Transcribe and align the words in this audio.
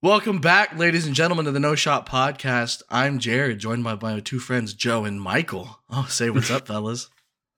Welcome 0.00 0.38
back, 0.40 0.78
ladies 0.78 1.06
and 1.06 1.14
gentlemen, 1.14 1.46
to 1.46 1.50
the 1.50 1.58
No 1.58 1.74
Shot 1.74 2.08
Podcast. 2.08 2.82
I'm 2.88 3.18
Jared, 3.18 3.58
joined 3.58 3.82
by 3.82 3.96
my 4.00 4.20
two 4.20 4.38
friends, 4.38 4.72
Joe 4.74 5.04
and 5.04 5.20
Michael. 5.20 5.80
Oh, 5.90 6.06
say 6.08 6.30
what's 6.30 6.50
up, 6.52 6.68
fellas. 6.68 7.10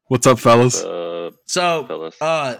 What's 0.06 0.26
up, 0.26 0.38
fellas? 0.38 0.82
Uh, 0.82 1.32
So, 1.44 1.84
fellas. 1.86 2.16
uh, 2.20 2.56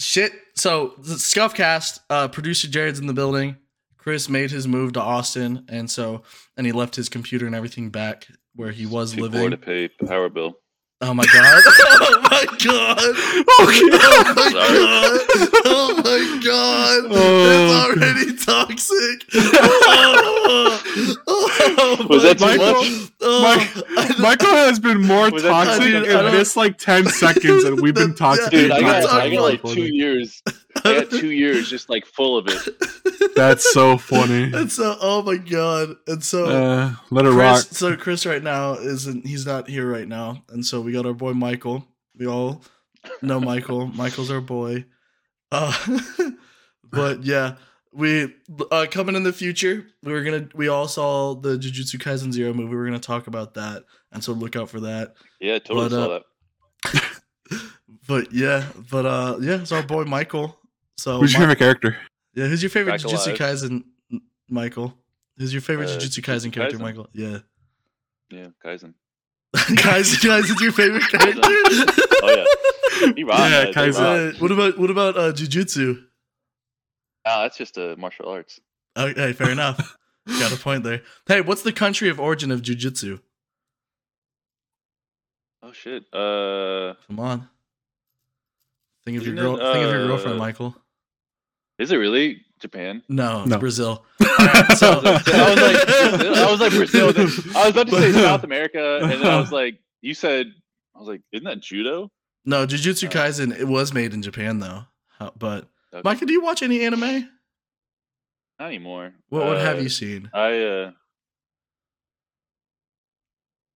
shit. 0.00 0.32
So 0.54 0.94
the 0.98 1.14
Scuffcast 1.16 2.00
uh, 2.08 2.28
producer 2.28 2.68
Jared's 2.68 2.98
in 2.98 3.06
the 3.06 3.12
building. 3.12 3.56
Chris 3.98 4.28
made 4.30 4.50
his 4.50 4.66
move 4.66 4.94
to 4.94 5.00
Austin, 5.00 5.66
and 5.68 5.90
so 5.90 6.22
and 6.56 6.64
he 6.66 6.72
left 6.72 6.96
his 6.96 7.08
computer 7.10 7.44
and 7.44 7.54
everything 7.54 7.90
back 7.90 8.26
where 8.54 8.70
he 8.70 8.86
was 8.86 9.12
too 9.12 9.20
poor 9.20 9.28
living. 9.28 9.50
to 9.50 9.56
pay 9.58 9.88
power 10.06 10.28
bill. 10.30 10.58
Oh, 10.98 11.08
oh, 11.08 11.10
oh 11.10 11.14
my 11.14 11.26
god! 11.26 11.58
Oh 12.00 12.22
my 12.22 12.44
god! 12.64 12.98
Oh 13.48 13.66
my 13.66 14.50
god! 14.52 15.20
Oh 15.66 15.92
my 16.02 16.40
god! 16.42 17.04
Oh. 17.10 17.44
It's 17.52 17.72
already 18.00 18.32
toxic. 18.38 19.18
Oh, 19.34 20.22
oh 20.38 22.06
Was 22.08 22.22
my 22.24 22.32
that 22.34 22.38
too 22.38 22.46
much? 22.46 23.12
Oh, 23.20 23.42
Mike- 23.42 24.18
Michael 24.18 24.54
has 24.54 24.78
been 24.78 25.00
more 25.02 25.30
Was 25.30 25.42
that- 25.42 25.48
toxic 25.48 25.94
in 25.94 26.02
this 26.02 26.56
like 26.56 26.78
ten 26.78 27.06
seconds, 27.06 27.64
and 27.64 27.80
we've 27.80 27.94
been 27.94 28.10
That- 28.10 28.16
toxic. 28.18 28.50
Dude, 28.50 28.70
I 28.70 28.80
got, 28.80 29.10
I 29.10 29.30
got 29.30 29.42
like 29.42 29.62
time. 29.62 29.74
two 29.74 29.94
years. 29.94 30.42
I 30.84 31.00
got 31.00 31.10
two 31.10 31.30
years 31.32 31.68
just 31.70 31.88
like 31.88 32.04
full 32.06 32.36
of 32.38 32.46
it. 32.48 33.34
That's 33.36 33.70
so 33.72 33.96
funny. 33.98 34.50
And 34.52 34.70
so, 34.70 34.96
oh 35.00 35.22
my 35.22 35.36
god! 35.38 35.96
And 36.06 36.22
so, 36.22 36.46
Uh, 36.46 36.92
let 37.10 37.24
it 37.24 37.32
Chris, 37.32 37.36
rock. 37.36 37.60
so 37.62 37.96
Chris 37.96 38.26
right 38.26 38.42
now 38.42 38.74
isn't. 38.74 39.26
He's 39.26 39.46
not 39.46 39.68
here 39.68 39.90
right 39.90 40.08
now, 40.08 40.42
and 40.50 40.64
so 40.64 40.80
we 40.80 40.92
got 40.92 41.06
our 41.06 41.14
boy 41.14 41.32
Michael. 41.32 41.86
We 42.18 42.26
all 42.26 42.62
know 43.22 43.40
Michael. 43.40 43.86
Michael's 43.88 44.30
our 44.30 44.40
boy. 44.40 44.84
Uh, 45.52 45.72
but 46.90 47.22
yeah, 47.24 47.56
we 47.96 48.34
uh, 48.70 48.86
coming 48.90 49.16
in 49.16 49.22
the 49.22 49.32
future. 49.32 49.86
We 50.02 50.12
were 50.12 50.22
gonna. 50.22 50.48
We 50.54 50.68
all 50.68 50.86
saw 50.88 51.34
the 51.34 51.56
Jujutsu 51.56 51.96
Kaisen 52.00 52.32
Zero 52.32 52.52
movie. 52.52 52.74
We're 52.74 52.84
gonna 52.86 52.98
talk 52.98 53.26
about 53.26 53.54
that, 53.54 53.84
and 54.12 54.22
so 54.22 54.32
look 54.32 54.54
out 54.56 54.68
for 54.68 54.80
that. 54.80 55.14
Yeah, 55.40 55.58
totally 55.58 55.88
But, 55.88 55.90
saw 55.90 56.10
uh, 56.16 56.20
that. 56.92 57.02
But 58.08 58.32
yeah, 58.32 58.66
but 58.90 59.04
uh, 59.04 59.38
yeah, 59.40 59.60
it's 59.62 59.72
our 59.72 59.82
boy 59.82 60.04
Michael. 60.04 60.56
So 60.96 61.18
Who's 61.18 61.32
your 61.32 61.40
Mi- 61.40 61.46
favorite 61.46 61.58
character? 61.58 61.96
Yeah, 62.34 62.46
who's 62.46 62.62
your 62.62 62.70
favorite 62.70 62.92
Back 62.92 63.00
Jujutsu 63.00 63.26
alive. 63.36 63.38
Kaisen, 63.38 63.82
Michael? 64.48 64.94
Who's 65.38 65.52
your 65.52 65.62
favorite 65.62 65.90
Uh, 65.90 65.96
Jujutsu 65.98 66.20
Jujutsu 66.20 66.22
Kaisen 66.22 66.52
character, 66.52 66.76
Kaisen? 66.78 66.80
Michael? 66.82 67.08
Yeah. 67.12 67.38
Yeah, 68.30 68.48
Kaisen. 68.64 68.94
guys, 69.82 70.16
guys, 70.18 70.50
is 70.50 70.60
your 70.60 70.70
favorite 70.72 71.02
character? 71.08 71.40
Oh 72.22 72.34
yeah, 72.36 72.44
he. 73.16 73.22
Yeah, 73.22 73.24
man. 73.26 73.66
They 73.66 73.72
Kaisen. 73.72 74.40
What 74.40 74.52
about 74.52 74.78
what 74.78 74.90
about 74.90 75.16
uh, 75.16 75.32
Jujutsu? 75.32 76.04
Nah, 77.26 77.42
that's 77.42 77.58
just 77.58 77.76
a 77.76 77.96
martial 77.96 78.28
arts. 78.28 78.60
Okay, 78.96 79.32
fair 79.32 79.50
enough. 79.50 79.96
Got 80.26 80.52
a 80.52 80.56
point 80.56 80.84
there. 80.84 81.02
Hey, 81.26 81.40
what's 81.40 81.62
the 81.62 81.72
country 81.72 82.08
of 82.08 82.18
origin 82.20 82.50
of 82.52 82.62
Jujutsu? 82.62 83.20
Oh 85.62 85.72
shit. 85.72 86.04
Uh, 86.12 86.94
Come 87.08 87.18
on. 87.20 87.48
Think 89.04 89.18
of 89.18 89.26
your 89.26 89.34
girl. 89.36 89.56
it, 89.56 89.72
think 89.72 89.84
of 89.86 89.92
your 89.92 90.06
girlfriend, 90.06 90.36
uh, 90.36 90.38
Michael. 90.40 90.76
is 91.78 91.92
it 91.92 91.96
really 91.96 92.42
Japan? 92.60 93.02
No, 93.08 93.40
it's 93.42 93.50
No. 93.50 93.58
Brazil. 93.58 94.04
so- 94.20 94.26
I 95.04 95.12
was 95.12 95.60
like, 95.60 96.38
I 96.38 96.50
was 96.50 96.60
like 96.60 96.72
Brazil. 96.72 97.12
then- 97.12 97.26
I 97.54 97.66
was 97.66 97.70
about 97.70 97.86
to 97.88 97.92
say 98.00 98.12
South 98.12 98.44
America, 98.44 98.98
and 99.02 99.10
then 99.10 99.22
I 99.26 99.38
was 99.40 99.52
like, 99.52 99.78
you 100.02 100.14
said, 100.14 100.46
I 100.94 100.98
was 100.98 101.08
like, 101.08 101.22
isn't 101.32 101.44
that 101.44 101.60
judo? 101.60 102.10
No, 102.44 102.66
Jujutsu 102.66 103.06
Uh, 103.08 103.10
Kaisen. 103.10 103.56
It 103.58 103.66
was 103.66 103.92
made 103.92 104.14
in 104.14 104.22
Japan 104.22 104.58
though. 104.60 104.84
But 105.38 105.68
Okay. 105.92 106.02
Michael, 106.04 106.26
do 106.26 106.32
you 106.32 106.42
watch 106.42 106.62
any 106.62 106.82
anime? 106.84 107.28
Not 108.58 108.66
anymore. 108.68 109.12
What 109.28 109.46
what 109.46 109.58
have 109.58 109.78
Uh, 109.78 109.82
you 109.82 109.88
seen? 109.88 110.30
I 110.34 110.62
uh 110.62 110.90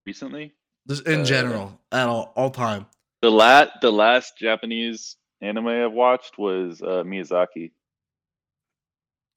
recently 0.05 0.53
Just 0.87 1.07
in 1.07 1.21
uh, 1.21 1.25
general, 1.25 1.79
at 1.91 2.07
all, 2.07 2.33
all 2.35 2.49
time. 2.49 2.85
the 3.21 3.29
lat 3.29 3.69
the 3.81 3.91
last 3.91 4.37
Japanese 4.37 5.15
anime 5.41 5.67
I've 5.67 5.91
watched 5.93 6.37
was 6.37 6.81
uh, 6.81 7.03
Miyazaki. 7.05 7.71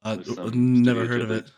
Uh, 0.02 0.16
never 0.16 1.04
Studio 1.04 1.06
heard 1.06 1.20
of 1.22 1.30
it. 1.30 1.50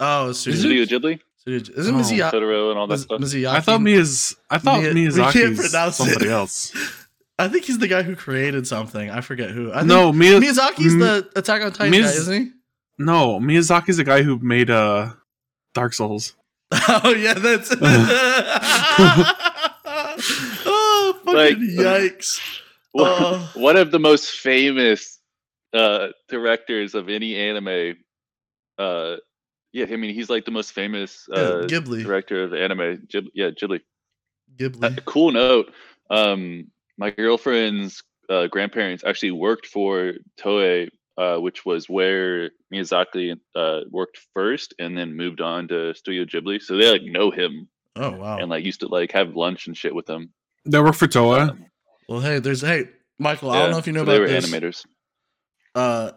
Oh, 0.00 0.32
Studio, 0.32 0.60
Studio 0.60 0.84
Ghibli, 0.86 1.20
Studio, 1.38 1.74
isn't 1.78 1.94
Oh. 1.94 1.98
Mizuya- 1.98 2.30
Totoro, 2.30 2.70
and 2.70 2.78
all 2.78 2.86
that 2.86 2.94
Miz- 2.94 3.02
stuff. 3.02 3.20
Miyazaki? 3.20 3.46
I 3.48 3.60
thought 3.60 3.80
Miyaz. 3.80 4.36
I 4.50 4.58
thought 4.58 4.80
Miya- 4.82 4.94
we 4.94 5.02
can't 5.10 5.14
Miyazaki's 5.14 5.70
pronounce 5.70 6.00
it. 6.00 6.04
somebody 6.04 6.30
else. 6.30 6.72
I 7.38 7.48
think 7.48 7.64
he's 7.64 7.78
the 7.78 7.88
guy 7.88 8.02
who 8.02 8.14
created 8.14 8.66
something. 8.66 9.10
I 9.10 9.20
forget 9.20 9.50
who. 9.50 9.72
I 9.72 9.76
think 9.78 9.88
No, 9.88 10.12
Miya, 10.12 10.38
Miyazaki's 10.40 10.92
M- 10.94 10.98
the 11.00 11.28
Attack 11.36 11.62
on 11.62 11.72
Titan 11.72 11.92
guy, 12.00 12.08
isn't 12.08 12.34
he? 12.44 12.50
no, 12.98 13.40
Miyazaki's 13.40 13.96
the 13.96 14.04
guy 14.04 14.22
who 14.22 14.38
made 14.38 14.70
uh 14.70 15.12
Dark 15.74 15.92
Souls. 15.94 16.34
Oh 16.88 17.10
yeah, 17.14 17.34
that's. 17.34 17.70
oh 20.64 21.20
fucking 21.24 21.34
Like- 21.34 21.56
yikes! 21.58 22.40
Oh. 22.94 23.50
One 23.54 23.76
of 23.76 23.90
the 23.90 23.98
most 23.98 24.30
famous 24.32 25.18
uh, 25.72 26.08
directors 26.28 26.94
of 26.94 27.08
any 27.08 27.34
anime. 27.36 27.96
Uh, 28.78 29.16
yeah, 29.72 29.86
I 29.90 29.96
mean 29.96 30.14
he's 30.14 30.28
like 30.28 30.44
the 30.44 30.50
most 30.50 30.72
famous 30.72 31.26
Yeah, 31.30 31.38
uh, 31.38 31.66
Ghibli. 31.66 32.02
director 32.02 32.44
of 32.44 32.52
anime. 32.52 33.06
Ghib- 33.10 33.30
yeah, 33.34 33.48
Ghibli. 33.50 33.80
A 34.60 34.62
Ghibli. 34.68 35.04
cool 35.06 35.32
note. 35.32 35.72
Um, 36.10 36.70
my 36.98 37.10
girlfriend's 37.10 38.02
uh, 38.28 38.46
grandparents 38.46 39.04
actually 39.04 39.32
worked 39.32 39.66
for 39.66 40.14
Toei, 40.40 40.88
uh, 41.18 41.36
which 41.38 41.64
was 41.66 41.88
where 41.88 42.50
Miyazaki 42.72 43.36
uh, 43.54 43.80
worked 43.90 44.18
first, 44.34 44.74
and 44.78 44.96
then 44.96 45.14
moved 45.16 45.40
on 45.40 45.68
to 45.68 45.94
Studio 45.94 46.24
Ghibli. 46.24 46.60
So 46.62 46.76
they 46.76 46.90
like 46.90 47.02
know 47.02 47.30
him 47.30 47.68
Oh 47.96 48.12
wow. 48.12 48.38
and 48.38 48.48
like 48.48 48.64
used 48.64 48.80
to 48.80 48.88
like 48.88 49.12
have 49.12 49.36
lunch 49.36 49.66
and 49.66 49.76
shit 49.76 49.94
with 49.94 50.08
him. 50.08 50.32
They 50.64 50.80
work 50.80 50.94
for 50.94 51.06
Toei. 51.08 51.50
Um, 51.50 51.66
Well, 52.08 52.20
hey, 52.20 52.38
there's 52.38 52.60
hey, 52.62 52.84
Michael. 53.18 53.50
I 53.50 53.60
don't 53.62 53.70
know 53.72 53.78
if 53.78 53.86
you 53.86 53.92
know 53.92 54.00
so 54.00 54.04
they 54.06 54.16
about 54.16 54.20
were 54.22 54.28
this. 54.28 54.50
animators. 54.50 54.86
Uh, 55.74 56.12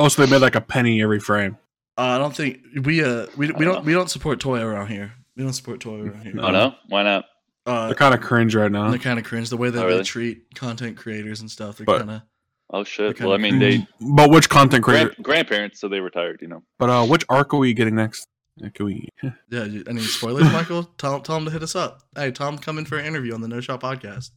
Oh, 0.00 0.08
so 0.08 0.24
they 0.24 0.30
made 0.30 0.42
like 0.42 0.56
a 0.56 0.60
penny 0.60 1.00
every 1.00 1.20
frame. 1.20 1.56
uh, 1.96 2.02
I 2.02 2.18
don't 2.18 2.34
think 2.34 2.58
we 2.84 3.02
uh 3.04 3.26
we, 3.36 3.46
we 3.52 3.64
don't 3.64 3.76
don't 3.76 3.84
we 3.84 3.92
don't 3.92 4.10
support 4.10 4.40
Toei 4.40 4.60
around 4.62 4.88
here. 4.88 5.12
We 5.36 5.44
don't 5.44 5.52
support 5.52 5.80
Toei 5.80 6.10
around 6.10 6.22
here. 6.24 6.34
Oh 6.40 6.50
no, 6.50 6.74
why 6.88 7.04
not? 7.04 7.24
Uh, 7.66 7.86
They're 7.86 7.96
kind 7.96 8.14
of 8.14 8.20
cringe 8.20 8.54
right 8.54 8.70
now. 8.70 8.90
they're 8.90 8.98
kind 9.00 9.18
of 9.18 9.24
cringe 9.24 9.50
the 9.50 9.56
way 9.56 9.70
that 9.70 9.84
Oh, 9.84 9.96
they 9.96 10.02
treat 10.04 10.54
content 10.54 10.96
creators 10.96 11.40
and 11.40 11.50
stuff. 11.50 11.78
They're 11.78 11.86
kind 11.86 12.10
of 12.10 12.22
Oh 12.70 12.84
shit. 12.84 13.18
Well, 13.20 13.32
I 13.32 13.36
kinda 13.38 13.50
mean, 13.50 13.58
they 13.58 13.86
But 14.00 14.30
which 14.30 14.48
content 14.48 14.84
creator? 14.84 15.08
grand, 15.10 15.24
grandparents, 15.24 15.80
so 15.80 15.88
they 15.88 16.00
retired. 16.00 16.38
You 16.42 16.48
know. 16.48 16.62
But 16.78 16.90
uh, 16.90 17.06
which 17.06 17.24
arc 17.28 17.52
are 17.54 17.58
we 17.58 17.74
getting 17.74 17.96
next? 17.96 18.28
Can 18.74 18.86
we? 18.86 19.08
yeah. 19.50 19.66
Any 19.86 20.00
spoilers, 20.00 20.44
Michael? 20.52 20.84
Tell 20.96 21.20
tell 21.20 21.36
them 21.36 21.44
to 21.46 21.50
hit 21.50 21.62
us 21.62 21.74
up. 21.76 22.02
Hey, 22.16 22.30
Tom, 22.30 22.56
come 22.56 22.78
in 22.78 22.84
for 22.86 22.98
an 22.98 23.04
interview 23.04 23.34
on 23.34 23.40
the 23.40 23.48
No 23.48 23.60
Shot 23.60 23.80
podcast. 23.82 24.30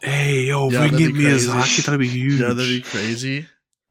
Hey, 0.00 0.42
yo, 0.44 0.68
if 0.68 0.72
Yeah, 0.74 0.82
we 0.84 0.88
can 0.90 0.96
that'd 0.98 1.08
get 1.08 1.14
be 1.18 1.24
crazy. 1.24 1.48
Miyazaki, 1.50 1.84
that'd 1.86 2.00
be 2.00 2.08
huge. 2.08 2.40
Yeah, 2.40 2.48
that'd 2.48 2.56
be 2.58 2.80
crazy. 2.80 3.46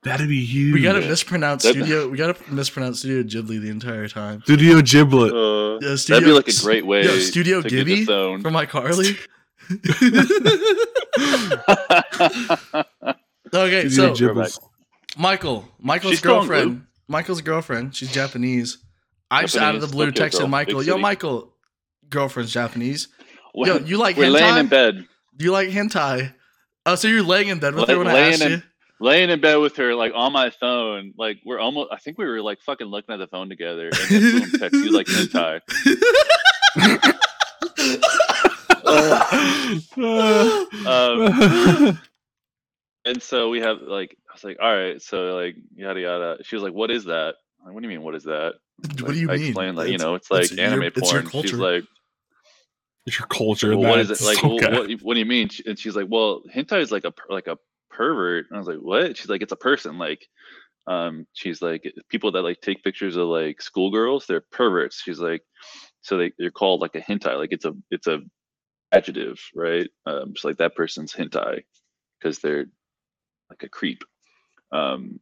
That'd 0.08 0.28
be 0.30 0.44
huge. 0.46 0.74
We 0.74 0.82
gotta 0.82 1.02
mispronounce 1.02 1.64
That'd- 1.64 1.80
studio. 1.84 2.08
We 2.08 2.18
gotta 2.18 2.36
mispronounce 2.52 3.00
Studio 3.00 3.24
Ghibli 3.24 3.60
the 3.62 3.70
entire 3.70 4.08
time. 4.08 4.42
Studio 4.44 4.82
Giblet. 4.82 5.34
Uh, 5.34 5.74
Yeah, 5.74 5.80
that'd 5.82 6.00
Studio- 6.00 6.28
be 6.28 6.32
like 6.34 6.48
a 6.48 6.62
great 6.64 6.86
way. 6.86 7.04
Yo, 7.04 7.20
Studio 7.20 7.62
to 7.62 7.70
get 7.70 7.86
Ghibli 7.88 8.06
disowned. 8.06 8.42
from 8.44 8.54
iCarly. 8.54 9.18
okay, 13.54 13.90
Studio 13.90 14.14
so 14.14 14.16
Giblets. 14.16 14.60
Michael, 15.18 15.68
Michael's 15.80 16.14
She's 16.14 16.22
girlfriend, 16.22 16.86
Michael's 17.08 17.42
girlfriend, 17.42 17.96
she's 17.96 18.12
Japanese. 18.12 18.78
I 19.32 19.42
just 19.44 19.58
out 19.58 19.76
of 19.76 19.82
the 19.82 19.88
blue 19.88 20.12
Tokyo 20.12 20.26
texted 20.28 20.40
girl, 20.40 20.48
Michael, 20.48 20.84
"Yo. 20.84 20.98
Michael, 20.98 21.54
girlfriend's 22.10 22.54
Japanese. 22.54 23.08
Yo, 23.56 23.78
you 23.80 23.98
like 23.98 24.16
We're 24.18 24.30
laying 24.30 24.46
hentai? 24.54 24.60
in 24.60 24.68
bed, 24.68 25.08
Do 25.36 25.46
you 25.46 25.52
like 25.52 25.70
hentai? 25.70 26.34
Oh, 26.86 26.96
so 26.96 27.08
you're 27.08 27.24
laying 27.24 27.48
in 27.50 27.60
bed 27.60 27.76
with 27.76 27.88
Lay- 27.88 27.94
her 27.96 28.00
when 28.00 28.08
I 28.08 28.20
asked 28.30 28.42
in- 28.42 28.52
you? 28.52 28.62
Laying 29.00 29.30
in 29.30 29.40
bed 29.42 29.56
with 29.58 29.76
her, 29.78 29.96
like 29.96 30.12
on 30.16 30.34
my 30.34 30.50
phone. 30.50 31.14
Like 31.18 31.40
we're 31.46 31.60
almost. 31.60 31.92
I 31.92 31.98
think 31.98 32.18
we 32.18 32.26
were 32.26 32.42
like 32.42 32.62
fucking 32.62 32.88
looking 32.88 33.14
at 33.14 33.18
the 33.18 33.28
phone 33.28 33.50
together, 33.50 33.90
and 33.94 34.10
then 34.10 34.42
boom, 34.42 34.52
text 34.60 34.74
you 34.76 34.92
like 34.92 35.08
hentai. 35.08 35.62
Um, 40.88 42.00
and 43.06 43.22
so 43.22 43.50
we 43.50 43.60
have 43.62 43.82
like 43.82 44.18
I 44.30 44.34
was 44.34 44.44
like, 44.44 44.58
all 44.62 44.74
right, 44.74 45.02
so 45.02 45.36
like 45.36 45.56
yada 45.76 46.00
yada. 46.00 46.38
She 46.44 46.56
was 46.56 46.64
like, 46.64 46.74
what 46.74 46.92
is 46.92 47.06
that? 47.06 47.36
Like, 47.64 47.74
what 47.74 47.82
do 47.82 47.90
you 47.90 47.94
mean? 47.96 48.04
What 48.04 48.16
is 48.16 48.24
that? 48.24 48.54
what 49.02 49.14
do 49.14 49.20
you 49.20 49.30
I 49.30 49.38
mean? 49.38 49.48
explained 49.48 49.78
like 49.78 49.90
you 49.90 49.98
know, 49.98 50.16
it's 50.16 50.30
like 50.32 50.44
it's 50.46 50.58
anime 50.58 50.84
it's 50.84 50.98
your 51.12 51.22
porn. 51.24 51.24
She's 51.24 51.52
culture. 51.52 51.58
like, 51.58 51.84
It's 53.06 53.20
your 53.20 53.28
culture. 53.28 53.78
well, 53.78 53.90
what 53.90 54.00
is 54.00 54.10
it 54.12 54.22
like? 54.22 54.38
so 54.38 54.48
well, 54.56 54.72
what, 54.72 54.92
what 55.02 55.14
do 55.16 55.20
you 55.20 55.26
mean? 55.26 55.50
And 55.66 55.78
she's 55.78 55.96
like, 55.96 56.08
well, 56.10 56.42
hentai 56.54 56.80
is 56.82 56.92
like 56.92 57.04
a 57.06 57.14
like 57.30 57.48
a 57.48 57.58
pervert. 57.98 58.48
And 58.50 58.58
I 58.58 58.60
was 58.60 58.70
like, 58.70 58.80
what? 58.80 59.18
She's 59.18 59.30
like, 59.30 59.44
it's 59.44 59.54
a 59.54 59.58
person. 59.58 60.00
Like, 60.00 60.28
um, 60.88 61.28
she's 61.34 61.62
like, 61.62 61.84
people 62.10 62.32
that 62.34 62.44
like 62.44 62.62
take 62.62 62.84
pictures 62.84 63.18
of 63.18 63.28
like 63.28 63.62
schoolgirls, 63.62 64.26
they're 64.28 64.44
perverts. 64.52 65.02
She's 65.04 65.20
like, 65.20 65.44
so 66.02 66.18
they 66.18 66.32
they're 66.40 66.52
called 66.52 66.82
like 66.82 66.96
a 66.96 67.02
hentai. 67.02 67.38
Like 67.38 67.54
it's 67.54 67.66
a 67.66 67.74
it's 67.92 68.08
a 68.08 68.20
adjective, 68.94 69.40
right? 69.56 69.90
Um, 70.08 70.34
just 70.34 70.46
like 70.46 70.58
that 70.58 70.76
person's 70.76 71.14
hentai 71.14 71.64
because 72.20 72.40
they're 72.40 72.68
like 73.50 73.64
a 73.64 73.70
creep. 73.70 74.04
Um, 74.72 75.20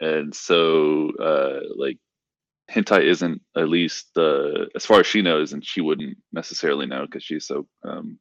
and 0.00 0.34
so 0.34 1.10
uh, 1.20 1.60
like 1.76 1.98
hentai 2.70 3.04
isn't 3.04 3.42
at 3.56 3.68
least 3.68 4.08
the 4.14 4.68
as 4.76 4.86
far 4.86 5.00
as 5.00 5.06
she 5.08 5.22
knows, 5.22 5.52
and 5.54 5.64
she 5.64 5.80
wouldn't 5.82 6.18
necessarily 6.32 6.86
know 6.86 7.06
because 7.06 7.24
she's 7.24 7.46
so 7.46 7.66
um, 7.84 8.18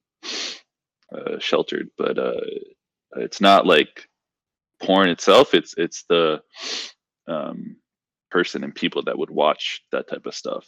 uh, 1.15 1.39
sheltered. 1.39 1.89
But 1.98 2.19
uh, 2.19 2.42
it's 3.15 3.42
not 3.42 3.65
like 3.65 4.07
porn 4.81 5.09
itself. 5.09 5.54
It's 5.54 5.74
it's 5.77 6.04
the 6.09 6.42
um, 7.27 7.77
person 8.31 8.63
and 8.63 8.74
people 8.75 9.04
that 9.04 9.18
would 9.18 9.30
watch 9.30 9.81
that 9.92 10.07
type 10.09 10.25
of 10.25 10.36
stuff. 10.36 10.65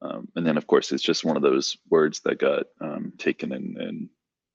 Um, 0.00 0.28
and 0.36 0.46
then 0.46 0.56
of 0.56 0.66
course 0.66 0.92
it's 0.92 1.02
just 1.02 1.24
one 1.24 1.36
of 1.36 1.42
those 1.42 1.76
words 1.90 2.20
that 2.24 2.38
got 2.38 2.64
um, 2.80 3.12
taken 3.18 3.52
and, 3.52 3.76
and 3.76 4.08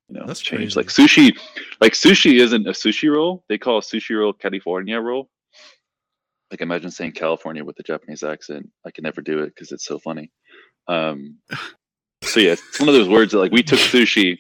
you 0.07 0.19
know 0.19 0.25
That's 0.25 0.39
changed. 0.39 0.75
crazy. 0.75 0.79
Like 0.79 0.88
sushi, 0.88 1.38
like 1.81 1.94
sushi 1.94 2.39
isn't 2.39 2.67
a 2.67 2.71
sushi 2.71 3.13
roll. 3.13 3.44
They 3.50 3.57
call 3.57 3.79
a 3.79 3.81
sushi 3.81 4.17
roll 4.17 4.33
California 4.33 5.00
roll. 5.00 5.29
Like 6.51 6.61
imagine 6.61 6.91
saying 6.91 7.13
California 7.13 7.65
with 7.65 7.79
a 7.79 7.83
Japanese 7.83 8.23
accent. 8.23 8.69
I 8.85 8.91
can 8.91 9.03
never 9.03 9.21
do 9.21 9.39
it 9.39 9.47
because 9.47 9.71
it's 9.71 9.85
so 9.85 10.00
funny. 10.00 10.31
Um, 10.88 11.39
so 12.23 12.39
yeah, 12.39 12.53
it's 12.53 12.79
one 12.79 12.89
of 12.89 12.95
those 12.95 13.09
words 13.09 13.31
that 13.31 13.39
like 13.39 13.51
we 13.51 13.63
took 13.63 13.79
sushi 13.79 14.38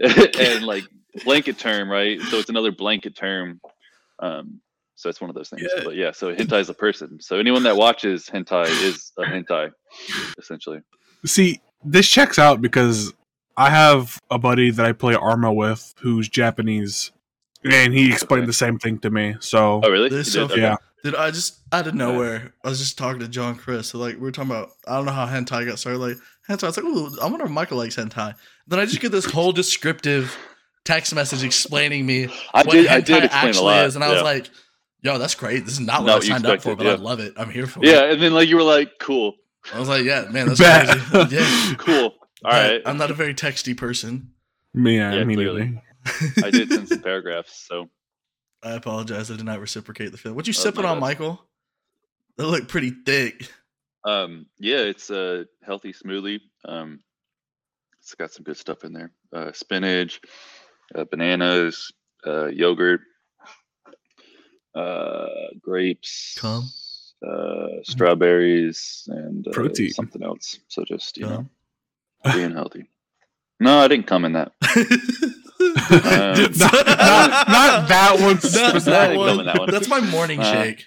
and 0.00 0.64
like 0.64 0.84
blanket 1.24 1.58
term, 1.58 1.90
right? 1.90 2.20
So 2.22 2.38
it's 2.38 2.50
another 2.50 2.72
blanket 2.72 3.16
term. 3.16 3.60
Um, 4.18 4.60
so 4.94 5.08
it's 5.08 5.20
one 5.20 5.30
of 5.30 5.34
those 5.34 5.48
things. 5.48 5.62
Yeah. 5.76 5.82
But 5.84 5.96
yeah, 5.96 6.12
so 6.12 6.34
hentai 6.34 6.60
is 6.60 6.68
a 6.68 6.74
person. 6.74 7.20
So 7.20 7.36
anyone 7.36 7.62
that 7.64 7.76
watches 7.76 8.26
hentai 8.32 8.66
is 8.84 9.12
a 9.18 9.24
hentai, 9.24 9.72
essentially. 10.38 10.80
See, 11.24 11.60
this 11.84 12.08
checks 12.08 12.38
out 12.38 12.60
because 12.60 13.12
I 13.56 13.70
have 13.70 14.18
a 14.30 14.38
buddy 14.38 14.70
that 14.70 14.86
I 14.86 14.92
play 14.92 15.14
Arma 15.14 15.52
with 15.52 15.94
who's 15.98 16.28
Japanese, 16.28 17.10
and 17.64 17.92
he 17.92 18.10
explained 18.12 18.42
Okay. 18.42 18.46
the 18.46 18.52
same 18.52 18.78
thing 18.78 18.98
to 19.00 19.10
me. 19.10 19.36
So 19.40 19.80
Oh 19.82 19.90
really? 19.90 20.08
This 20.08 20.32
so 20.32 20.46
did? 20.46 20.52
Okay. 20.52 20.62
yeah, 20.62 20.76
Dude, 21.02 21.16
I 21.16 21.30
just 21.32 21.58
out 21.72 21.86
of 21.88 21.94
nowhere, 21.94 22.54
I 22.64 22.68
was 22.68 22.78
just 22.78 22.96
talking 22.96 23.20
to 23.20 23.28
John 23.28 23.56
Chris. 23.56 23.88
So 23.88 23.98
like 23.98 24.14
we 24.14 24.20
were 24.20 24.32
talking 24.32 24.52
about, 24.52 24.70
I 24.86 24.96
don't 24.96 25.04
know 25.06 25.12
how 25.12 25.26
hentai 25.26 25.66
got 25.66 25.78
started. 25.78 25.98
Like 25.98 26.16
hentai, 26.48 26.64
I 26.64 26.66
was 26.66 26.76
like, 26.76 26.86
ooh, 26.86 27.10
I 27.20 27.26
wonder 27.26 27.44
if 27.44 27.50
Michael 27.50 27.78
likes 27.78 27.96
hentai. 27.96 28.34
Then 28.68 28.78
I 28.78 28.84
just 28.84 29.00
get 29.00 29.10
this 29.10 29.24
whole 29.24 29.50
descriptive 29.52 30.36
text 30.84 31.14
message 31.14 31.44
explaining 31.44 32.04
me 32.06 32.28
I 32.52 32.62
what 32.62 32.72
did. 32.72 32.86
I 32.88 33.00
hentai 33.00 33.04
did 33.04 33.24
explain 33.24 33.44
a 33.44 33.48
actually 33.48 33.64
lot. 33.64 33.86
is, 33.86 33.94
and 33.94 34.04
I 34.04 34.12
was 34.12 34.22
like, 34.22 34.50
yo, 35.02 35.18
that's 35.18 35.34
great. 35.34 35.64
This 35.64 35.74
is 35.74 35.80
not 35.80 36.00
what 36.02 36.08
Not 36.08 36.24
I 36.24 36.26
signed 36.28 36.44
up 36.46 36.62
for, 36.62 36.72
expected, 36.72 36.78
but 36.78 36.86
I 36.86 36.94
love 37.02 37.20
it. 37.20 37.34
I'm 37.36 37.50
here 37.50 37.66
for 37.66 37.80
it. 37.84 37.88
yeah, 37.88 38.04
and 38.12 38.20
then 38.20 38.32
like 38.34 38.48
you 38.48 38.56
were 38.56 38.62
like, 38.62 38.92
cool, 38.98 39.34
I 39.72 39.78
was 39.78 39.88
like, 39.88 40.04
yeah, 40.04 40.26
man, 40.30 40.48
that's 40.48 40.60
Bet. 40.60 40.88
crazy. 40.88 41.36
Yeah. 41.36 41.74
cool. 41.78 42.14
All 42.44 42.50
But 42.50 42.70
right. 42.72 42.82
I'm 42.86 42.98
not 42.98 43.10
a 43.10 43.14
very 43.14 43.34
texty 43.34 43.76
person. 43.76 44.32
me, 44.74 44.96
yeah, 44.96 45.14
Yeah, 45.14 45.24
me 45.24 45.34
clearly. 45.34 45.80
I 46.42 46.50
did 46.50 46.68
send 46.68 46.88
some 46.88 47.00
paragraphs. 47.00 47.64
So 47.68 47.88
I 48.64 48.72
apologize. 48.72 49.30
I 49.30 49.36
did 49.36 49.44
not 49.44 49.60
reciprocate 49.60 50.10
the 50.10 50.18
feeling. 50.18 50.34
What 50.34 50.48
you 50.48 50.52
Oh, 50.56 50.60
sipping 50.60 50.84
on, 50.84 50.96
bad. 50.96 51.00
Michael? 51.00 51.44
They 52.36 52.44
look 52.44 52.66
pretty 52.66 52.90
thick. 52.90 53.48
um, 54.04 54.46
yeah, 54.58 54.78
it's 54.78 55.10
a 55.10 55.46
healthy 55.64 55.92
smoothie. 55.92 56.40
Um, 56.64 57.00
it's 58.00 58.14
got 58.16 58.32
some 58.32 58.42
good 58.42 58.56
stuff 58.56 58.82
in 58.82 58.92
there. 58.92 59.12
Uh, 59.32 59.52
spinach, 59.52 60.20
uh, 60.94 61.04
bananas, 61.10 61.92
uh, 62.26 62.46
yogurt, 62.46 63.00
uh, 64.74 65.26
grapes, 65.60 66.36
Cum? 66.38 66.64
uh, 67.26 67.66
strawberries, 67.82 69.04
and 69.08 69.46
uh, 69.46 69.52
Protein. 69.52 69.90
something 69.90 70.22
else. 70.22 70.58
So 70.68 70.84
just 70.84 71.16
you 71.18 71.26
Cum? 71.26 71.48
know, 72.24 72.32
being 72.32 72.52
healthy. 72.52 72.86
No, 73.60 73.78
I 73.78 73.88
didn't 73.88 74.06
come 74.06 74.24
in 74.24 74.32
that. 74.32 74.52
not, 75.90 76.86
not, 76.86 77.48
not 77.48 77.88
that 77.88 78.16
one. 78.18 78.36
Not 78.54 78.84
that 78.84 79.16
one. 79.16 79.44
that 79.46 79.58
one. 79.58 79.70
That's 79.70 79.88
my 79.88 80.00
morning 80.00 80.40
Uh, 80.40 80.52
shake. 80.52 80.86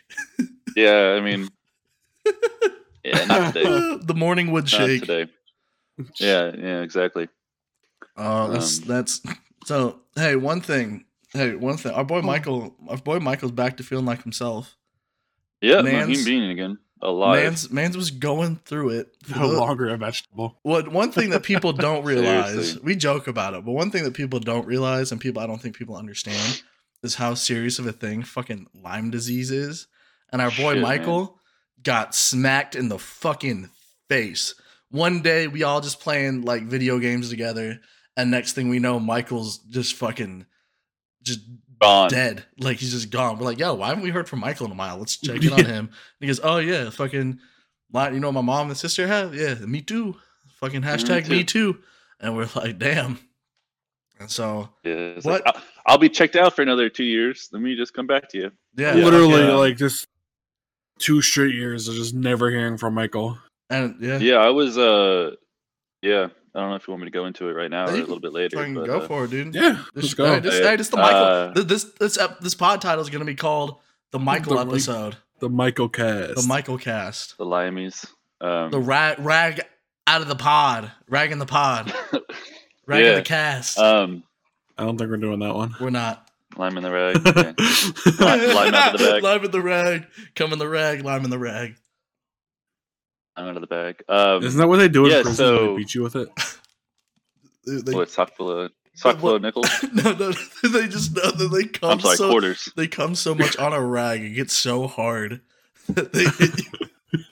Yeah, 0.76 1.16
I 1.18 1.22
mean, 1.22 1.48
yeah, 3.06 3.24
not 3.26 3.54
today. 3.54 3.98
the 4.04 4.14
morning 4.14 4.52
wood 4.52 4.66
Not 4.66 4.72
shake. 4.72 5.02
today. 5.02 5.32
Yeah, 6.20 6.52
yeah, 6.58 6.82
exactly. 6.82 7.30
Oh, 8.18 8.50
that's 8.52 8.80
Um, 8.80 8.88
that's 8.88 9.22
so. 9.66 10.00
Hey, 10.16 10.36
one 10.36 10.62
thing. 10.62 11.06
Hey, 11.34 11.56
one 11.56 11.78
thing. 11.78 11.92
Our 11.92 12.06
boy 12.06 12.22
hmm. 12.22 12.28
Michael. 12.28 12.76
Our 12.88 12.98
boy 12.98 13.20
Michael's 13.20 13.52
back 13.52 13.78
to 13.78 13.84
feeling 13.84 14.06
like 14.06 14.24
himself. 14.24 14.76
Yeah, 15.62 15.78
no, 15.78 15.84
Man's- 15.84 16.10
human 16.10 16.26
being 16.26 16.52
again, 16.52 16.78
alive. 17.02 17.44
Man's 17.44 17.72
Man's 17.72 17.98
was 17.98 18.12
going 18.12 18.58
through 18.58 18.90
it. 18.92 19.16
no 19.36 19.48
longer 19.48 19.90
a 19.90 19.98
vegetable. 19.98 20.58
What 20.64 20.88
one 20.90 21.12
thing 21.12 21.32
that 21.32 21.44
people 21.44 21.74
don't 21.74 22.04
realize, 22.04 22.80
we 22.82 22.96
joke 22.96 23.28
about 23.28 23.54
it, 23.54 23.66
but 23.66 23.72
one 23.72 23.92
thing 23.92 24.04
that 24.04 24.14
people 24.14 24.40
don't 24.40 24.66
realize 24.66 25.12
and 25.12 25.20
people 25.20 25.42
I 25.42 25.48
don't 25.48 25.62
think 25.62 25.76
people 25.76 25.96
understand 25.96 26.64
is 27.04 27.16
how 27.16 27.34
serious 27.34 27.80
of 27.80 27.88
a 27.88 27.92
thing 27.92 28.24
fucking 28.24 28.68
Lyme 28.84 29.12
disease 29.12 29.52
is. 29.52 29.88
And 30.32 30.42
our 30.42 30.50
boy 30.50 30.74
Shit, 30.74 30.82
man. 30.82 30.82
Michael 30.82 31.40
got 31.84 32.16
smacked 32.16 32.76
in 32.76 32.90
the 32.90 33.00
fucking 33.00 33.70
face. 34.10 34.56
One 34.90 35.22
day 35.22 35.48
we 35.48 35.64
all 35.64 35.82
just 35.82 36.00
playing 36.00 36.44
like 36.44 36.64
video 36.64 37.00
games 37.00 37.30
together, 37.30 37.80
and 38.18 38.32
next 38.32 38.54
thing 38.54 38.70
we 38.70 38.80
know, 38.80 39.00
Michael's 39.00 39.58
just 39.60 39.96
fucking 39.96 40.46
just 41.24 41.42
Gone. 41.82 42.10
dead. 42.10 42.46
Like 42.58 42.78
he's 42.78 42.92
just 42.92 43.10
gone. 43.10 43.38
We're 43.38 43.46
like, 43.46 43.60
yo, 43.60 43.74
why 43.74 43.90
haven't 43.90 44.04
we 44.04 44.10
heard 44.10 44.30
from 44.30 44.40
Michael 44.40 44.66
in 44.68 44.72
a 44.72 44.76
while? 44.76 44.98
Let's 44.98 45.18
check 45.18 45.44
in 45.44 45.52
on 45.54 45.66
him. 45.66 45.86
And 45.88 45.90
he 46.20 46.28
goes, 46.28 46.40
oh 46.44 46.58
yeah, 46.58 46.90
fucking, 46.90 47.40
like, 47.92 48.14
you 48.14 48.20
know, 48.20 48.32
my 48.32 48.42
mom 48.42 48.68
and 48.70 48.78
sister 48.78 49.08
have. 49.08 49.36
Yeah, 49.36 49.56
me 49.56 49.82
too. 49.82 50.16
Fucking 50.60 50.82
hashtag 50.84 51.28
me 51.30 51.44
too. 51.44 51.78
And 52.20 52.36
we're 52.36 52.48
like, 52.56 52.80
damn. 52.80 53.20
And 54.20 54.32
so, 54.32 54.70
Yeah, 54.84 55.16
What? 55.16 55.26
like, 55.26 55.44
I'll, 55.46 55.62
I'll 55.86 55.98
be 55.98 56.08
checked 56.10 56.38
out 56.38 56.56
for 56.56 56.62
another 56.62 56.88
two 56.88 57.04
years. 57.04 57.50
Let 57.52 57.62
me 57.62 57.76
just 57.76 57.94
come 57.94 58.08
back 58.08 58.30
to 58.30 58.38
you. 58.38 58.52
yeah, 58.78 58.94
Literally, 58.94 59.34
fucking- 59.42 59.56
like 59.58 59.76
just 59.78 60.08
two 61.00 61.22
straight 61.22 61.54
years 61.54 61.90
of 61.90 61.96
just 61.96 62.14
never 62.14 62.50
hearing 62.50 62.78
from 62.78 62.94
Michael. 62.94 63.38
and 63.70 63.98
yeah, 64.00 64.18
Yeah, 64.20 64.36
I 64.38 64.50
was. 64.52 64.78
uh 64.78 65.32
Yeah, 66.02 66.30
I 66.56 66.62
don't 66.62 66.70
know 66.70 66.76
if 66.76 66.88
you 66.88 66.92
want 66.94 67.02
me 67.04 67.08
to 67.08 67.12
go 67.12 67.26
into 67.26 67.50
it 67.50 67.54
right 67.54 67.70
now 67.70 67.86
or 67.86 67.90
a 67.90 67.98
little 67.98 68.20
bit 68.20 68.32
later. 68.32 68.56
but, 68.74 68.86
go 68.86 69.00
uh, 69.02 69.08
for 69.08 69.26
it, 69.26 69.32
dude. 69.32 69.54
Yeah, 69.54 69.84
This, 69.94 70.04
let's 70.06 70.14
go. 70.14 70.26
Hey, 70.34 70.40
this, 70.40 70.60
hey, 70.66 70.76
this 70.78 70.88
the 70.90 70.98
Michael. 70.98 71.24
Uh, 71.24 71.64
this 71.64 71.84
this 72.00 72.18
this 72.40 72.56
pod 72.56 72.82
title 72.82 73.02
is 73.02 73.10
gonna 73.10 73.26
be 73.26 73.36
called 73.36 73.76
the 74.12 74.20
Michael 74.20 74.56
The 74.56 74.62
episode, 74.62 75.18
the 75.40 75.50
Michael 75.50 75.90
cast. 75.90 76.36
the 76.36 76.48
Michael 76.48 76.78
cast, 76.78 77.38
the 77.38 77.46
Limeys. 77.46 78.06
Um, 78.40 78.72
the 78.72 78.80
rag 78.80 79.20
rag 79.20 79.62
out 80.08 80.22
of 80.22 80.28
the 80.30 80.36
pod, 80.36 80.92
rag 81.10 81.32
in 81.34 81.40
the 81.40 81.46
pod, 81.46 81.94
rag 82.86 83.04
in 83.06 83.16
the 83.16 83.22
cast. 83.22 83.78
um, 83.78 84.24
I 84.78 84.84
don't 84.86 84.98
think 84.98 85.10
we're 85.10 85.18
doing 85.18 85.40
that 85.40 85.56
one. 85.56 85.76
We're 85.80 85.90
not. 85.90 86.30
lime 86.58 86.78
in 86.78 86.84
the 86.84 86.92
rag. 86.92 87.18
Okay. 87.28 87.54
Lime- 88.20 88.56
lime 88.56 88.74
out 88.74 88.96
of 88.96 89.02
the 89.02 89.08
bag. 89.12 89.24
Lime 89.24 89.44
in 89.46 89.52
the 89.52 89.62
rag. 89.62 90.06
Come 90.36 90.54
in 90.54 90.60
the 90.60 90.68
rag. 90.70 91.04
Lime 91.04 91.24
in 91.26 91.30
the 91.30 91.40
rag. 91.40 91.76
I'm 93.38 93.48
out 93.48 93.56
of 93.56 93.62
the 93.62 93.68
bag. 93.68 94.02
Um, 94.08 94.44
Isn't 94.44 94.60
that 94.60 94.68
what 94.68 94.78
they 94.78 94.88
do 94.90 95.06
in 95.06 95.12
yeah, 95.12 95.22
prison? 95.22 95.36
so- 95.36 95.68
they 95.72 95.78
beat 95.78 95.96
you 95.96 96.04
with 96.04 96.16
it. 96.16 96.30
They, 97.68 97.78
they- 97.82 97.94
what 97.96 98.12
sock 98.12 98.36
full 98.36 98.52
of 98.52 98.72
sock 98.94 99.18
full 99.18 99.30
What- 99.32 99.36
of 99.38 99.42
nickels? 99.42 99.68
no, 99.94 100.14
no, 100.14 100.32
they 100.70 100.88
just 100.88 101.16
know 101.16 101.32
that 101.32 101.50
they 101.52 101.64
come 101.68 101.94
I'm 101.94 102.00
sorry, 102.00 102.16
so 102.18 102.30
quarters. 102.30 102.70
they 102.76 102.88
come 102.88 103.16
so 103.16 103.34
much 103.34 103.58
on 103.58 103.74
a 103.74 103.82
rag. 103.84 104.22
It 104.22 104.30
gets 104.36 104.54
so 104.54 104.86
hard 104.86 105.42
that 105.90 106.14
they 106.14 106.26
hit 106.26 106.60
you. 106.64 107.24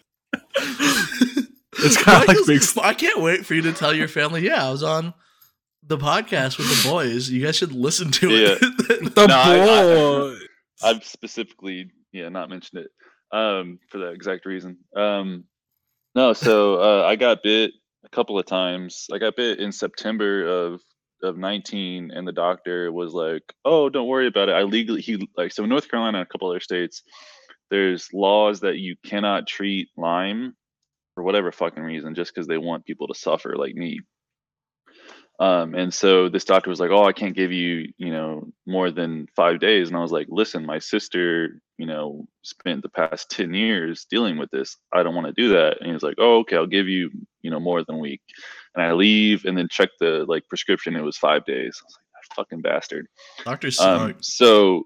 It's 1.86 1.98
kinda 1.98 2.20
like 2.20 2.28
Michael's- 2.30 2.74
big- 2.74 2.84
I 2.84 2.94
can't 2.94 3.22
wait 3.22 3.46
for 3.46 3.54
you 3.56 3.62
to 3.64 3.74
tell 3.74 3.94
your 3.94 4.08
family. 4.08 4.44
Yeah, 4.46 4.68
I 4.68 4.72
was 4.72 4.84
on 4.84 5.14
the 5.86 5.98
podcast 5.98 6.58
with 6.58 6.68
the 6.84 6.90
boys. 6.90 7.30
You 7.30 7.44
guys 7.46 7.56
should 7.58 7.74
listen 7.74 8.10
to 8.12 8.30
it. 8.32 8.60
The 8.60 9.26
No, 9.28 9.36
I- 9.36 9.60
I- 9.60 9.96
boy. 9.96 10.36
I've 10.84 11.04
specifically, 11.06 11.92
yeah, 12.12 12.30
not 12.30 12.50
mentioned 12.50 12.86
it 12.86 12.92
um, 13.38 13.80
for 13.90 14.00
that 14.00 14.14
exact 14.14 14.46
reason. 14.46 14.78
Um, 14.96 15.46
no, 16.16 16.34
so 16.34 16.76
uh, 16.76 17.06
I 17.06 17.16
got 17.16 17.44
bit 17.44 17.72
a 18.06 18.10
couple 18.10 18.38
of 18.38 18.46
times. 18.46 19.08
I 19.12 19.18
got 19.18 19.36
bit 19.36 19.60
in 19.60 19.72
September 19.72 20.46
of 20.46 20.82
of 21.24 21.38
19, 21.38 22.12
and 22.12 22.28
the 22.28 22.34
doctor 22.34 22.92
was 22.92 23.14
like, 23.14 23.44
"Oh, 23.66 23.90
don't 23.90 24.08
worry 24.08 24.28
about 24.28 24.50
it. 24.50 24.54
I 24.54 24.64
legally 24.64 25.02
he 25.02 25.28
like 25.38 25.52
so 25.52 25.64
in 25.64 25.70
North 25.70 25.90
Carolina 25.90 26.20
and 26.20 26.28
a 26.28 26.30
couple 26.30 26.50
other 26.50 26.60
states, 26.60 27.04
there's 27.72 28.10
laws 28.14 28.60
that 28.62 28.78
you 28.78 28.96
cannot 29.06 29.48
treat 29.48 29.90
Lyme 29.98 30.56
for 31.16 31.24
whatever 31.24 31.52
fucking 31.52 31.84
reason 31.84 32.16
just 32.16 32.34
because 32.34 32.48
they 32.48 32.58
want 32.58 32.86
people 32.86 33.08
to 33.08 33.16
suffer 33.16 33.56
like 33.58 33.76
me." 33.76 34.02
Um, 35.40 35.74
and 35.76 35.94
so 35.94 36.30
this 36.30 36.46
doctor 36.46 36.70
was 36.70 36.80
like, 36.80 36.92
"Oh, 36.92 37.06
I 37.06 37.14
can't 37.14 37.36
give 37.36 37.52
you, 37.52 37.92
you 37.98 38.12
know, 38.12 38.48
more 38.68 38.92
than 38.92 39.28
five 39.36 39.60
days." 39.60 39.88
And 39.90 39.98
I 39.98 40.02
was 40.02 40.12
like, 40.12 40.28
"Listen, 40.30 40.66
my 40.66 40.80
sister, 40.80 41.60
you 41.84 41.88
know, 41.88 42.26
spent 42.44 42.82
the 42.82 42.88
past 42.88 43.30
ten 43.30 43.54
years 43.54 44.06
dealing 44.10 44.38
with 44.38 44.50
this. 44.52 44.78
I 44.94 45.04
don't 45.04 45.16
want 45.16 45.28
to 45.28 45.34
do 45.34 45.50
that." 45.50 45.82
And 45.82 45.92
he's 45.92 46.02
like, 46.02 46.16
"Oh, 46.18 46.40
okay, 46.40 46.56
I'll 46.56 46.66
give 46.66 46.88
you, 46.88 47.12
you 47.42 47.52
know, 47.52 47.60
more 47.60 47.84
than 47.84 47.96
a 47.96 48.00
week." 48.00 48.22
And 48.74 48.82
I 48.82 48.94
leave 48.94 49.44
and 49.44 49.58
then 49.58 49.68
check 49.70 49.90
the 50.00 50.24
like 50.26 50.48
prescription. 50.48 50.96
It 50.96 51.04
was 51.04 51.18
five 51.18 51.44
days. 51.44 51.82
I 51.82 51.84
was 51.86 51.98
like, 51.98 52.06
"That 52.14 52.36
fucking 52.36 52.62
bastard." 52.62 53.08
Doctors 53.44 53.76
suck. 53.76 54.00
Um, 54.00 54.16
so, 54.22 54.84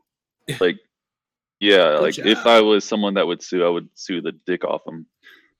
like, 0.59 0.79
yeah, 1.59 1.91
Good 1.91 2.01
like 2.01 2.17
if. 2.17 2.47
I 2.47 2.61
was 2.61 2.83
someone 2.83 3.13
that 3.13 3.27
would 3.27 3.43
sue, 3.43 3.63
I 3.63 3.69
would 3.69 3.89
sue 3.93 4.21
the 4.23 4.33
dick 4.47 4.63
off 4.63 4.81
him. 4.87 5.05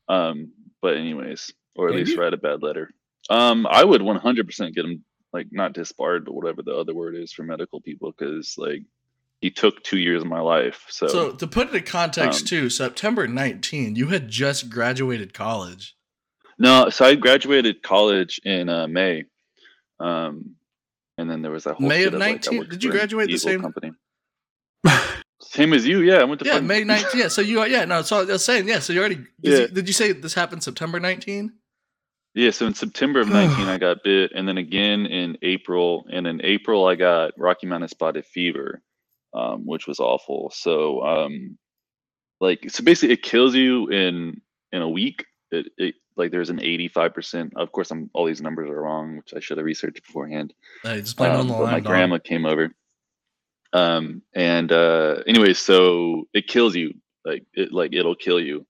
Um, 0.10 0.54
but 0.82 0.98
anyways, 0.98 1.54
or 1.76 1.90
at 1.90 1.96
least 1.96 2.18
write 2.18 2.34
a 2.34 2.38
bad 2.38 2.64
letter. 2.64 2.90
Um, 3.30 3.68
I 3.70 3.84
would 3.84 4.02
100% 4.02 4.74
get 4.74 4.86
him 4.86 5.04
like 5.34 5.48
not 5.52 5.74
disbarred, 5.74 6.26
but 6.26 6.34
whatever 6.34 6.64
the 6.64 6.74
other 6.74 6.96
word 6.96 7.16
is 7.16 7.32
for 7.32 7.44
medical 7.44 7.80
people, 7.80 8.12
because 8.18 8.56
like 8.58 8.82
he 9.42 9.52
took 9.52 9.84
two 9.84 10.00
years 10.00 10.22
of 10.24 10.28
my 10.28 10.40
life. 10.40 10.86
So, 10.90 11.08
So 11.08 11.32
to 11.34 11.48
put 11.48 11.70
it 11.70 11.76
in 11.76 11.84
context 11.84 12.42
Um, 12.42 12.48
too, 12.48 12.70
September 12.70 13.28
19, 13.28 13.96
you 13.96 14.08
had 14.08 14.30
just 14.30 14.70
graduated 14.70 15.34
college. 15.34 15.96
no, 16.58 16.90
so 16.90 17.06
I 17.06 17.16
graduated 17.16 17.84
college 17.84 18.40
in 18.44 18.68
uh, 18.70 18.88
May, 18.88 19.26
um, 20.00 20.56
and 21.18 21.30
then 21.30 21.42
there 21.42 21.52
was 21.52 21.64
that 21.66 21.76
whole 21.76 21.88
May 21.88 22.00
shit 22.04 22.14
of 22.14 22.20
like, 22.20 22.22
I 22.22 22.32
19? 22.32 22.58
worked 22.60 22.72
Did 22.72 22.84
you 22.84 22.92
graduate 22.92 23.28
the 23.28 23.34
evil 23.34 23.50
same- 23.50 23.62
company? 23.62 23.92
Same 25.40 25.74
as 25.74 25.86
you, 25.86 26.02
yeah. 26.02 26.16
I 26.18 26.24
went 26.24 26.40
to 26.42 26.46
Yeah, 26.46 26.54
fucking- 26.54 26.68
May 26.68 26.84
19. 26.84 27.20
Yeah, 27.22 27.28
so 27.30 27.42
you 27.42 27.64
yeah, 27.66 27.86
no, 27.86 28.02
so 28.02 28.22
I 28.22 28.24
was 28.26 28.44
saying, 28.44 28.68
yeah, 28.68 28.80
so 28.80 28.92
you 28.92 29.00
already 29.00 29.16
did, 29.16 29.28
Yeah. 29.42 29.58
you, 29.60 29.68
did 29.68 29.88
you 29.88 29.94
say 29.94 30.12
this 30.12 30.34
happened 30.34 30.64
September 30.64 31.00
19? 31.00 31.54
Yeah, 32.34 32.52
so 32.52 32.68
in 32.68 32.74
September 32.74 33.22
of 33.22 33.30
19, 33.30 33.68
I 33.68 33.78
got 33.88 34.04
bit, 34.04 34.32
and 34.36 34.48
then 34.48 34.58
again 34.58 35.06
in 35.06 35.38
April. 35.42 36.06
And 36.12 36.28
in 36.28 36.42
April, 36.44 36.86
I 36.88 36.96
got 36.96 37.32
Rocky 37.38 37.66
Mountain 37.68 37.88
spotted 37.90 38.26
fever, 38.26 38.82
um, 39.34 39.66
which 39.66 39.88
was 39.88 40.00
awful. 40.00 40.52
So, 40.56 41.02
um, 41.04 41.58
like, 42.40 42.70
so 42.70 42.84
basically, 42.84 43.14
it 43.14 43.24
kills 43.24 43.56
you 43.56 43.88
in 43.90 44.42
in 44.72 44.82
a 44.82 44.90
week. 44.90 45.26
It, 45.52 45.68
it 45.78 45.96
like 46.18 46.32
there's 46.32 46.50
an 46.50 46.60
85%. 46.60 47.52
Of 47.56 47.72
course, 47.72 47.92
I'm 47.92 48.10
all 48.14 48.26
these 48.26 48.42
numbers 48.42 48.70
are 48.70 48.82
wrong, 48.82 49.18
which 49.18 49.34
I 49.36 49.40
should 49.40 49.58
have 49.58 49.66
researched 49.66 50.06
beforehand. 50.06 50.54
Hey, 50.84 51.02
just 51.02 51.16
blame 51.18 51.32
it 51.32 51.36
on 51.36 51.42
Um, 51.42 51.48
the 51.48 51.54
Lyme. 51.54 51.72
my 51.72 51.80
dog. 51.80 51.86
grandma 51.88 52.18
came 52.20 52.46
over. 52.46 52.72
Um, 53.74 54.22
and 54.34 54.72
uh, 54.72 55.24
anyway, 55.28 55.54
so 55.54 56.28
it 56.34 56.48
kills 56.48 56.76
you. 56.76 56.94
Like 57.26 57.44
it, 57.54 57.72
like 57.74 57.94
it'll 57.94 58.16
kill 58.16 58.40
you. 58.40 58.66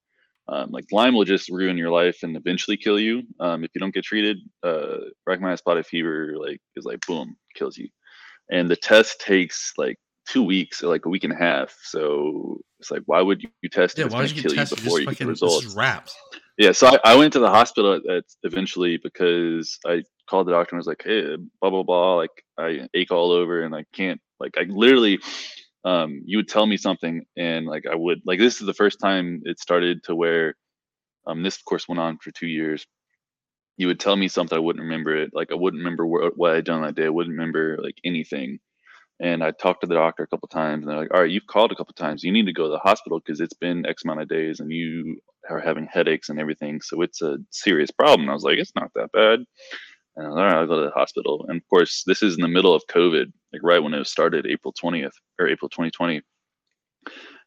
Um, 0.50 0.72
like 0.72 0.86
Lyme 0.92 1.14
will 1.14 1.26
just 1.26 1.50
ruin 1.50 1.78
your 1.78 1.92
life 1.92 2.24
and 2.24 2.36
eventually 2.38 2.78
kill 2.78 3.00
you. 3.00 3.24
Um, 3.40 3.64
if 3.64 3.72
you 3.76 3.80
don't 3.80 3.94
get 3.94 4.06
treated, 4.06 4.38
uh, 4.64 4.98
recognized 5.26 5.60
spotted 5.60 5.86
fever 5.86 6.34
like 6.38 6.60
is 6.76 6.86
like 6.86 7.06
boom 7.06 7.36
kills 7.54 7.78
you. 7.78 7.90
And 8.50 8.70
the 8.70 8.78
test 8.78 9.20
takes 9.20 9.74
like 9.78 9.98
two 10.28 10.44
weeks 10.44 10.84
or 10.84 10.88
like 10.88 11.06
a 11.06 11.10
week 11.10 11.24
and 11.24 11.34
a 11.34 11.38
half. 11.38 11.76
So 11.82 12.60
it's 12.80 12.92
like, 12.92 13.04
why 13.06 13.22
would 13.22 13.42
you, 13.42 13.50
you 13.62 13.70
test? 13.70 13.98
Yeah, 13.98 14.06
it's 14.06 14.14
why 14.14 14.22
would 14.22 14.36
you 14.36 14.42
kill 14.42 14.52
get 14.52 14.58
tested? 14.58 14.84
before 14.84 15.00
you 15.00 15.06
get 15.06 15.14
fucking 15.14 15.28
this 15.28 15.42
results? 15.42 15.66
is 15.66 15.76
raps. 15.76 16.16
Yeah, 16.58 16.72
so 16.72 16.88
I, 16.88 17.00
I 17.12 17.16
went 17.16 17.34
to 17.34 17.40
the 17.40 17.50
hospital 17.50 17.94
at, 17.94 18.06
at 18.10 18.24
eventually 18.44 18.98
because 18.98 19.80
I 19.86 20.04
called 20.28 20.48
the 20.48 20.52
doctor 20.52 20.76
and 20.76 20.80
was 20.80 20.88
like, 20.88 21.04
"Hey, 21.04 21.38
blah 21.62 21.70
blah 21.70 21.84
blah, 21.84 22.16
like 22.16 22.44
I 22.58 22.88
ache 22.94 23.12
all 23.12 23.32
over 23.32 23.64
and 23.64 23.76
I 23.76 23.86
can't 23.94 24.20
like 24.40 24.56
I 24.58 24.64
literally, 24.64 25.20
um, 25.86 26.22
you 26.26 26.38
would 26.38 26.48
tell 26.48 26.66
me 26.66 26.78
something 26.78 27.24
and 27.38 27.66
like 27.66 27.86
I 27.92 27.96
would 27.96 28.22
like 28.26 28.40
this 28.40 28.60
is 28.60 28.68
the 28.68 28.74
first 28.74 29.00
time 29.00 29.42
it 29.46 29.60
started 29.60 30.04
to 30.06 30.16
where, 30.16 30.56
um, 31.28 31.44
this 31.44 31.58
of 31.58 31.66
course 31.66 31.88
went 31.88 32.00
on 32.00 32.18
for 32.20 32.32
two 32.32 32.48
years. 32.48 32.86
You 33.78 33.88
would 33.88 34.00
tell 34.00 34.16
me 34.16 34.28
something 34.28 34.56
I 34.58 34.62
wouldn't 34.62 34.84
remember 34.84 35.16
it, 35.16 35.32
like 35.34 35.52
I 35.52 35.56
wouldn't 35.56 35.82
remember 35.82 36.06
what 36.08 36.38
what 36.38 36.56
I'd 36.56 36.66
done 36.66 36.82
that 36.82 36.96
day. 36.96 37.06
I 37.06 37.10
wouldn't 37.10 37.38
remember 37.38 37.78
like 37.82 37.98
anything. 38.04 38.60
And 39.20 39.44
I 39.44 39.52
talked 39.52 39.82
to 39.82 39.88
the 39.88 39.96
doctor 39.96 40.24
a 40.24 40.28
couple 40.28 40.48
times, 40.48 40.84
and 40.84 40.92
they're 40.92 41.00
like, 41.00 41.14
"All 41.14 41.22
right, 41.22 41.30
you've 41.30 41.48
called 41.48 41.72
a 41.72 41.76
couple 41.76 41.94
times. 41.94 42.24
You 42.24 42.32
need 42.32 42.46
to 42.46 42.54
go 42.54 42.66
to 42.66 42.70
the 42.70 42.78
hospital 42.80 43.20
because 43.20 43.42
it's 43.42 43.54
been 43.56 43.86
X 43.86 44.04
amount 44.06 44.22
of 44.22 44.30
days, 44.30 44.60
and 44.60 44.72
you 44.72 45.20
are 45.50 45.60
having 45.60 45.88
headaches 45.92 46.30
and 46.30 46.40
everything. 46.40 46.82
So 46.82 47.02
it's 47.02 47.22
a 47.22 47.38
serious 47.52 47.92
problem. 47.92 48.30
I 48.30 48.34
was 48.34 48.44
like, 48.44 48.58
it's 48.58 48.76
not 48.76 48.92
that 48.96 49.12
bad. 49.12 49.44
And 50.16 50.26
I 50.26 50.30
was, 50.30 50.38
all 50.38 50.44
right, 50.44 50.56
I'll 50.56 50.68
go 50.68 50.82
to 50.82 50.88
the 50.88 50.92
hospital. 50.92 51.46
And 51.48 51.58
of 51.58 51.68
course, 51.70 52.04
this 52.06 52.24
is 52.24 52.36
in 52.36 52.42
the 52.42 52.48
middle 52.48 52.74
of 52.74 52.84
COVID, 52.88 53.32
like 53.54 53.62
right 53.64 53.82
when 53.82 53.94
it 53.94 54.08
started, 54.08 54.48
April 54.48 54.74
20th 54.74 55.12
or 55.40 55.48
April 55.48 55.70
2020. 55.70 56.22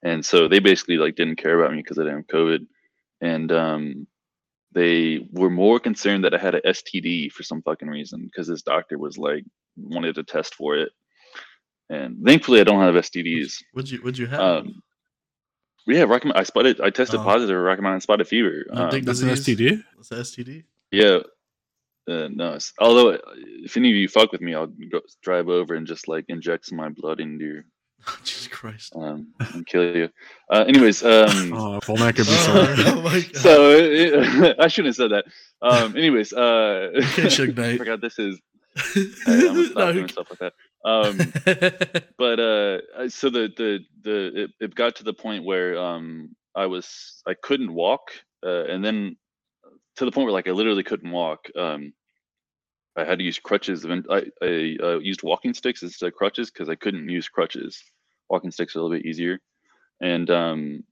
And 0.03 0.25
so 0.25 0.49
they 0.49 0.61
basically 0.61 0.97
like 0.97 1.17
didn't 1.17 1.37
care 1.37 1.61
about 1.61 1.73
me 1.75 1.83
because 1.83 1.99
I 1.99 2.05
didn't 2.05 2.19
have 2.19 2.27
COVID. 2.41 2.67
And 3.21 3.53
um, 3.53 4.07
they 4.73 5.27
were 5.33 5.51
more 5.51 5.81
concerned 5.81 6.25
that 6.25 6.35
I 6.35 6.39
had 6.39 6.55
a 6.55 6.63
STD 6.63 7.33
for 7.33 7.43
some 7.43 7.63
fucking 7.63 7.89
reason 7.89 8.25
because 8.25 8.47
this 8.47 8.63
doctor 8.63 8.99
was 8.99 9.19
like 9.19 9.45
wanted 9.77 10.15
to 10.15 10.25
test 10.25 10.55
for 10.55 10.77
it. 10.77 10.91
And 11.91 12.25
thankfully, 12.25 12.61
I 12.61 12.65
don't 12.65 12.81
have 12.81 12.95
STDs. 12.95 13.63
What'd 13.73 13.91
you 13.91 13.99
what'd 13.99 14.17
you 14.17 14.27
have? 14.29 14.41
Um, 14.41 14.83
yeah, 15.87 16.03
Rocky, 16.03 16.31
I 16.35 16.45
spotted. 16.45 16.81
I 16.81 16.91
tested 16.91 17.19
Oh. 17.21 17.25
positive 17.25 17.55
for 17.57 17.63
Rocky 17.63 17.83
Mountain 17.83 18.01
spotted 18.01 18.29
fever. 18.29 18.65
No, 18.73 18.85
Um, 18.85 18.91
dig 18.91 19.05
That's 19.05 19.21
an? 19.23 19.31
STD. 19.31 19.83
What's 19.97 20.09
the 20.11 20.17
STD? 20.17 20.63
yeah, 20.93 21.19
uh, 22.09 22.29
no. 22.31 22.57
Although, 22.79 23.11
uh, 23.15 23.19
if 23.65 23.77
any 23.77 23.91
of 23.91 23.97
you 23.97 24.07
fuck 24.09 24.31
with 24.31 24.41
me, 24.41 24.55
I'll 24.55 24.69
go, 24.69 25.01
drive 25.23 25.49
over 25.49 25.75
and 25.75 25.87
just 25.87 26.07
like 26.07 26.25
inject 26.29 26.67
some 26.67 26.79
of 26.79 26.85
my 26.85 26.91
blood 26.91 27.19
into 27.21 27.45
your 27.45 27.65
Jesus 28.25 28.47
Christ. 28.47 28.93
um 28.95 29.35
and 29.53 29.67
kill 29.67 29.97
you. 29.97 30.09
Uh, 30.49 30.65
anyways, 30.69 31.03
um, 31.03 31.53
Oh, 31.57 31.77
if 31.79 31.91
only 31.91 32.03
I 32.05 32.13
could 32.13 32.27
be 32.27 32.33
Oh, 32.35 32.75
so. 32.77 32.85
oh 32.87 33.03
my 33.03 33.21
god. 33.21 33.37
so 33.37 33.71
it, 33.73 34.57
I 34.61 34.69
shouldn't 34.69 34.95
have 34.97 34.97
said 34.97 35.11
that. 35.11 35.25
Um, 35.61 35.97
anyways, 35.97 36.33
uh, 36.33 36.91
Okay, 36.95 37.27
I 37.27 37.77
forgot 37.79 38.01
this 38.01 38.17
is. 38.21 38.39
I, 38.77 38.83
I'm 39.27 39.41
gonna 39.47 39.65
stop 39.65 39.77
No, 39.77 39.93
doing 39.93 40.09
stuff 40.09 40.27
like 40.31 40.39
that. 40.39 40.53
Um, 40.85 41.19
but 42.19 42.41
uh 42.41 43.09
so 43.09 43.29
the 43.29 43.51
the 43.57 43.81
the 44.03 44.43
it, 44.45 44.51
it 44.61 44.75
got 44.75 44.97
to 44.97 45.05
the 45.05 45.13
point 45.13 45.45
where 45.45 45.79
um 45.79 46.35
i 46.55 46.65
was 46.65 47.23
i 47.27 47.35
couldn't 47.35 47.75
walk 47.75 48.13
uh, 48.47 48.65
and 48.65 48.83
then 48.83 49.17
to 49.97 50.05
the 50.07 50.11
point 50.11 50.25
where 50.25 50.33
like 50.33 50.49
i 50.49 50.53
literally 50.53 50.83
couldn't 50.83 51.11
walk 51.11 51.49
um 51.57 51.93
i 52.97 53.05
had 53.05 53.19
to 53.19 53.25
use 53.25 53.39
crutches 53.39 53.85
and 53.85 54.07
i 54.11 54.25
i 54.43 54.77
uh, 54.83 54.99
used 54.99 55.23
walking 55.23 55.53
sticks 55.53 55.83
instead 55.83 56.07
of 56.07 56.15
crutches 56.15 56.51
because 56.51 56.69
i 56.71 56.75
couldn't 56.75 57.09
use 57.09 57.29
crutches. 57.29 57.83
Walking 58.31 58.51
sticks 58.51 58.75
are 58.75 58.79
a 58.79 58.83
little 58.83 58.97
bit 58.97 59.07
easier. 59.07 59.39
And 60.01 60.31
um 60.31 60.85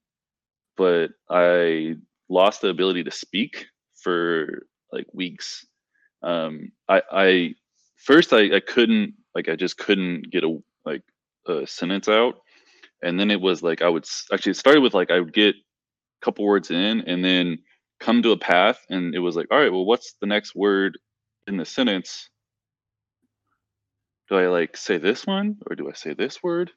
but 0.76 1.10
i 1.30 1.94
lost 2.28 2.60
the 2.60 2.68
ability 2.68 3.04
to 3.04 3.10
speak 3.10 3.66
for 4.02 4.66
like 4.92 5.06
weeks. 5.12 5.66
Um 6.22 6.72
i 6.88 7.02
i 7.10 7.54
first 7.98 8.32
i 8.32 8.56
i 8.56 8.60
couldn't 8.60 9.14
like 9.34 9.48
i 9.48 9.56
just 9.56 9.76
couldn't 9.76 10.30
get 10.30 10.44
a 10.44 10.58
like 10.84 11.02
a 11.46 11.66
sentence 11.66 12.08
out. 12.08 12.40
And 13.02 13.18
then 13.18 13.30
it 13.30 13.40
was 13.40 13.62
like 13.62 13.82
i 13.82 13.88
would 13.88 14.06
actually 14.32 14.52
it 14.52 14.56
started 14.56 14.80
with 14.80 14.94
like 14.94 15.10
i 15.10 15.20
would 15.20 15.32
get 15.32 15.54
a 15.54 16.24
couple 16.24 16.44
words 16.44 16.70
in 16.70 17.02
and 17.02 17.24
then 17.24 17.58
come 18.00 18.22
to 18.22 18.32
a 18.32 18.38
path 18.38 18.84
and 18.90 19.14
it 19.14 19.18
was 19.20 19.36
like 19.36 19.46
all 19.50 19.58
right 19.58 19.72
well 19.72 19.84
what's 19.84 20.14
the 20.20 20.26
next 20.26 20.54
word 20.54 20.98
in 21.46 21.56
the 21.56 21.64
sentence? 21.64 22.28
Do 24.28 24.36
i 24.36 24.46
like 24.48 24.76
say 24.76 24.98
this 24.98 25.26
one 25.26 25.56
or 25.68 25.76
do 25.76 25.88
i 25.88 25.92
say 25.94 26.14
this 26.14 26.42
word? 26.42 26.70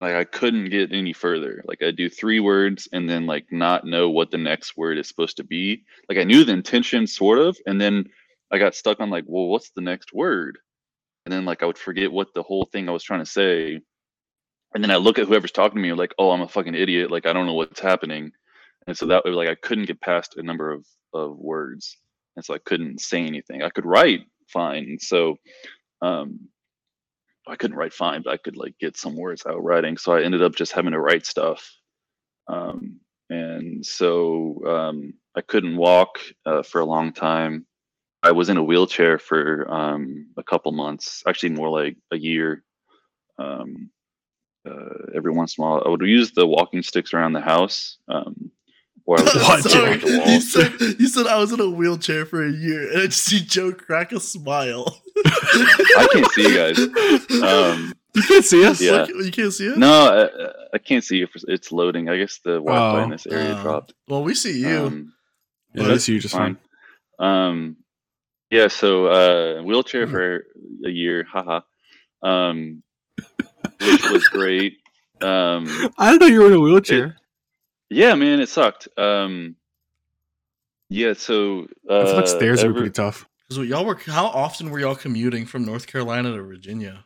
Like 0.00 0.14
i 0.14 0.24
couldn't 0.24 0.70
get 0.70 0.92
any 0.92 1.12
further. 1.12 1.62
Like 1.66 1.82
i 1.82 1.90
do 1.90 2.08
three 2.08 2.40
words 2.40 2.88
and 2.92 3.08
then 3.08 3.26
like 3.26 3.46
not 3.50 3.84
know 3.84 4.08
what 4.08 4.30
the 4.30 4.38
next 4.38 4.76
word 4.76 4.98
is 4.98 5.08
supposed 5.08 5.36
to 5.38 5.44
be. 5.44 5.84
Like 6.08 6.18
i 6.18 6.24
knew 6.24 6.44
the 6.44 6.52
intention 6.52 7.06
sort 7.06 7.38
of 7.38 7.58
and 7.66 7.80
then 7.80 8.08
i 8.52 8.58
got 8.58 8.74
stuck 8.74 9.00
on 9.00 9.10
like 9.10 9.24
well 9.26 9.46
what's 9.46 9.70
the 9.70 9.80
next 9.80 10.12
word? 10.12 10.58
And 11.26 11.32
then 11.32 11.44
like 11.44 11.62
i 11.62 11.66
would 11.66 11.78
forget 11.78 12.12
what 12.12 12.28
the 12.34 12.42
whole 12.42 12.68
thing 12.72 12.88
i 12.88 12.92
was 12.92 13.02
trying 13.04 13.24
to 13.24 13.30
say. 13.30 13.80
And 14.74 14.84
then 14.84 14.90
i 14.90 14.96
look 14.96 15.18
at 15.18 15.26
whoever's 15.26 15.52
talking 15.52 15.76
to 15.76 15.82
me 15.82 15.92
like 15.92 16.14
oh 16.18 16.30
i'm 16.30 16.42
a 16.42 16.48
fucking 16.48 16.74
idiot. 16.74 17.10
Like 17.10 17.26
i 17.26 17.32
don't 17.32 17.46
know 17.46 17.54
what's 17.54 17.80
happening. 17.80 18.32
And 18.86 18.96
so 18.96 19.06
that 19.06 19.24
way 19.24 19.32
like 19.32 19.48
i 19.48 19.54
couldn't 19.54 19.86
get 19.86 20.00
past 20.00 20.36
a 20.36 20.42
number 20.42 20.70
of 20.70 20.86
of 21.14 21.36
words. 21.38 21.96
And 22.36 22.44
so 22.44 22.54
i 22.54 22.58
couldn't 22.64 23.00
say 23.00 23.24
anything. 23.24 23.62
I 23.62 23.70
could 23.70 23.86
write 23.86 24.22
fine. 24.48 24.98
So 25.00 25.36
um 26.02 26.40
i 27.48 27.56
couldn't 27.56 27.76
write 27.76 27.92
fine 27.94 28.22
but 28.22 28.32
i 28.32 28.36
could 28.36 28.56
like 28.56 28.74
get 28.80 28.96
some 28.96 29.16
words 29.16 29.44
out 29.46 29.62
writing. 29.62 29.96
So 29.96 30.12
i 30.12 30.22
ended 30.22 30.42
up 30.42 30.54
just 30.56 30.72
having 30.72 30.92
to 30.92 31.00
write 31.00 31.26
stuff. 31.26 31.68
Um 32.48 33.00
and 33.30 33.84
so 33.86 34.60
um 34.66 35.14
i 35.36 35.40
couldn't 35.40 35.76
walk 35.76 36.18
uh, 36.46 36.62
for 36.62 36.80
a 36.80 36.84
long 36.84 37.12
time 37.12 37.66
i 38.22 38.30
was 38.32 38.48
in 38.48 38.56
a 38.56 38.62
wheelchair 38.62 39.18
for 39.18 39.66
um 39.72 40.26
a 40.36 40.42
couple 40.42 40.72
months 40.72 41.22
actually 41.26 41.50
more 41.50 41.68
like 41.70 41.96
a 42.12 42.16
year 42.16 42.62
um 43.38 43.90
uh, 44.68 45.06
every 45.14 45.32
once 45.32 45.56
in 45.56 45.64
a 45.64 45.66
while 45.66 45.82
i 45.84 45.88
would 45.88 46.02
use 46.02 46.32
the 46.32 46.46
walking 46.46 46.82
sticks 46.82 47.14
around 47.14 47.32
the 47.32 47.40
house 47.40 47.98
um 48.08 48.50
or 49.06 49.18
I 49.18 49.22
would 49.22 49.32
just 49.32 49.48
What? 49.48 49.62
Sorry, 49.62 49.96
the 49.96 50.22
you 50.26 50.40
said 50.40 50.72
you 51.00 51.08
said 51.08 51.26
I 51.26 51.38
was 51.38 51.50
in 51.52 51.58
a 51.60 51.68
wheelchair 51.68 52.26
for 52.26 52.46
a 52.46 52.52
year, 52.52 52.92
and 52.92 53.00
I 53.00 53.06
just 53.06 53.24
see 53.24 53.40
Joe 53.40 53.72
crack 53.72 54.12
a 54.12 54.20
smile. 54.20 55.00
I 55.16 56.06
can't 56.12 56.30
see 56.32 56.42
you 56.48 56.54
guys. 56.54 56.78
Um, 57.42 57.92
You 58.14 58.22
can't 58.22 58.44
see 58.44 58.64
us. 58.64 58.80
Yeah. 58.80 58.92
Look, 58.92 59.08
you 59.24 59.32
can't 59.32 59.52
see 59.52 59.66
it. 59.68 59.78
no, 59.78 59.90
I, 60.30 60.74
I 60.74 60.78
can't 60.78 61.02
see 61.02 61.22
if 61.22 61.30
it's 61.48 61.72
loading. 61.72 62.08
I 62.08 62.18
guess 62.18 62.38
the 62.44 62.58
Wi-Fi 62.60 63.02
in 63.04 63.08
Oh. 63.08 63.12
this 63.12 63.26
area 63.26 63.54
Uh, 63.54 63.62
dropped. 63.62 63.94
Well, 64.06 64.22
we 64.22 64.34
see 64.34 64.60
you. 64.60 64.78
Um, 64.78 65.12
Yeah, 65.74 65.82
But 65.82 65.88
that's 65.88 66.06
you 66.06 66.20
just 66.20 66.34
fine. 66.34 66.58
Um, 67.18 67.78
yeah, 68.50 68.68
so 68.68 69.06
uh, 69.06 69.62
wheelchair 69.62 70.06
Hmm. 70.06 70.12
for 70.12 70.46
a 70.84 70.90
year, 70.90 71.24
haha, 71.30 71.60
um, 72.22 72.82
which 73.80 74.10
was 74.10 74.28
great. 74.28 74.78
Um, 75.22 75.66
I 75.98 76.10
didn't 76.12 76.20
know 76.22 76.26
you 76.26 76.40
were 76.40 76.46
in 76.46 76.52
a 76.54 76.60
wheelchair. 76.60 77.16
yeah, 77.90 78.14
man, 78.14 78.40
it 78.40 78.48
sucked. 78.48 78.88
Um, 78.96 79.56
yeah, 80.88 81.12
so 81.12 81.66
uh, 81.88 82.00
I 82.00 82.04
feel 82.06 82.16
like 82.16 82.26
stairs 82.26 82.62
are 82.64 82.68
every- 82.68 82.80
pretty 82.82 82.92
tough. 82.92 83.26
Because 83.48 83.66
y'all 83.68 83.84
were. 83.84 83.96
How 84.06 84.26
often 84.26 84.70
were 84.70 84.78
y'all 84.78 84.94
commuting 84.94 85.44
from 85.44 85.64
North 85.64 85.86
Carolina 85.88 86.34
to 86.36 86.42
Virginia? 86.42 87.04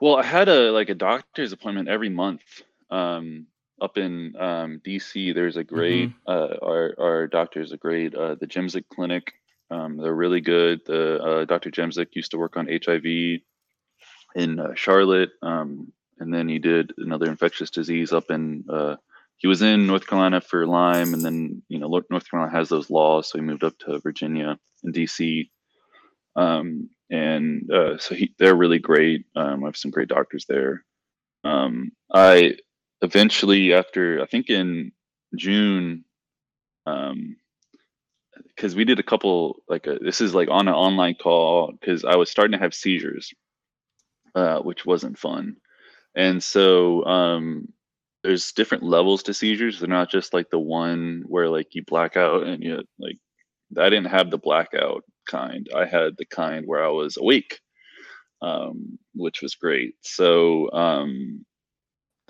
Well, 0.00 0.16
I 0.16 0.22
had 0.22 0.48
a 0.48 0.70
like 0.70 0.88
a 0.90 0.94
doctor's 0.94 1.52
appointment 1.52 1.88
every 1.88 2.08
month. 2.10 2.42
Um, 2.90 3.46
up 3.80 3.96
in 3.96 4.36
um, 4.38 4.80
DC, 4.86 5.34
there's 5.34 5.56
a 5.56 5.64
great 5.64 6.12
uh, 6.28 6.56
our 6.62 6.94
our 6.98 7.26
doctor 7.26 7.60
is 7.62 7.72
a 7.72 7.76
great 7.78 8.14
uh, 8.14 8.34
the 8.34 8.46
Jemsek 8.46 8.84
Clinic. 8.92 9.32
Um, 9.72 9.96
they're 9.96 10.14
really 10.14 10.42
good. 10.42 10.80
The 10.84 11.22
uh, 11.22 11.44
Dr. 11.46 11.70
Jemsek 11.70 12.08
used 12.12 12.32
to 12.32 12.38
work 12.38 12.56
on 12.56 12.68
HIV 12.68 13.40
in 14.34 14.60
uh, 14.60 14.74
Charlotte, 14.74 15.30
um, 15.40 15.92
and 16.18 16.32
then 16.32 16.46
he 16.48 16.58
did 16.58 16.92
another 16.98 17.26
infectious 17.26 17.70
disease 17.70 18.12
up 18.12 18.30
in. 18.30 18.64
Uh, 18.68 18.96
he 19.38 19.48
was 19.48 19.62
in 19.62 19.86
North 19.86 20.06
Carolina 20.06 20.40
for 20.40 20.66
Lyme, 20.66 21.14
and 21.14 21.22
then 21.22 21.62
you 21.68 21.78
know 21.78 21.88
North 22.10 22.30
Carolina 22.30 22.56
has 22.56 22.68
those 22.68 22.90
laws, 22.90 23.28
so 23.28 23.38
he 23.38 23.44
moved 23.44 23.64
up 23.64 23.78
to 23.78 23.98
Virginia 24.00 24.58
and 24.84 24.94
DC. 24.94 25.48
Um, 26.36 26.90
and 27.10 27.70
uh, 27.72 27.98
so 27.98 28.14
he, 28.14 28.34
they're 28.38 28.54
really 28.54 28.78
great. 28.78 29.24
Um, 29.34 29.64
I 29.64 29.68
have 29.68 29.76
some 29.76 29.90
great 29.90 30.08
doctors 30.08 30.44
there. 30.46 30.84
Um, 31.44 31.92
I 32.12 32.56
eventually, 33.00 33.72
after 33.72 34.20
I 34.22 34.26
think 34.26 34.50
in 34.50 34.92
June, 35.36 36.04
um, 36.86 37.36
because 38.48 38.74
we 38.74 38.84
did 38.84 38.98
a 38.98 39.04
couple 39.04 39.62
like 39.68 39.86
a, 39.86 39.98
this 39.98 40.20
is 40.20 40.34
like 40.34 40.48
on 40.50 40.68
an 40.68 40.74
online 40.74 41.14
call 41.14 41.72
because 41.72 42.04
I 42.04 42.16
was 42.16 42.30
starting 42.30 42.52
to 42.52 42.62
have 42.62 42.74
seizures, 42.74 43.32
uh, 44.34 44.60
which 44.60 44.86
wasn't 44.86 45.18
fun, 45.18 45.56
and 46.14 46.42
so 46.42 47.04
um, 47.04 47.68
there's 48.22 48.52
different 48.52 48.84
levels 48.84 49.24
to 49.24 49.34
seizures. 49.34 49.80
They're 49.80 49.88
not 49.88 50.10
just 50.10 50.34
like 50.34 50.50
the 50.50 50.58
one 50.58 51.24
where 51.26 51.48
like 51.48 51.74
you 51.74 51.84
black 51.84 52.16
out 52.16 52.44
and 52.44 52.62
you 52.62 52.82
like. 52.98 53.18
I 53.78 53.88
didn't 53.88 54.10
have 54.10 54.30
the 54.30 54.38
blackout 54.38 55.02
kind. 55.26 55.66
I 55.74 55.86
had 55.86 56.16
the 56.18 56.26
kind 56.26 56.66
where 56.66 56.84
I 56.84 56.88
was 56.88 57.16
awake, 57.16 57.58
um, 58.42 58.98
which 59.14 59.40
was 59.40 59.54
great. 59.54 59.94
So 60.02 60.70
um, 60.72 61.46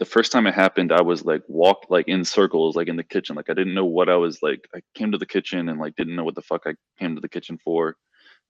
the 0.03 0.11
first 0.11 0.33
time 0.33 0.49
it 0.49 0.55
happened, 0.55 0.91
I 0.91 1.01
was 1.01 1.25
like 1.25 1.43
walked 1.47 1.89
like 1.89 2.09
in 2.09 2.25
circles, 2.25 2.75
like 2.75 2.89
in 2.89 2.97
the 2.97 3.05
kitchen. 3.05 3.37
Like 3.37 3.49
I 3.49 3.55
didn't 3.55 3.75
know 3.75 3.85
what 3.85 4.09
I 4.09 4.17
was 4.17 4.43
like. 4.43 4.69
I 4.75 4.81
came 4.97 5.13
to 5.13 5.19
the 5.19 5.27
kitchen 5.27 5.69
and 5.69 5.79
like 5.79 5.95
didn't 5.95 6.17
know 6.17 6.25
what 6.25 6.35
the 6.35 6.43
fuck 6.43 6.63
I 6.67 6.75
came 6.99 7.15
to 7.15 7.21
the 7.21 7.29
kitchen 7.29 7.57
for. 7.63 7.95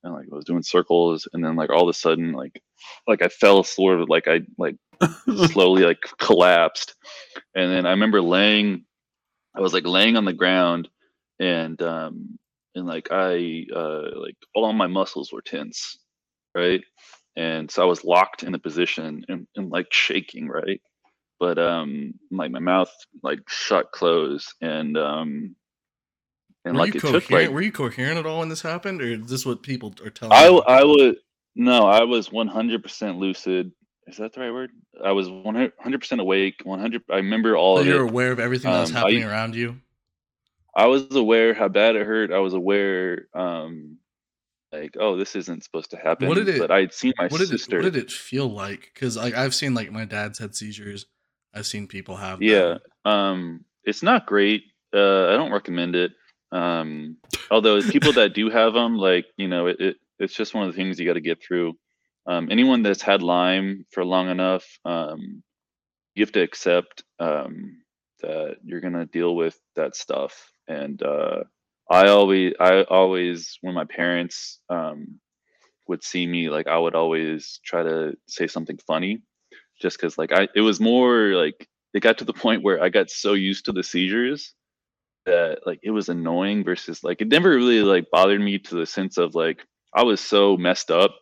And 0.03 0.15
like 0.15 0.25
I 0.33 0.35
was 0.35 0.47
doing 0.47 0.63
circles 0.63 1.29
and 1.31 1.45
then 1.45 1.55
like 1.55 1.69
all 1.69 1.83
of 1.83 1.91
a 1.91 1.93
sudden 1.93 2.33
like 2.33 2.63
like 3.07 3.21
I 3.21 3.29
fell 3.29 3.63
sort 3.65 4.01
of 4.01 4.09
like 4.09 4.29
I 4.29 4.41
like 4.57 4.77
slowly 5.53 5.83
like 5.83 6.01
collapsed. 6.19 6.95
And 7.55 7.71
then 7.71 7.85
I 7.85 7.91
remember 7.91 8.23
laying 8.23 8.87
I 9.55 9.61
was 9.61 9.75
like 9.75 9.85
laying 9.85 10.17
on 10.17 10.25
the 10.25 10.33
ground 10.33 10.89
and 11.39 11.81
um 11.83 12.39
and 12.75 12.87
like 12.87 13.09
I 13.11 13.67
uh 13.77 14.09
like 14.19 14.37
all 14.55 14.73
my 14.73 14.87
muscles 14.87 15.31
were 15.31 15.43
tense, 15.43 15.99
right? 16.55 16.83
And 17.37 17.71
so 17.71 17.83
I 17.83 17.87
was 17.87 18.05
locked 18.05 18.43
in 18.43 18.55
a 18.55 18.59
position 18.59 19.27
and, 19.29 19.47
and 19.55 19.71
like 19.71 19.93
shaking, 19.93 20.49
right? 20.49 20.81
But 21.43 21.59
um 21.59 22.15
like 22.31 22.53
my 22.53 22.61
mouth 22.61 22.91
like 23.25 23.41
shut 23.49 23.91
closed 23.91 24.49
and 24.61 24.97
um 24.97 25.57
and 26.65 26.75
were 26.75 26.79
like 26.81 26.95
you 26.95 26.99
it 26.99 27.03
coherent? 27.03 27.25
took 27.25 27.31
like 27.33 27.51
were 27.51 27.63
you 27.63 27.73
coherent 27.73 28.17
at 28.19 28.27
all 28.27 28.39
when 28.39 28.49
this 28.49 28.63
happened, 28.63 29.03
or 29.03 29.07
is 29.07 29.27
this 29.29 29.45
what 29.45 29.63
people 29.65 29.93
are 30.05 30.11
telling 30.11 30.33
I 30.33 30.47
you? 30.47 30.63
I 30.63 30.85
was 30.85 31.17
no 31.57 31.87
I 31.87 32.05
was 32.05 32.29
100% 32.29 33.19
lucid 33.19 33.73
is 34.07 34.17
that 34.19 34.33
the 34.33 34.41
right 34.41 34.53
word 34.53 34.71
I 35.05 35.11
was 35.11 35.29
100% 35.29 36.21
awake 36.21 36.61
100 36.63 37.03
I 37.11 37.17
remember 37.17 37.57
all 37.57 37.79
so 37.79 37.83
you're 37.83 38.07
it 38.07 38.11
aware 38.11 38.31
of 38.31 38.39
everything 38.39 38.71
that 38.71 38.81
was 38.83 38.91
Um, 38.91 38.97
I- 38.97 39.01
happening 39.01 39.25
around 39.25 39.55
you. 39.57 39.81
I 40.77 40.87
was 40.87 41.15
aware 41.17 41.53
how 41.55 41.69
bad 41.69 41.97
it 41.97 42.07
hurt 42.07 42.31
I 42.33 42.39
was 42.39 42.55
aware 42.55 43.27
um 43.35 43.97
like 44.73 44.95
oh 44.99 45.17
this 45.19 45.35
isn't 45.37 45.63
supposed 45.65 45.91
to 45.91 45.97
happen 45.99 46.29
what 46.29 46.37
did 46.37 46.49
it- 46.49 46.59
but 46.61 46.71
I'd 46.71 46.95
seen 46.95 47.13
my 47.19 47.27
What 47.27 47.39
did 47.41 47.49
sister 47.49 47.79
it? 47.81 47.83
What 47.85 47.93
did 47.93 48.03
it 48.05 48.11
feel 48.13 48.49
like? 48.49 48.83
Because 48.95 49.17
like 49.17 49.35
I've 49.35 49.55
seen 49.55 49.75
like 49.75 49.91
my 49.93 50.05
dad's 50.07 50.39
had 50.39 50.55
seizures. 50.55 51.05
I've 51.55 51.67
seen 51.67 51.87
people 51.87 52.17
have. 52.17 52.43
Yeah. 52.43 52.79
Um, 53.05 53.65
it's 53.85 54.03
not 54.03 54.27
great. 54.27 54.65
Uh, 54.95 55.29
I 55.29 55.33
don't 55.37 55.53
recommend 55.53 55.97
it. 55.97 56.13
Um, 56.51 57.17
although 57.51 57.81
people 57.91 58.13
that 58.15 58.35
do 58.35 58.51
have 58.51 58.75
them, 58.75 58.97
like 58.97 59.27
you 59.37 59.49
know, 59.49 59.67
it, 59.67 59.81
it 59.81 59.97
it's 60.19 60.35
just 60.35 60.55
one 60.55 60.67
of 60.67 60.73
the 60.73 60.77
things 60.77 60.99
you 60.99 61.07
got 61.07 61.15
to 61.15 61.21
get 61.21 61.43
through. 61.43 61.75
Um, 62.27 62.49
anyone 62.51 62.83
that's 62.83 63.03
had 63.03 63.23
Lyme 63.23 63.85
for 63.91 64.05
long 64.05 64.29
enough, 64.31 64.65
um, 64.85 65.43
you 66.15 66.23
have 66.23 66.33
to 66.33 66.43
accept 66.43 67.03
um, 67.19 67.83
that 68.21 68.57
you're 68.65 68.81
gonna 68.81 69.07
deal 69.07 69.35
with 69.35 69.59
that 69.77 69.97
stuff. 69.97 70.51
And 70.69 71.03
uh, 71.03 71.45
I 71.91 72.09
always, 72.09 72.55
I 72.61 72.83
always, 72.83 73.59
when 73.61 73.75
my 73.75 73.85
parents 73.85 74.61
um, 74.71 75.19
would 75.89 76.05
see 76.05 76.27
me, 76.27 76.49
like 76.49 76.69
I 76.69 76.79
would 76.79 76.95
always 76.95 77.59
try 77.65 77.83
to 77.83 78.17
say 78.29 78.47
something 78.47 78.79
funny 78.87 79.23
just 79.81 79.97
because 79.99 80.17
like 80.19 80.33
I 80.33 80.49
it 80.55 80.61
was 80.61 80.81
more 80.81 81.35
like 81.35 81.69
it 81.95 82.01
got 82.01 82.19
to 82.19 82.25
the 82.25 82.33
point 82.45 82.63
where 82.63 82.83
I 82.83 82.89
got 82.89 83.11
so 83.11 83.33
used 83.35 83.67
to 83.67 83.73
the 83.73 83.83
seizures 83.83 84.55
that 85.27 85.61
like 85.67 85.81
it 85.83 85.91
was 85.91 86.09
annoying 86.09 86.65
versus 86.65 87.05
like 87.05 87.21
it 87.21 87.29
never 87.29 87.51
really 87.51 87.81
like 87.83 88.11
bothered 88.11 88.41
me 88.41 88.59
to 88.59 88.75
the 88.75 88.87
sense 88.87 89.19
of 89.19 89.35
like 89.35 89.65
I 89.95 90.03
was 90.03 90.21
so 90.21 90.57
messed 90.57 90.91
up 90.91 91.15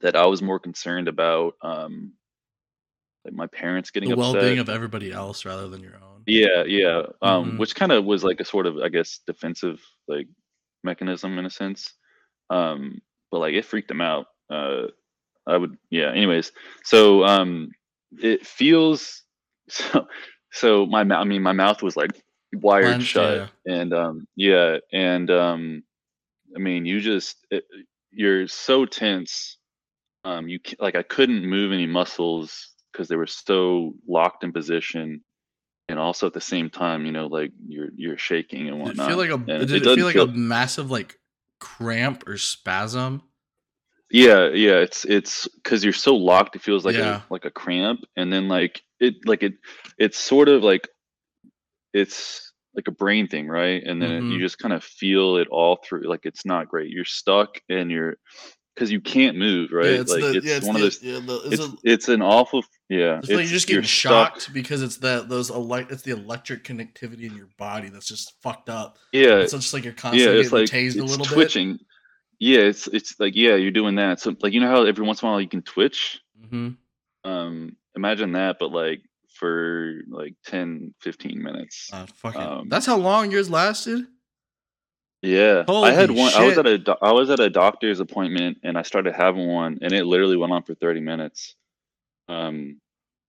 that 0.00 0.16
I 0.16 0.26
was 0.26 0.42
more 0.42 0.58
concerned 0.58 1.06
about 1.08 1.54
um 1.62 2.12
like 3.24 3.34
my 3.34 3.46
parents 3.46 3.90
getting 3.90 4.10
the 4.10 4.14
upset. 4.16 4.34
well-being 4.34 4.58
of 4.58 4.68
everybody 4.68 5.10
else 5.12 5.44
rather 5.44 5.68
than 5.68 5.82
your 5.82 5.94
own. 5.96 6.22
Yeah, 6.26 6.64
yeah. 6.66 7.02
Um, 7.22 7.52
Mhm. 7.52 7.58
which 7.58 7.74
kind 7.74 7.92
of 7.92 8.04
was 8.04 8.22
like 8.24 8.40
a 8.40 8.44
sort 8.44 8.66
of, 8.66 8.78
I 8.78 8.88
guess, 8.88 9.20
defensive 9.26 9.82
like 10.08 10.28
mechanism 10.82 11.38
in 11.38 11.46
a 11.46 11.50
sense. 11.50 11.94
Um, 12.50 13.00
but 13.30 13.38
like 13.38 13.54
it 13.54 13.64
freaked 13.64 13.88
them 13.88 14.00
out. 14.02 14.26
Uh, 14.50 14.88
I 15.46 15.56
would, 15.56 15.76
yeah. 15.90 16.10
Anyways, 16.10 16.52
so 16.84 17.24
um, 17.24 17.70
it 18.18 18.46
feels 18.46 19.22
so. 19.68 20.06
So 20.52 20.86
my 20.86 21.02
mouth, 21.02 21.20
I 21.20 21.24
mean, 21.24 21.42
my 21.42 21.52
mouth 21.52 21.82
was 21.82 21.96
like 21.96 22.12
wired 22.52 22.84
Clenched, 22.84 23.08
shut, 23.08 23.50
and 23.66 23.92
um, 23.92 24.28
yeah, 24.36 24.78
and 24.92 25.28
um, 25.28 25.82
I 26.54 26.60
mean, 26.60 26.86
you 26.86 27.00
just 27.00 27.44
it, 27.50 27.64
you're 28.12 28.46
so 28.46 28.86
tense. 28.86 29.58
Um, 30.22 30.46
you 30.46 30.60
like 30.78 30.94
I 30.94 31.02
couldn't 31.02 31.44
move 31.44 31.72
any 31.72 31.86
muscles 31.88 32.72
because 32.92 33.08
they 33.08 33.16
were 33.16 33.26
so 33.26 33.94
locked 34.06 34.44
in 34.44 34.52
position 34.52 35.22
and 35.88 35.98
also 35.98 36.26
at 36.26 36.32
the 36.32 36.40
same 36.40 36.70
time, 36.70 37.04
you 37.04 37.12
know, 37.12 37.26
like 37.26 37.52
you're 37.66 37.90
you're 37.96 38.18
shaking 38.18 38.68
and 38.68 38.78
Did 38.78 38.80
it 38.80 38.86
whatnot. 38.86 39.08
feel 39.08 39.18
like 39.18 39.30
a? 39.30 39.34
and 39.34 39.46
Did 39.46 39.70
it, 39.70 39.80
doesn't 39.80 39.96
feel 39.96 40.06
like 40.06 40.16
a 40.16 40.32
massive 40.32 40.90
like 40.90 41.18
cramp 41.60 42.26
or 42.26 42.38
spasm? 42.38 43.22
Yeah, 44.14 44.48
yeah. 44.50 44.76
It's 44.76 45.04
it's 45.04 45.48
because 45.48 45.82
you're 45.82 45.92
so 45.92 46.14
locked. 46.14 46.54
It 46.54 46.62
feels 46.62 46.84
like 46.84 46.94
Yeah. 46.94 47.16
a 47.16 47.32
like 47.32 47.44
a 47.44 47.50
cramp, 47.50 48.04
and 48.16 48.32
then 48.32 48.46
like 48.46 48.80
it 49.00 49.16
like 49.26 49.42
it 49.42 49.54
it's 49.98 50.16
sort 50.16 50.48
of 50.48 50.62
like 50.62 50.88
it's 51.92 52.52
like 52.76 52.86
a 52.86 52.92
brain 52.92 53.26
thing, 53.26 53.48
right? 53.48 53.82
And 53.84 54.00
then 54.00 54.10
it, 54.10 54.14
you 54.14 54.22
mm-hmm. 54.22 54.40
just 54.40 54.60
kind 54.60 54.72
of 54.72 54.84
feel 54.84 55.38
it 55.38 55.48
all 55.48 55.80
through. 55.84 56.08
Like 56.08 56.26
it's 56.26 56.46
not 56.46 56.68
great. 56.68 56.90
You're 56.90 57.04
stuck, 57.04 57.58
and 57.68 57.90
you're 57.90 58.14
because 58.76 58.92
you 58.92 59.00
can't 59.00 59.36
move, 59.36 59.72
right? 59.72 59.86
Yeah, 59.86 60.00
it's 60.02 60.12
like 60.12 60.20
the, 60.20 60.36
it's 60.36 60.46
yeah, 60.46 60.56
it's 60.58 60.66
one 60.66 60.76
the, 60.76 60.86
of 60.86 61.00
those. 61.00 61.02
Yeah, 61.02 61.20
the, 61.20 61.40
it's, 61.46 61.52
It's 61.52 61.62
a, 61.62 61.76
it's 61.82 62.08
an 62.08 62.22
awful 62.22 62.62
yeah. 62.88 63.18
it's 63.18 63.30
like 63.30 63.38
you're 63.38 63.44
just 63.46 63.66
getting 63.66 63.82
stuck. 63.82 64.34
shocked 64.34 64.54
because 64.54 64.80
it's 64.82 64.98
that 64.98 65.28
those 65.28 65.50
elect. 65.50 65.90
It's 65.90 66.02
the 66.02 66.12
electric 66.12 66.62
connectivity 66.62 67.24
in 67.24 67.34
your 67.36 67.48
body 67.58 67.88
that's 67.88 68.06
just 68.06 68.32
fucked 68.44 68.68
up. 68.68 68.96
Yeah, 69.12 69.46
So 69.46 69.56
it's 69.56 69.64
just 69.66 69.74
like 69.74 69.82
you're 69.82 69.92
yeah, 69.92 70.00
constantly 70.00 70.40
it's 70.40 70.50
getting 70.50 70.62
like 70.62 70.70
tased 70.70 70.86
it's 70.86 70.98
a 70.98 71.02
little 71.02 71.26
twitching. 71.26 71.80
Yeah, 72.44 72.58
it's 72.58 72.86
it's 72.88 73.18
like 73.18 73.34
yeah, 73.34 73.54
you're 73.54 73.70
doing 73.70 73.94
that. 73.94 74.20
So 74.20 74.36
like 74.40 74.52
you 74.52 74.60
know 74.60 74.68
how 74.68 74.84
every 74.84 75.06
once 75.06 75.22
in 75.22 75.28
a 75.28 75.30
while 75.30 75.40
you 75.40 75.48
can 75.48 75.62
twitch. 75.62 76.20
bit. 76.38 76.50
hmm 76.50 76.68
Um, 77.24 77.76
imagine 77.96 78.32
that, 78.32 78.56
but 78.60 78.70
like 78.70 79.00
for 79.38 80.02
like 80.10 80.34
10, 80.46 80.94
15 81.00 81.42
minutes. 81.42 81.90
Uh, 81.92 82.04
fucking. 82.16 82.40
Um, 82.40 82.68
that's 82.68 82.84
how 82.86 82.96
long 82.98 83.30
yours 83.30 83.48
lasted. 83.48 84.04
Yeah, 85.22 85.64
I 85.68 85.90
had 85.92 86.10
Holy 86.10 86.20
one. 86.20 86.34
I 86.34 86.44
was 86.46 86.58
at 86.58 86.66
a 86.66 86.76
do- 86.76 86.96
I 87.00 87.12
was 87.12 87.30
at 87.30 87.40
a 87.40 87.48
doctor's 87.48 87.98
appointment, 88.00 88.58
and 88.62 88.76
I 88.76 88.82
started 88.82 89.14
having 89.14 89.46
one, 89.48 89.78
and 89.80 89.92
it 89.94 90.04
literally 90.04 90.36
went 90.36 90.52
on 90.52 90.62
for 90.64 90.74
thirty 90.74 91.00
minutes. 91.00 91.56
Um, 92.28 92.78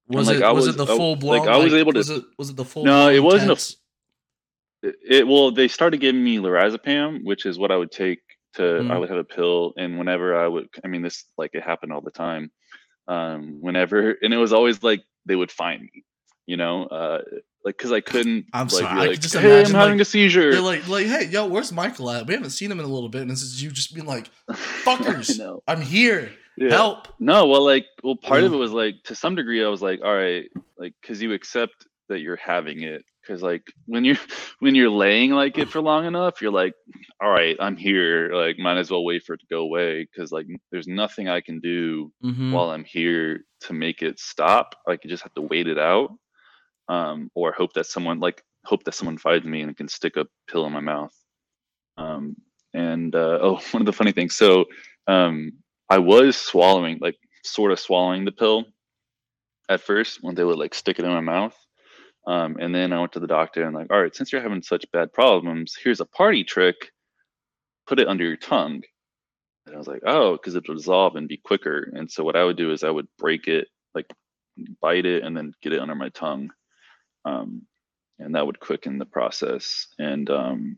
Was 0.09 0.27
like, 0.27 0.37
it 0.37 0.43
I 0.43 0.51
was, 0.51 0.67
was- 0.67 0.75
it 0.75 0.77
the 0.77 0.93
I- 0.93 0.97
full 0.97 1.15
blown? 1.15 1.39
like, 1.39 1.47
I 1.47 1.57
was 1.57 1.73
able 1.73 1.93
to- 1.93 1.99
Was 1.99 2.09
it 2.09 2.23
was 2.37 2.49
it 2.49 2.57
the 2.57 2.65
full? 2.65 2.83
No, 2.83 3.09
it 3.09 3.23
wasn't 3.23 3.51
a 3.51 4.87
it, 4.89 4.95
it 5.09 5.27
well, 5.27 5.51
they 5.51 5.69
started 5.69 6.01
giving 6.01 6.21
me 6.21 6.37
lorazepam, 6.37 7.23
which 7.23 7.45
is 7.45 7.57
what 7.57 7.71
I 7.71 7.77
would 7.77 7.91
take 7.91 8.19
to. 8.55 8.63
I 8.63 8.81
Mhm. 8.81 8.99
would 8.99 9.09
have 9.09 9.17
a 9.19 9.23
pill, 9.23 9.73
and 9.77 9.97
whenever 9.97 10.35
I 10.37 10.47
would, 10.47 10.67
I 10.83 10.87
mean, 10.87 11.01
this 11.01 11.25
like 11.37 11.51
it 11.53 11.63
happened 11.63 11.91
all 11.93 12.01
the 12.01 12.11
time. 12.11 12.51
Um, 13.07 13.57
whenever, 13.61 14.11
and 14.21 14.33
it 14.33 14.37
was 14.37 14.51
always 14.53 14.81
like 14.81 15.03
they 15.25 15.35
would 15.35 15.51
find 15.51 15.81
me, 15.83 16.03
you 16.47 16.57
know, 16.57 16.85
uh, 16.85 17.21
like 17.63 17.77
because 17.77 17.91
I 17.91 18.01
couldn't. 18.01 18.47
I'm 18.53 18.67
like, 18.67 18.71
sorry, 18.71 18.85
I 18.85 19.01
could 19.01 19.09
like, 19.11 19.19
just 19.19 19.35
hey, 19.35 19.39
I'm 19.39 19.45
imagine, 19.57 19.75
having 19.75 19.93
like, 19.97 20.01
a 20.01 20.05
seizure. 20.05 20.51
They're 20.51 20.61
like, 20.61 20.87
like, 20.87 21.05
hey, 21.05 21.25
yo, 21.25 21.45
where's 21.47 21.71
Michael 21.71 22.09
at? 22.09 22.25
We 22.27 22.33
haven't 22.33 22.49
seen 22.51 22.71
him 22.71 22.79
in 22.79 22.85
a 22.85 22.89
little 22.89 23.09
bit, 23.09 23.21
and 23.21 23.29
this 23.29 23.41
is 23.43 23.61
you 23.61 23.69
just 23.71 23.93
being 23.93 24.07
like, 24.07 24.29
fuckers. 24.51 25.39
I. 25.39 25.71
I'm 25.71 25.81
here. 25.81 26.31
Yeah. 26.57 26.69
Help. 26.69 27.09
No, 27.19 27.47
well, 27.47 27.63
like, 27.65 27.85
well, 28.03 28.15
part 28.15 28.43
of 28.43 28.53
it 28.53 28.55
was 28.57 28.71
like 28.71 28.95
to 29.03 29.15
some 29.15 29.35
degree, 29.35 29.63
I 29.63 29.67
was 29.67 29.81
like, 29.81 29.99
all 30.03 30.15
right, 30.15 30.45
like, 30.77 30.93
because 31.01 31.21
you 31.21 31.33
accept 31.33 31.73
that 32.07 32.19
you're 32.21 32.37
having 32.37 32.81
it, 32.83 33.03
because 33.25 33.41
like 33.41 33.63
when 33.85 34.05
you're 34.05 34.17
when 34.59 34.75
you're 34.75 34.89
laying 34.89 35.31
like 35.31 35.57
it 35.57 35.69
for 35.69 35.81
long 35.81 36.05
enough, 36.05 36.41
you're 36.41 36.51
like, 36.51 36.73
all 37.21 37.29
right, 37.29 37.55
I'm 37.59 37.77
here, 37.77 38.33
like, 38.33 38.57
might 38.59 38.77
as 38.77 38.91
well 38.91 39.03
wait 39.03 39.23
for 39.23 39.33
it 39.33 39.39
to 39.39 39.45
go 39.49 39.61
away, 39.61 40.03
because 40.05 40.31
like 40.31 40.47
there's 40.71 40.87
nothing 40.87 41.29
I 41.29 41.41
can 41.41 41.59
do 41.59 42.11
Mm-hmm. 42.23 42.51
while 42.51 42.69
I'm 42.71 42.83
here 42.83 43.45
to 43.61 43.73
make 43.73 44.01
it 44.01 44.19
stop. 44.19 44.75
Like, 44.87 45.03
you 45.03 45.09
just 45.09 45.23
have 45.23 45.33
to 45.35 45.41
wait 45.41 45.67
it 45.67 45.77
out, 45.77 46.11
um, 46.89 47.29
or 47.35 47.51
hope 47.51 47.73
that 47.73 47.85
someone 47.85 48.19
like 48.19 48.43
hope 48.65 48.83
that 48.85 48.95
someone 48.95 49.17
finds 49.17 49.45
me 49.45 49.61
and 49.61 49.77
can 49.77 49.87
stick 49.87 50.17
a 50.17 50.25
pill 50.49 50.65
in 50.65 50.73
my 50.73 50.79
mouth. 50.79 51.13
Um, 51.97 52.35
and 52.73 53.15
uh, 53.15 53.39
oh, 53.41 53.55
one 53.71 53.81
of 53.81 53.85
the 53.85 53.93
funny 53.93 54.11
things, 54.11 54.35
so 54.35 54.65
um, 55.07 55.51
I 55.89 55.99
was 55.99 56.35
swallowing, 56.35 56.97
like, 56.99 57.15
sort 57.43 57.71
of 57.71 57.79
swallowing 57.79 58.25
the 58.25 58.31
pill, 58.31 58.65
at 59.69 59.81
first 59.81 60.19
when 60.21 60.35
they 60.35 60.43
would 60.43 60.57
like 60.57 60.73
stick 60.73 60.99
it 60.99 61.05
in 61.05 61.11
my 61.11 61.21
mouth. 61.21 61.55
Um, 62.27 62.57
and 62.59 62.73
then 62.73 62.91
I 62.91 62.99
went 62.99 63.11
to 63.13 63.19
the 63.19 63.27
doctor 63.27 63.63
and 63.63 63.75
like, 63.75 63.91
all 63.91 64.01
right, 64.01 64.15
since 64.15 64.31
you're 64.31 64.41
having 64.41 64.63
such 64.63 64.89
bad 64.91 65.13
problems, 65.13 65.75
here's 65.81 65.99
a 65.99 66.05
party 66.05 66.43
trick. 66.43 66.91
Put 67.87 67.99
it 67.99 68.07
under 68.07 68.23
your 68.23 68.37
tongue. 68.37 68.81
And 69.65 69.75
I 69.75 69.77
was 69.77 69.87
like, 69.87 70.01
oh, 70.05 70.33
because 70.33 70.55
it'll 70.55 70.75
dissolve 70.75 71.15
and 71.15 71.27
be 71.27 71.37
quicker. 71.37 71.91
And 71.93 72.09
so 72.09 72.23
what 72.23 72.35
I 72.35 72.43
would 72.43 72.57
do 72.57 72.71
is 72.71 72.83
I 72.83 72.89
would 72.89 73.07
break 73.17 73.47
it, 73.47 73.67
like 73.93 74.07
bite 74.81 75.05
it, 75.05 75.23
and 75.23 75.35
then 75.37 75.53
get 75.61 75.73
it 75.73 75.79
under 75.79 75.95
my 75.95 76.09
tongue. 76.09 76.51
Um, 77.25 77.63
and 78.19 78.35
that 78.35 78.45
would 78.45 78.59
quicken 78.59 78.97
the 78.97 79.05
process. 79.05 79.87
And 79.99 80.29
um, 80.29 80.77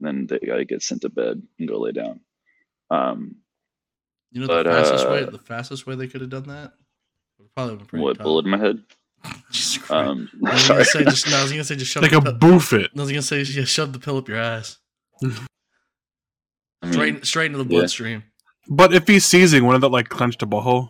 then 0.00 0.26
they 0.26 0.38
gotta 0.38 0.64
get 0.64 0.82
sent 0.82 1.02
to 1.02 1.08
bed 1.10 1.42
and 1.58 1.68
go 1.68 1.80
lay 1.80 1.92
down. 1.92 2.20
Um, 2.90 3.36
You 4.32 4.42
know 4.42 4.46
But, 4.46 4.64
the 4.64 4.70
fastest 4.70 5.08
way 5.08 5.22
uh, 5.24 5.30
the 5.30 5.38
fastest 5.38 5.86
way 5.86 5.94
they 5.94 6.06
could 6.06 6.20
have 6.20 6.30
done 6.30 6.48
that? 6.48 6.72
Would 7.38 7.54
probably 7.54 7.76
been 7.76 7.86
pretty 7.86 8.04
what 8.04 8.16
tough. 8.16 8.24
bullet 8.24 8.44
in 8.44 8.50
my 8.50 8.58
head? 8.58 8.82
Jesus 9.50 9.90
Um, 9.90 10.28
I 10.46 10.52
was 10.52 10.62
sorry. 10.64 10.76
gonna 10.78 10.84
say 10.84 11.04
just 11.04 11.30
no, 11.30 11.38
I 11.38 11.42
was 11.42 11.50
gonna 11.52 11.64
say 11.64 11.76
just 11.76 11.90
shove 11.90 12.02
Like 12.02 12.12
the 12.12 12.18
a 12.18 12.22
pill- 12.22 12.34
boof 12.38 12.72
it. 12.72 12.90
I 12.96 13.00
was 13.00 13.10
gonna 13.10 13.22
say 13.22 13.42
yeah, 13.42 13.64
shove 13.64 13.92
the 13.92 13.98
pill 13.98 14.16
up 14.16 14.28
your 14.28 14.38
ass. 14.38 14.78
I 15.22 15.26
mean, 16.86 16.92
Straight 16.92 17.26
straight 17.26 17.46
into 17.46 17.58
the 17.58 17.64
yeah. 17.64 17.78
bloodstream. 17.80 18.22
But 18.68 18.94
if 18.94 19.06
he's 19.06 19.24
seizing, 19.26 19.64
wouldn't 19.66 19.82
that 19.82 19.88
like 19.88 20.08
clench 20.08 20.38
the 20.38 20.46
butthole? 20.46 20.88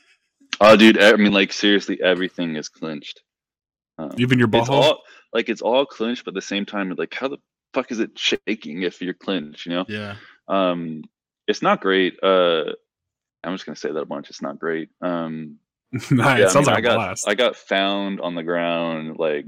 oh, 0.60 0.76
dude, 0.76 1.00
I 1.02 1.14
mean, 1.16 1.32
like 1.32 1.52
seriously, 1.52 2.00
everything 2.02 2.56
is 2.56 2.68
clenched. 2.68 3.22
Um, 3.98 4.12
Even 4.18 4.38
your 4.38 4.48
it's 4.52 4.68
all 4.68 5.00
like 5.32 5.48
it's 5.48 5.62
all 5.62 5.86
clenched, 5.86 6.24
but 6.24 6.32
at 6.32 6.34
the 6.34 6.42
same 6.42 6.66
time, 6.66 6.94
like 6.96 7.14
how 7.14 7.28
the 7.28 7.38
fuck 7.74 7.90
is 7.90 7.98
it 7.98 8.10
shaking 8.18 8.82
if 8.82 9.00
you're 9.00 9.14
clenched? 9.14 9.66
You 9.66 9.72
know, 9.72 9.84
Yeah. 9.88 10.16
um, 10.48 11.02
it's 11.48 11.62
not 11.62 11.80
great. 11.80 12.18
Uh, 12.22 12.72
I'm 13.42 13.54
just 13.54 13.64
gonna 13.66 13.76
say 13.76 13.90
that 13.90 13.98
a 13.98 14.04
bunch. 14.06 14.28
It's 14.30 14.42
not 14.42 14.58
great. 14.58 14.90
Um, 15.00 15.56
nah, 16.10 16.36
yeah, 16.36 16.44
it 16.46 16.50
sounds 16.50 16.68
I, 16.68 16.72
mean, 16.72 16.74
like 16.74 16.76
I 16.76 16.78
a 16.78 16.82
got 16.82 16.94
blast. 16.96 17.28
I 17.28 17.34
got 17.34 17.56
found 17.56 18.20
on 18.20 18.34
the 18.34 18.42
ground. 18.42 19.16
Like 19.18 19.46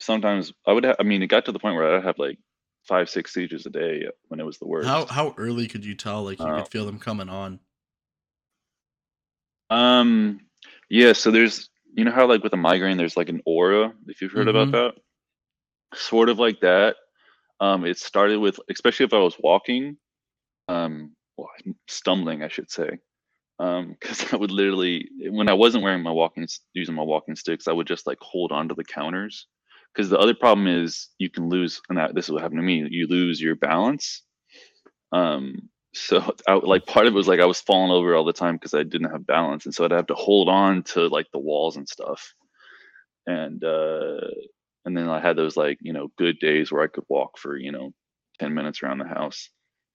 sometimes 0.00 0.52
I 0.66 0.72
would. 0.72 0.84
Ha- 0.84 0.96
I 0.98 1.02
mean, 1.02 1.22
it 1.22 1.28
got 1.28 1.46
to 1.46 1.52
the 1.52 1.58
point 1.58 1.76
where 1.76 1.96
I'd 1.96 2.04
have 2.04 2.18
like 2.18 2.38
five, 2.84 3.08
six 3.08 3.32
seizures 3.32 3.66
a 3.66 3.70
day 3.70 4.06
when 4.28 4.40
it 4.40 4.46
was 4.46 4.58
the 4.58 4.66
worst. 4.66 4.88
How 4.88 5.06
how 5.06 5.34
early 5.38 5.68
could 5.68 5.84
you 5.84 5.94
tell 5.94 6.24
like 6.24 6.38
you 6.38 6.46
Uh, 6.46 6.62
could 6.62 6.70
feel 6.70 6.84
them 6.84 6.98
coming 6.98 7.28
on? 7.28 7.60
Um, 9.70 10.40
yeah. 10.90 11.14
So 11.14 11.30
there's, 11.30 11.70
you 11.94 12.04
know 12.04 12.10
how 12.12 12.26
like 12.26 12.42
with 12.42 12.52
a 12.52 12.58
migraine, 12.58 12.98
there's 12.98 13.16
like 13.16 13.30
an 13.30 13.40
aura. 13.46 13.94
If 14.06 14.20
you've 14.20 14.32
heard 14.32 14.48
about 14.48 14.72
that, 14.72 14.92
sort 15.94 16.28
of 16.28 16.38
like 16.38 16.60
that. 16.60 16.96
Um, 17.60 17.86
it 17.86 17.98
started 17.98 18.38
with, 18.38 18.58
especially 18.68 19.06
if 19.06 19.14
I 19.14 19.18
was 19.18 19.36
walking, 19.38 19.96
um, 20.68 21.14
well, 21.36 21.48
stumbling, 21.88 22.42
I 22.42 22.48
should 22.48 22.70
say, 22.70 22.98
um, 23.62 23.96
because 24.00 24.32
I 24.32 24.36
would 24.36 24.50
literally, 24.50 25.08
when 25.30 25.48
I 25.48 25.54
wasn't 25.54 25.84
wearing 25.84 26.02
my 26.02 26.10
walking, 26.10 26.46
using 26.74 26.94
my 26.94 27.02
walking 27.02 27.36
sticks, 27.36 27.68
I 27.68 27.72
would 27.72 27.86
just 27.86 28.06
like 28.06 28.18
hold 28.20 28.52
on 28.52 28.68
to 28.68 28.74
the 28.74 28.84
counters. 28.84 29.46
Because 29.94 30.10
the 30.10 30.18
other 30.18 30.34
problem 30.34 30.66
is 30.66 31.10
you 31.18 31.28
can 31.30 31.48
lose, 31.48 31.80
and 31.88 31.98
that, 31.98 32.14
this 32.14 32.24
is 32.24 32.32
what 32.32 32.42
happened 32.42 32.60
to 32.60 32.64
me. 32.64 32.86
You 32.90 33.06
lose 33.06 33.40
your 33.40 33.54
balance. 33.54 34.22
Um, 35.12 35.68
so 35.94 36.34
I, 36.48 36.54
like 36.54 36.86
part 36.86 37.06
of 37.06 37.12
it 37.12 37.16
was 37.16 37.28
like 37.28 37.40
I 37.40 37.46
was 37.46 37.60
falling 37.60 37.92
over 37.92 38.14
all 38.14 38.24
the 38.24 38.32
time 38.32 38.56
because 38.56 38.74
I 38.74 38.82
didn't 38.82 39.10
have 39.10 39.26
balance, 39.26 39.66
and 39.66 39.74
so 39.74 39.84
I'd 39.84 39.92
have 39.92 40.06
to 40.08 40.14
hold 40.14 40.48
on 40.48 40.82
to 40.94 41.08
like 41.08 41.26
the 41.32 41.38
walls 41.38 41.76
and 41.76 41.88
stuff. 41.88 42.34
And 43.26 43.62
uh, 43.62 44.28
and 44.84 44.96
then 44.96 45.08
I 45.08 45.20
had 45.20 45.36
those 45.36 45.56
like 45.56 45.78
you 45.82 45.92
know 45.92 46.08
good 46.18 46.38
days 46.40 46.72
where 46.72 46.82
I 46.82 46.88
could 46.88 47.04
walk 47.08 47.38
for 47.38 47.56
you 47.56 47.70
know 47.70 47.92
ten 48.40 48.54
minutes 48.54 48.82
around 48.82 48.98
the 48.98 49.06
house. 49.06 49.50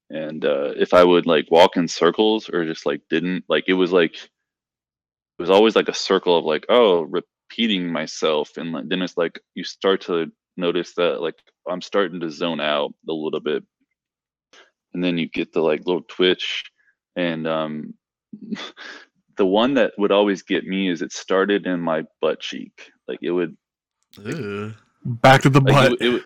And 0.10 0.46
uh, 0.46 0.74
if 0.78 0.94
I 0.94 1.04
would 1.04 1.26
like 1.26 1.52
walk 1.52 1.76
in 1.76 1.88
circles 1.88 2.50
or 2.50 2.66
just 2.66 2.86
like 2.86 3.02
didn't 3.10 3.44
like 3.50 3.66
it 3.68 3.74
was 3.74 3.92
like 3.92 4.16
it 4.16 5.42
was 5.42 5.50
always 5.50 5.76
like 5.76 5.90
a 5.90 5.94
circle 5.94 6.38
of 6.38 6.46
like 6.46 6.66
oh 6.70 7.02
repeating 7.02 7.92
myself 7.92 8.52
and 8.58 8.72
like, 8.72 8.88
then 8.88 9.02
it's 9.02 9.18
like 9.18 9.40
you 9.54 9.64
start 9.64 10.02
to 10.02 10.32
notice 10.56 10.94
that 10.96 11.22
like 11.22 11.36
I'm 11.70 11.82
starting 11.82 12.22
to 12.22 12.32
zone 12.32 12.62
out 12.62 12.94
a 13.08 13.14
little 13.14 13.42
bit 13.42 13.64
and 14.94 15.04
then 15.04 15.18
you 15.18 15.28
get 15.30 15.52
the 15.52 15.62
like 15.62 15.86
little 15.86 16.04
twitch 16.08 16.64
and 17.16 17.48
um 17.48 17.94
the 19.38 19.46
one 19.46 19.76
that 19.76 19.92
would 19.98 20.12
always 20.12 20.42
get 20.42 20.66
me 20.66 20.90
is 20.90 21.02
it 21.02 21.12
started 21.12 21.68
in 21.68 21.82
my 21.82 22.04
butt 22.22 22.40
cheek 22.40 22.92
like 23.08 23.20
it 23.22 23.32
would 23.32 23.56
Ew. 24.24 24.74
Back 25.06 25.42
to 25.42 25.50
the 25.50 25.62
like 25.62 25.74
butt. 25.74 25.92
it, 25.94 26.02
it 26.02 26.10
would 26.10 26.24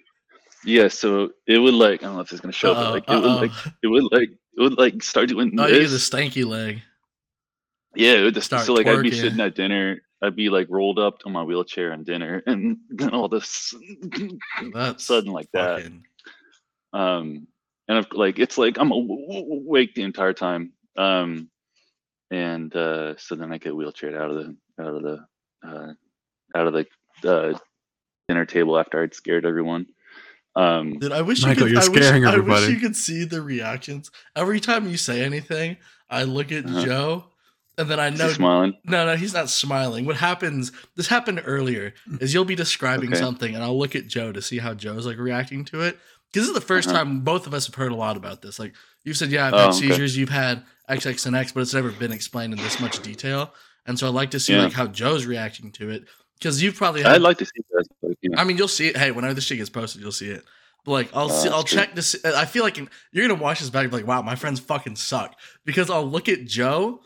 yeah 0.66 0.88
so 0.88 1.32
it 1.48 1.58
would 1.58 1.74
like 1.74 2.02
i 2.04 2.06
don't 2.06 2.16
know 2.16 2.22
if 2.22 2.32
it's 2.32 2.42
gonna 2.42 2.52
show 2.52 2.72
Uh-oh, 2.74 2.84
but 2.84 2.92
like 2.94 3.10
it 3.10 3.18
would 3.22 3.42
like 3.42 3.52
it 3.84 3.88
would 3.88 4.12
like 4.12 4.30
it 4.30 4.62
would 4.62 4.78
like 4.78 5.02
start 5.04 5.30
doing 5.30 5.58
Oh, 5.60 5.66
you 5.68 5.74
get 5.74 5.84
the 5.84 5.88
this. 5.90 6.10
stanky 6.10 6.46
leg. 6.46 6.82
yeah 7.96 8.14
it 8.14 8.22
would 8.24 8.34
just 8.34 8.48
start 8.48 8.66
so 8.66 8.74
like 8.74 8.88
i'd 8.88 9.02
be 9.02 9.12
sitting 9.12 9.40
at 9.40 9.56
dinner 9.56 10.02
i'd 10.22 10.36
be 10.36 10.50
like 10.50 10.68
rolled 10.70 11.00
up 11.00 11.22
on 11.26 11.32
my 11.32 11.44
wheelchair 11.44 11.92
in 11.94 12.04
dinner 12.04 12.44
and 12.48 12.78
then 12.90 13.10
all 13.12 13.28
this 13.28 13.74
That's 14.74 15.04
sudden 15.06 15.32
like 15.32 15.50
that. 15.54 15.78
fucking- 15.82 16.06
um 16.94 17.48
and 17.88 17.98
I've, 17.98 18.12
like 18.12 18.38
it's 18.38 18.58
like 18.58 18.78
i'm 18.78 18.92
awake 18.92 19.96
the 19.96 20.04
entire 20.04 20.34
time. 20.34 20.74
Um 20.98 21.50
and 22.30 22.74
uh 22.76 23.16
so 23.18 23.36
then 23.36 23.52
i 23.54 23.58
get 23.58 23.74
wheelchaired 23.74 24.16
out 24.18 24.30
of 24.30 24.36
the 24.38 24.56
out 24.80 24.96
of 24.96 25.02
the 25.04 25.26
uh 25.66 25.94
out 26.56 26.68
of 26.68 26.74
the 26.74 26.86
uh 27.30 27.58
dinner 28.28 28.46
table 28.46 28.78
after 28.78 29.02
i'd 29.02 29.14
scared 29.14 29.46
everyone 29.46 29.86
um 30.56 31.00
Dude, 31.00 31.12
I 31.12 31.22
wish 31.22 31.42
Michael, 31.44 31.68
you 31.70 31.76
could. 31.76 31.84
you're 31.84 31.84
I 31.84 31.88
wish, 31.88 32.04
scaring 32.06 32.26
I 32.26 32.38
wish 32.38 32.68
you 32.70 32.80
could 32.80 32.96
see 32.96 33.24
the 33.24 33.42
reactions 33.42 34.12
every 34.36 34.60
time 34.60 34.88
you 34.90 34.98
say 34.98 35.24
anything. 35.24 35.78
I 36.10 36.24
look 36.24 36.52
at 36.52 36.66
Uh-huh. 36.66 36.84
Joe, 36.86 37.26
and 37.78 37.90
then 37.90 38.00
I 38.00 38.10
is 38.10 38.20
know 38.20 38.28
he 38.28 38.34
smiling 38.34 38.74
No, 38.84 39.06
no, 39.06 39.16
he's 39.16 39.34
not 39.34 39.50
smiling. 39.50 40.06
What 40.06 40.18
happens? 40.18 40.72
This 40.98 41.08
happened 41.08 41.42
earlier. 41.46 41.94
Is 42.20 42.34
you'll 42.34 42.44
be 42.46 42.56
describing 42.56 43.12
Okay. 43.12 43.20
something, 43.20 43.56
and 43.56 43.64
I'll 43.64 43.78
look 43.80 43.96
at 43.96 44.08
Joe 44.08 44.32
to 44.34 44.42
see 44.42 44.58
how 44.60 44.74
Joe's 44.74 45.06
like 45.06 45.18
reacting 45.18 45.64
to 45.66 45.82
it. 45.82 45.98
Because 46.34 46.48
this 46.48 46.56
is 46.56 46.62
the 46.62 46.66
1st 46.66 46.90
Uh-huh. 46.90 46.98
time 46.98 47.22
both 47.22 47.48
of 47.48 47.54
us 47.54 47.66
have 47.68 47.76
heard 47.76 47.92
a 47.92 47.96
lot 47.96 48.18
about 48.18 48.42
this. 48.42 48.60
Like 48.60 48.74
you've 49.04 49.18
said, 49.18 49.32
yeah, 49.32 49.48
I've 49.48 49.54
Oh, 49.54 49.58
had 49.58 49.70
okay. 49.70 49.78
seizures. 49.80 50.18
You've 50.18 50.30
had 50.30 50.64
X, 50.90 51.06
X, 51.06 51.26
and 51.26 51.36
X, 51.36 51.52
but 51.54 51.62
it's 51.62 51.74
never 51.74 51.92
been 51.92 52.12
explained 52.12 52.54
in 52.54 52.60
this 52.62 52.80
much 52.80 53.02
detail. 53.02 53.54
And 53.86 53.98
so 53.98 54.08
I'd 54.08 54.14
like 54.14 54.32
to 54.32 54.40
see 54.40 54.54
Yeah. 54.54 54.64
like 54.64 54.74
how 54.74 54.88
Joe's 54.88 55.26
reacting 55.26 55.72
to 55.74 55.90
it. 55.90 56.06
Because 56.42 56.62
you've 56.64 56.76
probably 56.76 57.04
had. 57.04 57.12
i'd 57.14 57.22
like 57.22 57.38
to 57.38 57.46
see 57.46 57.62
that 57.72 57.86
but, 58.02 58.18
you 58.22 58.32
know, 58.32 58.38
I 58.40 58.44
mean, 58.46 58.58
you'll 58.58 58.68
see 58.68 58.88
it. 58.88 58.98
Hey, 58.98 59.12
whenever 59.12 59.36
this 59.36 59.44
shit 59.44 59.58
gets 59.60 59.70
posted, 59.70 60.02
you'll 60.02 60.12
see 60.12 60.30
it. 60.30 60.44
But 60.84 60.92
like, 60.92 61.10
I'll 61.16 61.32
Oh, 61.32 61.44
see. 61.44 61.50
I'll 61.50 61.64
check 61.64 61.94
this. 61.94 62.16
I 62.26 62.46
feel 62.46 62.64
like 62.64 62.78
you're 63.12 63.28
gonna 63.28 63.40
watch 63.40 63.60
this 63.60 63.70
back, 63.70 63.84
and 63.84 63.92
be 63.92 63.98
like, 63.98 64.08
wow, 64.08 64.24
my 64.24 64.34
friends 64.36 64.60
fucking 64.60 64.96
suck. 64.96 65.36
Because 65.66 65.92
I'll 65.92 66.06
look 66.08 66.28
at 66.28 66.46
Joe, 66.46 67.02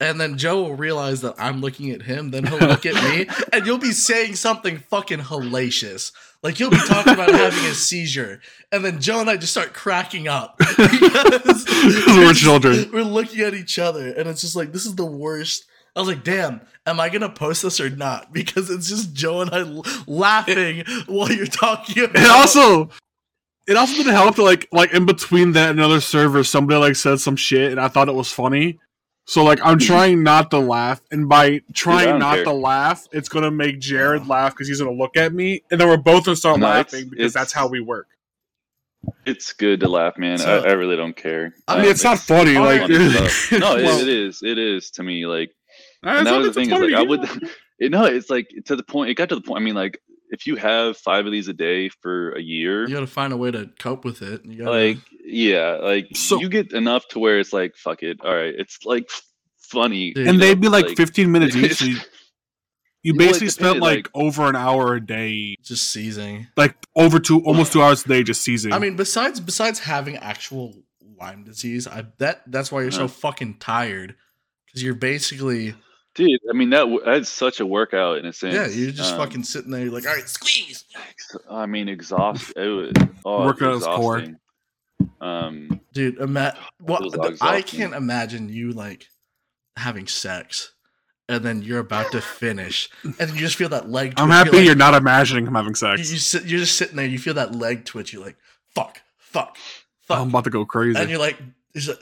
and 0.00 0.18
then 0.18 0.38
Joe 0.38 0.62
will 0.62 0.74
realize 0.76 1.20
that 1.20 1.34
I'm 1.38 1.60
looking 1.60 1.90
at 1.90 2.00
him. 2.02 2.30
Then 2.30 2.46
he'll 2.46 2.58
look 2.58 2.86
at 2.86 2.94
me, 2.94 3.28
and 3.52 3.66
you'll 3.66 3.76
be 3.76 3.92
saying 3.92 4.36
something 4.36 4.78
fucking 4.78 5.18
hellacious. 5.18 6.12
Like 6.42 6.58
you'll 6.60 6.70
be 6.70 6.78
talking 6.78 7.12
about 7.12 7.30
having 7.30 7.64
a 7.66 7.74
seizure, 7.74 8.40
and 8.72 8.82
then 8.82 9.00
Joe 9.00 9.20
and 9.20 9.28
I 9.28 9.36
just 9.36 9.52
start 9.52 9.74
cracking 9.74 10.28
up 10.28 10.56
because 10.58 11.66
We're 12.06 12.32
children. 12.32 12.90
We're 12.92 13.02
looking 13.02 13.40
at 13.40 13.52
each 13.54 13.78
other, 13.78 14.06
and 14.14 14.26
it's 14.28 14.40
just 14.40 14.56
like 14.56 14.72
this 14.72 14.86
is 14.86 14.94
the 14.94 15.04
worst. 15.04 15.66
I 15.98 16.00
was 16.00 16.08
like, 16.08 16.22
"Damn, 16.22 16.60
am 16.86 17.00
I 17.00 17.08
gonna 17.08 17.28
post 17.28 17.62
this 17.64 17.80
or 17.80 17.90
not?" 17.90 18.32
Because 18.32 18.70
it's 18.70 18.88
just 18.88 19.12
Joe 19.14 19.40
and 19.40 19.50
I 19.50 19.58
l- 19.60 19.84
laughing 20.06 20.84
while 21.06 21.30
you're 21.32 21.46
talking 21.46 22.04
about. 22.04 22.16
And 22.16 22.26
also, 22.30 22.90
it 23.66 23.76
also 23.76 23.94
didn't 23.94 24.12
help 24.14 24.36
to 24.36 24.44
like 24.44 24.68
like 24.72 24.92
in 24.94 25.04
between 25.06 25.52
that 25.52 25.70
and 25.70 25.78
another 25.80 26.00
server, 26.00 26.44
somebody 26.44 26.78
like 26.80 26.94
said 26.96 27.18
some 27.20 27.34
shit, 27.36 27.72
and 27.72 27.80
I 27.80 27.88
thought 27.88 28.08
it 28.08 28.14
was 28.14 28.30
funny. 28.30 28.78
So 29.26 29.42
like 29.44 29.58
I'm 29.62 29.78
trying 29.78 30.22
not 30.22 30.50
to 30.52 30.58
laugh, 30.58 31.02
and 31.10 31.28
by 31.28 31.60
trying 31.74 32.20
don't 32.20 32.20
care. 32.32 32.44
to 32.44 32.52
laugh, 32.52 33.06
it's 33.12 33.28
gonna 33.28 33.50
make 33.50 33.80
Jared 33.80 34.26
laugh 34.28 34.54
because 34.54 34.68
he's 34.68 34.78
gonna 34.80 34.96
look 34.96 35.16
at 35.18 35.34
me, 35.34 35.64
and 35.70 35.80
then 35.80 35.88
we're 35.88 35.96
both 35.98 36.26
gonna 36.26 36.36
start 36.36 36.60
No, 36.60 36.66
it's- 36.78 36.92
laughing 36.94 37.10
because 37.10 37.32
that's 37.34 37.52
how 37.52 37.66
we 37.66 37.80
work. 37.80 38.06
it's 39.26 39.52
good 39.52 39.80
to 39.80 39.88
laugh 39.88 40.16
man 40.18 40.38
So- 40.38 40.62
I, 40.64 40.70
I 40.70 40.72
really 40.72 40.96
don't 40.96 41.14
care 41.16 41.54
I 41.68 41.74
Um, 41.74 41.82
mean, 41.82 41.90
it's 41.90 42.04
not 42.04 42.18
funny. 42.18 42.54
Like, 42.58 42.80
funny 42.82 43.10
stuff. 43.10 43.52
no 43.60 43.76
it, 43.76 43.84
it 43.84 44.08
is 44.08 44.42
it 44.42 44.58
is 44.58 44.90
to 44.92 45.02
me 45.02 45.26
like 45.26 45.50
and 46.02 46.26
that 46.26 46.36
was 46.38 46.46
the 46.48 46.52
thing 46.52 46.70
is 46.70 46.80
like 46.80 46.94
I 46.94 47.02
would, 47.02 47.28
you 47.78 47.88
know, 47.90 48.04
it's 48.04 48.30
like 48.30 48.48
to 48.66 48.76
the 48.76 48.82
point. 48.82 49.10
It 49.10 49.14
got 49.14 49.28
to 49.30 49.34
the 49.34 49.40
point. 49.40 49.60
I 49.62 49.64
mean, 49.64 49.74
like 49.74 49.98
if 50.30 50.46
you 50.46 50.56
have 50.56 50.96
five 50.98 51.24
of 51.26 51.32
these 51.32 51.48
a 51.48 51.52
day 51.54 51.88
for 52.02 52.32
a 52.32 52.40
year, 52.40 52.86
You 52.86 52.94
got 52.94 53.00
to 53.00 53.06
find 53.06 53.32
a 53.32 53.36
way 53.36 53.50
to 53.50 53.70
cope 53.78 54.04
with 54.04 54.20
it. 54.22 54.44
You 54.44 54.58
gotta, 54.58 54.70
like 54.70 54.98
yeah, 55.24 55.78
like 55.82 56.08
So- 56.14 56.40
you 56.40 56.48
get 56.48 56.72
enough 56.72 57.08
to 57.08 57.18
where 57.18 57.38
it's 57.40 57.52
like 57.52 57.76
fuck 57.76 58.02
it. 58.02 58.18
All 58.22 58.34
right, 58.34 58.54
it's 58.56 58.78
like 58.84 59.08
funny, 59.58 60.12
Dude. 60.12 60.24
you 60.24 60.30
and 60.30 60.38
know, 60.38 60.46
they'd 60.46 60.60
be 60.60 60.68
but, 60.68 60.86
like, 60.88 60.96
15 60.96 61.30
minutes 61.32 61.54
each. 61.56 61.74
So 61.74 61.84
you, 61.84 61.96
you 63.02 63.14
Well, 63.14 63.26
it 63.26 63.28
basically 63.28 63.48
spent 63.50 63.78
like, 63.80 63.96
like- 63.96 64.08
over 64.14 64.48
an 64.48 64.56
hour 64.56 64.94
a 64.94 65.00
day, 65.04 65.56
just 65.62 65.90
seizing. 65.90 66.46
like 66.56 66.74
over 66.96 67.18
two, 67.18 67.40
almost 67.44 67.72
two 67.72 67.82
hours 67.82 68.04
a 68.04 68.08
day, 68.08 68.22
just 68.22 68.42
seizing. 68.42 68.72
I 68.72 68.78
mean, 68.78 68.96
besides 68.96 69.40
besides 69.40 69.78
having 69.80 70.16
actual 70.16 70.74
Lyme 71.20 71.44
disease, 71.44 71.86
I 71.86 72.02
bet 72.02 72.42
that's 72.46 72.70
why 72.70 72.82
you're 72.82 72.90
so 72.90 73.04
Uh-huh. 73.04 73.08
fucking 73.08 73.58
tired 73.58 74.14
because 74.66 74.82
you're 74.82 74.94
basically 74.94 75.74
dude. 76.18 76.40
I 76.50 76.52
mean 76.52 76.70
that 76.70 76.86
that's 77.04 77.28
such 77.30 77.60
a 77.60 77.66
workout 77.66 78.18
in 78.18 78.26
a 78.26 78.32
sense. 78.32 78.54
yeah, 78.54 78.66
you're 78.66 78.90
just 78.92 79.12
Um, 79.14 79.18
fucking 79.20 79.44
sitting 79.44 79.70
there. 79.70 79.84
You're 79.84 79.92
like, 79.92 80.06
all 80.06 80.14
right, 80.14 80.28
squeeze. 80.28 80.84
I 81.50 81.66
mean, 81.66 81.88
exhaust. 81.88 82.52
It 82.56 82.68
was 82.68 82.92
oh, 83.24 83.44
Working 83.46 83.68
out 83.68 83.74
his 83.74 83.84
core. 83.84 84.24
Um, 85.20 85.80
dude 85.92 86.18
ima- 86.18 86.56
was 86.80 87.16
what, 87.16 87.36
i 87.42 87.60
can't 87.62 87.94
imagine 87.94 88.48
you 88.48 88.72
like 88.72 89.08
having 89.76 90.06
sex 90.06 90.72
and 91.28 91.44
then 91.44 91.62
you're 91.62 91.78
about 91.80 92.10
to 92.12 92.20
finish, 92.20 92.88
and 93.04 93.30
you 93.30 93.36
just 93.38 93.56
feel 93.56 93.68
that 93.68 93.90
leg. 93.90 94.14
I'm 94.16 94.30
happy 94.30 94.50
You're 94.52 94.60
you're 94.60 94.68
like- 94.74 94.78
not 94.78 94.94
imagining 94.94 95.46
him 95.46 95.54
having 95.54 95.74
sex. 95.74 96.10
you 96.10 96.18
sit, 96.18 96.44
you're 96.46 96.60
just 96.60 96.76
sitting 96.76 96.96
there. 96.96 97.06
You 97.06 97.18
feel 97.18 97.34
that 97.34 97.54
leg 97.54 97.84
twitch. 97.84 98.12
You're 98.14 98.24
like, 98.24 98.36
fuck, 98.74 99.02
fuck, 99.18 99.56
fuck, 100.02 100.18
I'm 100.20 100.28
about 100.30 100.44
to 100.44 100.50
go 100.50 100.64
crazy. 100.64 100.98
and 100.98 101.10
you're 101.10 101.18
like- 101.18 101.38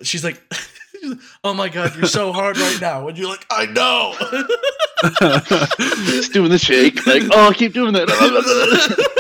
she's 0.03 0.23
like, 0.25 0.41
oh 1.45 1.55
my 1.55 1.69
god, 1.69 1.95
you're 1.97 2.07
so 2.07 2.33
hard 2.33 2.59
right 2.59 2.79
now, 2.81 3.09
and 3.09 3.17
you're 3.19 3.29
like, 3.29 3.47
I 3.51 3.67
know. 3.67 4.15
Just 6.07 6.33
doing 6.33 6.51
the 6.51 6.59
shake, 6.59 7.07
like, 7.07 7.23
oh, 7.33 7.53
keep 7.55 7.73
doing 7.73 7.93
that. 7.95 8.09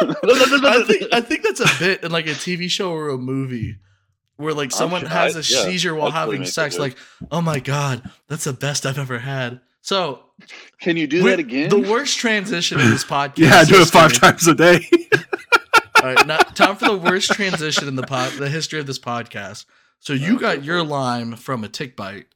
I 0.00 0.84
think 0.86 1.04
I 1.12 1.20
think 1.20 1.42
that's 1.42 1.60
a 1.60 1.78
bit 1.78 2.04
in 2.04 2.12
like 2.12 2.26
a 2.26 2.30
TV 2.30 2.68
show 2.70 2.92
or 2.92 3.08
a 3.10 3.18
movie 3.18 3.78
where 4.36 4.54
like 4.54 4.70
someone 4.72 5.00
sure- 5.00 5.08
has 5.10 5.36
I- 5.36 5.40
a 5.40 5.42
yeah, 5.42 5.64
seizure 5.70 5.94
while 5.94 6.10
having 6.10 6.44
sex. 6.44 6.78
Like, 6.78 6.96
oh 7.30 7.40
my 7.40 7.58
god, 7.60 8.08
that's 8.28 8.44
the 8.44 8.52
best 8.52 8.86
I've 8.86 8.98
ever 8.98 9.18
had. 9.18 9.60
So 9.82 10.20
Can 10.80 10.96
you 10.96 11.06
do 11.06 11.22
we- 11.24 11.30
that 11.30 11.38
again? 11.38 11.68
The 11.70 11.78
worst 11.80 12.18
transition 12.18 12.80
in 12.80 12.90
this 12.90 13.04
podcast. 13.04 13.38
yeah, 13.38 13.56
I 13.58 13.64
do 13.64 13.80
it 13.80 13.88
five 13.88 14.10
history- 14.10 14.28
times 14.30 14.46
a 14.48 14.54
day. 14.54 14.88
All 16.02 16.12
right, 16.14 16.26
now, 16.26 16.36
time 16.38 16.76
for 16.76 16.88
the 16.88 16.96
worst 16.96 17.30
transition 17.32 17.88
in 17.88 17.96
the 17.96 18.02
pod, 18.02 18.32
the 18.32 18.48
history 18.50 18.78
of 18.78 18.86
this 18.86 18.98
podcast. 18.98 19.64
So 20.00 20.12
you 20.12 20.38
got 20.38 20.62
your 20.64 20.82
Lyme 20.82 21.36
from 21.36 21.64
a 21.64 21.68
tick 21.68 21.96
bite. 21.96 22.26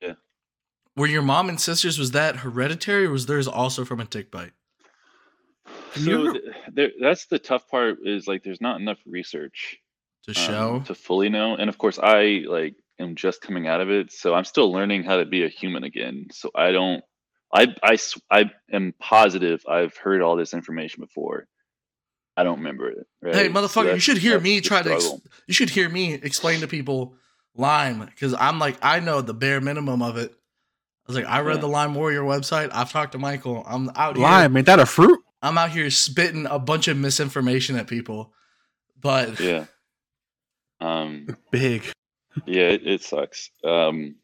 Yeah. 0.00 0.14
Were 0.96 1.06
your 1.06 1.22
mom 1.22 1.48
and 1.48 1.60
sisters 1.60 1.98
was 1.98 2.12
that 2.12 2.36
hereditary, 2.36 3.06
or 3.06 3.10
was 3.10 3.26
theirs 3.26 3.48
also 3.48 3.84
from 3.84 4.00
a 4.00 4.04
tick 4.06 4.30
bite? 4.30 4.52
Can 5.94 6.02
so 6.04 6.10
you- 6.10 6.32
th- 6.32 6.44
there, 6.72 6.90
that's 7.00 7.26
the 7.26 7.38
tough 7.38 7.68
part 7.68 7.98
is 8.04 8.26
like 8.26 8.42
there's 8.44 8.60
not 8.60 8.80
enough 8.80 8.98
research 9.06 9.78
To 10.24 10.30
um, 10.30 10.34
show. 10.34 10.82
to 10.86 10.94
fully 10.94 11.28
know 11.28 11.54
and 11.56 11.68
of 11.68 11.78
course 11.78 11.98
i 12.00 12.42
like 12.46 12.74
am 12.98 13.14
just 13.14 13.40
coming 13.40 13.66
out 13.66 13.80
of 13.80 13.88
it 13.90 14.12
so 14.12 14.34
i'm 14.34 14.44
still 14.44 14.72
learning 14.72 15.02
how 15.04 15.16
to 15.16 15.24
be 15.26 15.44
a 15.44 15.48
human 15.48 15.84
again 15.84 16.26
so 16.32 16.50
i 16.54 16.70
don't 16.72 17.02
I 17.52 17.74
I 17.82 17.98
I 18.30 18.50
am 18.72 18.94
positive 19.00 19.62
i've 19.68 19.96
heard 19.96 20.22
all 20.22 20.36
this 20.36 20.54
information 20.54 21.00
before 21.02 21.46
i 22.40 22.44
don't 22.44 22.58
remember 22.58 22.88
it 22.90 23.06
right? 23.22 23.34
Hey, 23.34 23.44
So 23.48 23.52
motherfucker, 23.52 23.94
you 23.94 24.00
should 24.00 24.18
hear 24.18 24.40
me 24.40 24.60
the 24.60 24.68
try 24.68 24.82
to. 24.82 24.92
Ex- 24.94 25.10
you 25.46 25.54
should 25.54 25.70
hear 25.70 25.88
me 25.88 26.14
explain 26.14 26.60
to 26.60 26.66
people 26.68 27.14
Lyme 27.54 28.00
because 28.06 28.32
I'm 28.34 28.58
like 28.58 28.78
I 28.82 29.00
know 29.00 29.20
the 29.20 29.34
bare 29.34 29.60
minimum 29.60 30.00
of 30.02 30.16
it. 30.16 30.30
I 30.32 31.12
was 31.12 31.16
like, 31.16 31.26
I 31.26 31.40
read 31.40 31.54
Yeah. 31.56 31.60
the 31.62 31.68
Lyme 31.68 31.94
Warrior 31.94 32.22
website. 32.22 32.70
I've 32.72 32.90
talked 32.92 33.12
to 33.12 33.18
Michael. 33.18 33.64
I'm 33.66 33.90
out 33.96 34.16
here. 34.16 34.24
Lime, 34.24 34.56
ain't 34.56 34.66
that 34.66 34.78
a 34.78 34.86
fruit? 34.86 35.20
I'm 35.42 35.58
out 35.58 35.70
here 35.70 35.90
spitting 35.90 36.46
a 36.46 36.58
bunch 36.58 36.88
of 36.88 36.96
misinformation 36.96 37.76
at 37.76 37.86
people. 37.86 38.32
But 39.00 39.38
yeah 39.40 39.64
um 40.80 41.26
Big. 41.50 41.82
yeah 42.46 42.68
it, 42.68 42.86
it 42.86 43.02
sucks 43.02 43.50
um 43.64 44.14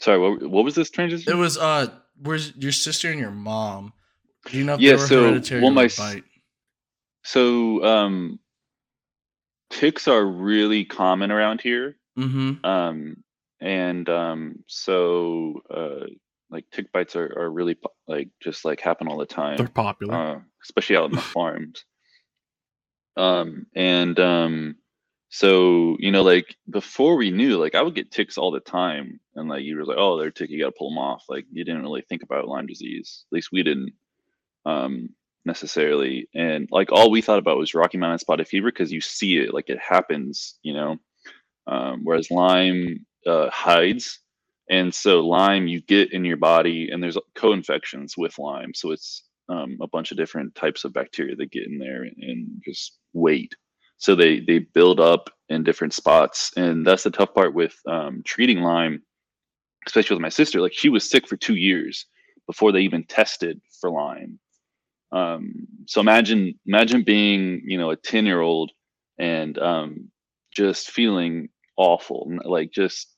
sorry 0.00 0.18
what, 0.18 0.42
what 0.50 0.64
was 0.64 0.74
this 0.74 0.90
transition 0.90 1.32
it 1.32 1.36
was 1.36 1.56
uh, 1.56 1.86
where's 2.20 2.54
your 2.56 2.72
sister 2.72 3.10
and 3.10 3.18
your 3.20 3.30
mom? 3.30 3.92
Do 4.50 4.58
you 4.58 4.64
know 4.64 4.74
if 4.74 4.80
Yeah, 4.80 4.92
they 4.96 5.02
were 5.02 5.06
so, 5.06 5.22
hereditary 5.22 5.62
well, 5.62 5.70
my 5.70 5.82
a 5.82 5.86
s- 5.86 5.96
bite? 5.98 6.24
So 7.22 7.84
um 7.84 8.38
ticks 9.70 10.06
are 10.08 10.24
really 10.24 10.84
common 10.84 11.30
around 11.32 11.60
here. 11.60 11.96
Mm-hmm. 12.18 12.64
um 12.66 13.16
and 13.60 14.08
um 14.10 14.56
so 14.66 15.62
uh 15.70 16.06
like 16.50 16.66
tick 16.70 16.92
bites 16.92 17.16
are, 17.16 17.32
are 17.38 17.50
really 17.50 17.74
po- 17.74 17.94
like 18.06 18.28
just 18.42 18.66
like 18.66 18.80
happen 18.80 19.08
all 19.08 19.16
the 19.16 19.24
time 19.24 19.56
They're 19.56 19.68
popular. 19.68 20.14
uh, 20.14 20.40
especially 20.62 20.96
out 20.96 21.08
in 21.10 21.16
the 21.16 21.22
farms. 21.36 21.84
Um 23.16 23.66
and 23.74 24.18
um 24.20 24.76
so 25.30 25.96
you 25.98 26.10
know 26.10 26.22
like 26.22 26.56
before 26.68 27.16
we 27.16 27.30
knew 27.30 27.56
like 27.56 27.74
i 27.74 27.80
would 27.80 27.94
get 27.94 28.10
ticks 28.10 28.36
all 28.36 28.50
the 28.50 28.60
time 28.60 29.18
and 29.34 29.48
like 29.48 29.62
you 29.62 29.76
were 29.76 29.86
like 29.86 29.96
oh 29.98 30.18
they're 30.18 30.30
tick 30.30 30.50
you 30.50 30.60
gotta 30.60 30.74
pull 30.76 30.90
them 30.90 30.98
off. 30.98 31.24
Like 31.30 31.46
you 31.50 31.64
didn't 31.64 31.80
really 31.82 32.02
think 32.06 32.22
about 32.22 32.46
lyme 32.48 32.66
disease. 32.66 33.24
At 33.30 33.34
least 33.36 33.48
we 33.52 33.62
didn't. 33.62 33.92
Um 34.66 35.10
necessarily 35.44 36.28
and 36.34 36.68
like 36.70 36.92
all 36.92 37.10
we 37.10 37.20
thought 37.20 37.38
about 37.38 37.58
was 37.58 37.74
rocky 37.74 37.98
mountain 37.98 38.18
spotted 38.18 38.46
fever 38.46 38.70
because 38.70 38.92
you 38.92 39.00
see 39.00 39.38
it 39.38 39.52
like 39.52 39.68
it 39.68 39.78
happens 39.78 40.58
you 40.62 40.74
know? 40.74 40.96
Um, 41.66 42.00
whereas 42.04 42.30
lyme 42.30 43.06
uh, 43.26 43.50
hides 43.50 44.20
and 44.70 44.92
so 44.94 45.20
lyme 45.26 45.66
you 45.66 45.80
get 45.80 46.12
in 46.12 46.24
your 46.24 46.36
body 46.36 46.90
and 46.90 47.02
there's 47.02 47.18
co-infections 47.34 48.16
with 48.16 48.38
lyme 48.38 48.74
so 48.74 48.90
it's 48.90 49.24
um, 49.48 49.78
a 49.80 49.86
bunch 49.86 50.10
of 50.10 50.16
different 50.16 50.54
types 50.54 50.84
of 50.84 50.92
bacteria 50.92 51.36
that 51.36 51.50
get 51.50 51.66
in 51.66 51.78
there 51.78 52.02
and, 52.02 52.62
just 52.64 52.98
wait. 53.12 53.54
So 53.98 54.14
they 54.14 54.40
they 54.40 54.60
build 54.60 55.00
up 55.00 55.30
in 55.48 55.62
different 55.62 55.92
spots 55.94 56.52
and 56.56 56.86
that's 56.86 57.02
the 57.02 57.10
tough 57.10 57.34
part 57.34 57.54
with 57.54 57.74
um, 57.86 58.22
treating 58.24 58.60
lyme 58.60 59.02
especially 59.86 60.14
with 60.14 60.22
my 60.22 60.28
sister 60.28 60.60
like 60.60 60.72
she 60.72 60.88
was 60.88 61.08
sick 61.08 61.28
for 61.28 61.36
two 61.36 61.56
years 61.56 62.06
before 62.46 62.72
they 62.72 62.80
even 62.80 63.04
tested 63.04 63.60
for 63.80 63.90
lyme 63.90 64.38
um, 65.12 65.66
so 65.86 66.00
imagine 66.00 66.58
imagine 66.66 67.02
being 67.02 67.62
you 67.64 67.78
know 67.78 67.90
a 67.90 67.96
10 67.96 68.24
year 68.26 68.40
old 68.40 68.70
and 69.18 69.58
um, 69.58 70.08
just 70.54 70.90
feeling 70.90 71.48
awful 71.76 72.30
like 72.44 72.70
just 72.72 73.08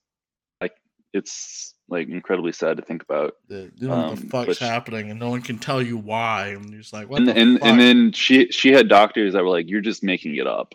like 0.60 0.72
it's 1.12 1.74
like 1.88 2.08
incredibly 2.08 2.50
sad 2.52 2.76
to 2.78 2.82
think 2.82 3.02
about 3.02 3.34
You 3.48 3.70
don't 3.78 3.88
know 3.88 3.96
what 3.96 4.08
Um, 4.08 4.14
the 4.16 4.26
but 4.26 4.46
fuck's 4.46 4.58
she- 4.58 4.64
happening, 4.64 5.10
and 5.10 5.20
no 5.20 5.28
one 5.30 5.42
can 5.42 5.58
tell 5.58 5.82
you 5.82 5.96
why. 5.98 6.48
And 6.48 6.70
you're 6.70 6.80
just 6.80 6.92
like, 6.94 7.08
what 7.10 7.18
and 7.20 7.28
the 7.28 7.36
and, 7.36 7.58
fuck? 7.58 7.68
and 7.68 7.80
then 7.80 8.12
she 8.12 8.48
she 8.50 8.72
had 8.72 8.88
doctors 8.88 9.34
that 9.34 9.42
were 9.42 9.50
like 9.50 9.68
you're 9.68 9.82
just 9.82 10.02
making 10.02 10.36
it 10.36 10.46
up 10.46 10.74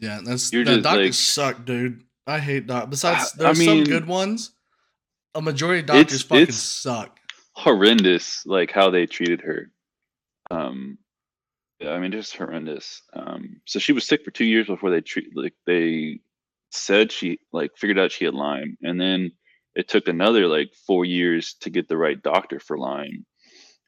Yeah, 0.00 0.20
that's 0.24 0.52
You're 0.52 0.64
the 0.64 0.80
doctors 0.80 1.06
like- 1.06 1.14
suck, 1.56 1.64
dude. 1.64 2.02
I 2.26 2.40
hate 2.40 2.66
doc. 2.66 2.90
Besides, 2.90 3.34
I 3.38 3.44
there's 3.44 3.64
some 3.64 3.84
good 3.84 4.06
ones. 4.06 4.50
A 5.36 5.42
majority 5.42 5.80
of 5.80 5.86
doctors 5.86 6.02
It's- 6.14 6.22
fucking 6.22 6.42
it's- 6.42 6.56
suck. 6.56 7.20
horrendous 7.52 8.44
like 8.46 8.70
how 8.72 8.90
they 8.90 9.06
treated 9.06 9.40
her 9.42 9.70
um 10.50 10.98
i 11.86 11.98
mean 11.98 12.12
just 12.12 12.36
horrendous 12.36 13.02
um 13.14 13.60
so 13.66 13.78
she 13.78 13.92
was 13.92 14.06
sick 14.06 14.24
for 14.24 14.30
two 14.30 14.44
years 14.44 14.66
before 14.66 14.90
they 14.90 15.00
treat 15.00 15.36
like 15.36 15.54
they 15.66 16.18
said 16.70 17.12
she 17.12 17.38
like 17.52 17.70
figured 17.76 17.98
out 17.98 18.12
she 18.12 18.24
had 18.24 18.34
lyme 18.34 18.76
and 18.82 19.00
then 19.00 19.30
it 19.74 19.88
took 19.88 20.08
another 20.08 20.46
like 20.46 20.72
four 20.86 21.04
years 21.04 21.54
to 21.60 21.70
get 21.70 21.88
the 21.88 21.96
right 21.96 22.22
doctor 22.22 22.58
for 22.58 22.78
lyme 22.78 23.24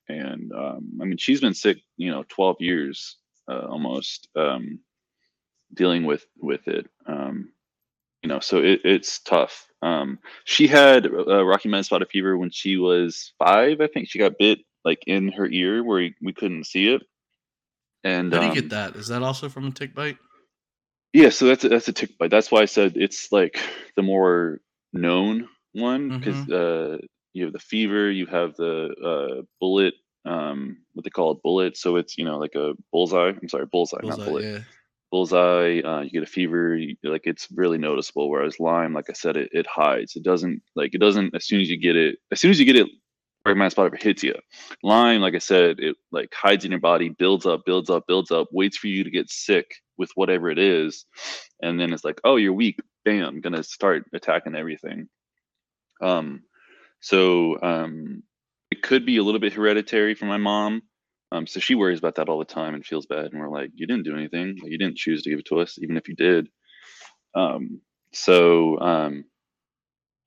and 0.09 0.53
um 0.53 0.99
i 1.01 1.05
mean 1.05 1.17
she's 1.19 1.41
been 1.41 1.55
sick 1.55 1.79
you 1.97 2.11
know 2.11 2.25
12 2.29 2.57
years 2.61 3.17
uh, 3.51 3.67
almost 3.69 4.29
um 4.37 4.79
dealing 5.75 6.05
with 6.05 6.25
with 6.39 6.67
it 6.69 6.87
um 7.07 7.51
you 8.23 8.29
know 8.29 8.41
so 8.41 8.59
it, 8.59 8.81
it's 8.85 9.21
tough 9.21 9.67
um 9.83 10.19
she 10.45 10.67
had 10.67 11.07
uh, 11.07 11.45
rocky 11.45 11.69
mountain 11.69 11.85
spotted 11.85 12.09
fever 12.11 12.37
when 12.37 12.51
she 12.51 12.77
was 12.77 13.33
five 13.39 13.81
i 13.81 13.87
think 13.87 14.09
she 14.09 14.19
got 14.19 14.39
bit 14.39 14.61
like 14.89 15.03
in 15.07 15.25
her 15.39 15.47
ear 15.61 15.85
where 15.87 15.99
we, 16.03 16.15
we 16.27 16.33
couldn't 16.33 16.65
see 16.73 16.87
it. 16.95 17.03
And 18.05 18.33
How 18.33 18.39
do 18.41 18.45
you 18.47 18.53
um, 18.53 18.59
get 18.61 18.71
that? 18.71 18.97
Is 18.97 19.09
that 19.09 19.23
also 19.23 19.49
from 19.49 19.67
a 19.69 19.71
tick 19.71 19.93
bite? 19.95 20.19
yeah 21.15 21.31
so 21.31 21.47
that's 21.47 21.65
a, 21.65 21.69
that's 21.73 21.89
a 21.89 21.93
tick 22.01 22.13
bite. 22.19 22.31
That's 22.31 22.51
why 22.53 22.61
i 22.61 22.67
said 22.67 22.93
it's 23.07 23.33
like 23.33 23.55
the 23.97 24.03
more 24.03 24.61
known 24.93 25.49
one 25.73 26.03
because 26.19 26.41
uh 26.51 26.99
you 27.35 27.45
have 27.45 27.53
the 27.59 27.59
fever 27.73 28.11
you 28.21 28.27
have 28.27 28.51
the 28.57 28.75
uh 29.11 29.43
bullet 29.61 29.95
um 30.33 30.59
what 30.95 31.05
they 31.05 31.11
call 31.19 31.31
a 31.31 31.35
bullet. 31.47 31.77
So 31.83 31.97
it's 32.01 32.19
you 32.19 32.25
know 32.29 32.39
like 32.45 32.55
a 32.55 32.75
bullseye. 32.93 33.33
I'm 33.41 33.49
sorry 33.49 33.67
bullseye, 33.67 33.99
not 34.03 34.17
Bullseye, 34.17 34.25
bullet. 34.31 34.45
yeah. 34.45 34.59
bullseye 35.11 35.73
uh, 35.91 36.01
you 36.05 36.11
get 36.11 36.23
a 36.31 36.35
fever 36.39 36.77
you, 36.77 36.97
like 37.03 37.27
it's 37.33 37.49
really 37.61 37.79
noticeable 37.89 38.29
whereas 38.31 38.61
lyme 38.61 38.93
like 38.99 39.09
i 39.09 39.17
said 39.23 39.37
it, 39.43 39.49
it 39.61 39.67
hides. 39.67 40.13
It 40.19 40.25
doesn't 40.31 40.59
like 40.81 40.91
it 40.97 41.01
doesn't 41.07 41.35
as 41.35 41.45
soon 41.49 41.61
as 41.63 41.69
you 41.73 41.79
get 41.87 41.97
it 41.97 42.13
as 42.33 42.39
soon 42.41 42.51
as 42.51 42.59
you 42.61 42.67
get 42.71 42.77
it 42.83 42.89
my 43.57 43.69
spot 43.69 43.93
it 43.93 44.03
hits 44.03 44.23
you 44.23 44.35
lyme 44.83 45.21
like 45.21 45.35
i 45.35 45.39
said 45.39 45.79
it 45.79 45.97
like 46.13 46.33
hides 46.35 46.65
in 46.65 46.71
your 46.71 46.81
body 46.81 47.09
builds 47.19 47.47
up 47.47 47.63
builds 47.65 47.91
up 47.91 48.05
builds 48.07 48.31
up 48.31 48.49
waits 48.53 48.77
for 48.77 48.89
you 48.89 49.05
to 49.05 49.11
get 49.11 49.31
sick 49.31 49.67
with 49.97 50.11
whatever 50.15 50.51
it 50.51 50.59
is 50.59 51.07
and 51.63 51.79
then 51.79 51.93
it's 51.93 52.05
like 52.05 52.21
oh 52.25 52.37
you're 52.37 52.53
weak 52.53 52.79
bam 53.05 53.41
gonna 53.41 53.63
start 53.63 54.05
attacking 54.13 54.55
everything 54.55 55.09
um 56.03 56.43
so 57.01 57.61
um 57.63 58.23
it 58.71 58.83
could 58.83 59.07
be 59.07 59.17
a 59.17 59.23
little 59.23 59.41
bit 59.41 59.53
hereditary 59.53 60.15
for 60.15 60.27
my 60.27 60.37
mom 60.37 60.83
um, 61.31 61.47
so 61.47 61.61
she 61.61 61.75
worries 61.75 61.99
about 61.99 62.15
that 62.17 62.29
all 62.29 62.39
the 62.39 62.45
time 62.45 62.75
and 62.75 62.85
feels 62.85 63.07
bad. 63.07 63.33
And 63.33 63.41
we're 63.41 63.51
like, 63.51 63.71
you 63.75 63.87
didn't 63.87 64.05
do 64.05 64.17
anything. 64.17 64.57
You 64.65 64.79
didn't 64.79 64.97
choose 64.97 65.23
to 65.23 65.31
give 65.31 65.41
it 65.41 65.47
to 65.47 65.61
us, 65.61 65.79
even 65.81 65.97
if 65.97 66.09
you 66.09 66.15
did. 66.15 66.49
Um, 67.35 67.81
so 68.13 68.79
um, 68.81 69.25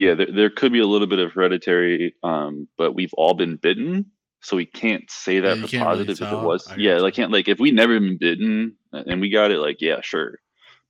yeah, 0.02 0.16
there, 0.16 0.32
there 0.34 0.50
could 0.50 0.72
be 0.74 0.80
a 0.80 0.86
little 0.88 1.06
bit 1.06 1.20
of 1.20 1.32
hereditary, 1.32 2.16
um, 2.24 2.68
but 2.76 2.96
we've 2.96 3.14
all 3.14 3.36
been 3.36 3.56
bitten, 3.58 4.08
so 4.42 4.58
we 4.58 4.66
can't 4.66 5.04
say 5.12 5.40
that 5.42 5.58
you 5.58 5.62
for 5.62 5.68
can't 5.68 5.88
really 5.92 6.06
positive 6.06 6.22
if 6.22 6.34
it 6.34 6.40
was. 6.40 6.68
I 6.68 6.76
Yeah, 6.78 6.94
gotcha. 6.94 7.04
like 7.04 7.14
can't 7.14 7.32
like 7.32 7.48
if 7.48 7.60
we 7.60 7.70
never 7.70 8.00
been 8.00 8.18
bitten 8.18 8.76
uh, 8.92 9.04
and 9.06 9.22
we 9.22 9.30
got 9.30 9.52
it, 9.52 9.60
like 9.60 9.78
yeah, 9.80 10.02
sure. 10.02 10.40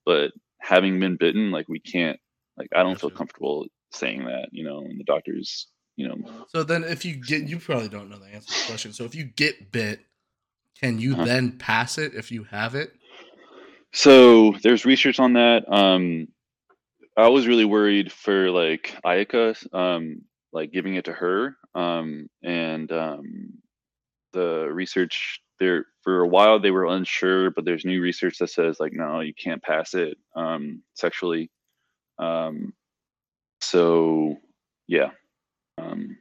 But 0.05 0.31
having 0.61 0.97
been 1.01 1.17
bitten, 1.17 1.51
like 1.51 1.67
we 1.67 1.79
can't. 1.81 2.17
Like 2.57 2.69
I 2.73 2.83
don't 2.83 2.97
feel 2.97 3.09
Gotcha. 3.09 3.17
comfortable 3.17 3.65
saying 3.91 4.23
that, 4.25 4.47
you 4.53 4.63
know. 4.63 4.79
And 4.79 4.97
the 4.97 5.03
doctors, 5.03 5.67
you 5.97 6.07
know, 6.07 6.45
So 6.47 6.63
then, 6.63 6.85
if 6.85 7.03
you 7.03 7.15
get, 7.15 7.43
you 7.49 7.59
probably 7.59 7.89
don't 7.89 8.09
know 8.09 8.17
the 8.17 8.27
answer 8.33 8.47
to 8.47 8.53
the 8.53 8.65
question. 8.65 8.93
So 8.93 9.03
if 9.03 9.13
you 9.13 9.25
get 9.25 9.73
bit, 9.73 9.99
can 10.79 10.99
you 10.99 11.13
Uh-huh. 11.13 11.25
then 11.25 11.57
pass 11.57 11.97
it 11.97 12.13
if 12.15 12.31
you 12.31 12.45
have 12.45 12.75
it? 12.75 12.93
So 13.91 14.53
there's 14.63 14.85
research 14.85 15.19
on 15.19 15.33
that. 15.33 15.69
Um, 15.71 16.29
I 17.17 17.29
was 17.29 17.47
really 17.47 17.65
worried 17.65 18.11
for 18.11 18.49
like 18.51 18.95
Ayaka. 19.05 19.73
Um, 19.73 20.21
like 20.53 20.71
giving 20.71 20.95
it 20.95 21.05
to 21.05 21.13
her. 21.13 21.55
Um, 21.75 22.29
and 22.43 22.91
um, 22.91 23.53
the 24.33 24.67
research 24.71 25.41
there 25.59 25.85
for 26.01 26.21
a 26.21 26.27
while 26.27 26.59
they 26.59 26.71
were 26.71 26.85
unsure, 26.85 27.51
but 27.51 27.65
there's 27.65 27.85
new 27.85 28.01
research 28.01 28.37
that 28.39 28.49
says 28.49 28.79
like 28.79 28.93
no, 28.93 29.21
you 29.21 29.33
can't 29.33 29.61
pass 29.61 29.93
it 29.93 30.17
um, 30.35 30.81
sexually. 30.93 31.49
Um, 32.19 32.73
so 33.61 34.37
yeah. 34.87 35.11
Um, 35.77 36.17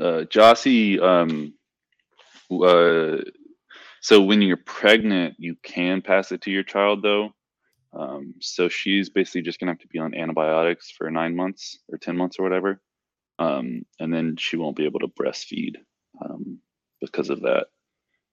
uh, 0.00 0.24
Jossie, 0.28 1.00
um, 1.00 1.54
uh, 2.50 3.22
so 4.00 4.20
when 4.22 4.42
you're 4.42 4.56
pregnant, 4.56 5.36
you 5.38 5.56
can 5.62 6.02
pass 6.02 6.32
it 6.32 6.42
to 6.42 6.50
your 6.50 6.64
child 6.64 7.02
though. 7.02 7.30
Um, 7.94 8.34
so 8.40 8.68
she's 8.68 9.10
basically 9.10 9.42
just 9.42 9.60
gonna 9.60 9.72
have 9.72 9.80
to 9.80 9.88
be 9.88 9.98
on 9.98 10.14
antibiotics 10.14 10.90
for 10.90 11.10
nine 11.10 11.36
months 11.36 11.78
or 11.90 11.98
ten 11.98 12.16
months 12.16 12.38
or 12.38 12.42
whatever, 12.42 12.80
um, 13.38 13.84
and 14.00 14.12
then 14.12 14.36
she 14.38 14.56
won't 14.56 14.76
be 14.76 14.84
able 14.86 15.00
to 15.00 15.08
breastfeed 15.08 15.76
um, 16.24 16.58
because 17.00 17.28
of 17.30 17.40
that. 17.42 17.66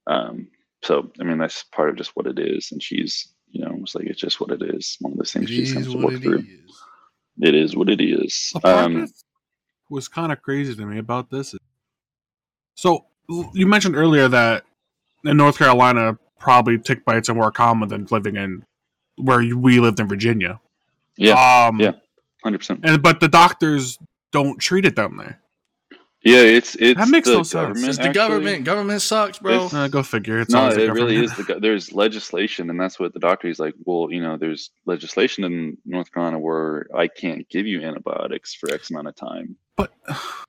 Um, 0.08 0.48
so 0.84 1.12
I 1.20 1.24
mean 1.24 1.38
that's 1.38 1.64
part 1.64 1.90
of 1.90 1.98
just 1.98 2.16
what 2.16 2.26
it 2.28 2.40
is, 2.40 2.72
and 2.72 2.82
she's 2.82 3.34
you 3.52 3.66
know 3.66 3.76
it's 3.82 3.96
like 3.96 4.06
it's 4.06 4.22
just 4.22 4.40
what 4.40 4.52
it 4.52 4.62
is. 4.62 4.96
One 5.02 5.12
of 5.14 5.18
those 5.18 5.34
things 5.34 5.50
It 5.50 5.54
she 5.54 5.62
just 5.64 5.74
has 5.76 5.88
is 5.88 5.94
to 5.94 6.00
work 6.00 6.14
it 6.14 6.22
through. 6.22 6.40
is. 6.40 6.82
It 7.42 7.56
is 7.56 7.76
what 7.76 7.90
it 7.90 8.02
is. 8.02 8.54
Um, 8.64 9.08
was 9.90 10.08
kind 10.08 10.32
of 10.32 10.42
crazy 10.42 10.76
to 10.76 10.86
me 10.86 11.00
about 11.00 11.30
this. 11.30 11.56
So 12.76 13.06
you 13.54 13.66
mentioned 13.68 13.96
earlier 13.96 14.28
that 14.28 14.64
in 15.26 15.38
North 15.38 15.58
Carolina, 15.58 16.18
probably 16.40 16.78
tick 16.78 17.04
bites 17.06 17.30
are 17.30 17.34
more 17.36 17.52
common 17.52 17.90
than 17.90 18.08
living 18.10 18.36
in 18.36 18.64
where 19.20 19.40
we 19.56 19.80
lived 19.80 20.00
in 20.00 20.08
Virginia. 20.08 20.60
yeah, 21.18 21.68
Um, 21.68 21.80
yeah. 21.80 21.92
hundred 22.44 22.60
percent. 22.60 22.80
And 22.84 23.02
but 23.02 23.20
the 23.20 23.28
doctors 23.28 23.98
don't 24.32 24.58
treat 24.60 24.86
it 24.86 24.96
down 24.96 25.18
there. 25.18 25.40
Yeah, 26.22 26.42
it's 26.42 26.76
it's 26.76 27.00
That 27.00 27.08
makes 27.08 27.28
the 27.30 27.36
no 27.36 27.44
sense. 27.44 27.54
government, 27.54 27.88
It's 27.88 27.98
the 27.98 28.04
actually. 28.04 28.14
government. 28.14 28.66
Government 28.66 29.02
sucks, 29.02 29.40
bro. 29.40 29.68
Uh, 29.72 29.88
go 29.88 30.04
figure. 30.04 30.40
It's 30.42 30.52
no, 30.52 30.60
always 30.64 30.76
the 30.76 30.84
it 30.86 30.92
really 30.92 31.16
is. 31.16 31.34
The, 31.38 31.44
go- 31.44 31.60
there's 31.62 31.94
legislation, 31.94 32.70
and 32.70 32.78
that's 32.78 33.00
what 33.00 33.14
the 33.14 33.20
doctor 33.22 33.48
is 33.48 33.58
like. 33.58 33.74
Well, 33.86 34.10
you 34.12 34.22
know, 34.22 34.36
there's 34.36 34.72
legislation 34.86 35.46
in 35.46 35.78
North 35.86 36.12
Carolina 36.12 36.38
where 36.38 36.88
I 36.94 37.08
can't 37.08 37.48
give 37.48 37.66
you 37.68 37.82
antibiotics 37.84 38.54
for 38.54 38.70
X 38.74 38.90
amount 38.92 39.08
of 39.08 39.16
time. 39.16 39.56
But 39.78 39.94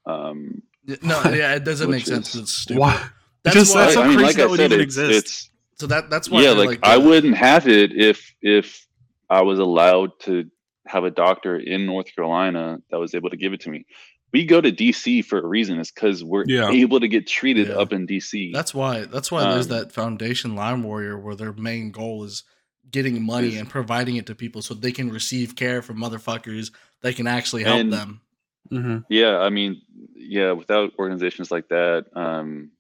Um, 0.06 0.60
no, 1.02 1.22
yeah, 1.26 1.54
it 1.54 1.62
doesn't 1.64 1.88
make 1.88 2.04
sense. 2.04 2.34
is- 2.34 2.40
It's 2.42 2.52
stupid. 2.52 2.80
why? 2.80 3.06
That's 3.44 3.54
Just 3.56 3.72
why. 3.74 3.82
That's 3.82 3.94
so 3.94 4.02
I 4.02 4.08
mean, 4.08 4.16
crazy 4.18 4.26
like 4.26 4.36
that 4.50 4.50
I 4.50 4.56
said, 4.68 4.72
it's, 4.72 4.96
it's 4.96 5.50
so 5.80 5.86
that 5.88 6.10
that's 6.10 6.28
why. 6.30 6.42
yeah, 6.42 6.54
they're 6.54 6.66
like, 6.66 6.80
I 6.82 6.96
wouldn't 6.98 7.36
have 7.36 7.66
it 7.66 7.92
if 7.92 8.34
if 8.42 8.86
I 9.28 9.42
was 9.42 9.58
allowed 9.58 10.10
to 10.20 10.50
have 10.86 11.04
a 11.04 11.10
doctor 11.10 11.56
in 11.56 11.86
North 11.86 12.14
Carolina 12.14 12.78
that 12.90 12.98
was 12.98 13.14
able 13.14 13.30
to 13.30 13.36
give 13.36 13.52
it 13.52 13.60
to 13.62 13.70
me. 13.70 13.86
We 14.32 14.44
go 14.44 14.60
to 14.60 14.70
DC 14.70 15.24
for 15.24 15.38
a 15.38 15.46
reason. 15.46 15.78
It's 15.80 15.90
because 15.90 16.22
we're 16.22 16.44
Yeah. 16.46 16.70
able 16.70 17.00
to 17.00 17.08
get 17.08 17.26
treated 17.26 17.68
Yeah. 17.68 17.74
up 17.74 17.92
in 17.92 18.06
DC. 18.06 18.52
That's 18.52 18.72
why. 18.74 19.04
That's 19.04 19.30
why 19.32 19.42
there's 19.50 19.70
Um, 19.70 19.78
that 19.78 19.92
foundation 19.92 20.54
Lyme 20.54 20.82
Warrior 20.84 21.18
where 21.18 21.34
their 21.34 21.52
main 21.52 21.90
goal 21.90 22.22
is 22.24 22.44
getting 22.90 23.22
money 23.24 23.48
Is- 23.48 23.56
and 23.60 23.68
providing 23.68 24.16
it 24.16 24.26
to 24.26 24.34
people 24.34 24.62
so 24.62 24.74
they 24.74 24.92
can 24.92 25.10
receive 25.10 25.54
care 25.56 25.80
from 25.82 25.96
motherfuckers 25.98 26.72
that 27.02 27.16
can 27.16 27.26
actually 27.26 27.64
help 27.64 27.80
And- 27.80 27.92
them. 27.92 28.20
hmm 28.68 28.98
Yeah, 29.08 29.38
I 29.38 29.48
mean, 29.50 29.82
yeah, 30.16 30.52
without 30.52 30.92
organizations 30.98 31.50
like 31.50 31.68
that, 31.68 32.06
um, 32.14 32.70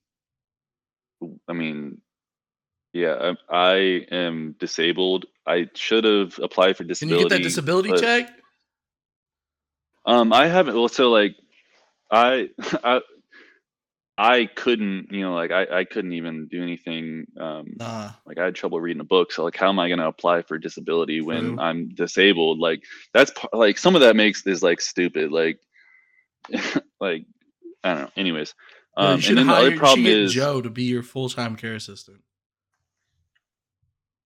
I 1.48 1.52
mean, 1.52 2.00
yeah, 2.92 3.34
I, 3.50 3.56
I 3.72 4.06
am 4.10 4.54
disabled. 4.58 5.26
I 5.46 5.68
should 5.74 6.04
have 6.04 6.38
applied 6.42 6.76
for 6.76 6.84
disability 6.84 6.84
Can 6.84 6.88
disability. 6.88 7.22
you 7.22 7.28
get 7.28 7.36
that 7.36 7.42
disability 7.42 7.88
but- 7.90 8.00
check? 8.00 8.36
Um, 10.06 10.32
I 10.32 10.46
haven't. 10.46 10.74
Well, 10.74 10.88
so 10.88 11.10
like, 11.10 11.36
I, 12.10 12.48
I, 12.82 13.00
I 14.16 14.46
couldn't, 14.46 15.08
you 15.12 15.20
know, 15.22 15.34
like 15.34 15.50
I, 15.50 15.66
I 15.80 15.84
couldn't 15.84 16.12
even 16.14 16.46
do 16.48 16.62
anything. 16.62 17.26
Um, 17.38 17.74
Nah. 17.78 18.10
like 18.26 18.38
I 18.38 18.44
had 18.46 18.54
trouble 18.54 18.80
reading 18.80 19.00
a 19.00 19.04
book. 19.04 19.30
So 19.32 19.44
like, 19.44 19.56
how 19.56 19.68
am 19.68 19.78
I 19.78 19.88
going 19.88 19.98
to 19.98 20.06
apply 20.06 20.42
for 20.42 20.58
disability 20.58 21.20
when 21.20 21.40
True. 21.54 21.60
I'm 21.60 21.88
disabled? 21.90 22.58
Like 22.58 22.82
that's 23.14 23.30
par- 23.30 23.50
like 23.52 23.78
some 23.78 23.94
of 23.94 24.00
that 24.02 24.16
makes 24.16 24.46
is 24.46 24.62
like 24.62 24.80
stupid. 24.80 25.30
Like, 25.32 25.58
like 27.00 27.24
I 27.84 27.94
don't 27.94 28.02
know. 28.04 28.10
Anyways, 28.16 28.54
Bro, 28.96 29.04
you 29.06 29.10
um, 29.14 29.20
should 29.20 29.28
and 29.30 29.38
then 29.38 29.46
the 29.46 29.52
hire- 29.52 29.60
other 29.60 29.70
you 29.70 29.76
should 29.76 29.80
problem 29.80 30.02
get 30.04 30.18
is 30.18 30.32
Joe 30.32 30.60
to 30.62 30.70
be 30.70 30.84
your 30.84 31.02
full 31.02 31.28
time 31.28 31.56
care 31.56 31.74
assistant. 31.74 32.22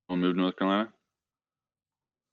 We'll 0.09 0.19
move 0.19 0.35
to 0.35 0.41
North 0.41 0.57
Carolina. 0.57 0.91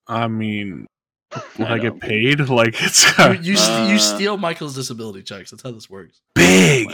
I 0.07 0.27
mean, 0.27 0.87
would 1.57 1.67
I 1.67 1.75
I, 1.75 1.79
get 1.79 1.99
paid? 1.99 2.39
Like 2.49 2.75
it's 2.81 3.05
You, 3.17 3.33
you, 3.41 3.55
st- 3.57 3.89
you 3.89 3.95
Uh, 3.95 3.99
steal 3.99 4.37
Michael's 4.37 4.75
disability 4.75 5.23
checks. 5.23 5.51
That's 5.51 5.63
how 5.63 5.71
this 5.71 5.89
works. 5.89 6.21
Big. 6.35 6.89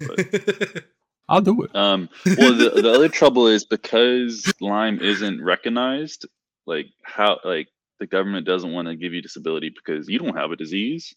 get 0.00 0.84
I'll 1.28 1.40
do 1.40 1.62
it. 1.62 1.74
Um, 1.74 2.08
well, 2.24 2.54
the, 2.54 2.70
the 2.82 2.92
other 2.92 3.08
trouble 3.08 3.48
is 3.48 3.64
because 3.64 4.52
Lyme 4.60 5.00
isn't 5.00 5.42
recognized. 5.42 6.24
Like 6.66 6.86
how, 7.02 7.38
like 7.44 7.68
the 7.98 8.06
government 8.06 8.46
doesn't 8.46 8.72
want 8.72 8.86
to 8.88 8.94
give 8.96 9.12
you 9.12 9.22
disability 9.22 9.70
because 9.70 10.08
you 10.08 10.18
don't 10.20 10.36
have 10.36 10.52
a 10.52 10.56
disease. 10.56 11.14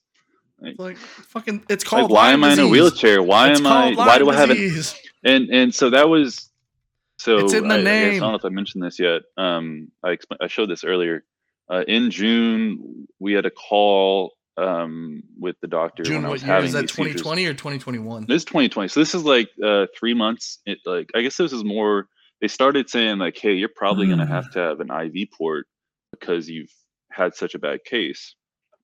like 0.80 0.98
fucking, 0.98 1.64
it's 1.70 1.84
Like, 1.84 1.90
called. 2.02 2.12
why 2.12 2.32
Lyme 2.32 2.44
am 2.44 2.50
I 2.50 2.54
in 2.54 2.60
a 2.60 2.68
wheelchair? 2.68 3.22
Why 3.22 3.52
It's 3.52 3.60
am 3.60 3.68
I? 3.68 3.70
called 3.70 3.98
Why 3.98 4.06
Lyme 4.08 4.20
do 4.20 4.30
I 4.32 4.36
have 4.36 4.50
it? 4.52 5.02
And 5.24 5.50
and 5.52 5.74
so 5.74 5.90
that 5.92 6.10
was. 6.10 6.49
So 7.20 7.40
It's 7.40 7.54
in 7.54 7.68
the 7.68 7.76
I, 7.76 7.78
I, 7.80 7.82
guess, 7.84 8.16
I 8.16 8.20
don't 8.20 8.32
know 8.32 8.36
if 8.36 8.46
I 8.46 8.50
mentioned 8.50 8.84
this 8.84 8.98
yet. 9.00 9.24
Um, 9.38 9.92
I 10.04 10.10
expl- 10.16 10.38
I 10.42 10.48
showed 10.48 10.70
this 10.70 10.84
earlier. 10.84 11.24
Uh, 11.70 11.84
in 11.88 12.10
June, 12.12 13.08
we 13.20 13.34
had 13.34 13.46
a 13.46 13.52
call 13.52 14.34
um 14.58 15.22
with 15.40 15.56
the 15.62 15.68
doctor 15.68 16.04
June 16.04 16.16
when 16.18 16.26
I 16.26 16.28
what 16.30 16.34
was 16.34 16.44
year 16.44 16.58
is 16.58 16.74
that? 16.74 16.90
seizures. 16.90 17.22
2020 17.22 17.46
or 17.46 17.54
2021? 17.54 18.26
This 18.28 18.38
is 18.38 18.46
2020. 18.46 18.88
So 18.90 19.00
this 19.00 19.14
is 19.16 19.24
like 19.24 19.50
uh 19.64 19.86
three 19.98 20.14
months. 20.14 20.60
It 20.66 20.80
like 20.86 21.10
I 21.16 21.22
guess 21.22 21.38
this 21.38 21.54
is 21.54 21.64
more. 21.64 22.08
They 22.42 22.48
started 22.48 22.90
saying 22.90 23.20
like, 23.20 23.38
hey, 23.38 23.54
you're 23.54 23.70
probably 23.76 24.08
gonna 24.08 24.26
Mm. 24.26 24.30
have 24.30 24.52
to 24.52 24.60
have 24.60 24.80
an 24.80 24.90
IV 24.92 25.30
port 25.38 25.68
because 26.12 26.50
you've 26.50 26.72
had 27.12 27.36
such 27.36 27.54
a 27.54 27.60
bad 27.60 27.84
case. 27.86 28.36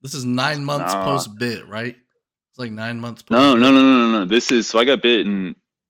This 0.01 0.13
is 0.13 0.25
nine 0.25 0.63
months 0.65 0.93
Nah. 0.93 1.03
post 1.05 1.37
bit, 1.39 1.65
right? 1.67 1.95
It's 2.51 2.59
like 2.59 2.71
nine 2.71 2.99
months. 2.99 3.21
Post 3.23 3.31
No, 3.31 3.55
no, 3.55 3.71
no, 3.71 3.81
no, 3.81 4.11
no, 4.11 4.19
no. 4.19 4.25
This 4.25 4.51
is 4.51 4.67
so 4.67 4.77
I 4.79 4.83
got 4.85 5.01
bit 5.01 5.25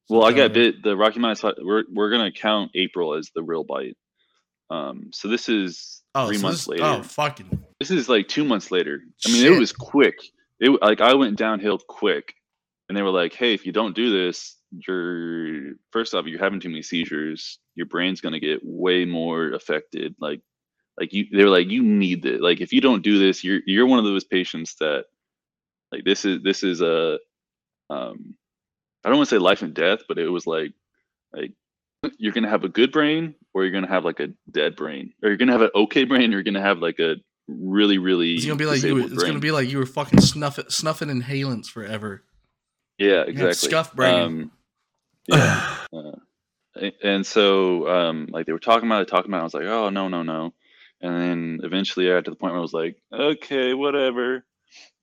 well, 0.10 0.24
I 0.24 0.34
got 0.34 0.54
bit. 0.54 0.84
The 0.84 0.96
Rocky 0.96 1.20
Mountain. 1.20 1.54
We're 1.62 1.84
we're 1.92 2.10
gonna 2.10 2.32
count 2.32 2.72
April 2.76 3.16
as 3.16 3.32
the 3.34 3.44
real 3.44 3.64
bite. 3.64 3.98
Um, 4.70 5.10
so 5.12 5.28
this 5.28 5.50
is 5.50 6.02
Oh, 6.16 6.28
three 6.28 6.38
so 6.38 6.44
months 6.44 6.60
this, 6.62 6.68
later. 6.70 6.84
Oh, 6.86 7.04
fucking. 7.04 7.64
This 7.80 7.92
is 7.92 8.08
like 8.08 8.28
two 8.30 8.46
months 8.46 8.72
later. 8.72 9.02
I 9.26 9.30
mean, 9.30 9.42
Shit. 9.42 9.52
it 9.52 9.60
was 9.60 9.74
quick. 9.74 10.16
It 10.60 10.70
like 10.82 11.02
I 11.02 11.14
went 11.14 11.38
downhill 11.38 11.78
quick, 11.78 12.34
and 12.88 12.98
they 12.98 13.02
were 13.02 13.10
like, 13.12 13.34
"Hey, 13.34 13.54
if 13.54 13.66
you 13.66 13.74
don't 13.74 13.96
do 13.96 14.12
this, 14.12 14.56
you're 14.72 15.74
first 15.92 16.14
off, 16.16 16.26
you're 16.26 16.40
having 16.40 16.60
too 16.62 16.70
many 16.70 16.82
seizures. 16.82 17.60
Your 17.76 17.86
brain's 17.86 18.22
gonna 18.22 18.40
get 18.40 18.62
way 18.64 19.04
more 19.04 19.52
affected. 19.52 20.16
Like, 20.20 20.42
like 20.98 21.12
you, 21.12 21.26
they 21.32 21.44
were 21.44 21.50
like, 21.50 21.68
you 21.68 21.84
need 21.84 22.26
it. 22.26 22.42
Like, 22.42 22.62
if 22.62 22.72
you 22.72 22.80
don't 22.80 23.04
do 23.04 23.20
this, 23.20 23.44
you're 23.44 23.60
you're 23.66 23.86
one 23.86 24.00
of 24.00 24.06
those 24.06 24.24
patients 24.24 24.76
that, 24.80 25.06
like, 25.92 26.06
this 26.06 26.24
is 26.24 26.42
this 26.42 26.64
is 26.64 26.82
a, 26.82 27.20
um, 27.90 28.36
I 29.06 29.10
don't 29.10 29.18
want 29.18 29.30
to 29.30 29.36
say 29.36 29.40
life 29.40 29.62
and 29.62 29.74
death, 29.74 30.00
but 30.08 30.18
it 30.18 30.28
was 30.28 30.48
like, 30.48 30.74
like 31.32 31.52
you're 32.18 32.34
gonna 32.34 32.50
have 32.50 32.64
a 32.64 32.70
good 32.70 32.92
brain 32.92 33.36
or 33.54 33.64
you're 33.64 33.72
gonna 33.72 33.88
have 33.88 34.04
like 34.04 34.20
a 34.20 34.30
dead 34.52 34.76
brain, 34.76 35.14
or 35.24 35.30
you're 35.30 35.38
gonna 35.38 35.52
have 35.52 35.62
an 35.62 35.70
okay 35.76 36.04
brain, 36.04 36.32
or 36.32 36.38
you're 36.38 36.44
gonna 36.44 36.62
have 36.62 36.80
like 36.80 37.00
a 37.00 37.16
really 37.48 38.00
really. 38.00 38.34
It's 38.34 38.46
gonna 38.46 38.58
be 38.58 38.66
like 38.66 38.84
you. 38.84 38.96
disabled 38.96 39.14
It's 39.14 39.24
gonna 39.24 39.40
be 39.40 39.52
like 39.52 39.70
you 39.70 39.78
were 39.78 39.86
fucking 39.86 40.22
snuffing, 40.22 40.66
snuffing 40.70 41.10
inhalants 41.10 41.68
forever. 41.68 42.24
yeah, 42.98 43.22
exactly. 43.22 43.54
scuff 43.70 43.94
brain. 43.94 44.22
Um, 44.22 44.52
yeah, 45.28 45.78
uh, 45.94 46.90
and 47.04 47.26
so 47.26 47.88
um, 47.88 48.28
like 48.32 48.46
they 48.46 48.52
were 48.52 48.60
talking 48.60 48.90
about 48.90 49.04
it, 49.04 49.08
talking 49.08 49.30
about. 49.32 49.38
It, 49.38 49.42
I 49.42 49.44
was 49.44 49.54
like, 49.54 49.66
oh 49.66 49.90
no, 49.90 50.08
no, 50.08 50.24
no, 50.24 50.54
and 51.02 51.22
then 51.22 51.60
eventually 51.64 52.12
I 52.12 52.16
got 52.16 52.26
to 52.26 52.32
the 52.32 52.38
point 52.38 52.54
where 52.54 52.60
I 52.60 52.62
was 52.62 52.74
like, 52.74 52.98
okay, 53.14 53.74
whatever, 53.74 54.44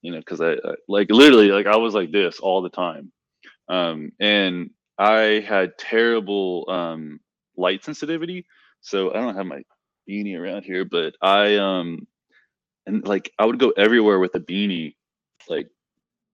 you 0.02 0.12
know, 0.12 0.18
because 0.18 0.40
I, 0.40 0.53
I 0.53 0.74
like 0.88 1.11
literally 1.11 1.48
like 1.48 1.66
I 1.66 1.76
was 1.76 1.94
like 1.94 2.12
this 2.12 2.38
all 2.40 2.61
the 2.61 2.68
time, 2.68 3.12
um, 3.68 4.12
and 4.20 4.70
I 4.98 5.44
had 5.46 5.78
terrible 5.78 6.64
um, 6.68 7.20
light 7.56 7.84
sensitivity, 7.84 8.46
so 8.80 9.10
I 9.10 9.14
don't 9.14 9.36
have 9.36 9.46
my 9.46 9.62
beanie 10.08 10.38
around 10.38 10.64
here, 10.64 10.84
but 10.84 11.14
I 11.22 11.56
um, 11.56 12.06
and 12.86 13.06
like 13.06 13.32
I 13.38 13.46
would 13.46 13.58
go 13.58 13.70
everywhere 13.70 14.18
with 14.18 14.34
a 14.34 14.40
beanie, 14.40 14.94
like 15.48 15.68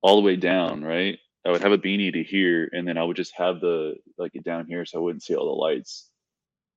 all 0.03 0.17
the 0.17 0.23
way 0.23 0.37
down, 0.37 0.83
right? 0.83 1.19
I 1.47 1.51
would 1.51 1.63
have 1.63 1.73
a 1.73 1.79
beanie 1.79 2.13
to 2.13 2.23
here, 2.23 2.69
and 2.73 2.87
then 2.87 2.99
I 2.99 3.05
would 3.05 3.17
just 3.17 3.35
have 3.37 3.61
the 3.61 3.95
like 4.19 4.33
it 4.35 4.45
down 4.45 4.67
here, 4.67 4.85
so 4.85 4.99
I 4.99 5.03
wouldn't 5.03 5.23
see 5.23 5.35
all 5.35 5.47
the 5.47 5.61
lights. 5.61 6.11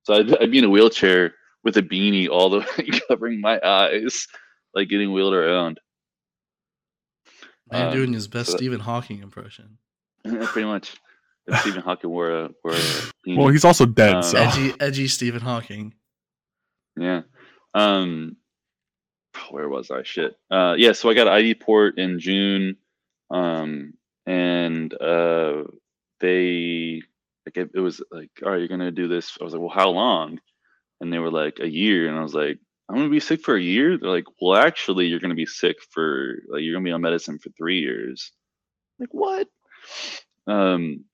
So 0.03 0.15
I'd, 0.15 0.41
I'd 0.41 0.51
be 0.51 0.59
in 0.59 0.63
a 0.65 0.69
wheelchair 0.69 1.35
with 1.63 1.77
a 1.77 1.81
beanie 1.81 2.29
all 2.29 2.49
the 2.49 2.59
way 2.77 2.99
covering 3.07 3.41
my 3.41 3.59
eyes, 3.63 4.27
like 4.73 4.89
getting 4.89 5.13
wheeled 5.13 5.33
around. 5.33 5.79
Man 7.71 7.87
um, 7.87 7.93
doing 7.93 8.13
his 8.13 8.27
best 8.27 8.47
so 8.47 8.51
that- 8.53 8.57
Stephen 8.59 8.79
Hawking 8.81 9.21
impression. 9.21 9.77
Pretty 10.23 10.67
much. 10.67 10.95
If 11.47 11.59
Stephen 11.61 11.81
Hawking 11.81 12.11
were 12.11 12.45
a 12.45 12.49
wore 12.63 12.73
a 12.73 12.77
beanie. 12.77 13.37
Well, 13.37 13.47
he's 13.47 13.65
also 13.65 13.85
dead. 13.85 14.15
Um, 14.15 14.23
so 14.23 14.37
Edgy, 14.37 14.73
edgy 14.79 15.07
Stephen 15.07 15.41
Hawking. 15.41 15.93
Yeah. 16.97 17.21
Um 17.73 18.37
where 19.49 19.69
was 19.69 19.91
I? 19.91 20.03
Shit. 20.03 20.35
Uh, 20.49 20.75
yeah. 20.77 20.91
So 20.91 21.09
I 21.09 21.13
got 21.13 21.27
an 21.27 21.45
IV 21.45 21.59
port 21.59 21.97
in 21.97 22.19
June, 22.19 22.77
um, 23.29 23.93
and 24.25 24.93
uh, 24.93 25.63
they 26.19 27.01
like 27.45 27.57
it, 27.57 27.71
it 27.73 27.79
was 27.79 28.01
like, 28.11 28.29
all 28.43 28.51
right, 28.51 28.59
you're 28.59 28.67
gonna 28.67 28.91
do 28.91 29.07
this. 29.07 29.37
I 29.39 29.43
was 29.43 29.53
like, 29.53 29.61
well, 29.61 29.69
how 29.69 29.89
long? 29.89 30.39
And 30.99 31.11
they 31.11 31.19
were 31.19 31.31
like, 31.31 31.59
a 31.59 31.67
year. 31.67 32.07
And 32.07 32.17
I 32.17 32.21
was 32.21 32.35
like, 32.35 32.59
I'm 32.89 32.97
gonna 32.97 33.09
be 33.09 33.19
sick 33.19 33.41
for 33.41 33.55
a 33.55 33.61
year. 33.61 33.97
They're 33.97 34.09
like, 34.09 34.27
well, 34.39 34.59
actually, 34.59 35.07
you're 35.07 35.19
gonna 35.19 35.35
be 35.35 35.45
sick 35.45 35.77
for 35.91 36.35
like 36.49 36.61
you're 36.61 36.73
gonna 36.73 36.85
be 36.85 36.91
on 36.91 37.01
medicine 37.01 37.39
for 37.39 37.49
three 37.51 37.79
years. 37.79 38.31
Like 38.99 39.09
what? 39.11 39.47
Um, 40.47 41.05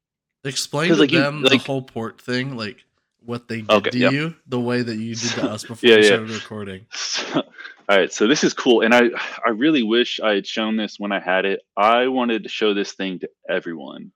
Explain 0.43 0.89
to 0.89 0.95
like, 0.95 1.11
you- 1.11 1.19
them 1.19 1.41
the 1.41 1.57
whole 1.57 1.82
port 1.82 2.21
thing, 2.21 2.55
like 2.55 2.84
what 3.25 3.47
they 3.49 3.61
did 3.61 3.69
Okay, 3.71 3.89
to 3.89 3.97
yeah. 3.97 4.09
you, 4.09 4.36
the 4.47 4.59
way 4.59 4.82
that 4.82 4.95
you 4.95 5.13
did 5.15 5.32
to 5.32 5.49
us 5.49 5.63
before 5.67 5.89
Yeah, 5.89 5.97
we 5.97 6.01
yeah. 6.03 6.07
started 6.07 6.30
recording. 6.32 6.86
So, 6.95 7.41
all 7.89 7.97
right, 7.97 8.11
so 8.11 8.28
this 8.28 8.43
is 8.43 8.53
cool, 8.53 8.82
and 8.82 8.93
I 8.93 9.09
I 9.45 9.49
really 9.49 9.82
wish 9.84 10.19
I 10.21 10.34
had 10.36 10.45
shown 10.45 10.75
this 10.78 10.95
when 10.99 11.11
I 11.13 11.19
had 11.19 11.45
it. 11.45 11.61
I 11.78 12.07
wanted 12.09 12.43
to 12.43 12.49
show 12.49 12.73
this 12.73 12.91
thing 12.93 13.19
to 13.19 13.30
everyone, 13.49 14.11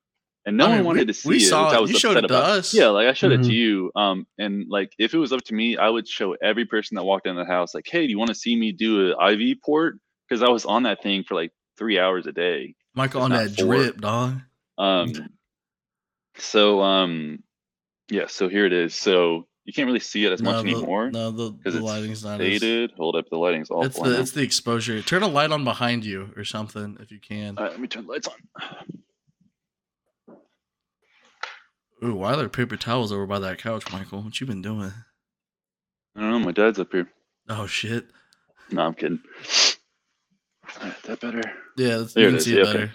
and 0.46 0.58
no 0.58 0.66
I 0.68 0.76
one 0.78 0.86
wanted 0.86 1.08
we- 1.08 1.14
to 1.14 1.14
see 1.14 1.30
we 1.30 1.36
it. 1.38 1.48
saw 1.48 1.72
it. 1.72 1.76
I 1.76 1.80
was 1.80 1.92
You 1.92 1.98
showed 2.00 2.12
upset 2.18 2.26
it 2.26 2.28
to 2.28 2.34
about. 2.38 2.50
us. 2.52 2.74
Yeah, 2.74 2.88
like 2.88 3.08
I 3.08 3.14
showed 3.14 3.32
it 3.32 3.42
Mhm. 3.42 3.46
to 3.48 3.54
you. 3.54 3.92
Um, 3.96 4.28
and 4.38 4.66
like 4.70 4.94
if 5.00 5.14
it 5.14 5.18
was 5.18 5.32
up 5.34 5.42
to 5.46 5.54
me, 5.54 5.78
I 5.78 5.88
would 5.90 6.06
show 6.08 6.34
every 6.42 6.66
person 6.66 6.96
that 6.96 7.04
walked 7.04 7.28
in 7.28 7.36
the 7.38 7.46
house, 7.46 7.74
like, 7.74 7.88
hey, 7.90 8.06
do 8.06 8.12
you 8.12 8.18
want 8.20 8.30
to 8.30 8.36
see 8.36 8.56
me 8.58 8.72
do 8.74 9.12
an 9.14 9.16
IV 9.40 9.58
port? 9.64 9.96
Because 10.28 10.44
I 10.44 10.50
was 10.50 10.66
on 10.66 10.84
that 10.84 11.02
thing 11.02 11.24
for 11.24 11.36
like 11.36 11.52
three 11.78 11.98
hours 11.98 12.28
a 12.28 12.32
day. 12.34 12.76
Michael 12.94 13.22
on 13.22 13.32
that 13.32 13.52
four. 13.52 13.66
drip, 13.76 14.02
dog. 14.02 14.42
Um, 14.82 15.14
so 16.38 16.82
um, 16.82 17.44
yeah, 18.10 18.26
so 18.28 18.50
here 18.50 18.66
it 18.66 18.74
is. 18.74 18.96
So 18.96 19.48
you 19.64 19.74
can't 19.74 19.86
really 19.86 20.00
see 20.00 20.26
it 20.26 20.32
as 20.32 20.42
much 20.42 20.66
no, 20.66 20.72
anymore. 20.72 21.12
The, 21.12 21.20
no, 21.20 21.32
the, 21.32 21.56
the 21.70 21.82
lighting's 21.82 22.24
not 22.24 22.42
as. 22.42 22.90
Hold 22.98 23.16
up, 23.16 23.30
the 23.30 23.38
lighting's 23.38 23.70
awful. 23.70 23.86
It's 23.86 24.00
the 24.00 24.20
it's 24.20 24.32
the 24.32 24.42
exposure. 24.42 25.02
Turn 25.02 25.22
a 25.22 25.28
light 25.28 25.52
on 25.52 25.64
behind 25.64 26.04
you 26.04 26.32
or 26.36 26.44
something 26.44 26.98
if 27.00 27.12
you 27.12 27.20
can. 27.20 27.58
All 27.58 27.66
right, 27.66 27.72
let 27.72 27.80
me 27.80 27.88
turn 27.88 28.08
the 28.08 28.12
lights 28.12 28.28
on. 28.28 28.36
Ooh, 32.04 32.16
why 32.16 32.34
are 32.34 32.38
there 32.38 32.50
paper 32.50 32.78
towels 32.78 33.12
over 33.12 33.28
by 33.28 33.38
that 33.38 33.60
couch, 33.60 33.92
Michael? 33.94 34.24
What 34.24 34.42
you 34.42 34.48
been 34.48 34.64
doing? 34.64 34.92
I 36.16 36.22
don't 36.22 36.32
know. 36.32 36.40
My 36.40 36.52
dad's 36.52 36.80
up 36.80 36.92
here. 36.92 37.08
Oh 37.48 37.68
shit. 37.68 38.08
No, 38.72 38.82
I'm 38.82 38.96
kidding. 38.96 39.20
Alright, 40.78 41.04
that 41.04 41.20
better. 41.20 41.44
Yeah, 41.78 41.98
that's, 41.98 42.14
There 42.14 42.24
you 42.24 42.30
can 42.30 42.38
is, 42.38 42.46
see 42.46 42.56
yeah, 42.56 42.62
it 42.62 42.68
okay. 42.68 42.74
better. 42.74 42.92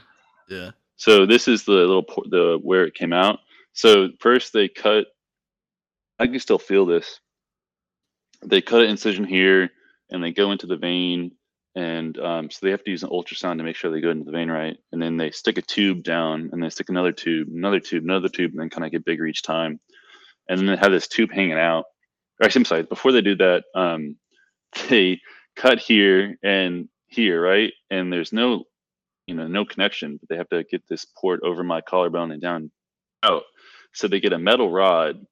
Yeah. 0.48 0.70
So 0.96 1.26
this 1.26 1.46
is 1.48 1.64
the 1.64 1.72
little 1.72 2.06
the 2.28 2.58
where 2.62 2.84
it 2.84 2.94
came 2.94 3.12
out. 3.12 3.40
So 3.72 4.08
first 4.20 4.52
they 4.52 4.68
cut. 4.68 5.06
I 6.18 6.26
can 6.26 6.40
still 6.40 6.58
feel 6.58 6.86
this. 6.86 7.20
They 8.44 8.62
cut 8.62 8.82
an 8.82 8.90
incision 8.90 9.24
here, 9.24 9.70
and 10.10 10.22
they 10.22 10.32
go 10.32 10.52
into 10.52 10.66
the 10.66 10.76
vein, 10.76 11.32
and 11.74 12.18
um, 12.18 12.50
so 12.50 12.60
they 12.62 12.70
have 12.70 12.82
to 12.84 12.90
use 12.90 13.02
an 13.02 13.10
ultrasound 13.10 13.58
to 13.58 13.64
make 13.64 13.76
sure 13.76 13.90
they 13.90 14.00
go 14.00 14.10
into 14.10 14.24
the 14.24 14.32
vein 14.32 14.50
right. 14.50 14.78
And 14.92 15.00
then 15.00 15.18
they 15.18 15.30
stick 15.30 15.58
a 15.58 15.62
tube 15.62 16.02
down, 16.02 16.48
and 16.52 16.62
they 16.62 16.70
stick 16.70 16.88
another 16.88 17.12
tube, 17.12 17.48
another 17.54 17.80
tube, 17.80 18.04
another 18.04 18.30
tube, 18.30 18.52
and 18.52 18.60
then 18.60 18.70
kind 18.70 18.84
of 18.84 18.90
get 18.90 19.04
bigger 19.04 19.26
each 19.26 19.42
time. 19.42 19.78
And 20.48 20.58
then 20.58 20.66
they 20.66 20.76
have 20.76 20.92
this 20.92 21.08
tube 21.08 21.30
hanging 21.30 21.58
out. 21.58 21.84
Or 22.40 22.46
actually, 22.46 22.60
I'm 22.60 22.64
sorry. 22.66 22.82
Before 22.84 23.12
they 23.12 23.20
do 23.20 23.36
that, 23.36 23.64
um, 23.74 24.16
they 24.88 25.20
cut 25.54 25.78
here 25.78 26.38
and 26.42 26.88
here, 27.08 27.42
right? 27.42 27.72
And 27.90 28.10
there's 28.10 28.32
no 28.32 28.64
you 29.26 29.34
know, 29.34 29.46
no 29.48 29.64
connection, 29.64 30.18
but 30.18 30.28
they 30.28 30.36
have 30.36 30.48
to 30.50 30.64
get 30.64 30.82
this 30.88 31.04
port 31.04 31.40
over 31.42 31.64
my 31.64 31.80
collarbone 31.80 32.30
and 32.32 32.40
down 32.40 32.70
out. 33.22 33.42
So 33.92 34.08
they 34.08 34.20
get 34.20 34.32
a 34.32 34.38
metal 34.38 34.70
rod, 34.70 35.24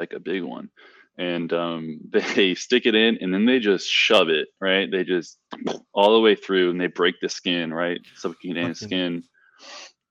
like 0.00 0.12
a 0.12 0.20
big 0.20 0.42
one, 0.42 0.70
and 1.18 1.52
um, 1.52 2.00
they 2.10 2.54
stick 2.54 2.86
it 2.86 2.94
in 2.94 3.18
and 3.20 3.32
then 3.32 3.46
they 3.46 3.58
just 3.58 3.88
shove 3.88 4.28
it, 4.28 4.48
right? 4.60 4.90
They 4.90 5.04
just 5.04 5.38
all 5.94 6.14
the 6.14 6.20
way 6.20 6.34
through 6.34 6.70
and 6.70 6.80
they 6.80 6.88
break 6.88 7.16
the 7.20 7.28
skin, 7.28 7.72
right? 7.72 8.00
Suffocating 8.16 8.74
Fucking- 8.74 8.88
skin. 8.88 9.22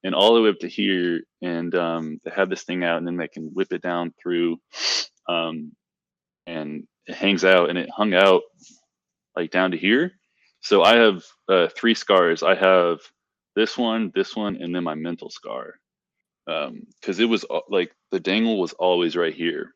And 0.04 0.14
all 0.14 0.36
the 0.36 0.42
way 0.44 0.50
up 0.50 0.60
to 0.60 0.68
here, 0.68 1.22
and 1.42 1.74
um, 1.74 2.20
they 2.24 2.30
have 2.30 2.48
this 2.48 2.62
thing 2.62 2.84
out, 2.84 3.00
and 3.00 3.08
then 3.08 3.18
they 3.18 3.28
can 3.28 3.46
whip 3.56 3.74
it 3.74 3.82
down 3.82 4.14
through, 4.22 4.58
um, 5.28 5.72
and 6.46 6.88
it 7.08 7.16
hangs 7.16 7.44
out, 7.44 7.72
and 7.72 7.80
it 7.80 7.90
hung 7.90 8.14
out 8.14 8.44
like 9.36 9.50
down 9.50 9.72
to 9.72 9.78
here. 9.78 10.12
So 10.66 10.82
I 10.82 10.96
have 10.96 11.24
uh, 11.48 11.68
three 11.78 11.94
scars. 11.94 12.42
I 12.42 12.56
have 12.56 12.98
this 13.56 13.78
one, 13.78 14.12
this 14.16 14.36
one, 14.36 14.56
and 14.56 14.74
then 14.74 14.84
my 14.84 14.96
mental 14.96 15.30
scar. 15.30 15.76
Because 16.48 17.20
it 17.20 17.30
was 17.30 17.46
uh, 17.48 17.60
like 17.70 17.92
the 18.12 18.20
dangle 18.20 18.60
was 18.60 18.74
always 18.74 19.16
right 19.16 19.34
here. 19.36 19.76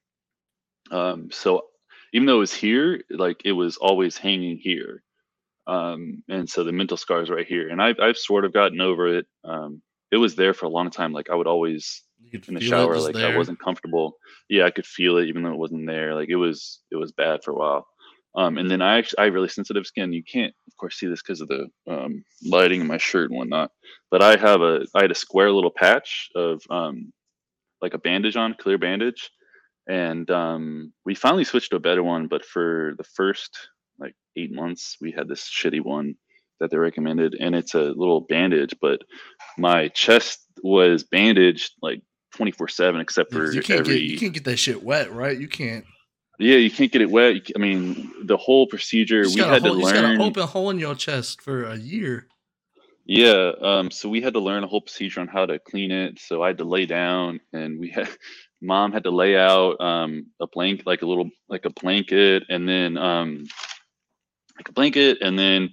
Um, 0.90 1.30
so 1.30 1.66
even 2.12 2.26
though 2.26 2.38
it 2.38 2.40
was 2.40 2.56
here, 2.56 3.04
like 3.12 3.44
it 3.46 3.52
was 3.52 3.78
always 3.78 4.18
hanging 4.18 4.58
here. 4.58 5.04
Um, 5.68 6.24
and 6.28 6.50
so 6.50 6.64
the 6.64 6.72
mental 6.72 6.98
scar 6.98 7.22
is 7.22 7.30
right 7.30 7.46
here. 7.46 7.70
And 7.70 7.80
I've, 7.80 8.00
I've 8.00 8.18
sort 8.18 8.44
of 8.44 8.52
gotten 8.52 8.82
over 8.82 9.20
it. 9.20 9.28
Um, 9.44 9.84
it 10.12 10.18
was 10.18 10.36
there 10.36 10.56
for 10.56 10.66
a 10.66 10.70
long 10.70 10.90
time. 10.90 11.14
Like 11.14 11.30
I 11.30 11.36
would 11.36 11.46
always 11.46 12.02
in 12.48 12.54
the 12.54 12.62
shower 12.62 12.98
like 12.98 13.16
i 13.16 13.36
wasn't 13.36 13.60
comfortable 13.60 14.18
yeah 14.50 14.66
i 14.66 14.70
could 14.70 14.86
feel 14.86 15.18
it 15.18 15.28
even 15.28 15.42
though 15.42 15.54
it 15.54 15.58
wasn't 15.58 15.88
there 15.88 16.14
like 16.14 16.30
it 16.30 16.36
was 16.36 16.82
it 16.92 16.96
was 16.96 17.12
bad 17.12 17.42
for 17.44 17.52
a 17.52 17.56
while 17.56 17.88
um 18.36 18.58
and 18.58 18.70
then 18.70 18.82
i 18.82 18.98
actually 18.98 19.18
i 19.20 19.26
have 19.26 19.34
really 19.34 19.48
sensitive 19.48 19.86
skin 19.86 20.14
you 20.14 20.24
can't 20.24 20.54
of 20.68 20.78
course 20.78 20.98
see 20.98 21.08
this 21.08 21.22
because 21.22 21.42
of 21.42 21.48
the 21.48 21.68
um 21.88 22.24
lighting 22.46 22.82
in 22.82 22.88
my 22.88 22.98
shirt 22.98 23.30
and 23.30 23.38
whatnot 23.38 23.72
but 24.12 24.22
i 24.22 24.36
have 24.36 24.62
a 24.62 24.86
i 24.96 25.02
had 25.02 25.12
a 25.12 25.16
square 25.16 25.52
little 25.52 25.72
patch 25.72 26.30
of 26.36 26.62
um 26.70 27.12
like 27.82 27.94
a 27.94 28.00
bandage 28.00 28.36
on 28.36 28.56
clear 28.60 28.78
bandage 28.78 29.30
and 29.88 30.30
um 30.30 30.94
we 31.06 31.16
finally 31.16 31.44
switched 31.44 31.72
to 31.72 31.78
a 31.78 31.80
better 31.80 32.04
one 32.04 32.28
but 32.28 32.46
for 32.46 32.94
the 32.98 33.04
first 33.04 33.70
like 34.00 34.16
eight 34.36 34.52
months 34.52 34.98
we 35.02 35.12
had 35.12 35.28
this 35.28 35.50
shitty 35.50 35.82
one 35.82 36.16
that 36.60 36.70
they 36.72 36.78
recommended 36.78 37.36
and 37.40 37.56
it's 37.56 37.74
a 37.74 37.82
little 37.82 38.22
bandage 38.22 38.76
but 38.82 39.02
my 39.58 39.88
chest 39.90 40.46
was 40.62 41.04
bandaged 41.04 41.72
like 41.82 42.02
24 42.36 42.68
7 42.68 43.02
except 43.02 43.34
for 43.34 43.52
you 43.52 43.62
can't 43.62 43.82
every 43.82 43.96
get 43.96 44.04
you 44.04 44.18
can't 44.18 44.34
get 44.34 44.44
that 44.46 44.58
shit 44.58 44.84
wet, 44.84 45.12
right? 45.12 45.38
You 45.38 45.48
can't. 45.48 45.86
Yeah 46.40 46.56
you 46.56 46.72
can't 46.72 46.92
get 46.92 47.02
it 47.02 47.12
wet. 47.12 47.36
I 47.56 47.60
mean 47.60 48.12
the 48.24 48.38
whole 48.38 48.66
procedure 48.68 49.24
we 49.24 49.36
got 49.36 49.50
had 49.50 49.64
to 49.64 49.70
hole- 49.70 49.78
you 49.78 49.84
just 49.84 49.94
got 49.94 50.04
an 50.06 50.12
learn 50.18 50.22
open 50.22 50.48
hole 50.48 50.70
in 50.72 50.80
your 50.80 50.96
chest 50.96 51.42
for 51.42 51.66
a 51.66 51.76
year. 51.76 52.28
yeah 53.06 53.52
um 53.62 53.92
so 53.92 54.10
we 54.10 54.22
had 54.22 54.34
to 54.34 54.40
learn 54.40 54.64
a 54.64 54.68
whole 54.68 54.82
procedure 54.82 55.20
on 55.22 55.28
how 55.28 55.46
to 55.46 55.60
clean 55.60 55.92
it. 55.92 56.20
So 56.20 56.42
i 56.44 56.48
had 56.48 56.58
to 56.60 56.64
lay 56.64 56.86
down 56.86 57.40
and 57.54 57.80
we 57.80 57.90
had 57.90 58.10
mom 58.62 58.92
had 58.92 59.04
to 59.04 59.12
lay 59.12 59.38
out 59.38 59.80
um 59.80 60.28
a 60.40 60.48
blanket 60.48 60.86
like 60.86 61.02
a 61.02 61.06
little 61.06 61.30
like 61.48 61.66
a 61.66 61.70
blanket 61.82 62.44
and 62.50 62.68
then 62.68 62.98
um 62.98 63.46
like 64.58 64.68
a 64.70 64.74
blanket 64.74 65.20
and 65.22 65.40
then 65.40 65.70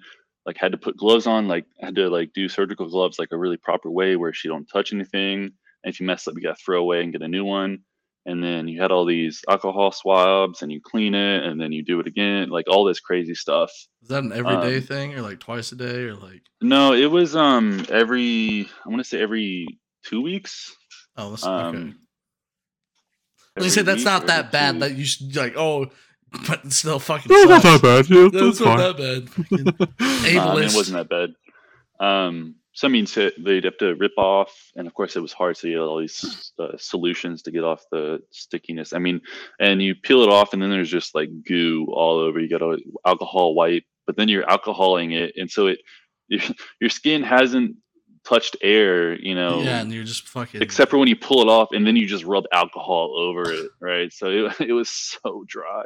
like 0.47 0.57
had 0.57 0.71
to 0.71 0.79
put 0.79 0.97
gloves 0.97 1.27
on 1.27 1.49
like 1.49 1.67
had 1.81 1.97
to 1.97 2.09
like 2.09 2.33
do 2.33 2.49
surgical 2.49 2.89
gloves 2.89 3.19
like 3.19 3.33
a 3.33 3.37
really 3.39 3.57
proper 3.57 3.91
way 3.91 4.15
where 4.15 4.33
she 4.33 4.47
don't 4.49 4.67
touch 4.67 4.93
anything. 4.93 5.51
And 5.83 5.93
if 5.93 5.99
you 6.01 6.07
mess 6.07 6.27
up 6.29 6.35
you 6.37 6.43
gotta 6.43 6.57
throw 6.65 6.81
away 6.81 7.03
and 7.03 7.13
get 7.13 7.23
a 7.23 7.29
new 7.29 7.45
one 7.45 7.81
and 8.27 8.43
then 8.45 8.69
you 8.69 8.81
had 8.83 8.91
all 8.93 9.05
these 9.07 9.41
alcohol 9.49 9.93
swabs 9.93 10.61
and 10.63 10.71
you 10.71 10.81
clean 10.85 11.15
it 11.15 11.45
and 11.45 11.59
then 11.61 11.73
you 11.73 11.83
do 11.85 12.01
it 12.01 12.07
again 12.07 12.51
like 12.51 12.67
all 12.69 12.85
this 12.85 13.01
crazy 13.01 13.35
stuff 13.35 13.71
Is 14.03 14.09
that 14.09 14.23
an 14.25 14.33
everyday 14.33 14.77
Um, 14.77 14.83
thing 14.83 15.15
or 15.15 15.23
like 15.23 15.39
twice 15.41 15.73
a 15.73 15.77
day 15.77 16.03
or 16.05 16.15
like? 16.17 16.43
no 16.61 16.93
it 16.93 17.07
was 17.11 17.35
um 17.37 17.87
every 17.89 18.69
i 18.85 18.89
want 18.89 19.01
to 19.01 19.05
say 19.09 19.21
every 19.23 19.79
two 20.05 20.21
weeks 20.23 20.75
Oh, 21.17 21.31
that's 21.31 21.47
um 21.47 21.55
okay. 21.67 21.79
I 21.79 23.61
was 23.61 23.65
gonna 23.65 23.71
say 23.71 23.83
that's 23.83 24.05
not 24.05 24.27
that 24.27 24.53
bad. 24.53 24.73
two 24.75 24.79
That 24.81 24.93
you 24.97 25.05
should 25.07 25.35
like. 25.35 25.55
Oh, 25.57 25.87
but 26.47 26.63
it 26.67 26.73
still 26.75 26.99
fucking. 26.99 27.33
No, 27.33 27.45
not 27.45 27.63
that 27.63 27.81
bad. 27.81 28.11
Yeah, 28.11 28.19
Yeah, 28.25 28.29
that's 28.33 28.59
it's 28.59 28.61
not 28.61 28.77
that 28.77 28.97
bad. 28.99 29.31
Fucking 29.31 29.65
Nah, 30.01 30.27
it 30.27 30.35
ableist. 30.37 30.77
wasn't 30.77 31.09
that 31.09 31.09
bad. 31.09 32.07
Um, 32.07 32.57
so 32.77 32.87
I 32.87 32.91
mean, 32.91 33.07
so 33.07 33.31
they'd 33.39 33.65
have 33.65 33.79
to 33.79 33.95
rip 33.95 34.13
off, 34.19 34.53
and 34.77 34.87
of 34.87 34.93
course, 34.93 35.17
it 35.17 35.21
was 35.21 35.33
hard. 35.33 35.57
So 35.57 35.67
you 35.67 35.79
had 35.79 35.87
all 35.87 35.99
these 35.99 36.53
uh, 36.59 36.77
solutions 36.77 37.41
to 37.43 37.51
get 37.51 37.65
off 37.65 37.83
the 37.91 38.21
stickiness. 38.31 38.93
I 38.93 38.99
mean, 38.99 39.23
and 39.59 39.81
you 39.81 39.95
peel 39.95 40.21
it 40.23 40.29
off, 40.29 40.53
and 40.53 40.61
then 40.61 40.69
there's 40.69 40.91
just 40.91 41.15
like 41.15 41.31
goo 41.49 41.87
all 41.91 42.19
over. 42.19 42.39
You 42.39 42.51
got 42.51 42.59
to 42.59 42.77
alcohol 43.07 43.55
wipe, 43.55 43.85
but 44.07 44.19
then 44.19 44.29
you're 44.29 44.45
alcoholing 44.45 45.15
it, 45.15 45.33
and 45.37 45.51
so 45.51 45.69
it 45.69 45.79
your, 46.29 46.43
your 46.83 46.91
skin 46.91 47.23
hasn't 47.23 47.77
touched 48.25 48.57
air, 48.61 49.19
you 49.19 49.35
know, 49.35 49.63
Yeah, 49.63 49.81
and 49.81 49.91
you're 49.91 50.05
just 50.05 50.29
fucking. 50.29 50.61
except 50.61 50.91
for 50.91 50.99
when 50.99 51.09
you 51.09 51.17
pull 51.17 51.41
it 51.41 51.49
off, 51.49 51.69
and 51.73 51.87
then 51.87 51.97
you 51.97 52.07
just 52.07 52.25
rub 52.25 52.45
alcohol 52.53 53.17
over 53.17 53.51
it, 53.53 53.71
right? 53.81 54.13
So 54.13 54.27
it, 54.29 54.61
it 54.69 54.73
was 54.75 54.91
so 54.91 55.45
dry. 55.49 55.85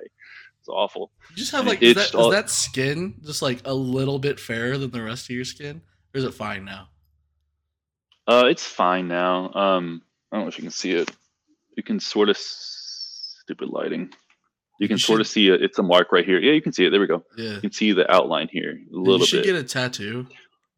It's 0.59 0.68
awful. 0.68 1.12
you 1.30 1.36
just 1.36 1.53
have 1.53 1.61
and 1.61 1.68
like 1.68 1.82
is 1.82 1.95
that, 1.95 2.07
itched 2.07 2.14
is 2.16 2.30
that 2.32 2.51
skin 2.51 3.14
just 3.24 3.43
like 3.43 3.61
a 3.64 3.72
little 3.74 4.18
bit 4.18 4.41
fairer 4.41 4.76
than 4.76 4.91
the 4.91 5.03
rest 5.03 5.26
of 5.30 5.36
your 5.36 5.45
skin, 5.45 5.82
or 6.14 6.18
is 6.18 6.24
it 6.24 6.34
fine 6.34 6.64
now? 6.64 6.88
Uh, 8.26 8.44
it's 8.46 8.64
fine 8.64 9.08
now. 9.08 9.52
Um, 9.52 10.02
I 10.30 10.36
don't 10.36 10.44
know 10.44 10.48
if 10.48 10.58
you 10.58 10.62
can 10.62 10.70
see 10.70 10.92
it. 10.92 11.11
You 11.76 11.82
can 11.82 11.98
sort 12.00 12.28
of 12.28 12.36
stupid 12.36 13.68
lighting. 13.70 14.12
You 14.78 14.88
can 14.88 14.94
You 14.96 14.98
sort 15.00 15.20
of 15.20 15.26
see 15.26 15.48
it. 15.48 15.62
It's 15.62 15.78
a 15.78 15.82
mark 15.82 16.12
right 16.12 16.24
here. 16.24 16.38
Yeah, 16.40 16.52
you 16.52 16.62
can 16.62 16.72
see 16.72 16.84
it. 16.86 16.90
There 16.90 17.00
we 17.00 17.06
go. 17.06 17.24
Yeah, 17.36 17.54
You 17.54 17.61
can 17.61 17.72
see 17.72 17.92
the 17.92 18.11
outline 18.11 18.48
here 18.50 18.70
a 18.92 18.96
little 18.96 19.18
bit. 19.18 19.20
you 19.20 19.26
should 19.26 19.42
bit. 19.42 19.52
get 19.52 19.56
a 19.56 19.64
tattoo 19.64 20.26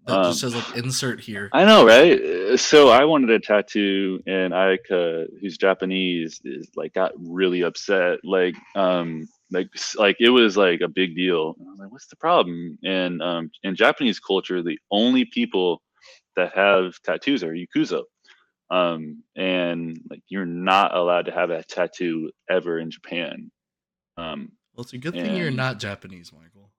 that 0.07 0.17
Um, 0.19 0.25
just 0.25 0.41
says 0.41 0.55
like 0.55 0.77
insert 0.77 1.21
here. 1.21 1.49
I 1.53 1.65
know, 1.65 1.87
right? 1.87 2.59
So 2.59 2.89
I 2.89 3.05
wanted 3.05 3.31
a 3.31 3.39
tattoo, 3.39 4.21
and 4.27 4.53
Ika, 4.53 5.27
who's 5.41 5.57
Japanese, 5.57 6.41
is 6.45 6.69
like 6.75 6.95
got 6.95 7.13
really 7.17 7.63
upset. 7.63 8.19
Like, 8.25 8.57
um, 8.75 9.29
like 9.53 9.69
like 9.97 10.17
it 10.21 10.31
was 10.31 10.57
like 10.57 10.81
a 10.81 10.89
big 10.89 11.15
deal. 11.15 11.55
And 11.59 11.69
I 11.69 11.71
was 11.71 11.79
like, 11.81 11.93
what's 11.93 12.07
the 12.09 12.17
problem? 12.17 12.79
And 12.85 13.23
um, 13.23 13.51
in 13.63 13.77
Japanese 13.77 14.19
culture, 14.19 14.63
the 14.63 14.79
only 14.91 15.25
people 15.25 15.83
that 16.37 16.53
have 16.57 16.95
tattoos 17.03 17.45
are 17.45 17.53
yakuza, 17.55 18.03
um, 18.71 19.23
and 19.37 20.01
like 20.11 20.23
you're 20.29 20.47
not 20.47 20.95
allowed 20.95 21.27
to 21.27 21.33
have 21.33 21.51
a 21.51 21.63
tattoo 21.63 22.31
ever 22.49 22.79
in 22.79 22.91
Japan. 22.91 23.51
Um, 24.17 24.53
Well, 24.75 24.83
it's 24.85 24.93
a 24.95 24.99
good 24.99 25.15
thing 25.15 25.37
you're 25.37 25.51
not 25.51 25.79
Japanese, 25.79 26.33
Michael. 26.33 26.71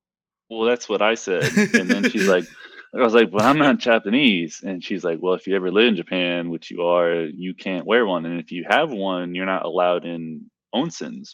well, 0.49 0.67
that's 0.67 0.89
what 0.89 1.01
I 1.01 1.15
said. 1.15 1.43
And 1.73 1.89
then 1.89 2.09
she's 2.09 2.27
like, 2.27 2.45
I 2.95 3.01
was 3.01 3.13
like, 3.15 3.29
well, 3.31 3.45
I'm 3.45 3.57
not 3.57 3.79
Japanese. 3.79 4.61
And 4.63 4.83
she's 4.83 5.03
like, 5.03 5.17
well, 5.19 5.33
if 5.33 5.47
you 5.47 5.55
ever 5.55 5.71
live 5.71 5.87
in 5.87 5.95
Japan, 5.95 6.51
which 6.51 6.69
you 6.69 6.83
are, 6.83 7.23
you 7.25 7.55
can't 7.55 7.87
wear 7.87 8.05
one. 8.05 8.25
And 8.27 8.39
if 8.39 8.51
you 8.51 8.65
have 8.69 8.91
one, 8.91 9.33
you're 9.33 9.47
not 9.47 9.65
allowed 9.65 10.05
in 10.05 10.51
onsens. 10.75 11.33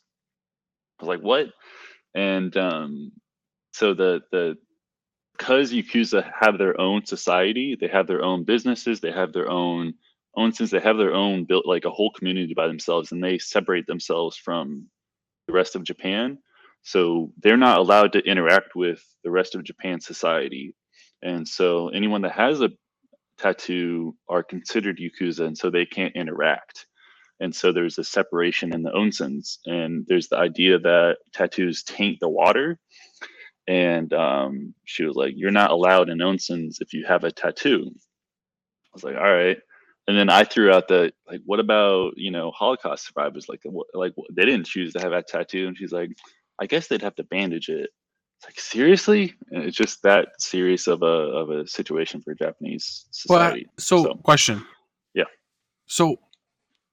Was 1.00 1.08
like, 1.08 1.22
what? 1.22 1.48
And 2.16 2.56
um, 2.58 3.12
so 3.72 3.94
the 3.94 4.22
the 4.32 4.58
because 5.38 5.72
Yakuza 5.72 6.30
have 6.38 6.58
their 6.58 6.80
own 6.80 7.06
society, 7.06 7.78
they 7.80 7.88
have 7.88 8.08
their 8.08 8.22
own 8.22 8.44
businesses, 8.44 9.00
they 9.00 9.12
have 9.12 9.32
their 9.32 9.50
own 9.50 9.94
own 10.36 10.52
since 10.54 10.70
they 10.70 10.80
have 10.80 10.98
their 10.98 11.14
own 11.14 11.46
built 11.46 11.66
like 11.66 11.86
a 11.86 11.90
whole 11.90 12.12
community 12.12 12.54
by 12.54 12.68
themselves, 12.68 13.12
and 13.12 13.24
they 13.24 13.38
separate 13.38 13.88
themselves 13.88 14.38
from 14.38 14.88
the 15.48 15.54
rest 15.54 15.76
of 15.76 15.84
Japan. 15.84 16.38
So 16.82 17.32
they're 17.42 17.58
not 17.58 17.80
allowed 17.80 18.14
to 18.14 18.20
interact 18.20 18.76
with 18.76 19.04
the 19.24 19.32
rest 19.32 19.56
of 19.56 19.64
Japan 19.64 20.00
society. 20.00 20.76
And 21.22 21.48
so 21.48 21.90
anyone 21.90 22.22
that 22.22 22.32
has 22.34 22.62
a 22.62 22.70
tattoo 23.38 24.16
are 24.28 24.44
considered 24.44 25.00
Yakuza, 25.00 25.46
and 25.46 25.58
so 25.58 25.70
they 25.70 25.86
can't 25.86 26.16
interact. 26.16 26.86
And 27.40 27.56
so 27.56 27.72
there's 27.72 27.98
a 27.98 28.04
separation 28.04 28.74
in 28.74 28.84
the 28.84 28.92
onsens. 28.92 29.58
And 29.66 30.06
there's 30.08 30.28
the 30.28 30.38
idea 30.38 30.78
that 30.80 31.18
tattoos 31.34 31.84
taint 31.84 32.20
the 32.20 32.30
water. 32.30 32.80
And 33.68 34.12
um, 34.14 34.74
she 34.86 35.04
was 35.04 35.16
like, 35.16 35.34
You're 35.36 35.52
not 35.52 35.72
allowed 35.72 36.10
in 36.10 36.18
onsens 36.20 36.82
if 36.82 36.94
you 36.94 37.06
have 37.06 37.24
a 37.24 37.32
tattoo. 37.32 37.92
I 37.94 38.90
was 38.94 39.04
like, 39.04 39.16
All 39.16 39.22
right. 39.34 39.58
And 40.08 40.18
then 40.18 40.30
I 40.30 40.44
threw 40.44 40.72
out 40.74 40.88
the 40.88 41.14
like, 41.28 41.42
what 41.46 41.60
about 41.60 42.14
you 42.18 42.32
know 42.32 42.50
Holocaust 42.50 43.06
survivors? 43.06 43.48
Like, 43.48 43.62
what, 43.66 43.86
like 43.94 44.14
they 44.34 44.44
didn't 44.44 44.66
choose 44.66 44.92
to 44.94 45.00
have 45.00 45.12
that 45.12 45.28
tattoo, 45.28 45.68
and 45.68 45.78
she's 45.78 45.92
like, 45.92 46.10
I 46.60 46.66
guess 46.66 46.88
they'd 46.88 47.04
have 47.04 47.14
to 47.18 47.24
bandage 47.24 47.70
it. 47.70 47.92
It's 48.40 48.46
like 48.48 48.60
seriously, 48.60 49.36
and 49.52 49.64
it's 49.64 49.78
just 49.78 50.02
that 50.02 50.30
serious 50.40 50.88
of 50.88 51.04
a 51.04 51.06
of 51.06 51.52
a 51.52 51.68
situation 51.68 52.24
for 52.24 52.34
Japanese 52.34 53.06
Well, 53.30 53.40
society. 53.40 53.68
so, 53.78 54.04
So- 54.04 54.14
question. 54.16 54.66
Yeah. 55.14 55.26
So, 55.86 56.18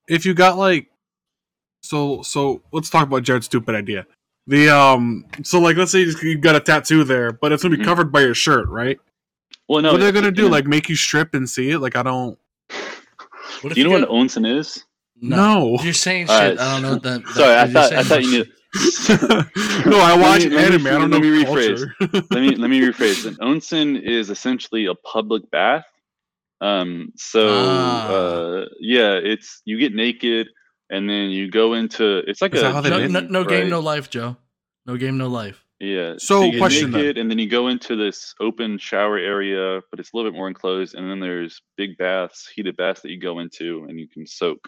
if 0.09 0.24
you 0.26 0.34
got 0.34 0.57
like, 0.59 0.88
so 1.82 2.22
so 2.22 2.62
let's 2.72 2.90
talk 2.90 3.04
about 3.07 3.22
Jared's 3.22 3.46
stupid 3.46 3.74
idea. 3.74 4.07
The 4.46 4.68
um, 4.68 5.24
so 5.42 5.59
like 5.61 5.76
let's 5.76 5.92
say 5.92 6.00
you 6.22 6.38
got 6.38 6.54
a 6.57 6.61
tattoo 6.61 7.04
there, 7.04 7.32
but 7.32 7.52
it's 7.52 7.62
gonna 7.62 7.76
be 7.76 7.82
Mhm. 7.82 7.86
covered 7.86 8.12
by 8.12 8.20
your 8.20 8.34
shirt, 8.34 8.68
right? 8.68 8.98
well, 9.68 9.82
no, 9.82 9.92
what 9.92 10.00
are 10.00 10.04
they 10.04 10.12
gonna 10.12 10.26
you 10.28 10.32
do? 10.32 10.42
know- 10.42 10.48
Like 10.48 10.66
make 10.66 10.88
you 10.88 10.94
strip 10.96 11.34
and 11.34 11.48
see 11.50 11.70
it? 11.70 11.78
Like 11.80 11.96
I 11.96 12.02
don't. 12.04 12.38
What 13.62 13.72
do 13.74 13.80
you 13.80 13.84
know 13.84 13.90
what 13.92 14.00
got- 14.00 14.11
an 14.11 14.16
onsen 14.28 14.59
is? 14.59 14.84
No. 15.20 15.78
You're 15.82 15.92
saying 15.94 16.28
All 16.28 16.38
shit. 16.38 16.59
right. 16.59 16.61
I 16.66 16.72
don't 16.74 16.82
know 16.82 16.92
what 16.92 17.02
that. 17.04 17.26
Sorry, 17.28 17.54
I 17.54 17.64
you're 17.64 17.72
thought 17.72 17.92
I 17.92 18.02
thought 18.02 18.22
you 18.22 18.30
knew. 18.30 18.44
no, 19.90 19.98
I 19.98 20.14
Let 20.14 20.20
watch 20.20 20.44
me- 20.44 20.50
let 20.50 20.68
me- 20.70 20.74
anime. 20.74 20.86
I 20.86 20.90
don't 20.90 21.11
let 21.11 21.11
know 21.11 21.20
me 21.20 21.44
culture. 21.44 21.94
let 22.00 22.30
me 22.42 22.54
let 22.57 22.68
me 22.70 22.80
rephrase. 22.80 23.26
An 23.28 23.34
onsen 23.36 24.00
is 24.00 24.30
essentially 24.30 24.86
a 24.86 24.94
public 24.94 25.48
bath. 25.50 25.84
Um, 26.61 27.12
so 27.16 27.48
Ah. 27.50 28.09
uh, 28.09 28.64
yeah, 28.80 29.12
it's 29.14 29.61
you 29.64 29.78
get 29.78 29.94
naked 29.94 30.48
and 30.90 31.09
then 31.09 31.30
you 31.30 31.50
go 31.50 31.74
into 31.74 32.18
it's 32.26 32.40
like 32.40 32.54
Is 32.54 32.62
a 32.62 32.72
that 32.80 32.84
No, 32.90 33.07
no, 33.07 33.20
no 33.20 33.44
game, 33.44 33.62
right? 33.62 33.68
no 33.70 33.80
life, 33.80 34.09
Joe. 34.11 34.36
No 34.86 34.96
game, 34.96 35.18
no 35.18 35.26
life. 35.28 35.62
Yeah. 35.80 36.14
So, 36.16 36.44
you 36.44 36.52
get 36.52 36.59
question 36.59 36.90
then. 36.92 37.18
and 37.18 37.30
then 37.30 37.38
you 37.38 37.48
go 37.48 37.68
into 37.68 37.96
this 37.96 38.34
open 38.40 38.78
shower 38.78 39.18
area, 39.18 39.82
but 39.90 40.00
it's 40.00 40.12
a 40.14 40.16
little 40.16 40.30
bit 40.30 40.36
more 40.38 40.48
enclosed. 40.48 40.94
And 40.94 41.11
then 41.11 41.20
there's 41.20 41.61
big 41.76 41.98
baths, 41.98 42.48
heated 42.54 42.76
baths 42.78 43.02
that 43.02 43.11
you 43.11 43.20
go 43.20 43.40
into, 43.40 43.84
and 43.88 44.00
you 44.00 44.09
can 44.09 44.26
soak. 44.26 44.66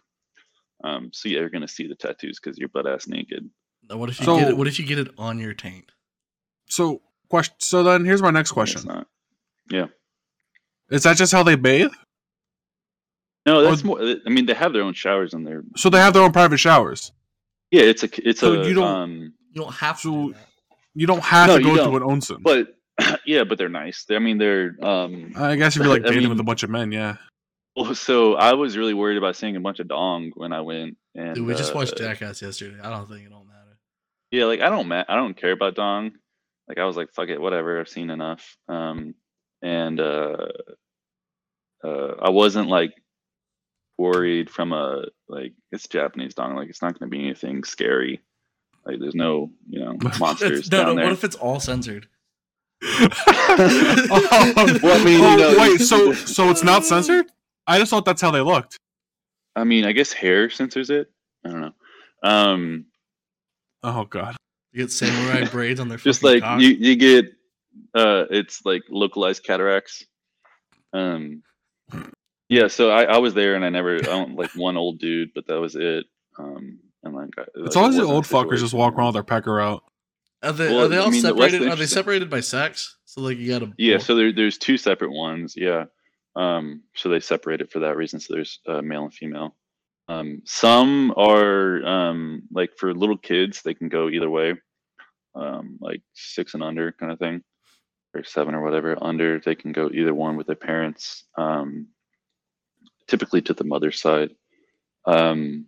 Um, 0.84 1.09
so 1.14 1.30
yeah, 1.30 1.39
you're 1.41 1.49
gonna 1.49 1.66
see 1.68 1.86
the 1.89 1.95
tattoos 1.95 2.39
because 2.39 2.59
you're 2.59 2.68
butt 2.68 2.86
ass 2.86 3.09
naked. 3.09 3.49
Now, 3.89 3.97
What 3.97 4.11
if 4.11 4.18
you 4.20 4.26
So- 4.26 4.39
get 4.39 4.49
it? 4.51 4.57
What 4.59 4.66
if 4.68 4.78
you 4.78 4.84
get 4.84 4.99
it 4.99 5.09
on 5.16 5.39
your 5.39 5.55
taint? 5.55 5.91
So 6.68 7.01
question. 7.30 7.55
So 7.59 7.82
then 7.82 8.05
here's 8.05 8.20
my 8.20 8.30
next 8.30 8.53
question: 8.53 8.82
not. 8.86 9.07
Is 10.91 11.03
that 11.03 11.16
just 11.16 11.32
how 11.32 11.43
they 11.43 11.55
bathe? 11.57 11.91
No, 13.47 13.62
that's 13.62 13.82
Or- 13.82 13.86
more. 13.86 14.01
I 14.03 14.28
mean, 14.28 14.47
they 14.47 14.55
have 14.55 14.72
their 14.72 14.82
own 14.82 14.95
showers 14.95 15.32
in 15.34 15.45
there. 15.45 15.62
So 15.76 15.89
they 15.91 15.99
have 15.99 16.12
their 16.14 16.22
own 16.22 16.32
private 16.32 16.59
showers. 16.59 17.12
Yeah, 17.70 17.82
it's 17.82 18.03
a 18.03 18.28
it's 18.28 18.41
So 18.41 18.62
a 18.62 18.66
you 18.68 18.74
don't- 18.74 18.84
um, 18.86 19.32
You 19.55 19.62
don't 19.62 19.74
have 19.74 19.97
to. 19.99 20.03
So- 20.03 20.11
do 20.28 20.32
that. 20.34 20.45
You 20.95 21.07
don't 21.07 21.22
have 21.22 21.49
No, 21.49 21.59
to 21.59 21.62
go 21.64 21.76
to 21.76 21.97
an 21.97 22.03
onsen. 22.03 22.43
but 22.43 22.74
yeah, 23.26 23.45
but 23.45 23.57
they're 23.59 23.68
nice. 23.68 24.05
I 24.11 24.18
mean, 24.18 24.39
they're 24.39 24.74
um. 24.82 25.32
I 25.36 25.57
guess 25.57 25.76
if 25.76 25.82
you're 25.82 25.93
like 25.93 26.03
I 26.05 26.09
dating 26.09 26.20
mean- 26.22 26.30
with 26.30 26.41
a 26.41 26.45
bunch 26.45 26.62
of 26.62 26.70
men, 26.70 26.91
yeah. 26.93 27.16
Well, 27.76 27.95
so 27.95 28.34
I 28.34 28.55
was 28.55 28.76
really 28.76 28.95
worried 28.95 29.18
about 29.18 29.36
seeing 29.36 29.55
a 29.55 29.61
bunch 29.61 29.78
of 29.78 29.86
dong 29.86 30.32
when 30.34 30.53
I 30.53 30.61
went, 30.62 30.97
and 31.14 31.36
Dude, 31.36 31.47
we 31.47 31.55
just 31.55 31.74
watched 31.76 31.93
uh, 31.93 31.99
Jackass 31.99 32.43
yesterday. 32.43 32.76
I 32.82 32.91
don't 32.91 33.09
think 33.09 33.24
it 33.26 33.30
don't 33.30 33.47
matter. 33.47 33.78
Yeah, 34.32 34.47
like 34.47 34.61
I 34.61 34.68
don't 34.68 34.89
ma- 34.89 35.05
I 35.09 35.14
don't 35.14 35.36
care 35.36 35.53
about 35.53 35.76
dong. 35.76 36.11
Like 36.66 36.78
I 36.78 36.84
was 36.84 36.97
like, 36.97 37.12
fuck 37.12 37.28
it, 37.28 37.41
whatever. 37.41 37.78
I've 37.78 37.89
seen 37.89 38.11
enough. 38.11 38.57
Um, 38.68 39.14
and 39.62 40.01
uh, 40.01 40.49
uh, 41.85 42.14
I 42.20 42.31
wasn't 42.31 42.68
like 42.68 42.93
worried 43.99 44.49
from 44.51 44.72
a 44.72 45.05
like 45.29 45.53
it's 45.72 45.87
Japanese 45.89 46.35
dong. 46.35 46.55
Like 46.57 46.68
it's 46.68 46.83
not 46.83 46.99
going 46.99 47.11
to 47.11 47.16
be 47.16 47.24
anything 47.24 47.64
scary. 47.64 48.20
Like 48.87 49.01
there's 49.01 49.14
no 49.14 49.51
you 49.68 49.81
know 49.81 49.97
monsters 50.20 50.66
It's- 50.66 50.70
no, 50.70 50.79
down 50.79 50.87
no. 50.87 50.95
there. 50.97 51.05
What 51.07 51.12
if 51.12 51.24
it's 51.24 51.37
all 51.37 51.61
censored? 51.61 52.09
oh, 52.83 54.79
Well, 54.83 55.01
I 55.01 55.05
mean, 55.05 55.18
you 55.20 55.26
oh, 55.26 55.37
know, 55.37 55.55
wait, 55.59 55.79
so 55.81 56.12
so 56.12 56.51
it's 56.51 56.62
not 56.62 56.85
censored? 56.85 57.26
I 57.66 57.79
just 57.79 57.91
thought 57.91 58.05
that's 58.05 58.22
how 58.22 58.31
they 58.31 58.41
looked. 58.41 58.76
I 59.57 59.64
mean, 59.64 59.85
I 59.85 59.93
guess 59.93 60.12
hair 60.12 60.49
censors 60.49 60.89
it. 60.91 61.11
I 61.45 61.51
don't 61.51 61.61
know. 61.61 61.72
Um, 62.22 62.87
Oh 63.83 64.05
god. 64.05 64.37
You 64.72 64.83
get 64.85 64.93
samurai 64.93 65.49
braids 65.51 65.81
on 65.81 65.89
their 65.89 65.99
just 65.99 66.22
like 66.22 66.43
cock? 66.43 66.61
you, 66.61 66.68
you 66.70 66.97
get 66.97 67.26
uh 67.95 68.24
it's 68.31 68.64
like 68.64 68.83
localized 68.91 69.45
cataracts 69.45 70.05
um 70.93 71.43
yeah 72.49 72.66
so 72.68 72.91
i 72.91 73.05
i 73.05 73.18
was 73.18 73.34
there 73.34 73.55
and 73.55 73.64
i 73.64 73.68
never 73.68 73.97
i 73.97 74.01
don't 74.03 74.34
like 74.36 74.51
one 74.55 74.76
old 74.76 74.99
dude 74.99 75.30
but 75.34 75.47
that 75.47 75.61
was 75.61 75.76
it 75.76 76.07
um 76.39 76.78
and 77.05 77.14
like 77.14 77.30
I- 77.39 77.43
It's 77.57 77.74
like, 77.74 77.76
always 77.76 77.97
it 77.97 78.01
the 78.03 78.07
old 78.07 78.24
fuckers 78.24 78.59
just 78.61 78.74
walk 78.74 78.95
around 78.95 79.07
with 79.09 79.14
their 79.14 79.22
pecker 79.22 79.61
out. 79.61 79.84
Are 80.43 80.53
they, 80.53 80.68
Well, 80.68 80.84
are 80.84 80.89
they 80.89 80.97
I 80.97 81.01
all 81.01 81.11
mean, 81.11 81.22
the- 81.22 81.28
separated? 81.28 81.68
Are 81.68 81.76
they 81.76 81.86
separated 81.86 82.28
by 82.30 82.41
sex? 82.41 82.97
So 83.05 83.20
like 83.22 83.39
you 83.39 83.49
got 83.49 83.61
to 83.61 83.72
yeah 83.78 83.99
so 83.99 84.14
there, 84.14 84.32
there's 84.32 84.59
two 84.59 84.76
separate 84.76 85.12
ones 85.12 85.55
yeah 85.57 85.84
um 86.36 86.82
so 86.95 87.09
they 87.09 87.20
separate 87.20 87.61
it 87.61 87.70
for 87.72 87.80
that 87.80 87.97
reason 87.97 88.20
so 88.20 88.34
there's 88.34 88.61
uh, 88.68 88.82
male 88.82 89.05
and 89.05 89.14
female 89.14 89.55
um 90.09 90.43
some 90.45 91.12
are 91.16 91.84
um 91.84 92.43
like 92.53 92.70
for 92.76 92.95
little 92.95 93.16
kids 93.18 93.62
they 93.62 93.74
can 93.74 93.89
go 93.89 94.09
either 94.09 94.28
way 94.30 94.55
um 95.34 95.78
like 95.80 96.03
six 96.14 96.55
and 96.55 96.62
under 96.62 96.93
kind 96.93 97.12
of 97.12 97.18
thing 97.18 97.43
or 98.14 98.24
seven 98.24 98.54
or 98.54 98.62
whatever 98.62 98.96
under 99.02 99.40
they 99.40 99.54
can 99.54 99.72
go 99.72 99.90
either 99.92 100.14
one 100.14 100.36
with 100.36 100.46
their 100.46 100.56
parents 100.56 101.24
um 101.36 101.86
typically 103.06 103.40
to 103.42 103.54
the 103.54 103.64
mother's 103.64 104.00
side. 104.00 104.30
Um 105.06 105.66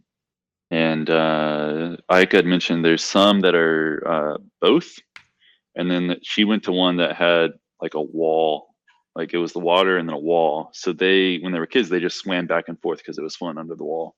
and 0.70 1.09
uh 1.11 1.97
Ike 2.09 2.32
had 2.32 2.47
mentioned 2.47 2.84
there's 2.84 3.05
some 3.05 3.41
that 3.41 3.55
are 3.55 4.03
uh 4.07 4.38
both. 4.61 4.99
And 5.76 5.91
then 5.91 6.16
she 6.22 6.45
went 6.45 6.64
to 6.64 6.72
one 6.72 6.97
that 6.97 7.16
had 7.16 7.53
like 7.80 7.95
a 7.95 8.03
wall 8.03 8.70
like 9.16 9.34
it 9.34 9.38
was 9.38 9.53
the 9.53 9.59
water 9.59 9.99
and 9.99 10.09
then 10.09 10.14
a 10.14 10.18
wall. 10.18 10.70
So 10.72 10.93
they 10.93 11.38
when 11.38 11.53
they 11.53 11.59
were 11.59 11.66
kids 11.66 11.88
they 11.88 12.01
just 12.01 12.18
swam 12.18 12.47
back 12.47 12.68
and 12.68 12.80
forth 12.80 12.99
because 12.99 13.18
it 13.18 13.22
was 13.22 13.36
fun 13.36 13.59
under 13.59 13.74
the 13.74 13.84
wall. 13.84 14.14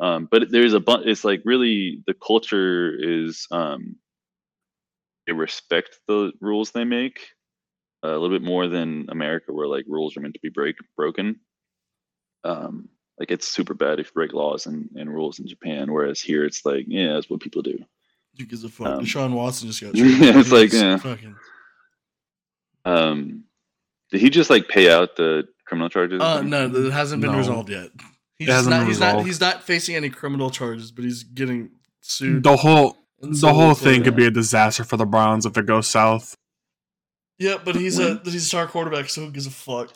Um, 0.00 0.28
but 0.30 0.50
there's 0.50 0.74
a 0.74 0.80
bunch 0.80 1.06
it's 1.06 1.24
like 1.24 1.42
really 1.44 2.02
the 2.06 2.14
culture 2.14 2.94
is 2.98 3.46
um, 3.50 3.96
they 5.26 5.32
respect 5.32 5.98
the 6.06 6.32
rules 6.40 6.70
they 6.70 6.84
make 6.84 7.20
a 8.02 8.08
little 8.08 8.30
bit 8.30 8.42
more 8.42 8.68
than 8.68 9.06
america 9.10 9.52
where 9.52 9.66
like 9.66 9.84
rules 9.88 10.16
are 10.16 10.20
meant 10.20 10.34
to 10.34 10.40
be 10.40 10.48
break 10.50 10.76
broken 10.96 11.38
um, 12.44 12.88
like 13.18 13.30
it's 13.32 13.48
super 13.48 13.74
bad 13.74 13.98
if 13.98 14.06
you 14.06 14.12
break 14.14 14.32
laws 14.32 14.66
and, 14.66 14.88
and 14.94 15.12
rules 15.12 15.38
in 15.40 15.46
japan 15.48 15.92
whereas 15.92 16.20
here 16.20 16.44
it's 16.44 16.64
like 16.64 16.84
yeah 16.86 17.14
that's 17.14 17.28
what 17.28 17.40
people 17.40 17.62
do 17.62 17.76
Who 18.38 18.46
gives 18.46 18.62
a 18.62 18.68
fuck? 18.68 18.86
Um, 18.86 19.00
Deshaun 19.04 19.32
Watson 19.32 19.66
just 19.68 19.80
got. 19.82 19.94
yeah, 19.96 20.38
it's 20.38 20.52
like, 20.52 20.72
yeah. 20.72 20.96
Fucking. 20.98 21.34
um 22.84 23.44
did 24.10 24.20
he 24.20 24.30
just 24.30 24.48
like 24.50 24.68
pay 24.68 24.90
out 24.90 25.16
the 25.16 25.48
criminal 25.66 25.88
charges 25.88 26.20
Uh, 26.22 26.40
no, 26.42 26.66
it 26.66 26.92
hasn't 26.92 27.20
been 27.20 27.32
No. 27.32 27.38
resolved 27.38 27.68
yet. 27.70 27.90
He's 28.38 28.48
It 28.48 28.52
hasn't 28.52 28.70
not. 28.70 28.78
been 28.80 28.86
He's 28.88 29.00
not. 29.00 29.06
resolved. 29.06 29.26
He's 29.26 29.40
not 29.40 29.62
facing 29.64 29.96
any 29.96 30.08
criminal 30.10 30.48
charges, 30.50 30.92
but 30.92 31.04
he's 31.04 31.24
getting 31.24 31.70
sued. 32.00 32.42
The 32.44 32.56
whole 32.56 32.96
the 33.20 33.52
whole 33.52 33.74
thing 33.74 33.94
like- 33.96 34.04
could 34.04 34.16
be 34.16 34.24
a 34.26 34.30
disaster 34.30 34.84
for 34.84 34.96
the 34.96 35.04
Browns 35.04 35.44
if 35.44 35.58
it 35.58 35.66
goes 35.66 35.88
south. 35.88 36.36
Yeah, 37.38 37.56
but 37.64 37.76
he's 37.76 37.98
a 37.98 38.20
he's 38.24 38.34
a 38.36 38.40
star 38.40 38.66
quarterback, 38.66 39.08
so 39.08 39.22
who 39.24 39.30
gives 39.30 39.46
a 39.46 39.50
fuck? 39.50 39.92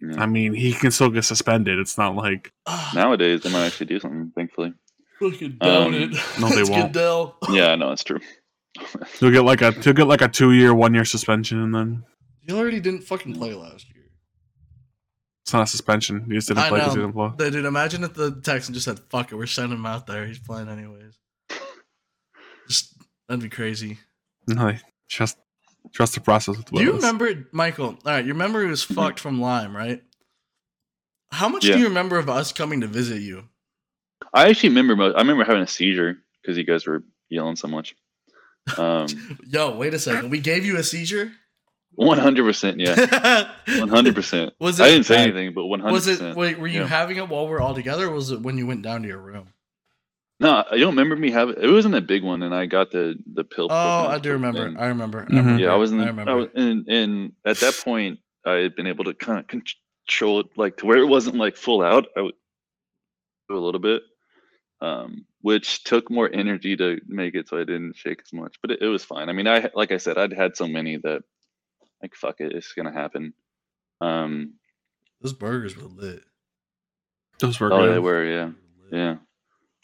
Yeah. 0.00 0.20
I 0.22 0.26
mean, 0.26 0.52
he 0.52 0.72
can 0.72 0.90
still 0.90 1.10
get 1.10 1.24
suspended. 1.24 1.78
It's 1.78 1.96
not 1.96 2.16
like 2.16 2.52
Ah, 2.66 2.92
nowadays 2.94 3.42
they 3.42 3.50
might 3.52 3.66
actually 3.66 3.86
do 3.86 4.00
something 4.00 4.32
thankfully 4.34 4.74
Fucking 5.20 5.58
down 5.60 5.86
Um, 5.86 5.94
it. 5.94 6.10
no, 6.40 6.48
they 6.48 6.64
won't. 6.64 6.92
Goodell. 6.92 7.36
Yeah, 7.50 7.68
I 7.70 7.76
know 7.76 7.92
it's 7.92 8.02
true. 8.04 8.20
He'll 9.20 9.30
get 9.30 9.42
like 9.44 9.62
a 9.62 9.70
he'll 9.72 9.92
get 9.92 10.06
like 10.06 10.22
a 10.22 10.28
two 10.28 10.52
year, 10.52 10.74
one 10.74 10.92
year 10.94 11.04
suspension, 11.04 11.60
and 11.62 11.74
then 11.74 12.04
You 12.42 12.58
already 12.58 12.80
didn't 12.80 13.02
fucking 13.02 13.34
play 13.36 13.54
last 13.54 13.86
year. 13.94 14.04
it's 15.44 15.52
not 15.52 15.62
a 15.62 15.66
suspension. 15.66 16.24
He 16.26 16.32
just 16.34 16.48
didn't 16.48 16.60
I 16.64 16.68
play 16.70 16.78
because 16.80 16.94
he 16.94 16.98
know. 17.00 17.06
didn't 17.06 17.14
play. 17.16 17.30
They- 17.38 17.50
Dude, 17.50 17.64
imagine 17.66 18.02
if 18.04 18.14
the 18.14 18.40
Texans 18.40 18.76
just 18.76 18.84
said, 18.86 18.98
fuck 19.10 19.30
it, 19.30 19.36
we're 19.36 19.46
sending 19.46 19.78
him 19.78 19.86
out 19.86 20.06
there. 20.06 20.26
He's 20.26 20.38
playing 20.40 20.68
anyways. 20.68 21.18
Just, 22.68 22.96
that'd 23.28 23.42
be 23.42 23.48
crazy. 23.48 23.98
No, 24.48 24.72
they 24.72 24.80
trust 25.84 25.94
trust 25.94 26.14
the 26.14 26.20
process 26.20 26.56
with 26.56 26.66
Do 26.70 26.82
you 26.82 26.92
remember, 26.92 27.48
Michael? 27.52 27.86
All 27.88 27.96
right, 28.04 28.24
you 28.24 28.32
remember 28.32 28.62
he 28.62 28.68
was 28.68 28.82
fucked 28.98 29.20
from 29.20 29.40
Lyme, 29.40 29.76
right? 29.76 30.02
How 31.30 31.48
much 31.48 31.64
Yeah. 31.64 31.74
do 31.74 31.80
you 31.80 31.88
remember 31.88 32.18
of 32.18 32.28
us 32.28 32.52
coming 32.52 32.80
to 32.82 32.86
visit 32.86 33.20
you? 33.22 33.44
I 34.34 34.48
actually 34.48 34.70
remember. 34.70 34.96
mo- 34.96 35.12
I 35.12 35.18
remember 35.20 35.44
having 35.44 35.62
a 35.62 35.66
seizure 35.66 36.16
because 36.42 36.56
you 36.58 36.64
guys 36.64 36.86
were 36.86 37.02
yelling 37.28 37.56
so 37.56 37.68
much. 37.68 37.94
Um, 38.76 39.06
Yo, 39.46 39.76
wait 39.76 39.94
a 39.94 39.98
second. 39.98 40.30
We 40.30 40.40
gave 40.40 40.64
you 40.64 40.76
a 40.78 40.82
seizure? 40.82 41.32
one 41.94 42.18
hundred 42.18 42.44
percent. 42.44 42.80
Yeah, 42.80 43.50
one 43.78 43.88
hundred 43.88 44.14
percent. 44.14 44.54
Was 44.58 44.80
it, 44.80 44.84
I 44.84 44.88
didn't 44.88 45.04
say 45.06 45.18
anything, 45.18 45.52
but 45.54 45.66
one 45.66 45.80
hundred 45.80 45.92
Was 45.92 46.06
it? 46.08 46.36
Wait, 46.36 46.58
were 46.58 46.66
you 46.66 46.80
Yeah. 46.80 46.86
having 46.86 47.16
it 47.18 47.28
while 47.28 47.46
we're 47.48 47.60
all 47.60 47.74
together, 47.74 48.06
or 48.06 48.12
was 48.14 48.30
it 48.30 48.40
when 48.40 48.56
you 48.56 48.66
went 48.66 48.80
down 48.82 49.02
to 49.02 49.08
your 49.08 49.18
room? 49.18 49.51
No, 50.40 50.64
I 50.70 50.76
don't 50.78 50.90
remember 50.90 51.14
me 51.14 51.30
having. 51.30 51.54
It 51.60 51.70
wasn't 51.70 51.94
a 51.94 52.00
big 52.00 52.24
one, 52.24 52.42
and 52.42 52.54
I 52.54 52.66
got 52.66 52.90
the 52.90 53.14
the 53.32 53.44
pill. 53.44 53.68
Oh, 53.70 53.74
I 54.08 54.18
do 54.18 54.32
and- 54.34 54.42
remember. 54.42 54.74
I 54.80 54.86
remember. 54.88 55.20
I 55.20 55.24
Mhm. 55.26 55.28
remember. 55.36 55.62
yeah, 55.62 55.72
I 55.72 55.76
was 55.76 55.92
in. 55.92 56.00
I 56.00 56.04
The, 56.04 56.06
I 56.06 56.10
remember. 56.10 56.36
was, 56.36 56.48
and 56.56 56.88
and 56.88 57.32
at 57.44 57.58
that 57.58 57.80
point, 57.84 58.18
I 58.44 58.54
had 58.54 58.74
been 58.74 58.86
able 58.88 59.04
to 59.04 59.14
kind 59.14 59.38
of 59.38 59.46
control 59.46 60.40
it, 60.40 60.46
like 60.56 60.78
to 60.78 60.86
where 60.86 60.98
it 60.98 61.06
wasn't 61.06 61.36
like 61.36 61.56
full 61.56 61.82
out. 61.82 62.06
I 62.16 62.22
would 62.22 62.34
do 63.48 63.56
a 63.56 63.60
little 63.60 63.80
bit, 63.80 64.02
um, 64.80 65.26
which 65.42 65.84
took 65.84 66.10
more 66.10 66.28
energy 66.32 66.76
to 66.76 67.00
make 67.06 67.34
it, 67.36 67.48
so 67.48 67.56
I 67.58 67.64
didn't 67.64 67.94
shake 67.96 68.20
as 68.24 68.32
much. 68.32 68.56
But 68.62 68.72
it, 68.72 68.82
it 68.82 68.88
was 68.88 69.04
fine. 69.04 69.28
I 69.28 69.32
mean, 69.32 69.46
I 69.46 69.70
like 69.74 69.92
I 69.92 69.98
said, 69.98 70.18
I'd 70.18 70.32
had 70.32 70.56
so 70.56 70.66
many 70.66 70.96
that, 70.96 71.22
like, 72.02 72.16
fuck 72.16 72.40
it, 72.40 72.52
it's 72.52 72.72
gonna 72.72 72.92
happen. 72.92 73.32
Um, 74.00 74.54
Those 75.20 75.34
burgers 75.34 75.76
were 75.76 75.84
lit. 75.88 76.24
Those 77.38 77.60
were 77.60 77.72
oh, 77.72 77.92
they 77.92 78.00
were, 78.00 78.24
yeah, 78.24 78.50
yeah. 78.90 79.16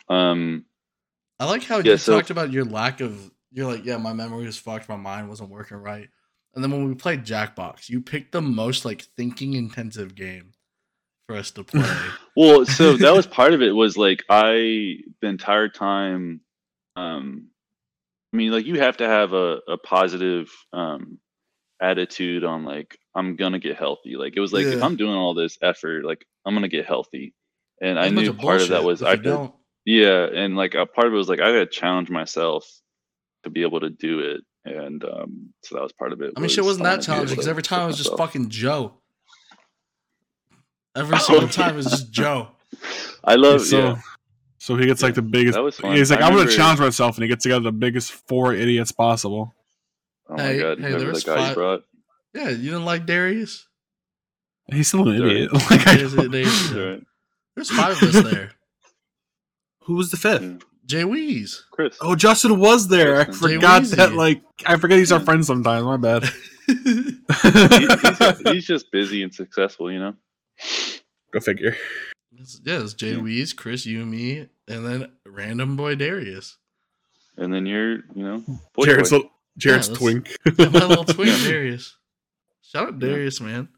Um, 0.08 0.64
I 1.38 1.44
like 1.46 1.64
how 1.64 1.78
Yeah, 1.78 1.92
you 1.92 1.96
so- 1.98 2.14
talked 2.14 2.30
about 2.30 2.52
your 2.52 2.64
lack 2.64 3.00
of. 3.00 3.30
You're 3.50 3.70
like, 3.70 3.84
yeah, 3.84 3.96
my 3.96 4.12
memory 4.12 4.44
was 4.44 4.58
fucked. 4.58 4.88
My 4.88 4.96
mind 4.96 5.28
wasn't 5.28 5.50
working 5.50 5.78
right. 5.78 6.08
And 6.54 6.62
then 6.62 6.70
when 6.70 6.86
we 6.88 6.94
played 6.94 7.24
Jackbox, 7.24 7.88
you 7.88 8.00
picked 8.00 8.32
the 8.32 8.42
most 8.42 8.84
like 8.84 9.02
thinking 9.16 9.54
intensive 9.54 10.14
game 10.14 10.52
for 11.26 11.36
us 11.36 11.50
to 11.52 11.64
play. 11.64 11.88
Well, 12.36 12.66
so 12.66 12.96
that 12.96 13.14
was 13.14 13.26
part 13.26 13.52
of 13.54 13.62
it 13.62 13.72
was 13.72 13.96
like 13.96 14.24
I 14.28 14.98
the 15.20 15.28
entire 15.28 15.68
time 15.68 16.40
um 16.94 17.48
I 18.32 18.36
mean 18.36 18.52
like 18.52 18.66
you 18.66 18.78
have 18.80 18.98
to 18.98 19.08
have 19.08 19.32
a, 19.32 19.60
a 19.66 19.76
positive 19.78 20.50
um 20.72 21.18
attitude 21.80 22.44
on 22.44 22.64
like 22.64 22.98
I'm 23.14 23.36
gonna 23.36 23.58
get 23.58 23.76
healthy. 23.76 24.16
Like 24.16 24.36
it 24.36 24.40
was 24.40 24.52
like 24.52 24.66
if 24.66 24.82
I'm 24.82 24.96
doing 24.96 25.14
all 25.14 25.34
this 25.34 25.58
effort, 25.62 26.04
like 26.04 26.26
I'm 26.44 26.54
gonna 26.54 26.68
get 26.68 26.86
healthy. 26.86 27.34
And 27.80 27.98
I 27.98 28.02
That's 28.04 28.14
bunch 28.14 28.26
knew 28.26 28.34
part 28.34 28.60
of 28.62 28.68
that 28.68 28.84
was 28.84 29.02
I 29.02 29.16
could 29.16 29.24
don't. 29.24 29.54
Yeah, 29.88 30.26
and 30.32 30.54
like 30.56 30.74
a 30.74 30.84
part 30.84 31.06
of 31.06 31.14
it 31.14 31.16
was 31.16 31.28
like 31.28 31.40
I 31.40 31.46
gotta 31.52 31.66
challenge 31.66 32.10
myself 32.10 32.68
to 33.44 33.50
be 33.50 33.62
able 33.62 33.80
to 33.80 33.88
do 33.90 34.20
it. 34.20 34.40
And 34.64 35.02
um 35.04 35.54
so 35.62 35.76
that 35.76 35.82
was 35.82 35.92
part 35.92 36.12
of 36.12 36.20
it. 36.20 36.34
I 36.36 36.40
mean, 36.40 36.50
shit 36.50 36.58
was 36.64 36.78
wasn't 36.78 36.84
that 36.84 37.02
challenging 37.02 37.34
because 37.36 37.48
every 37.48 37.62
time 37.62 37.84
it 37.84 37.86
was 37.86 37.96
just 37.96 38.10
myself. 38.10 38.28
fucking 38.30 38.50
Joe. 38.50 38.92
Every 40.96 41.16
Oh, 41.16 41.18
single 41.26 41.44
yeah. 41.44 41.50
time 41.50 41.74
it 41.74 41.76
was 41.76 41.86
just 41.86 42.10
Joe. 42.10 42.48
I 43.24 43.36
love 43.36 43.62
so, 43.62 43.78
yeah. 43.78 43.96
so 44.58 44.76
he 44.76 44.84
gets 44.86 45.02
like 45.02 45.14
the 45.14 45.22
biggest. 45.22 45.54
That 45.54 45.62
was 45.62 45.78
fun. 45.78 45.96
He's 45.96 46.10
like, 46.10 46.20
I 46.20 46.26
I'm 46.28 46.36
gonna 46.36 46.50
challenge 46.50 46.80
myself, 46.80 47.16
and 47.16 47.22
he 47.22 47.28
gets 47.28 47.42
together 47.44 47.62
the 47.64 47.72
biggest 47.72 48.12
four 48.12 48.52
idiots 48.54 48.92
possible. 48.92 49.54
Oh 50.28 50.34
my 50.36 50.36
god, 50.38 50.46
hey, 50.48 50.58
remember 50.58 50.88
there 50.90 50.98
the 51.06 51.06
was 51.12 51.24
guy 51.24 51.34
you 51.36 51.46
five- 51.46 51.54
brought? 51.54 51.80
Yeah, 52.34 52.50
you 52.50 52.70
didn't 52.70 52.84
like 52.84 53.06
Darius? 53.06 53.66
He's 54.70 54.88
still 54.88 55.08
an 55.08 55.16
Sorry. 55.18 55.30
idiot. 55.44 55.52
Like, 55.70 55.86
I 55.86 55.96
There's, 55.96 56.14
don't- 56.14 56.30
there's, 56.30 56.70
there's 57.56 57.70
five 57.70 58.02
of 58.02 58.14
us 58.14 58.22
there. 58.30 58.50
Who 59.88 59.94
was 59.96 60.10
the 60.10 60.16
fifth? 60.18 60.42
Yeah. 60.42 60.56
Jay 60.86 61.02
Weeze. 61.02 61.62
Chris. 61.70 61.96
Oh, 62.00 62.14
Justin 62.14 62.58
was 62.60 62.88
there. 62.88 63.20
I 63.20 63.24
Justin. 63.24 63.48
Jay 63.48 63.54
forgot 63.56 63.82
that. 63.84 64.12
Like, 64.14 64.42
I 64.66 64.76
forget 64.76 64.98
he's 64.98 65.10
our 65.12 65.20
friend 65.20 65.44
sometimes. 65.44 65.84
My 65.84 65.96
bad. 65.96 66.24
He- 66.68 66.74
he's, 66.74 68.40
he's 68.44 68.66
just 68.66 68.92
busy 68.92 69.22
and 69.22 69.34
successful, 69.34 69.90
you 69.90 69.98
know. 69.98 70.14
Go 71.32 71.40
figure. 71.40 71.74
It's- 72.34 72.60
yeah, 72.62 72.80
it's 72.82 72.92
Jay 72.92 73.12
Yeah. 73.12 73.18
Weeze, 73.20 73.56
Chris, 73.56 73.86
you, 73.86 74.04
me, 74.04 74.48
and 74.68 74.86
then 74.86 75.10
random 75.26 75.76
boy 75.76 75.94
Darius. 75.94 76.58
And 77.38 77.52
then 77.54 77.64
you're, 77.64 77.94
you 78.14 78.22
know, 78.22 78.44
boy 78.74 78.84
Jared's 78.84 79.08
toy. 79.10 79.16
little, 79.16 79.30
Jared's 79.56 79.88
Yeah, 79.88 79.94
twink. 79.96 80.36
Yeah, 80.58 80.68
my 80.68 80.84
little 80.84 81.04
twink, 81.06 81.30
Yeah. 81.42 81.48
Darius. 81.48 81.96
Shout 82.62 82.88
out 82.88 82.94
Yeah. 83.00 83.08
Darius, 83.08 83.40
man. 83.40 83.68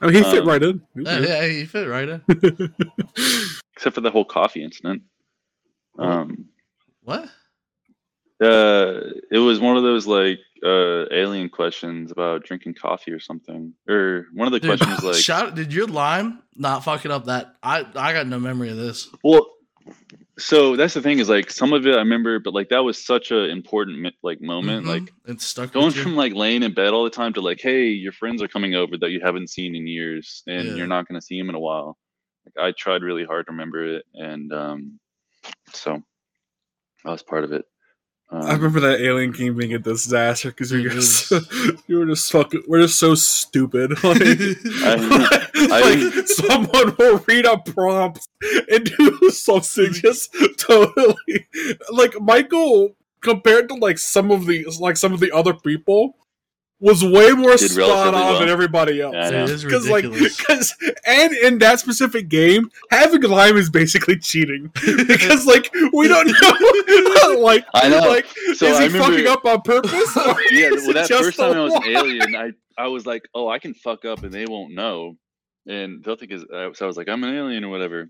I 0.00 0.06
mean, 0.06 0.14
he 0.14 0.22
fit 0.22 0.42
Um, 0.42 0.48
right 0.48 0.62
in. 0.62 0.82
He 0.94 1.02
Yeah, 1.02 1.18
yeah, 1.18 1.46
he 1.48 1.64
fit 1.64 1.88
right 1.88 2.08
in. 2.08 2.74
Except 3.82 3.96
for 3.96 4.00
the 4.00 4.12
whole 4.12 4.24
coffee 4.24 4.62
incident. 4.62 5.02
Um, 5.98 6.44
What? 7.02 7.24
uh, 8.40 9.00
it 9.28 9.38
was 9.38 9.58
one 9.58 9.76
of 9.76 9.82
those 9.82 10.06
like 10.06 10.38
uh 10.64 11.06
alien 11.10 11.48
questions 11.48 12.12
about 12.12 12.44
drinking 12.44 12.74
coffee 12.74 13.10
or 13.10 13.18
something. 13.18 13.74
Or 13.88 14.26
one 14.34 14.46
of 14.46 14.52
the 14.52 14.60
Dude, 14.60 14.78
questions 14.78 15.02
like, 15.04 15.16
shout 15.16 15.56
did 15.56 15.72
your 15.74 15.88
Lyme 15.88 16.44
not 16.54 16.84
fucking 16.84 17.10
up 17.10 17.24
that 17.24 17.56
I 17.60 17.84
I 17.96 18.12
got 18.12 18.28
no 18.28 18.38
memory 18.38 18.70
of 18.70 18.76
this. 18.76 19.08
well, 19.24 19.48
so 20.38 20.76
that's 20.76 20.94
the 20.94 21.02
thing 21.02 21.18
is 21.18 21.28
like 21.28 21.50
some 21.50 21.72
of 21.72 21.84
it 21.84 21.92
I 21.94 21.98
remember, 21.98 22.38
but 22.38 22.54
like 22.54 22.68
that 22.68 22.84
was 22.84 23.04
such 23.04 23.32
a 23.32 23.46
important 23.48 24.14
like 24.22 24.40
moment, 24.40 24.86
Mhm. 24.86 24.88
like. 24.88 25.12
it's 25.26 25.44
stuck 25.44 25.72
Going 25.72 25.90
from 25.90 26.14
like 26.14 26.34
laying 26.34 26.62
in 26.62 26.72
bed 26.72 26.92
all 26.92 27.02
the 27.02 27.10
time 27.10 27.32
to 27.32 27.40
like, 27.40 27.60
hey, 27.60 27.86
your 27.88 28.12
friends 28.12 28.40
are 28.42 28.48
coming 28.48 28.76
over 28.76 28.96
that 28.98 29.10
you 29.10 29.20
haven't 29.20 29.50
seen 29.50 29.74
in 29.74 29.88
years, 29.88 30.44
and 30.46 30.68
Yeah. 30.68 30.74
you're 30.76 30.86
not 30.86 31.08
going 31.08 31.20
to 31.20 31.26
see 31.26 31.36
them 31.36 31.48
in 31.48 31.56
a 31.56 31.60
while. 31.60 31.98
Like 32.44 32.64
I 32.64 32.72
tried 32.76 33.02
really 33.02 33.24
hard 33.24 33.46
to 33.46 33.52
remember 33.52 33.84
it, 33.96 34.04
and 34.14 34.52
um, 34.52 34.98
so 35.72 36.02
that 37.04 37.10
was 37.10 37.22
part 37.22 37.44
of 37.44 37.52
it. 37.52 37.64
Um, 38.30 38.42
I 38.42 38.54
remember 38.54 38.80
that 38.80 39.00
alien 39.00 39.30
game 39.32 39.56
being 39.56 39.74
a 39.74 39.78
disaster 39.78 40.48
because 40.48 40.72
you 40.72 40.80
It 40.86 40.88
guys, 40.94 41.30
is. 41.30 41.82
you 41.86 41.98
were 41.98 42.06
just 42.06 42.32
fucking. 42.32 42.62
We're 42.66 42.80
just 42.82 42.98
so 42.98 43.14
stupid. 43.14 43.92
Like, 44.02 44.22
I- 44.22 45.66
like, 45.68 45.98
I- 46.14 46.24
someone 46.24 46.96
will 46.98 47.18
read 47.28 47.44
a 47.46 47.58
prompt 47.58 48.26
and 48.70 48.84
do 48.84 49.30
something 49.30 49.92
just 49.92 50.34
totally 50.58 51.46
like 51.90 52.18
Michael 52.20 52.96
compared 53.20 53.68
to 53.68 53.74
like 53.74 53.98
some 53.98 54.30
of 54.30 54.46
the 54.46 54.64
like 54.80 54.96
some 54.96 55.12
of 55.12 55.20
the 55.20 55.30
other 55.32 55.54
people 55.54 56.16
was 56.82 57.02
way 57.04 57.30
more 57.32 57.56
Did 57.56 57.70
spot 57.70 57.88
on 58.08 58.12
well. 58.12 58.40
than 58.40 58.48
everybody 58.50 59.00
else. 59.00 59.14
Yeah, 59.14 59.22
I 59.24 59.28
it 59.28 59.32
know. 59.32 59.44
is 59.44 59.64
Because 59.64 59.88
like, 59.88 60.04
because 60.10 60.74
and 61.06 61.32
in 61.32 61.58
that 61.60 61.78
specific 61.80 62.28
game, 62.28 62.68
having 62.90 63.22
Lyme 63.22 63.56
is 63.56 63.70
basically 63.70 64.18
cheating 64.18 64.70
because 65.06 65.46
like 65.46 65.72
we 65.94 66.08
don't 66.08 66.26
know, 66.26 67.40
like 67.40 67.64
I 67.72 67.88
know. 67.88 68.00
like 68.08 68.26
So 68.56 68.66
is 68.66 68.76
I 68.78 68.82
he 68.82 68.86
remember- 68.88 69.16
fucking 69.16 69.26
up 69.28 69.44
on 69.46 69.62
purpose? 69.62 70.16
or 70.16 70.36
yeah, 70.50 70.66
is 70.74 70.84
well, 70.84 70.94
that 70.94 71.08
just 71.08 71.22
first 71.24 71.38
time 71.38 71.52
I 71.56 71.60
was 71.64 71.72
an 71.72 71.80
lie? 71.82 72.00
alien, 72.00 72.34
I 72.36 72.50
I 72.76 72.88
was 72.88 73.06
like, 73.06 73.28
oh, 73.34 73.48
I 73.48 73.58
can 73.58 73.74
fuck 73.74 74.04
up 74.04 74.22
and 74.24 74.32
they 74.32 74.44
won't 74.46 74.74
know, 74.74 75.16
and 75.66 76.02
they'll 76.04 76.16
think 76.16 76.32
is. 76.32 76.42
Uh, 76.44 76.72
so 76.74 76.84
I 76.84 76.88
was 76.88 76.96
like, 76.96 77.08
I'm 77.08 77.22
an 77.24 77.34
alien 77.34 77.64
or 77.64 77.68
whatever. 77.68 78.08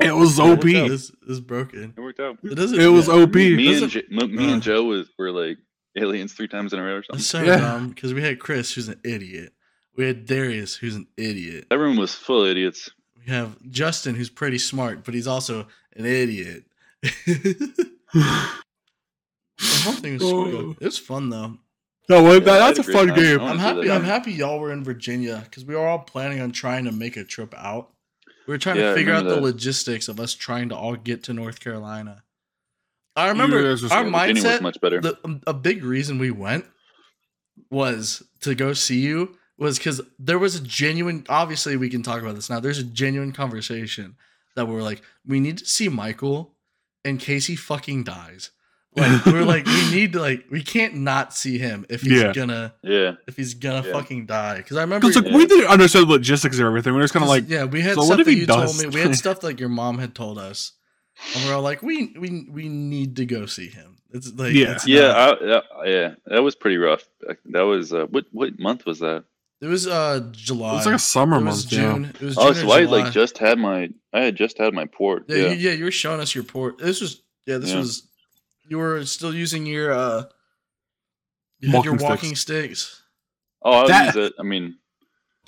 It 0.00 0.12
was 0.14 0.40
OP. 0.40 0.48
worked 0.64 0.64
out. 0.64 0.86
It 0.86 0.92
It's, 0.92 1.12
it's 1.28 1.40
broken. 1.40 1.94
It 1.96 2.00
worked 2.00 2.18
out. 2.20 2.38
It 2.42 2.56
doesn't. 2.56 2.92
was 2.92 3.06
yeah. 3.08 3.14
OP. 3.14 3.34
Me 3.34 3.66
Doesn't- 3.72 3.82
and 3.84 3.92
J- 3.92 4.02
m- 4.22 4.34
me 4.36 4.50
uh. 4.50 4.54
and 4.54 4.62
Joe 4.62 4.82
was 4.84 5.08
were 5.18 5.30
like 5.30 5.56
aliens 5.96 6.32
three 6.32 6.48
times 6.48 6.72
in 6.72 6.78
a 6.78 6.82
row 6.82 6.96
or 6.96 7.02
something. 7.02 7.16
That's 7.18 7.26
so 7.26 7.42
Yeah. 7.42 7.56
dumb 7.58 7.88
because 7.90 8.12
we 8.14 8.22
had 8.22 8.38
Chris, 8.40 8.72
who's 8.74 8.88
an 8.88 9.00
idiot. 9.04 9.52
We 9.96 10.04
had 10.06 10.26
Darius, 10.26 10.74
who's 10.76 10.96
an 10.96 11.06
idiot. 11.16 11.66
That 11.70 11.78
room 11.78 11.96
was 11.96 12.14
full 12.14 12.44
of 12.44 12.50
idiots. 12.50 12.90
We 13.18 13.32
have 13.32 13.56
Justin, 13.70 14.14
who's 14.16 14.28
pretty 14.30 14.58
smart, 14.58 15.04
but 15.04 15.14
he's 15.14 15.26
also 15.28 15.66
an 15.96 16.04
idiot. 16.04 16.64
the 17.02 17.92
whole 19.84 19.92
thing 19.94 20.14
was 20.14 20.22
Oh. 20.24 20.70
it 20.80 20.84
was 20.84 20.98
fun 20.98 21.30
though. 21.30 21.58
No, 22.08 22.22
well, 22.22 22.34
Yeah, 22.34 22.40
that, 22.40 22.74
that's 22.74 22.86
a 22.86 22.90
a 22.90 22.92
fun 22.92 23.08
time. 23.08 23.16
game. 23.16 23.40
I 23.40 23.48
I'm 23.50 23.58
happy. 23.58 23.90
I'm 23.90 24.04
happy 24.04 24.32
y'all 24.32 24.58
were 24.60 24.72
in 24.72 24.84
Virginia 24.84 25.40
because 25.44 25.64
we 25.64 25.74
were 25.74 25.86
all 25.86 26.00
planning 26.00 26.40
on 26.40 26.52
trying 26.52 26.84
to 26.84 26.92
make 26.92 27.16
a 27.16 27.24
trip 27.24 27.54
out. 27.56 27.90
We 28.46 28.52
were 28.52 28.58
trying 28.58 28.76
Yeah, 28.76 28.90
to 28.90 28.94
figure 28.94 29.12
out 29.14 29.24
remember 29.24 29.36
the 29.36 29.40
logistics 29.46 30.08
of 30.08 30.20
us 30.20 30.34
trying 30.34 30.68
to 30.68 30.76
all 30.76 30.96
get 30.96 31.22
to 31.24 31.32
North 31.32 31.60
Carolina. 31.60 32.22
I 33.16 33.28
remember 33.28 33.58
our 33.58 33.70
was 33.70 33.82
mindset. 33.82 34.60
much 34.60 34.80
better. 34.80 35.00
The, 35.00 35.18
um, 35.24 35.40
a 35.46 35.54
big 35.54 35.84
reason 35.84 36.18
we 36.18 36.30
went 36.30 36.64
was 37.70 38.22
to 38.40 38.54
go 38.54 38.72
see 38.72 39.00
you 39.00 39.36
was 39.58 39.78
because 39.78 40.00
there 40.18 40.38
was 40.38 40.56
a 40.56 40.60
genuine. 40.62 41.24
Obviously, 41.28 41.76
we 41.76 41.88
can 41.88 42.02
talk 42.02 42.20
about 42.22 42.34
this 42.34 42.50
now. 42.50 42.60
There's 42.60 42.78
a 42.78 42.84
genuine 42.84 43.32
conversation 43.32 44.16
that 44.56 44.66
we're 44.66 44.82
like, 44.82 45.02
we 45.26 45.40
need 45.40 45.58
to 45.58 45.66
see 45.66 45.88
Michael 45.88 46.54
in 47.04 47.18
case 47.18 47.46
he 47.46 47.56
fucking 47.56 48.04
dies. 48.04 48.50
Like 48.96 49.26
we're 49.26 49.42
like 49.44 49.66
we 49.66 49.90
need 49.92 50.12
to 50.12 50.20
like 50.20 50.44
we 50.52 50.62
can't 50.62 50.94
not 50.94 51.34
see 51.34 51.58
him 51.58 51.84
if 51.90 52.02
he's 52.02 52.12
Yeah. 52.22 52.32
gonna 52.32 52.74
Yeah. 52.82 53.14
if 53.26 53.36
he's 53.36 53.54
gonna 53.54 53.84
Yeah. 53.84 53.92
fucking 53.92 54.26
die. 54.26 54.58
Because 54.58 54.76
I 54.76 54.82
remember 54.82 55.08
Because 55.08 55.20
like 55.24 55.32
Yeah. 55.32 55.36
we 55.36 55.46
didn't 55.46 55.66
understand 55.68 56.06
the 56.06 56.12
logistics 56.12 56.58
of 56.60 56.66
everything. 56.66 56.92
We 56.94 57.00
are 57.00 57.02
just 57.02 57.12
kind 57.12 57.24
of 57.24 57.28
like, 57.28 57.48
yeah, 57.48 57.64
we 57.64 57.80
had 57.80 57.94
so 57.94 58.04
what 58.04 58.14
stuff 58.14 58.24
that 58.24 58.34
you 58.34 58.46
told 58.46 58.78
me. 58.78 58.86
We 58.86 59.00
had 59.00 59.16
stuff 59.16 59.42
like 59.42 59.58
your 59.58 59.68
mom 59.68 59.98
had 59.98 60.14
told 60.14 60.38
us, 60.38 60.72
and 61.34 61.44
we 61.44 61.50
are 61.50 61.54
all 61.54 61.62
like, 61.62 61.82
we 61.82 62.14
we 62.18 62.46
we 62.50 62.68
need 62.68 63.16
to 63.16 63.26
go 63.26 63.46
see 63.46 63.68
him. 63.68 63.96
It's 64.12 64.32
like 64.34 64.52
Yeah. 64.54 64.72
it's 64.72 64.86
Yeah, 64.86 65.08
not- 65.08 65.42
I, 65.42 65.46
yeah, 65.46 65.60
yeah, 65.86 66.14
that 66.26 66.42
was 66.42 66.54
pretty 66.54 66.76
rough. 66.78 67.02
That 67.46 67.62
was 67.62 67.92
uh, 67.92 68.06
what 68.06 68.26
what 68.32 68.58
month 68.58 68.86
was 68.86 69.00
that? 69.00 69.24
it 69.60 69.66
was 69.68 69.86
uh 69.86 70.20
July. 70.32 70.76
it's 70.76 70.84
like 70.86 70.96
a 70.96 70.98
summer 70.98 71.38
it 71.38 71.44
was 71.44 71.64
month. 71.64 71.72
Yeah. 71.72 71.92
June. 71.92 72.04
It 72.06 72.20
was 72.20 72.36
Oh, 72.38 72.52
so 72.52 72.68
or 72.68 72.74
I 72.74 72.82
July. 72.82 73.00
like 73.02 73.12
just 73.12 73.38
had 73.38 73.58
my 73.58 73.88
I 74.12 74.20
had 74.20 74.36
just 74.36 74.58
had 74.58 74.74
my 74.74 74.84
port. 74.86 75.24
Yeah, 75.28 75.36
Yeah, 75.36 75.42
You, 75.52 75.54
yeah, 75.70 75.72
you 75.72 75.84
were 75.84 75.90
showing 75.90 76.20
us 76.20 76.34
your 76.34 76.44
port. 76.44 76.78
This 76.78 77.00
was 77.00 77.22
yeah, 77.46 77.58
this 77.58 77.70
Yeah. 77.70 77.78
was 77.78 78.06
you 78.68 78.78
were 78.78 79.04
still 79.06 79.34
using 79.34 79.64
your 79.66 79.92
uh 79.92 80.24
you 81.60 81.70
had 81.70 81.84
your 81.84 81.94
Walking 81.94 82.06
walking 82.08 82.36
sticks. 82.36 83.02
Oh, 83.62 83.84
I 83.84 83.88
That- 83.88 84.14
use 84.14 84.26
it. 84.26 84.32
I 84.38 84.42
mean, 84.42 84.76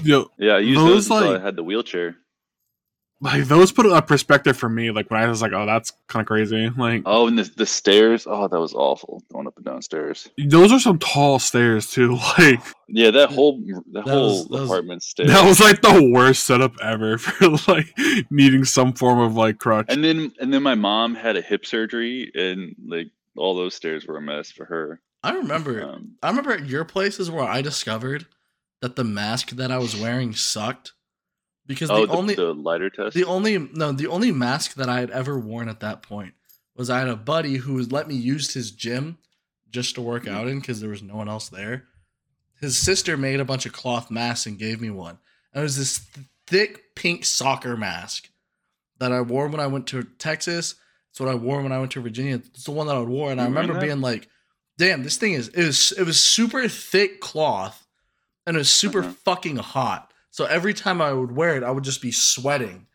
Yo, 0.03 0.31
yeah, 0.39 0.53
I 0.55 0.59
used 0.59 0.79
Those, 0.81 1.09
those 1.09 1.11
until 1.11 1.33
like- 1.33 1.41
I 1.41 1.45
had 1.45 1.57
the 1.57 1.63
wheelchair. 1.63 2.17
Like 3.21 3.45
those 3.45 3.73
put 3.73 3.87
a 3.87 4.03
perspective 4.03 4.57
for 4.57 4.69
me. 4.69 4.91
Like 4.91 5.11
when 5.11 5.21
I 5.21 5.27
was 5.27 5.41
like, 5.41 5.53
oh, 5.53 5.65
that's 5.65 5.93
kind 6.07 6.21
of 6.23 6.27
crazy. 6.27 6.69
Like 6.77 7.03
Oh, 7.07 7.27
and 7.27 7.39
the 7.39 7.51
the 7.57 7.65
stairs. 7.67 8.27
Oh, 8.29 8.47
that 8.47 8.61
was 8.61 8.75
awful 8.75 9.23
going 9.33 9.47
up 9.47 9.57
and 9.57 9.65
down 9.65 9.81
stairs. 9.83 10.29
those 10.37 10.71
are 10.73 10.79
some 10.79 10.99
tall 10.99 11.39
stairs 11.39 11.91
too. 11.91 12.19
Like 12.39 12.61
Yeah, 12.89 13.11
that 13.13 13.31
whole 13.31 13.59
that, 13.61 13.83
That 13.93 14.03
whole 14.11 14.29
was- 14.41 14.45
that 14.49 14.53
was- 14.53 14.63
apartment 14.71 15.03
stairs. 15.13 15.29
that 15.31 15.45
was 15.47 15.61
like 15.61 15.81
the 15.81 16.11
worst 16.13 16.45
setup 16.45 16.75
ever 16.83 17.17
for 17.19 17.57
like 17.73 17.87
needing 18.31 18.65
some 18.65 18.93
form 18.93 19.19
of 19.19 19.35
like 19.35 19.59
crutch. 19.59 19.87
and 19.89 20.05
then 20.05 20.33
and 20.41 20.53
then 20.53 20.63
my 20.63 20.75
mom 20.75 21.15
had 21.15 21.37
a 21.37 21.41
hip 21.43 21.65
surgery, 21.65 22.31
and 22.35 22.75
like 22.87 23.09
all 23.37 23.55
those 23.55 23.75
stairs 23.75 24.07
were 24.07 24.17
a 24.19 24.23
mess 24.23 24.51
for 24.51 24.65
her. 24.67 25.01
I 25.23 25.33
remember 25.33 25.83
Um, 25.83 26.17
I 26.23 26.29
remember 26.29 26.53
at 26.53 26.67
your 26.67 26.85
places 26.85 27.31
where 27.31 27.45
I 27.45 27.61
discovered 27.63 28.27
that 28.83 28.95
the 28.97 29.05
mask 29.05 29.51
that 29.53 29.71
I 29.73 29.79
was 29.79 29.97
wearing 29.97 30.35
sucked. 30.35 30.93
Because 31.67 31.91
oh, 31.91 32.03
the, 32.03 32.07
the, 32.07 32.13
only 32.13 32.35
the 32.35 32.55
lighter 32.55 32.91
test. 32.91 33.15
the 33.15 33.25
only 33.25 33.59
no 33.59 33.93
the 33.93 34.07
only 34.07 34.31
mask 34.33 34.75
that 34.75 34.89
I 34.89 35.01
had 35.01 35.11
ever 35.11 35.39
worn 35.39 35.69
at 35.69 35.81
that 35.81 36.03
point 36.03 36.35
was 36.77 36.91
I 36.91 36.99
had 37.01 37.09
a 37.09 37.17
buddy 37.17 37.57
who 37.57 37.81
let 37.83 38.07
me 38.07 38.15
use 38.15 38.53
his 38.55 38.71
gym 38.71 39.19
just 39.71 39.95
to 39.97 40.01
work 40.03 40.25
Mhm. 40.25 40.33
out 40.33 40.49
in 40.49 40.61
because 40.61 40.81
there 40.81 40.91
was 40.91 41.03
no 41.03 41.17
one 41.17 41.29
else 41.29 41.49
there. 41.49 41.85
His 42.61 42.77
sister 42.79 43.17
made 43.17 43.41
a 43.41 43.45
bunch 43.45 43.67
of 43.67 43.73
cloth 43.73 44.11
masks 44.11 44.47
and 44.47 44.59
gave 44.59 44.81
me 44.81 44.91
one. 44.91 45.19
And 45.53 45.61
it 45.61 45.65
was 45.65 45.77
this 45.77 45.99
th- 45.99 46.27
thick 46.47 46.95
pink 46.95 47.25
soccer 47.25 47.77
mask 47.77 48.29
that 48.99 49.13
I 49.13 49.21
wore 49.23 49.49
when 49.49 49.61
I 49.61 49.67
went 49.67 49.87
to 49.89 50.03
Texas. 50.05 50.75
It's 51.11 51.19
what 51.21 51.29
I 51.29 51.35
wore 51.35 51.63
when 51.63 51.73
I 51.73 51.79
went 51.79 51.91
to 51.93 52.01
Virginia. 52.01 52.37
It's 52.37 52.65
the 52.65 52.71
one 52.71 52.87
that 52.87 52.97
I 52.97 53.01
wore, 53.01 53.31
and 53.33 53.41
I 53.41 53.47
You 53.49 53.55
wearing 53.55 53.69
remember 53.69 53.87
being 53.87 54.01
like, 54.01 54.29
"Damn, 54.79 55.03
this 55.03 55.17
thing 55.17 55.33
is 55.33 55.49
it 55.49 55.65
was 55.65 55.93
it 55.93 56.05
was 56.05 56.21
super 56.21 56.69
thick 56.69 57.21
cloth, 57.21 57.87
and 58.47 58.57
it 58.57 58.59
was 58.61 58.71
super 58.71 59.01
Uh-huh. 59.01 59.15
fucking 59.25 59.57
hot. 59.57 60.13
So 60.37 60.45
every 60.45 60.75
time 60.75 61.01
I 61.01 61.15
would 61.15 61.33
wear 61.35 61.57
it, 61.57 61.63
I 61.63 61.71
would 61.71 61.83
just 61.85 62.03
be 62.03 62.13
sweating. 62.13 62.87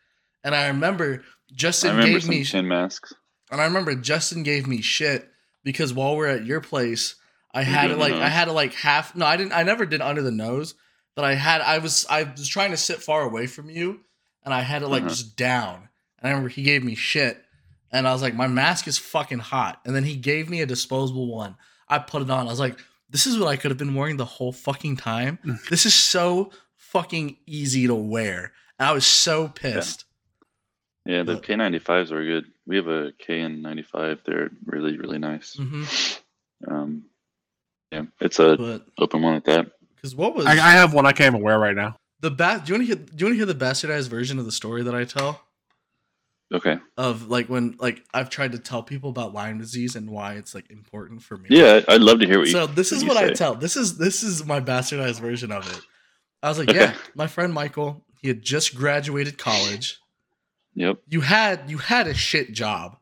And 0.44 0.54
I 0.54 0.68
remember 0.68 1.22
I 1.24 1.54
Justin 1.56 1.90
remember 1.96 2.12
gave 2.12 2.22
some 2.22 2.30
me 2.30 2.44
chin 2.44 2.68
masks. 2.68 3.12
and 3.50 3.60
I 3.60 3.64
remember 3.64 3.96
Justin 3.96 4.44
gave 4.44 4.68
me 4.68 4.80
shit 4.80 5.28
because 5.64 5.92
while 5.92 6.16
we're 6.16 6.28
at 6.28 6.46
your 6.46 6.60
place, 6.60 7.16
I 7.52 7.60
You 7.62 7.66
had 7.66 7.90
it 7.90 7.94
the 7.94 7.98
like 8.00 8.12
I 8.12 8.28
had 8.28 8.46
it 8.46 8.52
like 8.52 8.74
half. 8.74 9.16
No, 9.16 9.26
I 9.26 9.36
didn't. 9.36 9.54
I 9.54 9.64
never 9.64 9.84
did 9.86 10.00
under 10.00 10.22
the 10.22 10.30
nose, 10.30 10.74
but 11.16 11.24
I 11.24 11.34
had. 11.34 11.60
I 11.62 11.78
was 11.78 12.06
I 12.08 12.22
was 12.22 12.46
trying 12.48 12.70
to 12.70 12.76
sit 12.76 13.02
far 13.02 13.22
away 13.22 13.48
from 13.48 13.68
you, 13.68 14.00
and 14.44 14.54
I 14.54 14.60
had 14.60 14.82
it 14.82 14.88
like 14.88 15.02
Uh-huh. 15.02 15.08
just 15.10 15.36
down. 15.36 15.88
And 16.20 16.28
I 16.28 16.28
remember 16.28 16.48
he 16.48 16.62
gave 16.62 16.84
me 16.84 16.94
shit, 16.94 17.42
and 17.90 18.06
I 18.06 18.12
was 18.12 18.22
like, 18.22 18.34
my 18.36 18.46
mask 18.46 18.86
is 18.86 18.98
fucking 18.98 19.40
hot. 19.40 19.80
And 19.84 19.96
then 19.96 20.04
he 20.04 20.14
gave 20.14 20.48
me 20.48 20.60
a 20.62 20.66
disposable 20.66 21.26
one. 21.26 21.56
I 21.88 21.98
put 21.98 22.22
it 22.22 22.30
on. 22.30 22.46
I 22.46 22.50
was 22.50 22.60
like, 22.60 22.78
this 23.10 23.26
is 23.26 23.36
what 23.36 23.48
I 23.48 23.56
could 23.56 23.72
have 23.72 23.78
been 23.78 23.96
wearing 23.96 24.16
the 24.16 24.24
whole 24.24 24.52
fucking 24.52 24.96
time. 24.98 25.40
this 25.70 25.84
is 25.84 25.94
so 25.94 26.52
fucking 26.92 27.36
easy 27.46 27.86
to 27.86 27.94
wear. 27.94 28.52
And 28.78 28.88
I 28.88 28.92
was 28.92 29.06
so 29.06 29.48
pissed. 29.48 30.04
Yeah, 31.06 31.22
the 31.24 31.34
But- 31.34 31.42
K95s 31.44 32.12
are 32.12 32.24
good. 32.24 32.44
We 32.66 32.76
have 32.76 32.86
a 32.86 33.12
KN95. 33.26 34.20
They're 34.24 34.50
really 34.64 34.96
really 34.98 35.18
nice. 35.18 35.54
hmm 35.56 35.84
Um, 36.68 37.04
yeah, 37.90 38.02
it's 38.20 38.38
a 38.38 38.56
But 38.56 38.86
open 38.98 39.20
one 39.22 39.34
at 39.34 39.44
that. 39.46 39.72
because 39.96 40.14
what 40.14 40.34
was 40.36 40.46
I, 40.46 40.52
I 40.52 40.72
have 40.72 40.94
one 40.94 41.06
I 41.06 41.12
can't 41.12 41.34
even 41.34 41.42
wear 41.44 41.58
right 41.58 41.74
now. 41.74 41.96
The 42.20 42.30
ba- 42.30 42.62
do 42.64 42.72
you 42.72 42.78
want 42.78 42.88
to 42.88 42.94
hear? 42.94 43.04
Do 43.04 43.12
you 43.18 43.26
want 43.26 43.32
to 43.34 43.36
hear 43.36 43.46
the 43.46 43.54
bastardized 43.64 44.08
version 44.08 44.38
of 44.38 44.44
the 44.44 44.52
story 44.52 44.82
that 44.84 44.94
I 44.94 45.04
tell? 45.04 45.40
Okay. 46.54 46.78
Of 46.96 47.28
like 47.28 47.48
when 47.48 47.74
like 47.80 48.04
I've 48.14 48.30
tried 48.30 48.52
to 48.52 48.58
tell 48.58 48.82
people 48.84 49.10
about 49.10 49.32
Lyme 49.34 49.58
disease 49.58 49.96
and 49.96 50.08
why 50.08 50.34
it's 50.34 50.54
like 50.54 50.70
important 50.70 51.22
for 51.22 51.36
me. 51.36 51.48
Yeah, 51.50 51.80
I'd 51.88 52.00
love 52.02 52.20
to 52.20 52.26
hear 52.26 52.38
what 52.38 52.46
you. 52.46 52.52
So 52.52 52.66
this 52.66 52.92
what 52.92 52.96
is 52.98 53.02
you 53.02 53.08
what 53.08 53.16
I 53.16 53.32
tell. 53.32 53.56
This 53.56 53.76
is 53.76 53.98
this 53.98 54.22
is 54.22 54.44
my 54.46 54.60
bastardized 54.60 55.18
version 55.20 55.50
of 55.50 55.66
it. 55.68 55.80
I 56.42 56.48
was 56.48 56.58
like, 56.58 56.68
Okay. 56.70 56.78
yeah, 56.78 56.94
my 57.14 57.26
friend 57.26 57.52
Michael, 57.52 58.04
he 58.20 58.28
had 58.28 58.42
just 58.42 58.74
graduated 58.74 59.38
college. 59.38 59.98
Yep. 60.74 60.98
You 61.08 61.20
had 61.20 61.70
you 61.70 61.78
had 61.78 62.06
a 62.06 62.14
shit 62.14 62.52
job. 62.52 62.96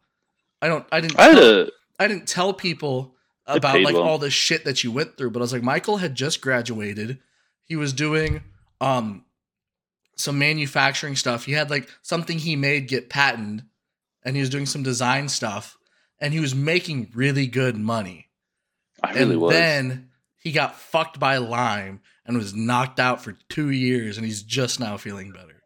I 0.61 0.69
don't. 0.69 0.85
I 0.93 1.01
didn't. 1.01 1.19
I 1.19 1.25
had 1.25 1.35
tell- 1.37 1.61
a. 1.63 1.69
I 1.99 2.09
didn't 2.09 2.27
tell 2.29 2.53
people 2.53 3.15
about 3.47 3.81
like 3.83 3.95
well. 3.95 4.03
all 4.03 4.19
the 4.19 4.31
shit 4.31 4.65
that 4.65 4.83
you 4.85 4.91
went 4.93 5.17
through, 5.17 5.31
but 5.31 5.41
I 5.41 5.43
was 5.43 5.53
like, 5.53 5.63
Michael 5.63 5.99
had 5.99 6.15
just 6.15 6.41
graduated. 6.41 7.19
He 7.65 7.77
was 7.77 7.93
doing 7.93 8.43
um 8.81 9.25
some 10.17 10.39
manufacturing 10.39 11.17
stuff. 11.17 11.45
He 11.45 11.53
had 11.53 11.71
like 11.71 11.89
something 12.03 12.39
he 12.39 12.57
made 12.57 12.89
get 12.89 13.09
patented, 13.09 13.65
and 14.25 14.35
he 14.37 14.41
was 14.41 14.51
doing 14.51 14.67
some 14.67 14.83
design 14.83 15.29
stuff, 15.29 15.79
and 16.21 16.33
he 16.35 16.41
was 16.41 16.55
making 16.55 17.11
really 17.15 17.47
good 17.47 17.77
money. 17.77 18.29
I 19.03 19.13
really 19.13 19.33
and 19.35 19.41
was. 19.41 19.53
then 19.53 20.11
he 20.39 20.53
got 20.53 20.77
fucked 20.79 21.19
by 21.21 21.37
Lyme 21.39 22.01
and 22.31 22.39
was 22.39 22.55
knocked 22.55 23.01
out 23.01 23.23
for 23.23 23.37
two 23.49 23.71
years, 23.71 24.17
and 24.17 24.25
he's 24.25 24.43
just 24.43 24.81
now 24.81 24.97
feeling 24.97 25.33
better. 25.33 25.63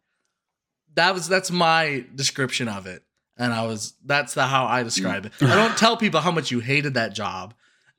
That 0.94 1.14
was 1.14 1.28
that's 1.28 1.50
my 1.50 2.04
description 2.14 2.68
of 2.68 2.86
it, 2.86 3.02
and 3.36 3.52
I 3.52 3.66
was 3.66 3.94
that's 4.04 4.34
the 4.34 4.44
how 4.44 4.64
I 4.64 4.82
describe 4.82 5.26
it. 5.26 5.32
I 5.40 5.54
don't 5.54 5.76
tell 5.76 5.96
people 5.96 6.20
how 6.20 6.30
much 6.30 6.50
you 6.50 6.60
hated 6.60 6.94
that 6.94 7.14
job 7.14 7.54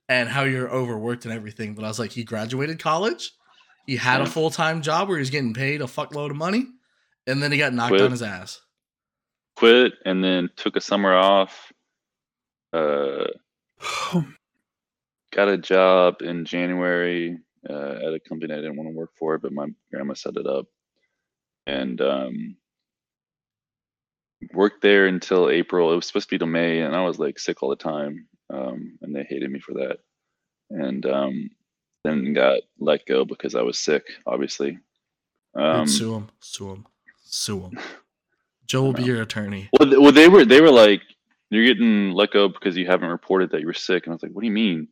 and 0.10 0.30
how 0.30 0.44
you're 0.44 0.70
overworked 0.70 1.26
and 1.26 1.34
everything, 1.34 1.74
but 1.74 1.84
I 1.86 1.88
was 1.88 2.00
like, 2.00 2.12
he 2.12 2.24
graduated 2.24 2.80
college, 2.80 3.34
he 3.86 3.98
had 3.98 4.22
a 4.22 4.26
full 4.26 4.50
time 4.50 4.82
job 4.82 5.08
where 5.08 5.18
he 5.18 5.22
was 5.22 5.30
getting 5.30 5.54
paid 5.54 5.82
a 5.82 5.86
fuckload 5.86 6.32
of 6.32 6.36
money, 6.36 6.66
and 7.28 7.42
then 7.42 7.52
he 7.52 7.58
got 7.58 7.74
knocked 7.74 7.92
Quit. 7.92 8.02
on 8.02 8.12
his 8.12 8.24
ass. 8.24 8.62
quit 9.56 9.94
and 10.06 10.24
then 10.24 10.50
took 10.56 10.76
a 10.76 10.82
summer 10.82 11.14
off. 11.14 11.72
Uh, 12.74 13.26
got 15.32 15.50
a 15.50 15.58
job 15.58 16.22
in 16.22 16.46
January 16.46 17.38
uh, 17.70 17.96
at 18.06 18.14
a 18.14 18.20
company 18.20 18.54
I 18.54 18.58
didn't 18.58 18.78
want 18.78 18.90
to 18.90 18.96
work 18.96 19.12
for, 19.18 19.38
but 19.38 19.52
my 19.52 19.68
grandma 19.92 20.14
set 20.14 20.38
it 20.38 20.48
up, 20.48 20.68
and 21.68 22.00
um, 22.02 22.58
worked 24.54 24.82
there 24.82 25.08
until 25.08 25.50
April. 25.50 25.92
It 25.92 25.96
was 25.96 26.08
supposed 26.08 26.30
to 26.30 26.36
be 26.36 26.40
till 26.40 26.48
May, 26.48 26.82
and 26.82 26.96
I 26.96 27.04
was 27.04 27.20
like 27.20 27.40
sick 27.40 27.64
all 27.64 27.70
the 27.70 27.76
time, 27.76 28.28
um, 28.50 28.98
and 29.02 29.16
they 29.16 29.24
hated 29.24 29.52
me 29.52 29.60
for 29.60 29.74
that. 29.74 30.00
And 30.70 31.06
um, 31.06 31.50
then 32.04 32.34
got 32.34 32.62
let 32.80 33.06
go 33.06 33.26
because 33.26 33.56
I 33.56 33.62
was 33.62 33.80
sick, 33.80 34.04
obviously. 34.26 34.80
Um, 35.56 35.88
sue 35.88 36.16
him, 36.16 36.30
sue 36.40 36.72
him, 36.72 36.86
sue 37.24 37.62
him. 37.62 37.80
Joe 38.68 38.84
will 38.84 38.94
be 38.94 39.04
your 39.04 39.22
attorney. 39.22 39.70
Well, 39.80 40.02
well, 40.02 40.12
they 40.12 40.28
were 40.28 40.44
they 40.44 40.60
were 40.60 40.72
like, 40.72 41.02
you're 41.52 41.66
getting 41.66 42.12
let 42.12 42.32
go 42.32 42.48
because 42.48 42.76
you 42.76 42.88
haven't 42.88 43.10
reported 43.10 43.52
that 43.52 43.62
you 43.62 43.68
were 43.68 43.74
sick, 43.74 44.06
and 44.06 44.12
I 44.12 44.16
was 44.16 44.24
like, 44.24 44.32
what 44.32 44.42
do 44.42 44.48
you 44.48 44.54
mean? 44.54 44.88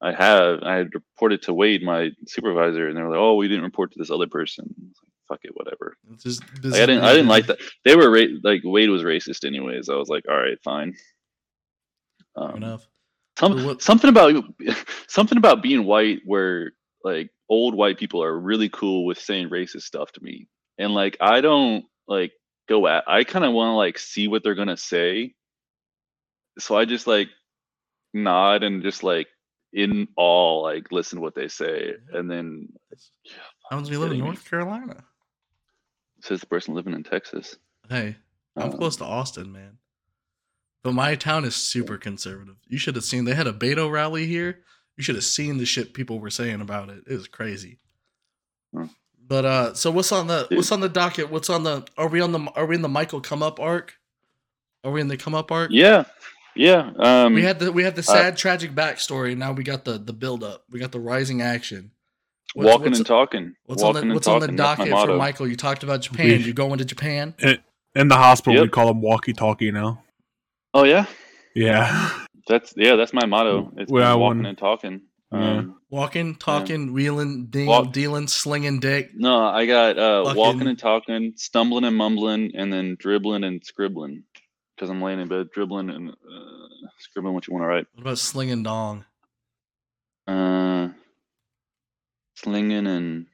I 0.00 0.12
have. 0.12 0.62
I 0.62 0.76
had 0.76 0.94
reported 0.94 1.42
to 1.42 1.54
Wade, 1.54 1.82
my 1.82 2.10
supervisor, 2.26 2.88
and 2.88 2.96
they 2.96 3.02
were 3.02 3.10
like, 3.10 3.18
oh, 3.18 3.34
we 3.34 3.48
didn't 3.48 3.64
report 3.64 3.92
to 3.92 3.98
this 3.98 4.10
other 4.10 4.26
person. 4.28 4.64
I 4.66 4.84
was 4.86 4.96
like, 5.02 5.12
Fuck 5.28 5.40
it, 5.44 5.50
whatever. 5.54 5.94
It's 6.12 6.22
just 6.22 6.42
Like, 6.64 6.74
I 6.82 6.86
didn't. 6.86 7.04
I 7.04 7.12
didn't 7.12 7.28
like 7.28 7.46
that. 7.46 7.58
They 7.84 7.96
were 7.96 8.10
ra- 8.10 8.38
like 8.42 8.62
Wade 8.64 8.88
was 8.88 9.02
racist, 9.02 9.44
anyways. 9.44 9.88
I 9.90 9.94
was 9.96 10.08
like, 10.08 10.24
all 10.28 10.36
right, 10.38 10.56
fine. 10.64 10.94
Um, 12.36 12.56
enough. 12.56 12.86
some, 13.38 13.64
what- 13.66 13.82
something 13.82 14.08
about 14.08 14.42
something 15.08 15.36
about 15.36 15.62
being 15.62 15.84
white, 15.84 16.20
where 16.24 16.72
like 17.04 17.30
old 17.50 17.74
white 17.74 17.98
people 17.98 18.22
are 18.22 18.38
really 18.38 18.68
cool 18.70 19.04
with 19.04 19.18
saying 19.18 19.50
racist 19.50 19.82
stuff 19.82 20.12
to 20.12 20.22
me, 20.22 20.48
and 20.78 20.94
like 20.94 21.16
I 21.20 21.40
don't 21.42 21.84
like 22.06 22.32
go 22.68 22.86
at. 22.86 23.04
I 23.06 23.24
kind 23.24 23.44
of 23.44 23.52
want 23.52 23.68
to 23.68 23.74
like 23.76 23.98
see 23.98 24.28
what 24.28 24.42
they're 24.42 24.54
gonna 24.54 24.76
say, 24.78 25.34
so 26.58 26.74
I 26.76 26.84
just 26.86 27.06
like 27.06 27.28
nod 28.14 28.62
and 28.62 28.82
just 28.82 29.02
like 29.02 29.26
in 29.72 30.08
all 30.16 30.62
like 30.62 30.90
listen 30.92 31.16
to 31.18 31.22
what 31.22 31.34
they 31.34 31.48
say, 31.48 31.94
and 32.12 32.30
then 32.30 32.68
Happens 33.70 33.90
we 33.90 33.96
live 33.96 34.12
in. 34.12 34.18
North 34.18 34.48
Carolina. 34.48 35.04
says 36.22 36.40
the 36.40 36.46
person 36.46 36.74
living 36.74 36.94
in 36.94 37.02
Texas. 37.04 37.56
Hey, 37.88 38.16
I'm 38.56 38.70
Um, 38.70 38.78
close 38.78 38.96
to 38.96 39.04
Austin, 39.04 39.52
man. 39.52 39.78
But 40.82 40.92
my 40.92 41.14
town 41.16 41.44
is 41.44 41.56
super 41.56 41.98
conservative. 41.98 42.56
You 42.66 42.78
should 42.78 42.94
have 42.94 43.04
seen 43.04 43.24
they 43.24 43.34
had 43.34 43.46
a 43.48 43.52
Beto 43.52 43.90
rally 43.90 44.26
here. 44.26 44.60
You 44.96 45.02
should 45.04 45.16
have 45.16 45.24
seen 45.24 45.58
the 45.58 45.66
shit 45.66 45.92
people 45.94 46.18
were 46.20 46.30
saying 46.30 46.60
about 46.60 46.88
it. 46.88 47.04
It 47.06 47.14
was 47.14 47.28
crazy. 47.28 47.78
Hmm. 48.72 48.86
But 49.26 49.44
uh 49.44 49.74
so 49.74 49.90
what's 49.90 50.10
on 50.12 50.26
the 50.28 50.46
Dude. 50.48 50.56
what's 50.56 50.72
on 50.72 50.80
the 50.80 50.88
docket? 50.88 51.30
What's 51.30 51.50
on 51.50 51.62
the 51.64 51.86
are 51.98 52.08
we 52.08 52.20
on 52.20 52.32
the 52.32 52.40
are 52.54 52.64
we 52.66 52.74
in 52.76 52.82
the 52.82 52.88
Michael 52.88 53.20
come 53.20 53.42
up 53.42 53.60
arc? 53.60 53.94
Are 54.84 54.90
we 54.90 55.00
in 55.00 55.08
the 55.08 55.16
come 55.18 55.34
up 55.34 55.52
arc? 55.52 55.70
Yeah, 55.72 56.04
Yeah. 56.56 56.90
Um, 56.98 57.34
we 57.34 57.42
had 57.42 57.58
the 57.58 57.70
we 57.72 57.82
had 57.84 57.94
the 57.96 58.02
sad 58.02 58.36
tragic 58.36 58.72
backstory. 58.74 59.36
Now 59.36 59.52
we 59.52 59.62
got 59.64 59.84
the 59.84 59.98
the 59.98 60.12
build 60.12 60.42
up. 60.42 60.64
We 60.70 60.80
got 60.80 60.92
the 60.92 61.00
rising 61.00 61.40
action. 61.42 61.92
What's- 62.54 62.66
walking 62.66 62.84
what's- 62.86 62.98
and 62.98 63.06
talking. 63.06 63.54
What's 63.66 63.82
walking 63.82 64.02
on 64.02 64.08
the 64.08 64.14
What's 64.14 64.26
on 64.28 64.40
the 64.40 64.46
talking. 64.48 64.56
Docket 64.56 64.88
for. 65.08 65.16
Michael? 65.16 65.46
You 65.48 65.56
talked 65.56 65.82
about 65.82 66.00
Japan. 66.00 66.26
We- 66.26 66.34
you 66.44 66.52
going 66.52 66.78
to 66.78 66.84
Japan? 66.84 67.34
In 67.94 68.08
the 68.08 68.16
hospital, 68.16 68.62
we 68.62 68.68
call 68.68 68.86
them 68.88 69.00
walkie-talkie 69.00 69.70
now. 69.70 70.02
Oh 70.74 70.84
yeah, 70.84 71.06
Yeah. 71.54 72.10
that's 72.46 72.74
yeah, 72.76 72.96
that's 72.96 73.12
my 73.12 73.26
motto. 73.26 73.72
It's 73.76 73.90
Well, 73.90 74.14
been 74.14 74.20
walking 74.20 74.36
when- 74.38 74.46
and 74.46 74.58
talking. 74.58 75.00
Yeah. 75.32 75.58
Um, 75.58 75.74
Walking, 75.90 76.36
talking, 76.36 76.92
wheeling, 76.94 77.46
ding, 77.50 77.66
Walk- 77.66 77.92
dealing, 77.92 78.26
slinging 78.28 78.78
dick. 78.80 79.10
No, 79.14 79.44
I 79.46 79.64
got 79.66 79.98
uh, 79.98 80.32
walking 80.36 80.66
and 80.66 80.78
talking, 80.78 81.32
stumbling 81.36 81.84
and 81.84 81.96
mumbling, 81.96 82.52
and 82.54 82.70
then 82.72 82.96
dribbling 82.98 83.44
and 83.44 83.62
scribbling. 83.64 84.24
Because 84.78 84.90
I'm 84.90 85.02
laying 85.02 85.18
in 85.18 85.26
bed, 85.26 85.50
dribbling 85.52 85.90
and 85.90 86.10
uh, 86.10 86.86
scribbling 87.00 87.34
what 87.34 87.48
you 87.48 87.52
want 87.52 87.64
to 87.64 87.66
write. 87.66 87.86
What 87.94 88.02
about 88.02 88.18
slinging 88.18 88.62
dong? 88.62 89.04
Uh, 90.28 90.90
slinging 92.36 92.86
and 92.86 93.26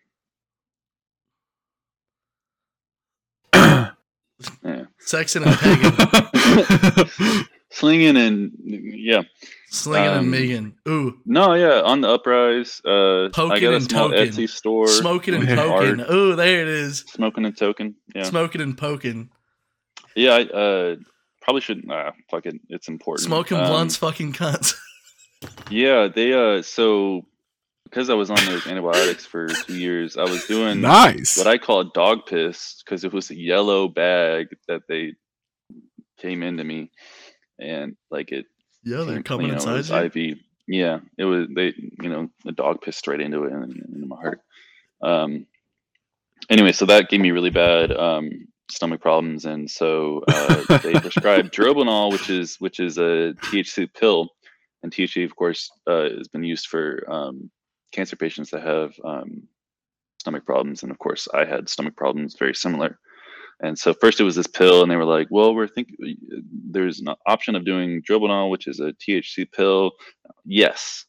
yeah, 3.54 4.84
Sexing 5.06 5.44
and 5.44 5.56
pegging. 5.58 7.44
slinging 7.70 8.16
and 8.16 8.52
yeah. 8.64 9.22
slinging 9.70 10.08
and 10.10 10.18
Um, 10.20 10.30
Megan. 10.30 10.74
Ooh, 10.88 11.18
No, 11.26 11.52
yeah, 11.54 11.82
on 11.82 12.00
the 12.00 12.08
uprise. 12.08 12.80
Uh, 12.84 13.26
I 13.26 13.28
Poking 13.32 13.60
got 13.62 13.72
a 13.72 13.76
and 13.76 13.90
small 13.90 14.08
token. 14.10 14.28
Etsy 14.28 14.48
store. 14.48 14.86
smoking 14.88 15.34
and 15.34 15.46
poking. 15.58 16.00
art. 16.00 16.10
Ooh, 16.10 16.36
there 16.36 16.62
it 16.62 16.68
is. 16.68 17.00
Smoking 17.08 17.44
and 17.44 17.56
token. 17.56 17.96
Yeah, 18.14 18.22
Smoking 18.24 18.60
and 18.60 18.76
poking. 18.78 19.28
yeah. 20.16 20.32
I 20.36 20.42
uh, 20.44 20.96
probably 21.44 21.60
shouldn't. 21.60 21.90
Uh, 21.90 22.10
fucking 22.30 22.58
it's 22.68 22.88
important. 22.88 23.26
Smoking 23.26 23.58
Um, 23.58 23.66
blunts, 23.68 23.96
fucking 23.96 24.32
cunts. 24.32 24.74
Yeah, 25.70 26.08
they 26.08 26.32
uh 26.32 26.62
so 26.62 27.26
because 27.84 28.08
I 28.08 28.14
was 28.14 28.30
on 28.30 28.38
those 28.46 28.66
antibiotics 28.66 29.26
for 29.26 29.46
two 29.48 29.76
years, 29.76 30.16
I 30.16 30.22
was 30.22 30.46
doing 30.46 30.80
nice. 30.80 31.36
what 31.36 31.46
I 31.46 31.58
call 31.58 31.84
dog 31.84 32.24
piss 32.26 32.82
because 32.82 33.04
it 33.04 33.12
was 33.12 33.30
a 33.30 33.34
yellow 33.36 33.86
bag 33.88 34.48
that 34.68 34.82
they 34.88 35.16
came 36.18 36.42
into 36.42 36.64
me, 36.64 36.90
and 37.60 37.94
like 38.10 38.32
it. 38.32 38.46
Yeah, 38.84 38.98
they're 39.02 39.16
came- 39.16 39.22
coming 39.22 39.46
you 39.48 39.52
know, 39.52 39.58
inside 39.76 40.04
was 40.04 40.16
you. 40.16 40.32
IV. 40.32 40.38
Yeah, 40.66 41.00
it 41.18 41.24
was 41.24 41.46
they. 41.54 41.74
You 42.00 42.08
know, 42.08 42.30
the 42.46 42.52
dog 42.52 42.80
pissed 42.80 43.00
straight 43.00 43.20
into 43.20 43.44
it 43.44 43.52
and 43.52 43.70
into 43.94 44.06
my 44.06 44.16
heart. 44.16 44.40
Um. 45.02 45.46
Anyway, 46.48 46.72
so 46.72 46.86
that 46.86 47.10
gave 47.10 47.20
me 47.20 47.32
really 47.32 47.50
bad 47.50 47.92
um 47.92 48.48
stomach 48.70 49.00
problems, 49.00 49.44
and 49.44 49.70
so 49.70 50.22
uh, 50.28 50.78
they 50.78 50.92
prescribed 51.00 51.54
Dronabinol, 51.54 52.12
which 52.12 52.30
is 52.30 52.56
which 52.60 52.80
is 52.80 52.98
a 52.98 53.34
THC 53.42 53.92
pill, 53.92 54.28
and 54.82 54.92
THC, 54.92 55.24
of 55.24 55.36
course, 55.36 55.70
uh, 55.86 56.08
has 56.16 56.28
been 56.28 56.44
used 56.44 56.66
for 56.66 57.04
um, 57.10 57.50
cancer 57.92 58.16
patients 58.16 58.50
that 58.50 58.62
have 58.62 58.94
um, 59.04 59.48
stomach 60.18 60.44
problems, 60.46 60.82
and 60.82 60.90
of 60.90 60.98
course, 60.98 61.28
I 61.32 61.44
had 61.44 61.68
stomach 61.68 61.96
problems 61.96 62.36
very 62.38 62.54
similar. 62.54 62.98
And 63.62 63.78
so 63.78 63.94
first 63.94 64.18
it 64.18 64.24
was 64.24 64.34
this 64.34 64.48
pill, 64.48 64.82
and 64.82 64.90
they 64.90 64.96
were 64.96 65.04
like, 65.04 65.28
"Well, 65.30 65.54
we're 65.54 65.68
thinking 65.68 66.16
there's 66.70 67.00
an 67.00 67.14
option 67.26 67.54
of 67.54 67.64
doing 67.64 68.02
Dronabinol, 68.02 68.50
which 68.50 68.66
is 68.66 68.80
a 68.80 68.92
THC 68.92 69.50
pill." 69.52 69.92
Yes, 70.44 71.06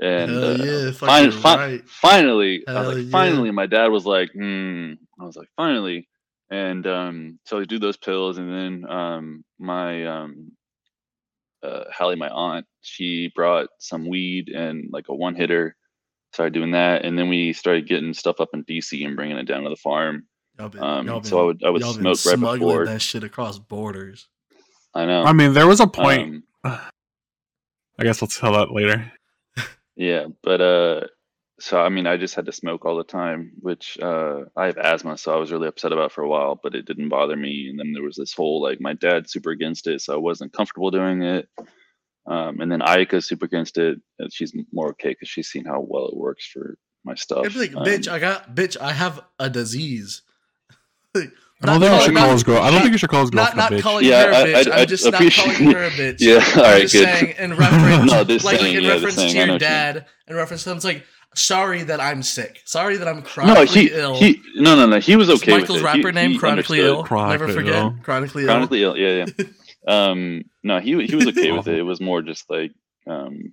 and 0.00 0.30
uh, 0.30 0.56
yeah, 0.58 0.90
fin- 0.92 1.30
fin- 1.32 1.42
right. 1.42 1.88
finally, 1.88 2.62
I 2.68 2.80
was 2.80 2.88
like, 2.88 3.04
yeah. 3.04 3.10
finally, 3.10 3.50
my 3.50 3.66
dad 3.66 3.88
was 3.88 4.04
like, 4.04 4.30
hmm. 4.32 4.92
I 5.20 5.24
was 5.24 5.36
like, 5.36 5.48
finally. 5.56 6.08
And 6.50 6.86
um, 6.86 7.38
so 7.44 7.60
I 7.60 7.64
do 7.64 7.78
those 7.78 7.96
pills, 7.98 8.38
and 8.38 8.50
then 8.50 8.90
um, 8.90 9.44
my 9.58 10.06
um, 10.06 10.52
uh, 11.62 11.84
Hallie, 11.92 12.16
my 12.16 12.28
aunt, 12.30 12.66
she 12.80 13.30
brought 13.34 13.68
some 13.78 14.08
weed 14.08 14.48
and 14.48 14.88
like 14.90 15.08
a 15.08 15.14
one 15.14 15.34
hitter. 15.34 15.76
Started 16.32 16.54
doing 16.54 16.72
that, 16.72 17.04
and 17.04 17.18
then 17.18 17.28
we 17.28 17.52
started 17.52 17.86
getting 17.88 18.12
stuff 18.14 18.40
up 18.40 18.50
in 18.52 18.64
DC 18.64 19.04
and 19.06 19.16
bringing 19.16 19.38
it 19.38 19.44
down 19.46 19.62
to 19.64 19.70
the 19.70 19.76
farm. 19.76 20.24
Been, 20.56 20.82
Um, 20.82 21.06
y'all 21.06 21.22
so 21.22 21.40
I 21.40 21.44
would 21.44 21.64
I 21.64 21.70
would 21.70 21.82
smoke 21.84 22.18
right 22.26 22.58
before. 22.58 22.84
that 22.86 23.00
shit 23.00 23.24
across 23.24 23.58
borders. 23.58 24.26
I 24.94 25.06
know. 25.06 25.22
I 25.24 25.32
mean, 25.32 25.52
there 25.52 25.66
was 25.66 25.80
a 25.80 25.86
point. 25.86 26.44
Um, 26.64 26.80
I 27.98 28.02
guess 28.04 28.20
let's 28.22 28.38
tell 28.38 28.52
that 28.52 28.72
later. 28.72 29.12
Yeah, 29.96 30.26
but 30.44 30.60
uh 30.60 31.00
so 31.60 31.80
I 31.80 31.88
mean 31.88 32.06
I 32.06 32.16
just 32.16 32.34
had 32.34 32.46
to 32.46 32.52
smoke 32.52 32.84
all 32.84 32.96
the 32.96 33.04
time, 33.04 33.52
which 33.60 33.98
uh 34.00 34.44
I 34.56 34.66
have 34.66 34.78
asthma, 34.78 35.18
so 35.18 35.32
I 35.32 35.36
was 35.36 35.50
really 35.52 35.68
upset 35.68 35.92
about 35.92 36.12
for 36.12 36.22
a 36.22 36.28
while, 36.28 36.58
but 36.62 36.74
it 36.74 36.86
didn't 36.86 37.08
bother 37.08 37.36
me. 37.36 37.68
And 37.70 37.78
then 37.78 37.92
there 37.92 38.02
was 38.02 38.16
this 38.16 38.32
whole 38.32 38.62
like 38.62 38.80
my 38.80 38.92
dad's 38.94 39.32
super 39.32 39.50
against 39.50 39.86
it, 39.86 40.00
so 40.00 40.14
I 40.14 40.18
wasn't 40.18 40.52
comfortable 40.52 40.90
doing 40.90 41.22
it. 41.22 41.48
Um 42.26 42.60
and 42.60 42.70
then 42.70 42.80
Ayaka's 42.80 43.26
super 43.26 43.46
against 43.46 43.78
it. 43.78 43.98
and 44.18 44.32
she's 44.32 44.52
more 44.72 44.90
okay 44.90 45.10
because 45.10 45.28
she's 45.28 45.48
seen 45.48 45.64
how 45.64 45.80
well 45.86 46.08
it 46.08 46.16
works 46.16 46.46
for 46.46 46.76
my 47.04 47.14
stuff. 47.14 47.44
I'd 47.46 47.52
be 47.54 47.58
like, 47.60 47.74
Um, 47.76 47.84
bitch, 47.84 48.08
I 48.08 48.18
got, 48.18 48.54
bitch, 48.54 48.76
I 48.80 48.92
have 48.92 49.20
a 49.38 49.48
disease. 49.50 50.22
Like, 51.14 51.32
I 51.62 51.66
don't 51.66 51.80
not 51.80 51.88
think 51.88 52.00
you 52.00 52.06
should 52.06 52.16
call 52.16 52.32
his 52.32 52.42
girl. 52.44 52.62
I 52.62 52.70
don't 52.70 52.80
think 52.82 52.92
you 52.92 52.98
should 52.98 53.10
call 53.10 53.22
his 53.22 53.32
Not, 53.32 53.56
not 53.56 53.72
bitch. 53.72 53.80
calling 53.80 54.04
Yeah, 54.04 54.26
her 54.26 54.30
a 54.30 54.36
I- 54.36 54.44
bitch. 54.44 54.70
I- 54.70 54.74
I, 54.74 54.76
I 54.76 54.80
am 54.82 54.86
just 54.86 55.04
not 55.06 55.14
appreciate- 55.14 55.56
calling 55.56 55.72
her 55.72 55.84
a 55.84 55.90
bitch. 56.00 56.16
Yeah, 56.20 56.34
all 56.34 56.38
right, 56.40 56.54
I'm 56.56 56.62
right, 56.62 56.80
just 56.82 56.92
good. 56.94 57.08
saying 57.18 57.34
in 57.38 57.56
reference, 57.56 58.12
No, 58.12 58.24
this 58.24 58.44
like 58.44 58.60
saying, 58.60 58.76
in 58.76 58.82
yeah, 58.84 58.88
the 58.90 58.94
reference 58.94 59.14
saying, 59.16 59.32
to 59.34 59.38
I 59.40 59.40
know 59.40 59.44
your 59.46 59.54
what 59.54 59.62
you 59.62 59.66
mean. 59.68 59.94
dad, 59.94 60.06
in 60.28 60.36
reference 60.36 60.62
to 60.64 60.70
him, 60.70 60.76
it's 60.76 60.84
like, 60.84 61.04
sorry 61.34 61.82
that 61.84 62.00
I'm 62.00 62.22
sick. 62.22 62.60
Sorry 62.64 62.96
that 62.96 63.06
I'm 63.08 63.22
chronically 63.22 63.64
No, 63.64 63.64
he 63.70 63.90
ill. 63.92 64.14
he 64.16 64.40
no 64.56 64.74
no 64.76 64.86
no 64.86 64.98
he 64.98 65.16
was 65.16 65.28
It's 65.28 65.42
okay 65.42 65.52
with 65.52 65.62
Michael's 65.62 65.80
it. 65.80 65.84
rapper 65.84 66.08
He- 66.08 66.12
name, 66.14 66.30
he 66.32 66.38
chronically 66.38 66.80
understood. 66.80 66.98
ill. 66.98 67.04
Chronically 67.04 67.46
Never 67.46 67.52
forget, 67.60 67.74
ill. 67.82 67.94
chronically 68.02 68.42
ill. 68.42 68.48
chronically 68.48 68.82
ill 68.82 68.96
yeah 68.96 69.24
yeah 69.24 69.44
um 70.10 70.42
no 70.62 70.78
he 70.80 71.06
he 71.06 71.14
was 71.14 71.26
okay 71.28 71.52
with 71.52 71.68
it 71.68 71.78
it 71.78 71.82
was 71.82 72.00
more 72.00 72.22
just 72.22 72.48
like 72.50 72.72
um 73.06 73.52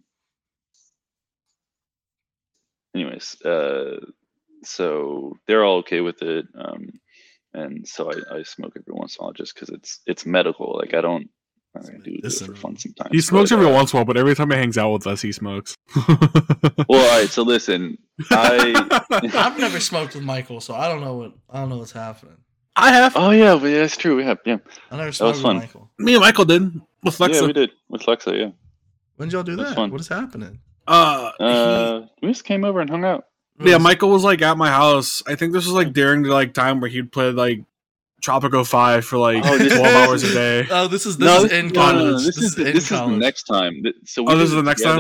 anyways 2.95 3.39
uh 3.43 3.97
so 4.63 5.37
they're 5.47 5.63
all 5.63 5.77
okay 5.77 6.01
with 6.01 6.21
it 6.21 6.45
um 6.57 6.89
and 7.53 7.87
so 7.87 8.11
i 8.11 8.37
i 8.37 8.43
smoke 8.43 8.73
every 8.75 8.93
once 8.93 9.15
in 9.15 9.21
a 9.21 9.25
while 9.25 9.33
just 9.33 9.53
because 9.53 9.69
it's 9.69 9.99
it's 10.07 10.25
medical 10.25 10.77
like 10.79 10.93
i 10.93 11.01
don't 11.01 11.29
I 11.77 11.91
do 11.97 11.97
do 11.99 12.19
Listen, 12.23 12.47
for 12.47 12.55
fun 12.55 12.77
sometimes. 12.77 13.09
He 13.11 13.21
smokes 13.21 13.49
but, 13.51 13.57
every 13.59 13.71
uh, 13.71 13.73
once 13.75 13.91
in 13.93 13.97
a 13.97 13.99
while, 13.99 14.05
but 14.05 14.17
every 14.17 14.35
time 14.35 14.49
he 14.51 14.57
hangs 14.57 14.77
out 14.77 14.91
with 14.91 15.07
us, 15.07 15.21
he 15.21 15.31
smokes. 15.31 15.75
Well, 16.87 17.01
all 17.01 17.19
right. 17.19 17.29
So 17.29 17.43
listen, 17.43 17.97
I 18.31 18.73
I've 19.33 19.57
never 19.59 19.79
smoked 19.91 20.13
with 20.15 20.23
Michael, 20.23 20.61
so 20.61 20.73
I 20.75 20.87
don't 20.87 21.01
know 21.01 21.15
what 21.15 21.33
I 21.49 21.59
don't 21.59 21.69
know 21.69 21.77
what's 21.77 21.91
happening. 21.91 22.37
I 22.75 22.91
have. 22.91 23.13
oh 23.15 23.31
yeah, 23.31 23.55
but 23.55 23.67
yeah, 23.67 23.79
that's 23.79 23.97
true. 23.97 24.15
We 24.17 24.23
have 24.25 24.39
yeah, 24.45 24.57
I 24.91 24.97
never 24.97 25.07
was 25.07 25.17
smoked 25.17 25.37
with 25.37 25.43
fun. 25.43 25.55
Michael. 25.57 25.89
Me 25.97 26.13
and 26.15 26.21
Michael 26.21 26.45
did 26.45 26.63
with 27.03 27.17
Lexa. 27.17 27.33
yeah, 27.41 27.47
we 27.47 27.53
did 27.53 27.71
with 27.89 28.01
Lexa. 28.03 28.37
Yeah, 28.37 28.49
When 29.15 29.29
did 29.29 29.33
y'all 29.33 29.43
do 29.43 29.55
That's 29.55 29.69
that? 29.69 29.75
fun. 29.75 29.91
What 29.91 30.01
is 30.01 30.07
happening? 30.09 30.59
Uh, 30.87 31.31
he- 31.39 31.43
uh, 31.45 32.01
we 32.21 32.27
just 32.29 32.43
came 32.43 32.63
over 32.65 32.79
and 32.81 32.89
hung 32.89 33.03
out. 33.05 33.25
yeah, 33.59 33.77
Michael 33.77 34.09
was 34.09 34.23
like 34.23 34.41
at 34.41 34.57
my 34.57 34.69
house. 34.69 35.23
I 35.27 35.35
think 35.35 35.53
this 35.53 35.65
was 35.65 35.73
like 35.73 35.93
during 35.93 36.23
the 36.23 36.29
like 36.33 36.53
time 36.53 36.79
where 36.81 36.89
he'd 36.89 37.11
play 37.11 37.31
like 37.31 37.61
Tropico 38.25 38.65
Five 38.67 39.05
for 39.05 39.17
like 39.17 39.43
Oh, 39.45 39.57
this- 39.57 39.73
twelve 39.77 39.95
hours 39.95 40.23
a 40.23 40.33
day. 40.33 40.67
Oh, 40.71 40.87
this 40.87 41.05
is 41.05 41.17
this 41.17 41.27
no, 41.27 41.45
is 41.45 41.51
in 41.51 41.67
no, 41.67 41.73
no, 41.73 41.91
no, 41.93 42.01
college. 42.11 42.25
This, 42.25 42.37
is 42.37 42.55
the, 42.55 42.67
in 42.67 42.73
this 42.73 42.83
is 42.85 42.89
the 42.99 43.07
next 43.07 43.43
time. 43.43 43.83
So 44.05 44.23
we 44.23 44.33
Oh, 44.33 44.37
this 44.37 44.49
is 44.49 44.55
the 44.55 44.63
next 44.63 44.81
time? 44.83 44.99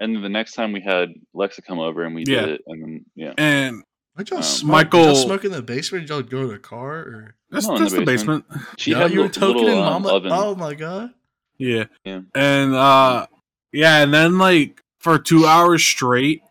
And 0.00 0.16
then 0.16 0.22
the 0.22 0.28
next 0.28 0.54
time 0.54 0.72
we 0.72 0.80
had 0.80 1.10
Lexa 1.34 1.64
come 1.64 1.78
over 1.78 2.02
and 2.04 2.14
we 2.14 2.24
Yeah. 2.26 2.40
did 2.40 2.48
it, 2.50 2.60
and 2.66 2.82
then 2.82 3.04
yeah, 3.14 3.34
And 3.38 3.82
Why'd 4.14 4.28
y'all 4.28 4.38
Um, 4.38 4.42
smoke? 4.42 4.70
Michael- 4.72 5.00
Did 5.04 5.06
y'all 5.06 5.14
smoke 5.24 5.44
in 5.46 5.52
the 5.52 5.62
basement? 5.62 6.02
Did 6.06 6.10
y'all 6.12 6.22
go 6.22 6.48
to 6.48 6.54
a 6.54 6.58
car 6.58 6.96
or? 6.98 7.34
that's, 7.50 7.66
No, 7.66 7.78
that's 7.78 7.92
the 7.92 8.00
the 8.00 8.04
basement. 8.04 8.44
she 8.76 8.90
Yeah, 8.90 8.98
had 8.98 9.12
you 9.12 9.20
were 9.20 9.26
a 9.26 9.30
toking 9.30 9.54
little 9.54 9.68
in 9.68 9.78
um, 9.78 9.84
mama. 10.02 10.08
oven. 10.10 10.32
Oh 10.32 10.54
my 10.54 10.74
god! 10.74 11.10
Yeah. 11.58 11.84
Yeah. 12.04 12.20
And 12.34 12.74
uh 12.74 13.26
yeah, 13.72 14.02
and 14.02 14.12
then 14.12 14.36
like 14.38 14.82
for 14.98 15.18
two 15.18 15.46
hours 15.46 15.82
straight, 15.84 16.42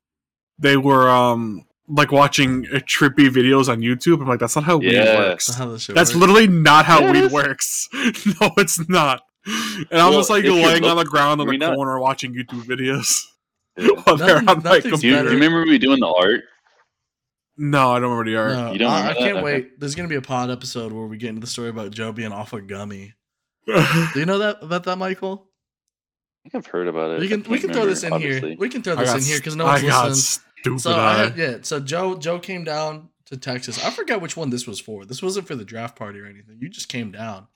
they 0.57 0.76
were 0.78 1.07
um 1.09 1.65
like 1.94 2.12
watching 2.12 2.66
uh, 2.74 2.78
trippy 2.80 3.30
videos 3.30 3.68
on 3.70 3.82
YouTube. 3.82 4.22
I'm 4.22 4.28
like, 4.28 4.39
that's 4.39 4.56
not 4.56 4.64
how 4.66 4.78
weed 4.78 4.96
works. 4.96 5.48
That's 5.48 5.58
how 5.58 5.66
That's 5.70 5.88
works. 5.89 6.16
literally 6.16 6.48
not 6.48 6.86
how 6.86 7.02
Yeah, 7.02 7.12
weed 7.12 7.32
works. 7.32 7.89
no, 7.94 8.52
it's 8.58 8.88
not. 8.89 9.22
And 9.46 10.00
I'm 10.00 10.14
just 10.14 10.30
like 10.30 10.39
if 10.44 10.46
you're 10.46 10.56
laying 10.68 10.86
on 10.86 10.98
the 10.98 11.04
ground 11.04 11.42
in 11.42 11.48
the 11.48 11.58
not- 11.58 11.76
corner 11.76 12.00
watching 12.00 12.34
YouTube 12.34 12.64
videos 12.64 13.22
Yeah. 13.78 13.88
while 14.04 14.18
Nothing- 14.18 14.36
on 14.38 14.46
my 14.46 14.54
nothing's 14.64 14.84
Do 14.84 15.08
you, 15.08 15.14
computer. 15.16 15.24
do 15.24 15.30
you 15.30 15.34
remember 15.36 15.64
we 15.64 15.78
doing 15.80 16.00
the 16.00 16.08
art? 16.08 16.42
No, 17.58 17.92
I 17.92 18.00
don't 18.00 18.10
remember 18.12 18.32
the 18.32 18.38
art. 18.38 18.52
No, 18.54 18.72
You 18.74 18.80
don't 18.80 18.92
I, 18.92 19.10
I 19.10 19.14
can't 19.14 19.38
Okay. 19.38 19.44
wait. 19.44 19.80
There's 19.80 19.96
gonna 19.96 20.08
be 20.08 20.16
a 20.16 20.22
pod 20.22 20.50
episode 20.50 20.92
where 20.94 21.06
we 21.06 21.18
get 21.18 21.30
into 21.30 21.42
the 21.42 21.48
story 21.48 21.70
about 21.70 21.92
Joe 21.92 22.12
being 22.12 22.32
off 22.32 22.54
a 22.54 22.62
gummy. 22.62 23.14
Do 23.68 23.84
you 24.16 24.26
know 24.26 24.39
that 24.39 24.58
about 24.62 24.84
that, 24.86 24.98
Michael? 24.98 25.48
I 26.46 26.50
think 26.50 26.56
I've 26.66 26.72
heard 26.72 26.88
about 26.88 27.12
it. 27.12 27.20
We 27.20 27.28
can 27.28 27.39
we 27.44 27.60
can't 27.60 27.62
can 27.62 27.74
throw 27.74 27.86
this 27.86 28.04
in 28.04 28.14
remember, 28.14 28.48
here. 28.48 28.56
We 28.58 28.70
can 28.70 28.82
throw 28.82 28.96
got 28.96 29.06
this 29.06 29.16
in 29.16 29.22
here 29.30 29.38
because 29.39 29.56
no 29.56 29.66
I 29.66 29.74
one's 29.74 29.84
listening. 29.86 30.46
Stupid 30.62 30.80
So 30.82 30.91
I 30.91 31.24
eye. 31.26 31.34
yeah, 31.36 31.57
so 31.62 31.80
Joe 31.80 32.18
Joe 32.18 32.39
came 32.39 32.64
down 32.64 33.09
to 33.26 33.38
Texas. 33.38 33.84
I 33.84 33.89
forgot 33.91 34.22
which 34.22 34.36
one 34.38 34.49
this 34.49 34.66
was 34.68 34.80
for. 34.80 35.05
This 35.05 35.22
wasn't 35.22 35.47
for 35.47 35.55
the 35.55 35.66
draft 35.66 35.95
party 35.95 36.20
or 36.20 36.26
anything. 36.26 36.57
You 36.59 36.70
just 36.70 36.89
came 36.89 37.12
down. 37.12 37.47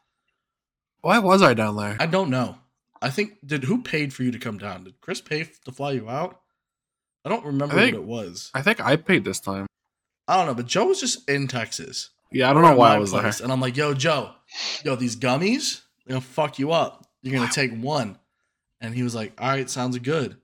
Why 1.02 1.20
was 1.20 1.42
I 1.42 1.54
down 1.54 1.76
there? 1.76 1.98
I 2.00 2.06
don't 2.06 2.30
know. 2.30 2.58
I 3.02 3.10
think 3.10 3.46
did 3.46 3.66
who 3.66 3.82
paid 3.84 4.14
for 4.14 4.24
you 4.24 4.32
to 4.32 4.40
come 4.40 4.58
down? 4.58 4.86
Did 4.86 5.00
Chris 5.02 5.22
pay 5.22 5.42
f- 5.42 5.62
to 5.66 5.72
fly 5.72 5.92
you 5.92 6.10
out? 6.10 6.42
I 7.24 7.30
don't 7.30 7.46
remember 7.46 7.76
I 7.76 7.80
think- 7.80 7.94
what 7.96 8.02
it 8.02 8.08
was. 8.08 8.52
I 8.54 8.62
think 8.62 8.80
I 8.80 8.96
paid 8.96 9.24
this 9.24 9.40
time. 9.40 9.68
I 10.28 10.38
don't 10.38 10.48
know, 10.48 10.56
but 10.56 10.66
Joe 10.66 10.86
was 10.86 11.00
just 11.00 11.30
in 11.30 11.48
Texas. 11.48 12.10
Yeah, 12.32 12.50
I 12.50 12.54
don't 12.54 12.64
know 12.64 12.76
why 12.76 12.96
I 12.96 12.98
was 12.98 13.12
place, 13.12 13.38
there. 13.38 13.44
And 13.46 13.52
I'm 13.54 13.62
like, 13.62 13.78
yo, 13.78 13.94
Joe, 13.94 14.32
yo, 14.84 14.96
these 14.96 15.16
gummies, 15.16 15.82
they're 16.06 16.16
gonna 16.16 16.22
fuck 16.22 16.58
you 16.58 16.72
up. 16.72 17.06
You're 17.22 17.38
gonna 17.40 17.52
take 17.52 17.72
one. 17.78 18.18
And 18.82 18.94
he 18.96 19.04
was 19.04 19.14
like, 19.16 19.34
"All 19.40 19.48
right, 19.48 19.70
sounds 19.70 19.98
good." 20.00 20.38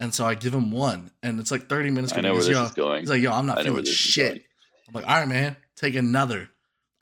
And 0.00 0.14
so 0.14 0.24
I 0.26 0.34
give 0.34 0.54
him 0.54 0.72
one, 0.72 1.10
and 1.22 1.38
it's 1.38 1.50
like 1.50 1.68
30 1.68 1.90
minutes. 1.90 2.12
I 2.14 2.22
know 2.22 2.30
where 2.30 2.36
he's, 2.38 2.46
this 2.46 2.56
"Yo," 2.56 2.64
is 2.64 2.72
going. 2.72 3.00
He's 3.00 3.10
like, 3.10 3.20
"Yo, 3.20 3.30
I'm 3.30 3.44
not 3.46 3.58
I 3.58 3.64
feeling 3.64 3.84
shit." 3.84 4.42
I'm 4.88 4.94
like, 4.94 5.06
"All 5.06 5.14
right, 5.14 5.28
man, 5.28 5.56
take 5.76 5.94
another." 5.94 6.48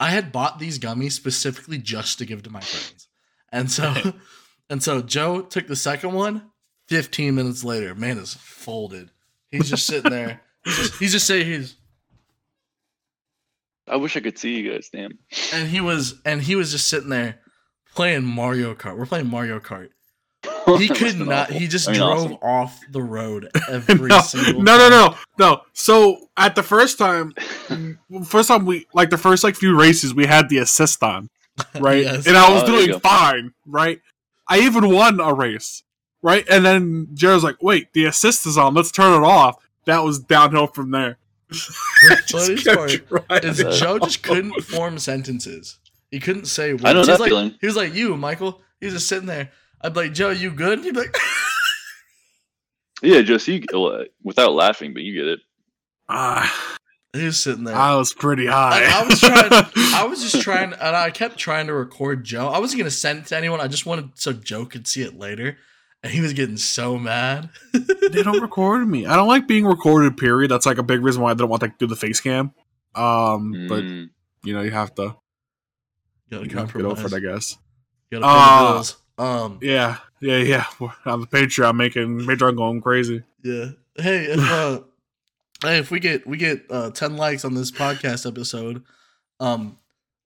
I 0.01 0.09
had 0.09 0.31
bought 0.33 0.59
these 0.59 0.79
gummies 0.79 1.13
specifically 1.13 1.77
just 1.77 2.19
to 2.19 2.25
give 2.25 2.43
to 2.43 2.49
my 2.49 2.59
friends, 2.59 3.07
and 3.53 3.71
so, 3.71 4.13
and 4.69 4.83
so 4.83 5.01
Joe 5.01 5.41
took 5.41 5.67
the 5.67 5.75
second 5.77 6.13
one. 6.13 6.51
15 6.89 7.35
minutes 7.35 7.63
later, 7.63 7.93
man 7.95 8.17
is 8.17 8.33
folded. 8.33 9.11
He's 9.51 9.69
just 9.69 9.85
sitting 9.85 10.11
there. 10.11 10.41
He's 10.65 10.75
just, 10.75 10.99
he's 10.99 11.11
just 11.13 11.27
saying 11.27 11.45
he's 11.45 11.75
I 13.89 13.95
wish 13.95 14.15
I 14.15 14.19
could 14.19 14.37
see 14.37 14.55
you 14.55 14.71
guys. 14.71 14.89
Damn. 14.91 15.17
and 15.53 15.67
he 15.67 15.81
was 15.81 16.15
and 16.25 16.41
he 16.41 16.55
was 16.55 16.71
just 16.71 16.87
sitting 16.87 17.09
there 17.09 17.39
playing 17.95 18.23
Mario 18.23 18.75
Kart. 18.75 18.97
We're 18.97 19.05
playing 19.05 19.27
Mario 19.27 19.59
Kart. 19.59 19.89
He 20.77 20.87
could 20.87 21.17
not. 21.19 21.49
He 21.51 21.67
just 21.67 21.87
I 21.89 21.93
mean, 21.93 22.01
drove 22.01 22.19
awesome. 22.25 22.33
off 22.41 22.79
the 22.91 23.01
road 23.01 23.49
every 23.69 24.07
no, 24.09 24.19
single. 24.21 24.61
no, 24.61 24.77
no, 24.77 24.89
time. 24.89 25.17
no, 25.37 25.45
no. 25.55 25.61
So 25.73 26.29
at 26.37 26.55
the 26.55 26.63
first 26.63 26.97
time, 26.97 27.33
first 28.25 28.47
time 28.49 28.65
we 28.65 28.85
like 28.93 29.09
the 29.09 29.17
first 29.17 29.43
like 29.43 29.55
few 29.55 29.77
races, 29.79 30.13
we 30.13 30.25
had 30.25 30.49
the 30.49 30.59
assist 30.59 31.01
on, 31.03 31.29
right? 31.79 32.03
Yes. 32.03 32.27
And 32.27 32.37
I 32.37 32.51
was 32.53 32.63
Oh, 32.63 32.67
doing 32.67 32.99
fine, 32.99 33.53
right? 33.65 33.99
I 34.47 34.59
even 34.61 34.91
won 34.91 35.19
a 35.19 35.33
race, 35.33 35.83
right? 36.21 36.45
And 36.49 36.65
then 36.65 37.07
Jared's 37.13 37.43
like, 37.43 37.61
"Wait, 37.61 37.93
the 37.93 38.05
assist 38.05 38.45
is 38.45 38.57
on. 38.57 38.73
Let's 38.73 38.91
turn 38.91 39.21
it 39.21 39.25
off." 39.25 39.57
That 39.85 40.03
was 40.03 40.19
downhill 40.19 40.67
from 40.67 40.91
there. 40.91 41.17
The 41.49 41.55
Just 42.27 42.31
funniest 42.31 42.65
kept 42.65 42.77
part 43.09 43.27
driving. 43.27 43.49
is 43.49 43.79
Joe 43.79 43.97
just 43.99 44.21
couldn't 44.21 44.61
form 44.63 44.99
sentences. 44.99 45.79
He 46.11 46.19
couldn't 46.19 46.45
say 46.45 46.73
words. 46.73 46.85
I 46.85 46.93
know 46.93 47.03
that 47.05 47.19
like, 47.19 47.29
feeling. 47.29 47.55
He 47.59 47.65
was 47.67 47.75
like, 47.75 47.93
"You, 47.95 48.15
Michael." 48.17 48.61
He 48.79 48.85
was 48.85 48.93
just 48.95 49.07
sitting 49.07 49.25
there. 49.27 49.51
I'd 49.81 49.93
be 49.93 50.01
like, 50.01 50.13
"Joe, 50.13 50.29
you 50.31 50.51
good?" 50.51 50.79
He'd 50.83 50.93
be 50.93 50.99
like, 51.01 51.15
Yeah, 53.01 53.21
just 53.21 53.47
you 53.47 53.63
without 54.23 54.53
laughing, 54.53 54.93
but 54.93 55.03
you 55.03 55.13
get 55.13 55.27
it. 55.27 55.39
Ah, 56.09 56.77
"He 57.13 57.23
was 57.23 57.39
sitting 57.39 57.63
there." 57.63 57.75
I 57.75 57.95
was 57.95 58.13
pretty 58.13 58.45
high. 58.47 58.83
I, 58.83 59.01
I 59.01 59.07
was 59.07 59.19
trying. 59.21 59.49
I 59.95 60.03
was 60.03 60.21
just 60.31 60.43
trying, 60.43 60.73
and 60.73 60.95
I 60.95 61.09
kept 61.11 61.37
trying 61.37 61.67
to 61.67 61.73
record 61.73 62.25
Joe. 62.25 62.47
I 62.49 62.59
wasn't 62.59 62.79
gonna 62.79 62.91
send 62.91 63.19
it 63.19 63.25
to 63.27 63.37
anyone. 63.37 63.61
I 63.61 63.67
just 63.67 63.85
wanted 63.85 64.09
so 64.15 64.33
Joe 64.33 64.65
could 64.65 64.85
see 64.85 65.01
it 65.01 65.17
later, 65.17 65.57
and 66.03 66.11
he 66.11 66.19
was 66.19 66.33
getting 66.33 66.57
so 66.57 66.97
mad. 66.97 67.49
they 67.73 68.21
don't 68.21 68.41
record 68.41 68.85
me. 68.85 69.05
I 69.05 69.15
don't 69.15 69.29
like 69.29 69.47
being 69.47 69.65
recorded. 69.65 70.17
Period. 70.17 70.51
That's 70.51 70.65
like 70.65 70.77
a 70.77 70.83
big 70.83 71.01
reason 71.01 71.21
why 71.21 71.31
I 71.31 71.35
don't 71.35 71.49
want 71.49 71.61
to 71.61 71.71
do 71.79 71.87
the 71.87 71.95
face 71.95 72.19
cam. 72.19 72.53
Um, 72.95 73.67
but 73.69 73.83
Mm. 73.83 74.09
you 74.43 74.53
know 74.53 74.61
you 74.61 74.71
have 74.71 74.93
to 74.95 75.03
You 75.03 75.11
gotta 75.11 75.15
you 76.31 76.37
know, 76.37 76.43
get 76.43 76.53
compromise. 76.57 76.91
over 77.05 77.07
it, 77.07 77.13
I 77.13 77.19
guess. 77.33 77.57
You 78.11 78.19
gotta 78.19 78.25
pay 78.33 78.41
Uh, 78.41 78.67
the 78.67 78.73
bills. 78.73 78.97
Um, 79.19 79.59
Yeah, 79.61 79.97
yeah, 80.21 80.37
yeah. 80.37 80.65
On 81.05 81.21
the 81.21 81.27
Patreon, 81.27 81.75
making 81.75 82.19
Patreon 82.21 82.55
going 82.57 82.81
crazy. 82.81 83.23
yeah. 83.43 83.65
Hey, 83.95 84.25
if 84.25 84.39
uh, 84.39 84.79
hey, 85.61 85.77
if 85.79 85.91
we 85.91 85.99
get 85.99 86.25
we 86.25 86.37
get 86.37 86.63
uh 86.69 86.89
ten 86.91 87.17
likes 87.17 87.43
on 87.43 87.53
this 87.53 87.69
podcast 87.69 88.25
episode, 88.25 88.83
um, 89.41 89.77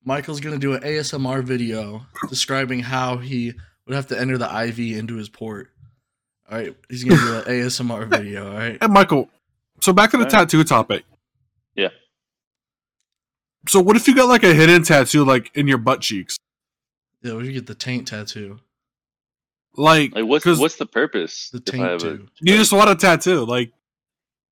Michael's 0.05 0.39
gonna 0.39 0.59
do 0.59 0.73
an 0.73 0.81
ASMR 0.83 1.43
video 1.43 2.05
describing 2.29 2.81
how 2.81 3.17
he 3.17 3.53
would 3.87 3.95
have 3.95 4.07
to 4.07 4.19
enter 4.19 4.37
the 4.37 4.45
IV 4.67 4.79
into 4.79 5.15
his 5.15 5.27
port. 5.27 5.71
All 6.51 6.57
right, 6.59 6.75
he's 6.87 7.03
gonna 7.03 7.19
do 7.19 7.35
an 7.37 7.43
ASMR 7.45 8.07
video. 8.09 8.51
All 8.51 8.57
right. 8.57 8.77
And 8.79 8.93
Michael, 8.93 9.27
so 9.81 9.91
back 9.91 10.11
to 10.11 10.17
the 10.17 10.25
Alright. 10.25 10.49
tattoo 10.49 10.63
topic. 10.63 11.03
Yeah. 11.73 11.89
So 13.67 13.79
what 13.81 13.95
if 13.95 14.07
you 14.07 14.13
got 14.15 14.27
like 14.27 14.43
a 14.43 14.53
hidden 14.53 14.83
tattoo 14.83 15.25
like 15.25 15.49
in 15.55 15.67
your 15.67 15.77
butt 15.79 16.01
cheeks? 16.01 16.37
Yeah, 17.23 17.33
we 17.35 17.45
should 17.45 17.53
get 17.55 17.65
the 17.65 17.73
taint 17.75 18.07
tattoo. 18.09 18.59
Like, 19.75 20.13
Like, 20.13 20.25
what's 20.25 20.43
'cause 20.43 20.59
what's 20.59 20.75
the 20.75 20.85
purpose? 20.85 21.49
The 21.49 21.57
if 21.65 21.73
I 21.73 21.77
taint 21.77 21.83
have 21.89 22.03
a, 22.03 22.17
too. 22.17 22.27
you 22.41 22.57
just 22.57 22.71
want 22.73 22.89
a 22.89 22.95
tattoo, 22.95 23.45
like 23.45 23.71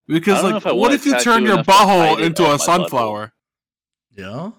because 0.07 0.39
I 0.39 0.41
don't 0.41 0.49
know 0.51 0.55
like 0.57 0.65
if 0.65 0.76
what 0.76 0.93
if 0.93 1.05
you 1.05 1.19
turn 1.19 1.43
your 1.43 1.53
enough 1.53 1.65
to 1.67 1.72
butthole 1.72 2.22
into 2.22 2.43
a 2.43 2.47
my 2.49 2.53
butthole. 2.55 2.59
sunflower? 2.59 3.34
Yeah. 4.17 4.51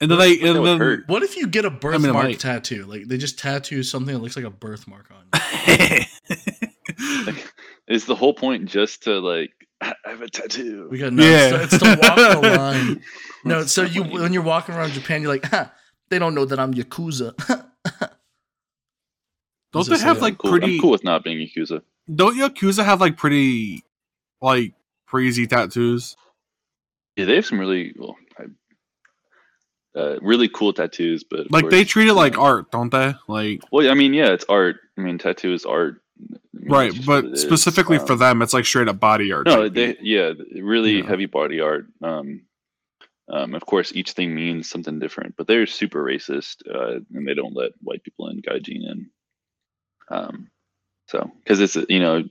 And 0.00 0.10
then 0.10 0.18
they 0.18 0.40
and 0.40 0.64
then 0.66 0.78
hurt. 0.78 1.04
What 1.06 1.22
if 1.22 1.36
you 1.36 1.46
get 1.46 1.64
a 1.64 1.70
mean, 1.70 1.76
it 1.76 1.80
birthmark 1.80 2.38
tattoo? 2.38 2.84
Like 2.86 3.06
they 3.06 3.18
just 3.18 3.38
tattoo 3.38 3.82
something 3.82 4.12
that 4.14 4.20
looks 4.20 4.36
like 4.36 4.44
a 4.44 4.50
birthmark 4.50 5.10
on 5.12 5.40
you. 5.68 7.34
Is 7.88 8.06
the 8.06 8.14
whole 8.14 8.34
point 8.34 8.66
just 8.66 9.02
to 9.04 9.18
like 9.20 9.50
I 9.80 9.94
have 10.06 10.22
a 10.22 10.28
tattoo? 10.28 10.88
We 10.90 10.98
got 10.98 11.12
no. 11.12 11.22
Yeah. 11.24 11.62
It's, 11.62 11.78
to, 11.78 11.92
it's 11.92 12.00
to 12.00 12.08
walk 12.08 12.16
the 12.42 12.56
line. 12.56 13.02
No, 13.44 13.64
so 13.66 13.82
you 13.82 14.04
when 14.04 14.32
you're 14.32 14.40
walking 14.44 14.72
around 14.76 14.92
Japan, 14.92 15.20
you're 15.20 15.32
like, 15.32 15.44
ha, 15.44 15.72
they 16.10 16.20
don't 16.20 16.32
know 16.32 16.44
that 16.44 16.60
I'm 16.60 16.72
yakuza. 16.74 17.34
Don't 19.72 19.88
they 19.88 19.98
have 19.98 20.20
like- 20.20 20.34
I'm 20.34 20.36
cool. 20.36 20.50
pretty? 20.50 20.74
I'm 20.76 20.80
cool 20.80 20.90
with 20.90 21.04
not 21.04 21.24
being 21.24 21.38
Yakuza. 21.38 21.82
Don't 22.14 22.36
Yakuza 22.36 22.84
have 22.84 23.00
like 23.00 23.16
pretty 23.16 23.82
like 24.40 24.74
crazy 25.06 25.46
tattoos? 25.46 26.16
Yeah, 27.16 27.26
they 27.26 27.36
have 27.36 27.46
some 27.46 27.58
really 27.60 27.94
well, 27.96 28.16
I, 28.38 29.98
uh, 29.98 30.18
really 30.22 30.48
cool 30.48 30.72
tattoos, 30.72 31.24
but 31.24 31.50
Like 31.50 31.68
they 31.70 31.84
treat 31.84 32.08
it 32.08 32.14
like 32.14 32.34
know- 32.34 32.42
art, 32.42 32.70
don't 32.70 32.90
they? 32.90 33.14
Like 33.28 33.62
Well, 33.70 33.90
I 33.90 33.94
mean, 33.94 34.14
yeah, 34.14 34.32
it's 34.32 34.44
art. 34.48 34.76
I 34.98 35.02
mean, 35.02 35.18
tattoo 35.18 35.52
is 35.52 35.64
art. 35.64 36.00
I 36.20 36.36
mean, 36.58 36.68
right, 36.70 36.84
that's 36.92 36.96
just 36.96 37.08
what 37.08 37.30
but 37.30 37.38
specifically 37.38 37.98
for 37.98 38.12
Um, 38.12 38.18
them, 38.18 38.42
it's 38.42 38.54
like 38.54 38.64
straight 38.64 38.88
up 38.88 39.00
body 39.00 39.32
art. 39.32 39.46
No, 39.46 39.68
they 39.68 39.96
yeah, 40.00 40.32
really 40.54 40.98
Yeah. 40.98 41.06
heavy 41.06 41.26
body 41.26 41.60
art. 41.60 41.86
Um, 42.02 42.42
um, 43.28 43.54
of 43.54 43.64
course, 43.66 43.92
each 43.94 44.12
thing 44.12 44.34
means 44.34 44.68
something 44.68 44.98
different, 44.98 45.36
but 45.36 45.46
they're 45.46 45.66
super 45.66 46.02
racist, 46.04 46.56
uh, 46.72 47.00
and 47.14 47.26
they 47.26 47.34
don't 47.34 47.54
let 47.54 47.72
white 47.80 48.02
people 48.02 48.28
in 48.28 48.40
gaijin 48.42 48.82
in. 48.90 49.10
Um, 50.10 50.48
so 51.08 51.30
because 51.38 51.60
it's 51.60 51.76
you 51.88 52.00
know, 52.00 52.24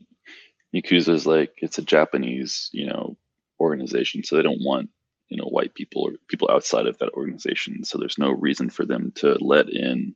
Yakuza 0.75 1.09
is 1.09 1.25
like 1.25 1.53
it's 1.57 1.77
a 1.77 1.83
Japanese 1.83 2.69
you 2.71 2.87
know 2.87 3.17
organization, 3.59 4.23
so 4.23 4.35
they 4.35 4.43
don't 4.43 4.63
want 4.63 4.89
you 5.29 5.37
know 5.37 5.45
white 5.45 5.73
people 5.73 6.03
or 6.03 6.13
people 6.27 6.49
outside 6.51 6.87
of 6.87 6.97
that 6.99 7.13
organization. 7.13 7.83
So 7.83 7.97
there's 7.97 8.17
no 8.17 8.31
reason 8.31 8.69
for 8.69 8.85
them 8.85 9.11
to 9.15 9.37
let 9.39 9.69
in 9.69 10.15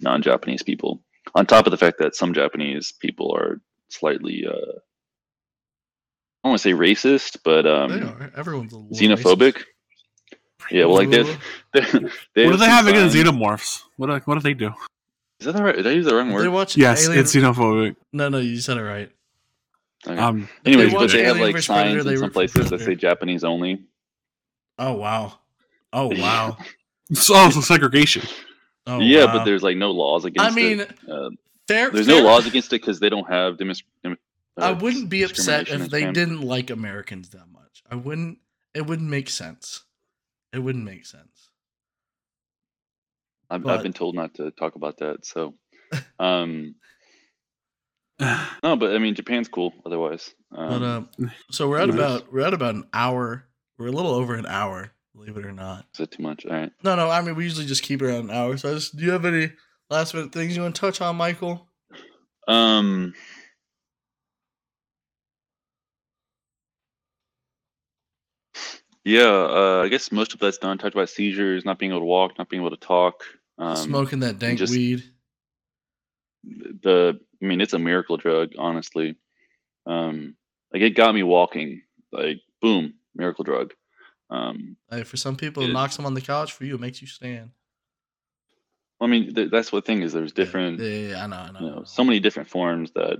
non-Japanese 0.00 0.62
people. 0.62 1.02
On 1.34 1.46
top 1.46 1.66
of 1.66 1.70
the 1.70 1.76
fact 1.76 1.98
that 1.98 2.16
some 2.16 2.34
Japanese 2.34 2.92
people 2.92 3.34
are 3.34 3.60
slightly 3.88 4.44
uh, 4.46 4.78
I 6.42 6.48
don't 6.48 6.52
want 6.52 6.62
to 6.62 6.68
say 6.68 6.72
racist, 6.72 7.36
but 7.44 7.62
they 7.62 7.70
um, 7.70 8.08
are. 8.08 8.32
Everyone's 8.36 8.72
a 8.72 8.76
xenophobic. 8.76 9.52
racist. 9.54 9.64
Yeah, 10.70 10.86
well, 10.86 10.96
like 10.96 11.10
they, 11.10 11.20
Ooh. 11.20 11.36
they, 11.72 11.80
they 12.34 12.46
What 12.46 12.52
do 12.52 12.56
they 12.56 12.66
have 12.66 12.86
against 12.86 13.16
xenomorphs? 13.16 13.82
What 13.96 14.08
do, 14.08 14.20
what 14.24 14.34
do 14.34 14.40
they 14.40 14.54
do? 14.54 14.72
Is 15.46 15.46
that 15.46 15.56
the 15.56 15.62
right? 15.62 15.76
Did 15.76 15.86
I 15.86 15.90
use 15.90 16.06
the 16.06 16.14
wrong 16.14 16.32
word? 16.32 16.42
They 16.42 16.48
word? 16.48 16.54
watch 16.54 16.76
Yes, 16.76 17.04
Alien. 17.06 17.20
it's 17.24 17.34
xenophobic. 17.34 17.96
no, 18.12 18.28
no, 18.28 18.38
you 18.38 18.58
said 18.60 18.76
it 18.76 18.82
right. 18.82 19.10
Okay. 20.06 20.18
Um, 20.20 20.48
Anyways, 20.64 20.86
they 20.88 20.92
but 20.92 21.00
watch 21.02 21.12
they 21.12 21.24
have 21.24 21.38
like 21.38 21.54
vs. 21.54 21.66
Predator, 21.66 21.90
signs 22.02 22.06
in 22.06 22.16
some 22.16 22.22
root 22.22 22.28
for 22.28 22.32
places 22.32 22.70
that 22.70 22.80
say 22.80 22.94
Japanese 22.94 23.44
only. 23.44 23.84
Oh 24.78 24.94
wow. 24.94 25.38
Oh 25.92 26.08
wow. 26.20 26.56
it's 27.10 27.30
also 27.30 27.60
segregation. 27.60 28.22
Oh, 28.86 28.98
yeah, 28.98 29.26
wow. 29.26 29.32
but 29.38 29.44
there's 29.44 29.62
like 29.62 29.76
no 29.76 29.92
laws 29.92 30.24
against 30.24 30.50
I 30.50 30.54
mean, 30.54 30.80
it. 30.80 30.90
Uh, 31.08 31.30
fair. 31.68 31.90
there's 31.90 32.06
fair- 32.06 32.20
no 32.20 32.26
laws 32.28 32.46
against 32.46 32.68
it 32.72 32.80
because 32.82 32.98
they 32.98 33.08
don't 33.08 33.28
have 33.30 33.58
demis- 33.58 33.82
dem- 34.02 34.18
uh, 34.60 34.64
I 34.64 34.72
wouldn't 34.72 35.08
be 35.08 35.22
upset 35.22 35.68
if 35.68 35.88
they 35.88 36.00
Japan. 36.00 36.14
didn't 36.14 36.40
like 36.42 36.70
Americans 36.70 37.28
that 37.30 37.46
much. 37.52 37.82
I 37.90 37.94
wouldn't. 37.94 38.38
It 38.74 38.86
wouldn't 38.86 39.08
make 39.08 39.28
sense. 39.30 39.84
It 40.52 40.58
wouldn't 40.58 40.84
make 40.84 41.06
sense. 41.06 41.50
I've, 43.52 43.66
I've 43.66 43.82
been 43.82 43.92
told 43.92 44.14
not 44.14 44.34
to 44.34 44.50
talk 44.50 44.76
about 44.76 44.98
that. 44.98 45.26
So, 45.26 45.54
um, 46.18 46.74
no, 48.20 48.76
but 48.76 48.94
I 48.94 48.98
mean, 48.98 49.14
Japan's 49.14 49.48
cool. 49.48 49.74
Otherwise, 49.84 50.34
um, 50.56 51.08
But 51.18 51.26
uh, 51.26 51.30
so 51.50 51.68
we're 51.68 51.78
at 51.78 51.88
nice. 51.88 51.98
about 51.98 52.32
we're 52.32 52.46
at 52.46 52.54
about 52.54 52.74
an 52.74 52.84
hour. 52.94 53.44
We're 53.78 53.88
a 53.88 53.92
little 53.92 54.12
over 54.12 54.34
an 54.34 54.46
hour, 54.46 54.92
believe 55.14 55.36
it 55.36 55.44
or 55.44 55.52
not. 55.52 55.86
is 55.94 56.00
it 56.00 56.12
too 56.12 56.22
much? 56.22 56.46
All 56.46 56.52
right. 56.52 56.72
No, 56.82 56.94
no. 56.94 57.10
I 57.10 57.20
mean, 57.20 57.34
we 57.34 57.44
usually 57.44 57.66
just 57.66 57.82
keep 57.82 58.00
it 58.00 58.06
around 58.06 58.30
an 58.30 58.36
hour. 58.36 58.56
So, 58.56 58.70
I 58.70 58.74
just, 58.74 58.96
do 58.96 59.04
you 59.04 59.10
have 59.10 59.24
any 59.24 59.52
last 59.90 60.14
minute 60.14 60.32
things 60.32 60.56
you 60.56 60.62
want 60.62 60.74
to 60.74 60.80
touch 60.80 61.00
on, 61.00 61.16
Michael? 61.16 61.68
Um, 62.48 63.12
yeah, 69.04 69.22
uh, 69.22 69.82
I 69.84 69.88
guess 69.88 70.10
most 70.12 70.32
of 70.32 70.40
that's 70.40 70.58
done. 70.58 70.78
Talked 70.78 70.94
about 70.94 71.10
seizures, 71.10 71.64
not 71.64 71.78
being 71.78 71.92
able 71.92 72.00
to 72.00 72.06
walk, 72.06 72.38
not 72.38 72.48
being 72.48 72.62
able 72.62 72.70
to 72.70 72.86
talk. 72.86 73.24
Um, 73.62 73.76
Smoking 73.76 74.20
that 74.20 74.38
dank 74.38 74.58
just- 74.58 74.72
weed. 74.72 75.04
the 76.44 77.20
I 77.40 77.44
mean, 77.44 77.60
it's 77.60 77.72
a 77.72 77.78
miracle 77.78 78.16
drug, 78.16 78.52
honestly. 78.58 79.16
Um, 79.86 80.36
like 80.72 80.82
it 80.82 80.90
got 80.90 81.14
me 81.14 81.22
walking. 81.22 81.82
Like 82.12 82.40
boom, 82.60 82.94
miracle 83.14 83.44
drug. 83.44 83.72
Um, 84.30 84.76
Hey, 84.90 85.02
for 85.04 85.16
some 85.16 85.36
people, 85.36 85.62
it 85.62 85.66
Yeah. 85.68 85.72
knocks 85.72 85.96
them 85.96 86.06
on 86.06 86.14
the 86.14 86.20
couch. 86.20 86.52
For 86.52 86.64
you, 86.64 86.74
it 86.76 86.80
makes 86.80 87.00
you 87.00 87.06
stand. 87.08 87.50
I 89.00 89.06
mean, 89.08 89.34
th- 89.34 89.50
that's 89.50 89.72
what 89.72 89.84
thing 89.84 90.02
is. 90.02 90.12
There's 90.12 90.32
different, 90.32 90.78
Yeah, 90.78 90.86
yeah, 90.88 91.08
yeah, 91.08 91.24
I 91.24 91.26
know, 91.26 91.36
I 91.36 91.50
know. 91.50 91.60
you 91.60 91.66
I 91.66 91.74
know. 91.76 91.84
so 91.84 92.04
many 92.04 92.20
different 92.20 92.48
forms 92.48 92.92
that 92.92 93.18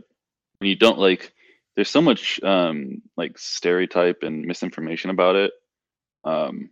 when 0.58 0.68
you 0.70 0.76
don't 0.76 0.98
like. 0.98 1.32
There's 1.74 1.88
so 1.90 2.02
much 2.02 2.42
um, 2.42 3.00
like 3.16 3.38
stereotype 3.38 4.22
and 4.22 4.44
misinformation 4.44 5.10
about 5.10 5.36
it. 5.36 5.52
Um, 6.24 6.70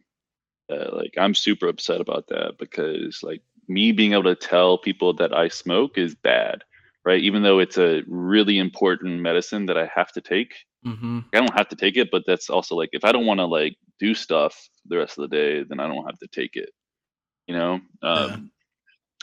uh, 0.71 0.95
like 0.95 1.15
I'm 1.19 1.35
super 1.35 1.69
upset 1.69 2.01
about 2.01 2.29
that 2.29 2.59
because 2.59 3.23
like 3.23 3.43
me 3.71 3.93
being 3.93 4.13
able 4.13 4.25
to 4.25 4.35
tell 4.35 4.77
people 4.77 5.15
that 5.15 5.33
I 5.33 5.49
smoke 5.49 5.97
is 5.97 6.15
bad, 6.17 6.65
right? 7.05 7.23
Even 7.23 7.43
though 7.43 7.61
it's 7.61 7.79
a 7.79 8.03
really 8.09 8.59
important 8.59 9.21
medicine 9.21 9.67
that 9.67 9.79
I 9.79 9.89
have 9.95 10.13
to 10.13 10.21
take. 10.21 10.53
Mm-hmm. 10.85 11.21
I 11.33 11.39
don't 11.39 11.55
have 11.57 11.69
to 11.69 11.77
take 11.77 11.97
it, 11.97 12.11
but 12.11 12.25
that's 12.27 12.51
also 12.51 12.75
like 12.75 12.91
if 12.93 13.05
I 13.05 13.13
don't 13.13 13.27
want 13.27 13.39
to 13.39 13.47
like 13.47 13.77
do 14.01 14.15
stuff 14.15 14.57
the 14.87 14.99
rest 14.99 15.19
of 15.19 15.23
the 15.31 15.37
day, 15.37 15.63
then 15.63 15.79
I 15.79 15.87
don't 15.87 16.05
have 16.07 16.19
to 16.19 16.27
take 16.27 16.57
it. 16.57 16.71
You 17.47 17.55
know, 17.55 17.73
um, 18.03 18.29
Yeah. 18.29 18.37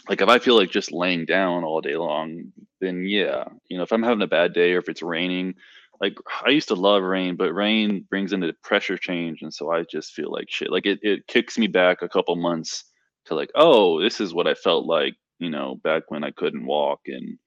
like 0.10 0.22
if 0.22 0.30
I 0.30 0.40
feel 0.40 0.56
like 0.56 0.72
just 0.72 0.92
laying 0.92 1.26
down 1.26 1.64
all 1.66 1.82
day 1.82 1.98
long, 1.98 2.54
then 2.80 3.06
yeah, 3.06 3.46
you 3.70 3.78
know, 3.78 3.84
if 3.84 3.92
I'm 3.92 4.04
having 4.04 4.22
a 4.22 4.28
bad 4.28 4.54
day 4.54 4.74
or 4.74 4.80
if 4.80 4.88
it's 4.90 5.02
raining, 5.02 5.56
like 6.00 6.18
I 6.46 6.50
used 6.50 6.68
to 6.70 6.76
love 6.76 7.04
rain, 7.04 7.36
but 7.36 7.54
rain 7.54 8.06
brings 8.10 8.32
in 8.32 8.44
a 8.44 8.54
pressure 8.64 8.98
change, 8.98 9.42
and 9.42 9.54
so 9.54 9.72
I 9.72 9.84
just 9.84 10.14
feel 10.14 10.32
like 10.32 10.50
shit. 10.50 10.72
Like 10.72 10.86
it, 10.86 11.00
it 11.02 11.28
kicks 11.28 11.58
me 11.58 11.68
back 11.68 12.02
a 12.02 12.10
couple 12.10 12.36
months 12.36 12.86
to 13.28 13.36
like, 13.36 13.52
oh, 13.56 14.02
this 14.02 14.22
is 14.22 14.34
what 14.34 14.48
I 14.48 14.54
felt 14.56 14.86
like, 14.86 15.16
you 15.40 15.50
know, 15.50 15.76
back 15.84 16.04
when 16.10 16.24
I 16.24 16.32
couldn't 16.32 16.66
walk 16.66 17.02
and 17.08 17.38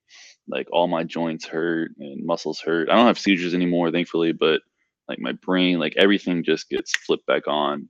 like 0.48 0.68
all 0.72 0.88
my 0.88 1.04
joints 1.04 1.46
hurt 1.46 1.92
and 1.98 2.24
muscles 2.24 2.60
hurt. 2.60 2.90
I 2.90 2.96
don't 2.96 3.06
have 3.06 3.18
seizures 3.18 3.54
anymore, 3.54 3.90
thankfully, 3.90 4.32
but 4.32 4.60
like 5.08 5.18
my 5.18 5.32
brain, 5.32 5.78
like 5.78 5.94
everything 5.96 6.44
just 6.44 6.68
gets 6.68 6.96
flipped 6.96 7.26
back 7.26 7.46
on. 7.46 7.88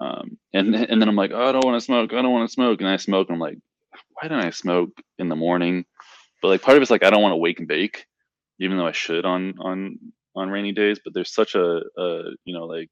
Um, 0.00 0.38
and 0.52 0.74
and 0.74 1.00
then 1.00 1.08
I'm 1.08 1.16
like, 1.16 1.32
oh, 1.32 1.48
I 1.48 1.52
don't 1.52 1.64
want 1.64 1.80
to 1.80 1.84
smoke. 1.84 2.12
I 2.12 2.22
don't 2.22 2.32
want 2.32 2.48
to 2.48 2.52
smoke, 2.52 2.80
and 2.80 2.88
I 2.88 2.96
smoke. 2.96 3.28
And 3.28 3.36
I'm 3.36 3.40
like, 3.40 3.58
why 4.12 4.28
didn't 4.28 4.44
I 4.44 4.50
smoke 4.50 4.90
in 5.18 5.28
the 5.28 5.36
morning? 5.36 5.84
But 6.42 6.48
like 6.48 6.62
part 6.62 6.76
of 6.76 6.82
it's 6.82 6.90
like 6.90 7.04
I 7.04 7.10
don't 7.10 7.22
want 7.22 7.32
to 7.32 7.36
wake 7.36 7.60
and 7.60 7.68
bake, 7.68 8.06
even 8.60 8.76
though 8.76 8.86
I 8.86 8.92
should 8.92 9.24
on 9.24 9.54
on 9.58 9.98
on 10.34 10.50
rainy 10.50 10.72
days. 10.72 11.00
But 11.02 11.14
there's 11.14 11.32
such 11.32 11.54
a, 11.54 11.82
a 11.96 12.22
you 12.44 12.52
know 12.52 12.66
like 12.66 12.90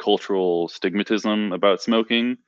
cultural 0.00 0.68
stigmatism 0.68 1.54
about 1.54 1.82
smoking 1.82 2.38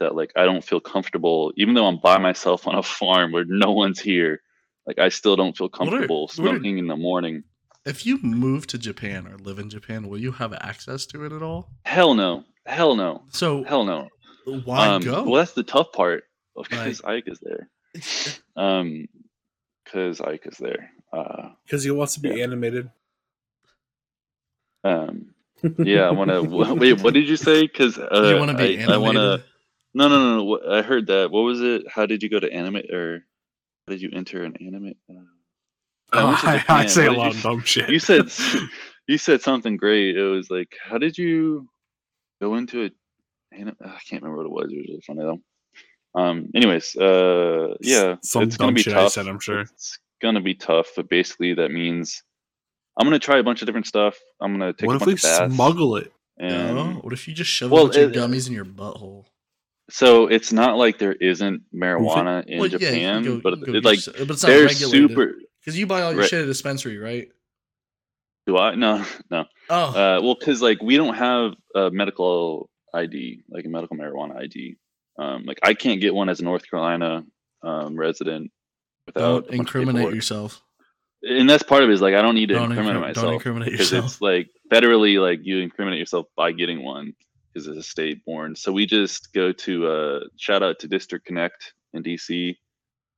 that 0.00 0.14
like 0.14 0.32
I 0.36 0.44
don't 0.44 0.64
feel 0.64 0.80
comfortable, 0.80 1.52
even 1.56 1.74
though 1.74 1.86
I'm 1.86 1.98
by 1.98 2.18
myself 2.18 2.66
on 2.68 2.74
a 2.76 2.82
farm 2.82 3.32
where 3.32 3.44
no 3.46 3.72
one's 3.72 4.00
here. 4.00 4.40
Like 4.86 4.98
I 4.98 5.08
still 5.10 5.36
don't 5.36 5.56
feel 5.56 5.68
What 5.68 5.80
are- 5.80 5.90
comfortable 5.90 6.22
what 6.22 6.30
are- 6.30 6.34
smoking 6.34 6.78
in 6.78 6.86
the 6.86 6.96
morning. 6.96 7.44
If 7.86 8.04
you 8.04 8.18
move 8.22 8.66
to 8.68 8.78
Japan 8.78 9.26
or 9.26 9.38
live 9.38 9.58
in 9.58 9.70
Japan, 9.70 10.08
will 10.08 10.18
you 10.18 10.32
have 10.32 10.52
access 10.52 11.06
to 11.06 11.24
it 11.24 11.32
at 11.32 11.42
all? 11.42 11.70
Hell 11.84 12.14
no, 12.14 12.44
hell 12.66 12.96
no, 12.96 13.22
So 13.30 13.64
hell 13.64 13.84
no. 13.84 14.08
why 14.64 14.88
um, 14.88 15.02
go? 15.02 15.22
Well, 15.24 15.34
that's 15.40 15.52
the 15.52 15.62
tough 15.62 15.92
part 15.92 16.24
because 16.56 17.00
Ike 17.04 17.24
is 17.28 17.40
there. 17.40 17.68
Um, 18.56 19.06
because 19.84 20.20
Ike 20.20 20.46
is 20.46 20.58
there. 20.58 20.90
Uh, 21.12 21.50
Because 21.64 21.82
he 21.84 21.90
wants 21.90 22.14
to 22.14 22.20
be 22.20 22.28
Yeah. 22.30 22.42
animated. 22.44 22.90
um, 24.84 25.34
yeah, 25.78 26.02
I 26.02 26.10
want 26.12 26.30
to. 26.30 26.42
wait, 26.74 27.00
what 27.02 27.14
did 27.14 27.28
you 27.28 27.36
say? 27.36 27.62
Because 27.62 27.98
uh, 27.98 28.30
you 28.32 28.36
want 28.38 28.50
to 28.50 28.56
be 28.56 28.64
I, 28.78 28.82
animated? 28.82 28.90
I 28.90 28.96
want 28.98 29.16
to. 29.16 29.44
No, 29.94 30.08
no, 30.08 30.18
no, 30.18 30.44
no. 30.44 30.72
I 30.78 30.82
heard 30.82 31.06
that. 31.08 31.30
What 31.30 31.40
was 31.42 31.60
it? 31.60 31.82
How 31.88 32.06
did 32.06 32.22
you 32.22 32.28
go 32.28 32.38
to 32.40 32.52
animate 32.52 32.90
or 32.92 33.24
how 33.86 33.92
did 33.92 34.02
you 34.02 34.10
enter 34.12 34.44
an 34.44 34.54
animate? 34.60 34.98
Uh, 35.10 35.14
I 36.12 36.22
Oh, 36.22 36.40
I, 36.42 36.54
I 36.54 36.58
Japan. 36.58 36.88
say 36.88 37.06
a 37.06 37.08
What 37.08 37.18
lot 37.18 37.24
you- 37.32 37.38
of 37.38 37.42
dumb 37.42 37.62
shit. 37.64 37.88
you 37.90 37.98
said 37.98 38.30
you 39.08 39.18
said 39.18 39.40
something 39.42 39.76
great. 39.76 40.16
It 40.16 40.22
was 40.22 40.50
like, 40.50 40.76
how 40.82 40.98
did 40.98 41.16
you 41.18 41.68
go 42.40 42.54
into 42.56 42.82
it? 42.82 42.92
I 43.52 43.56
can't 44.08 44.22
remember 44.22 44.36
what 44.36 44.46
it 44.46 44.52
was. 44.52 44.72
It 44.72 44.76
was 44.78 44.86
really 44.88 45.00
funny 45.06 45.20
though. 45.22 45.40
Um. 46.20 46.50
Anyways, 46.54 46.96
uh, 46.96 47.74
yeah, 47.80 48.16
Some 48.22 48.42
it's 48.44 48.56
gonna 48.56 48.72
be 48.72 48.82
shit 48.82 48.92
tough. 48.94 49.06
I 49.06 49.08
said, 49.08 49.26
I'm 49.28 49.40
sure. 49.40 49.60
It's 49.60 49.98
gonna 50.22 50.40
be 50.40 50.54
tough, 50.54 50.88
but 50.96 51.08
basically 51.08 51.54
that 51.54 51.70
means 51.70 52.22
I'm 52.98 53.06
gonna 53.06 53.18
try 53.18 53.38
a 53.38 53.42
bunch 53.42 53.62
of 53.62 53.66
different 53.66 53.86
stuff. 53.86 54.16
I'm 54.40 54.52
gonna 54.52 54.72
take 54.72 54.86
what 54.86 54.94
a 54.94 54.96
if 54.96 55.06
we 55.06 55.12
bunch 55.14 55.24
of 55.24 55.52
smuggle 55.52 55.96
it? 55.96 56.12
and 56.38 56.74
no? 56.76 56.84
What 57.02 57.12
if 57.12 57.26
you 57.28 57.34
just 57.34 57.50
shove 57.50 57.70
Well, 57.70 57.84
a 57.84 57.86
bunch 57.86 57.96
of 57.96 58.10
it- 58.12 58.16
gummies 58.16 58.46
in 58.48 58.52
your 58.54 58.64
butthole? 58.64 59.24
So 59.90 60.26
it's 60.26 60.52
not 60.52 60.76
like 60.76 60.98
there 60.98 61.12
isn't 61.14 61.62
marijuana 61.74 62.44
in 62.46 62.58
Well, 62.58 62.68
yeah, 62.68 62.78
Japan, 62.78 63.24
go- 63.24 63.40
but 63.40 63.54
it, 63.68 63.84
like 63.84 64.00
but 64.04 64.30
it's 64.30 64.42
not 64.42 64.48
they're 64.48 64.66
regulated. 64.66 65.10
super. 65.10 65.34
Because 65.60 65.78
you 65.78 65.86
buy 65.86 66.02
all 66.02 66.12
your 66.12 66.20
Right. 66.20 66.28
shit 66.30 66.38
at 66.40 66.44
a 66.44 66.46
dispensary, 66.46 66.98
right? 66.98 67.28
Do 68.46 68.56
I? 68.56 68.74
No, 68.74 69.04
no. 69.30 69.44
Oh, 69.70 69.88
Uh, 69.88 70.20
well, 70.22 70.36
because 70.38 70.62
like 70.62 70.80
we 70.82 70.96
don't 70.96 71.14
have 71.14 71.52
a 71.74 71.90
medical 71.90 72.70
ID, 72.94 73.42
like 73.50 73.64
a 73.64 73.68
medical 73.68 73.96
marijuana 73.96 74.36
ID. 74.42 74.76
Um, 75.18 75.44
like 75.44 75.58
I 75.62 75.74
can't 75.74 76.00
get 76.00 76.14
one 76.14 76.28
as 76.28 76.40
a 76.40 76.44
North 76.44 76.68
Carolina 76.70 77.24
um, 77.62 77.96
resident 77.96 78.50
without 79.06 79.46
don't 79.48 79.54
incriminate 79.60 80.14
yourself. 80.14 80.62
And 81.22 81.50
that's 81.50 81.64
part 81.64 81.82
of 81.82 81.90
it 81.90 81.92
is 81.92 82.00
like 82.00 82.14
I 82.14 82.22
don't 82.22 82.36
need 82.36 82.46
to 82.50 82.54
Don't, 82.54 82.70
incriminate 82.70 82.98
incri- 82.98 83.00
myself 83.08 83.24
don't 83.24 83.34
incriminate 83.34 83.72
because 83.72 83.90
yourself. 83.92 84.04
it's 84.12 84.20
like 84.22 84.48
federally 84.70 85.20
like 85.20 85.40
you 85.42 85.58
incriminate 85.58 85.98
yourself 85.98 86.26
by 86.36 86.52
getting 86.52 86.84
one 86.84 87.14
because 87.58 87.76
it's 87.78 87.86
a 87.86 87.90
state 87.90 88.24
born. 88.24 88.54
So 88.56 88.72
we 88.72 88.86
just 88.86 89.32
go 89.32 89.52
to 89.52 89.86
uh, 89.86 90.20
shout 90.36 90.62
out 90.62 90.78
to 90.80 90.88
District 90.88 91.24
Connect 91.26 91.72
in 91.92 92.02
DC. 92.02 92.56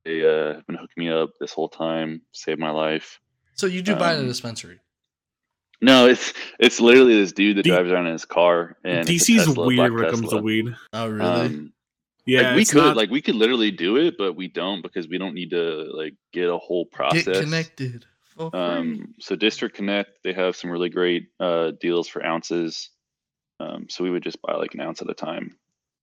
They 0.05 0.24
uh, 0.24 0.55
have 0.55 0.66
been 0.66 0.76
hooking 0.76 1.05
me 1.05 1.11
up 1.11 1.30
this 1.41 1.53
whole 1.53 1.68
time, 1.68 2.22
saved 2.32 2.59
my 2.59 2.70
life. 2.70 3.20
So 3.55 3.66
you 3.66 3.82
do 3.82 3.95
buy 3.95 4.11
it 4.11 4.14
at 4.14 4.18
a 4.18 4.20
um, 4.22 4.28
dispensary. 4.28 4.78
No, 5.82 6.07
it's 6.07 6.32
it's 6.59 6.80
literally 6.80 7.18
this 7.20 7.32
dude 7.32 7.57
that 7.57 7.62
D- 7.62 7.70
drives 7.70 7.91
around 7.91 8.07
in 8.07 8.12
his 8.12 8.24
car 8.24 8.76
and 8.84 9.07
DC's 9.07 9.47
Tesla, 9.47 9.66
weird 9.66 9.76
black 9.76 9.93
when 9.93 10.05
it 10.05 10.11
comes 10.11 10.28
to 10.30 10.38
weed. 10.38 10.74
Oh, 10.93 11.09
really? 11.09 11.24
Um, 11.24 11.72
Yeah, 12.26 12.49
like 12.49 12.57
we 12.57 12.64
could 12.66 12.76
not- 12.76 12.97
like 12.97 13.11
we 13.11 13.22
could 13.22 13.34
literally 13.34 13.70
do 13.70 13.97
it, 13.97 14.16
but 14.18 14.34
we 14.36 14.49
don't 14.49 14.82
because 14.82 15.09
we 15.09 15.18
don't 15.18 15.34
need 15.34 15.51
to 15.51 15.91
like 15.95 16.14
get 16.32 16.49
a 16.49 16.59
whole 16.59 16.86
process. 16.86 17.24
Get 17.24 17.43
connected. 17.45 18.05
For. 18.36 18.55
Um, 18.55 19.14
so 19.20 19.36
District 19.36 19.74
Connect, 19.74 20.22
they 20.22 20.32
have 20.32 20.55
some 20.57 20.70
really 20.70 20.88
great 20.88 21.28
uh, 21.41 21.72
deals 21.80 22.09
for 22.09 22.24
ounces. 22.24 22.91
Um, 23.61 23.86
so 23.90 24.02
we 24.02 24.11
would 24.11 24.22
just 24.22 24.40
buy 24.42 24.54
like 24.54 24.74
an 24.74 24.80
ounce 24.80 25.02
at 25.02 25.11
a 25.11 25.14
time, 25.14 25.54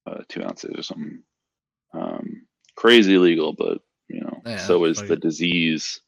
uh, 0.06 0.20
two 0.28 0.42
ounces 0.44 0.70
or 0.78 0.82
something. 0.82 1.22
Um, 1.92 2.46
crazy 2.76 3.18
legal, 3.18 3.52
but 3.52 3.78
you 4.08 4.20
know, 4.20 4.40
Yeah, 4.46 4.58
so 4.58 4.84
is 4.84 4.98
the 5.02 5.16
disease. 5.16 6.00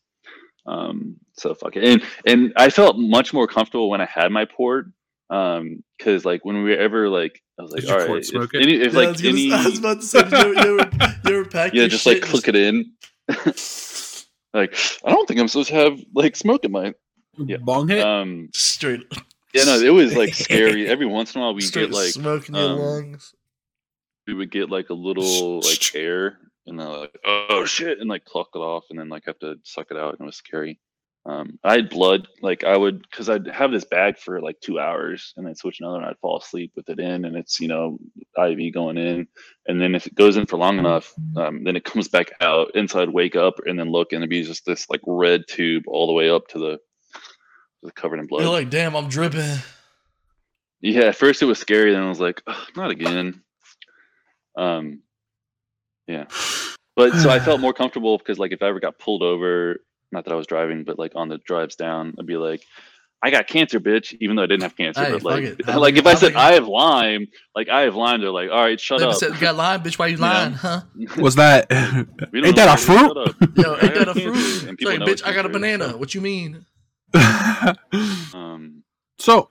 Um, 0.67 1.17
so 1.33 1.55
fuck 1.55 1.75
it. 1.77 1.85
And 1.85 2.03
and 2.27 2.53
I 2.57 2.71
felt 2.71 2.97
much 2.99 3.33
more 3.33 3.47
comfortable 3.49 3.91
when 3.91 4.01
I 4.01 4.07
had 4.07 4.31
my 4.31 4.45
port. 4.45 4.87
Um, 5.31 5.83
because 5.99 6.25
like 6.25 6.45
when 6.45 6.57
we 6.63 6.71
were 6.71 6.77
ever 6.77 7.09
like, 7.09 7.41
I 7.59 7.63
was 7.63 7.73
like, 7.73 7.83
Did 7.83 7.89
you 7.89 7.95
all 7.95 8.01
right, 8.01 8.07
port 8.09 8.23
if, 8.23 8.55
it? 8.55 8.63
any, 8.63 8.75
if 8.81 8.93
Yeah, 8.93 8.99
I 8.99 9.03
like 9.05 9.13
was 9.13 9.23
gonna- 9.23 9.35
any, 9.35 9.53
I 9.53 9.65
was 9.65 9.79
about 9.79 10.01
to 10.01 10.07
say, 10.07 10.19
you, 10.19 10.25
ever- 10.27 10.49
you, 10.55 10.81
ever, 10.81 10.91
you 11.25 11.41
ever 11.41 11.45
pack 11.51 11.73
yeah, 11.75 11.87
just 11.87 12.05
shit 12.05 12.15
like 12.15 12.23
and 12.23 12.31
click 12.31 12.49
it 12.49 12.57
in. 12.57 12.93
like 14.55 14.77
I 15.05 15.11
don't 15.11 15.27
think 15.29 15.41
I'm 15.41 15.49
supposed 15.49 15.69
to 15.71 15.75
have 15.77 16.01
like 16.15 16.37
smoke 16.37 16.65
in 16.65 16.73
my 16.73 16.95
yeah. 17.39 17.57
bong 17.59 17.89
hit. 17.89 18.05
um 18.05 18.49
straight, 18.53 19.03
yeah 19.55 19.65
no 19.65 19.79
it 19.81 19.91
was 19.91 20.17
like 20.17 20.35
scary. 20.35 20.87
Every 20.89 21.07
once 21.07 21.35
in 21.35 21.41
a 21.41 21.45
while 21.45 21.55
we 21.55 21.69
get 21.69 21.91
like 21.91 22.11
smoking 22.11 22.55
your 22.55 22.71
um, 22.71 22.79
lungs. 22.79 23.35
we 24.27 24.35
would 24.35 24.51
get 24.51 24.71
like 24.71 24.91
a 24.91 24.95
little 24.95 25.61
like 25.61 25.95
air 25.95 26.39
and 26.67 26.79
then 26.79 26.89
like 26.89 27.19
oh 27.25 27.65
shit 27.65 27.99
and 27.99 28.09
like 28.09 28.25
pluck 28.27 28.49
it 28.55 28.59
off 28.59 28.85
and 28.91 28.99
then 28.99 29.09
like 29.09 29.25
have 29.27 29.39
to 29.41 29.57
suck 29.65 29.91
it 29.91 29.97
out 29.97 30.13
and 30.13 30.21
it 30.21 30.27
was 30.27 30.37
scary. 30.37 30.79
Um 31.27 31.59
i 31.63 31.75
had 31.75 31.91
blood 31.91 32.29
like 32.41 32.65
i 32.65 32.75
would 32.75 33.03
because 33.03 33.29
i'd 33.29 33.47
have 33.49 33.71
this 33.71 33.85
bag 33.85 34.17
for 34.17 34.41
like 34.41 34.59
two 34.61 34.79
hours 34.79 35.35
and 35.37 35.47
then 35.47 35.55
switch 35.55 35.79
another 35.79 35.99
and 35.99 36.07
i'd 36.07 36.19
fall 36.19 36.39
asleep 36.39 36.73
with 36.77 36.89
it 36.89 36.99
in 36.99 37.27
and 37.27 37.37
it's 37.37 37.61
you 37.61 37.69
know 37.69 37.99
iv 38.43 38.73
going 38.73 38.97
in 38.97 39.29
and 39.67 39.83
then 39.83 39.95
if 39.95 40.07
it 40.07 40.15
goes 40.15 40.39
in 40.39 40.47
for 40.47 40.57
long 40.57 40.79
enough 40.79 41.13
um, 41.37 41.63
then 41.63 41.77
it 41.77 41.85
comes 41.85 42.09
back 42.09 42.33
out 42.41 42.71
and 42.75 42.89
so 42.89 43.03
i'd 43.03 43.11
wake 43.11 43.37
up 43.37 43.57
and 43.67 43.79
then 43.79 43.93
look 43.93 44.13
and 44.13 44.21
it'd 44.23 44.31
be 44.31 44.43
just 44.43 44.65
this 44.65 44.89
like 44.89 45.03
red 45.07 45.45
tube 45.47 45.83
all 45.87 46.07
the 46.07 46.15
way 46.15 46.31
up 46.31 46.49
to 46.49 46.59
the, 46.59 46.79
the 47.83 47.93
covered 47.93 48.19
in 48.21 48.27
blood 48.27 48.43
You're 48.43 48.51
like, 48.51 48.71
damn, 48.71 48.95
I'm 48.95 49.09
dripping. 49.09 49.59
yeah, 50.81 51.03
at 51.03 51.17
first 51.17 51.43
it 51.43 51.47
was 51.47 51.59
scary, 51.59 51.93
then 51.93 52.03
I 52.03 52.09
was 52.09 52.21
like, 52.21 52.43
"Ugh, 52.47 52.69
not 52.77 52.91
again. 52.91 53.43
Um, 54.57 55.01
yeah, 56.07 56.25
but 56.97 57.15
so 57.17 57.31
I 57.31 57.39
felt 57.39 57.61
more 57.61 57.73
comfortable 57.73 58.19
because 58.19 58.39
like 58.39 58.53
if 58.53 58.63
I 58.63 58.69
ever 58.69 58.81
got 58.81 58.99
pulled 58.99 59.23
over, 59.23 59.77
not 60.13 60.25
that 60.25 60.33
I 60.33 60.37
was 60.37 60.47
driving, 60.47 60.85
but 60.85 60.99
like 60.99 61.13
on 61.15 61.29
the 61.29 61.39
drives 61.39 61.77
down, 61.77 62.15
I'd 62.19 62.27
be 62.27 62.37
like, 62.37 62.63
I 63.23 63.31
got 63.31 63.47
cancer, 63.47 63.79
bitch, 63.79 64.17
even 64.21 64.37
though 64.37 64.43
I 64.43 64.47
didn't 64.47 64.63
have 64.63 64.77
cancer. 64.77 65.05
Hey, 65.05 65.13
but 65.13 65.23
fuck 65.23 65.33
like, 65.33 65.43
it. 65.45 65.67
Like 65.79 65.97
if 65.97 66.07
I 66.07 66.15
said 66.15 66.35
I 66.35 66.55
have 66.55 66.67
Lyme, 66.67 67.29
like 67.55 67.69
I 67.69 67.83
have 67.83 67.95
Lyme, 67.95 68.21
they're 68.21 68.31
like, 68.31 68.51
all 68.51 68.63
right, 68.63 68.81
shut 68.81 69.03
up. 69.03 69.15
said, 69.15 69.35
you 69.35 69.41
got 69.41 69.57
lying, 69.57 69.83
bitch. 69.83 69.99
Why 69.99 70.07
you 70.07 70.13
You 70.17 70.21
know? 70.21 70.27
lying, 70.27 70.53
huh? 70.55 70.81
Was 71.19 71.37
that? 71.37 71.71
Ain't 71.71 72.57
that 72.57 72.79
a 72.79 72.83
fruit? 72.83 72.99
shut 72.99 73.17
up. 73.17 73.37
Yo, 73.57 73.77
ain't 73.77 73.95
that 73.95 74.09
a 74.09 74.15
fruit? 74.15 74.63
and 74.69 74.79
It's 74.81 74.83
like, 74.83 75.01
bitch, 75.01 75.25
I 75.25 75.33
got 75.35 75.47
a 75.47 75.51
banana. 75.51 75.97
What 75.97 76.15
you 76.15 76.23
mean? 76.23 76.65
Um, 78.35 78.83
so, 79.19 79.51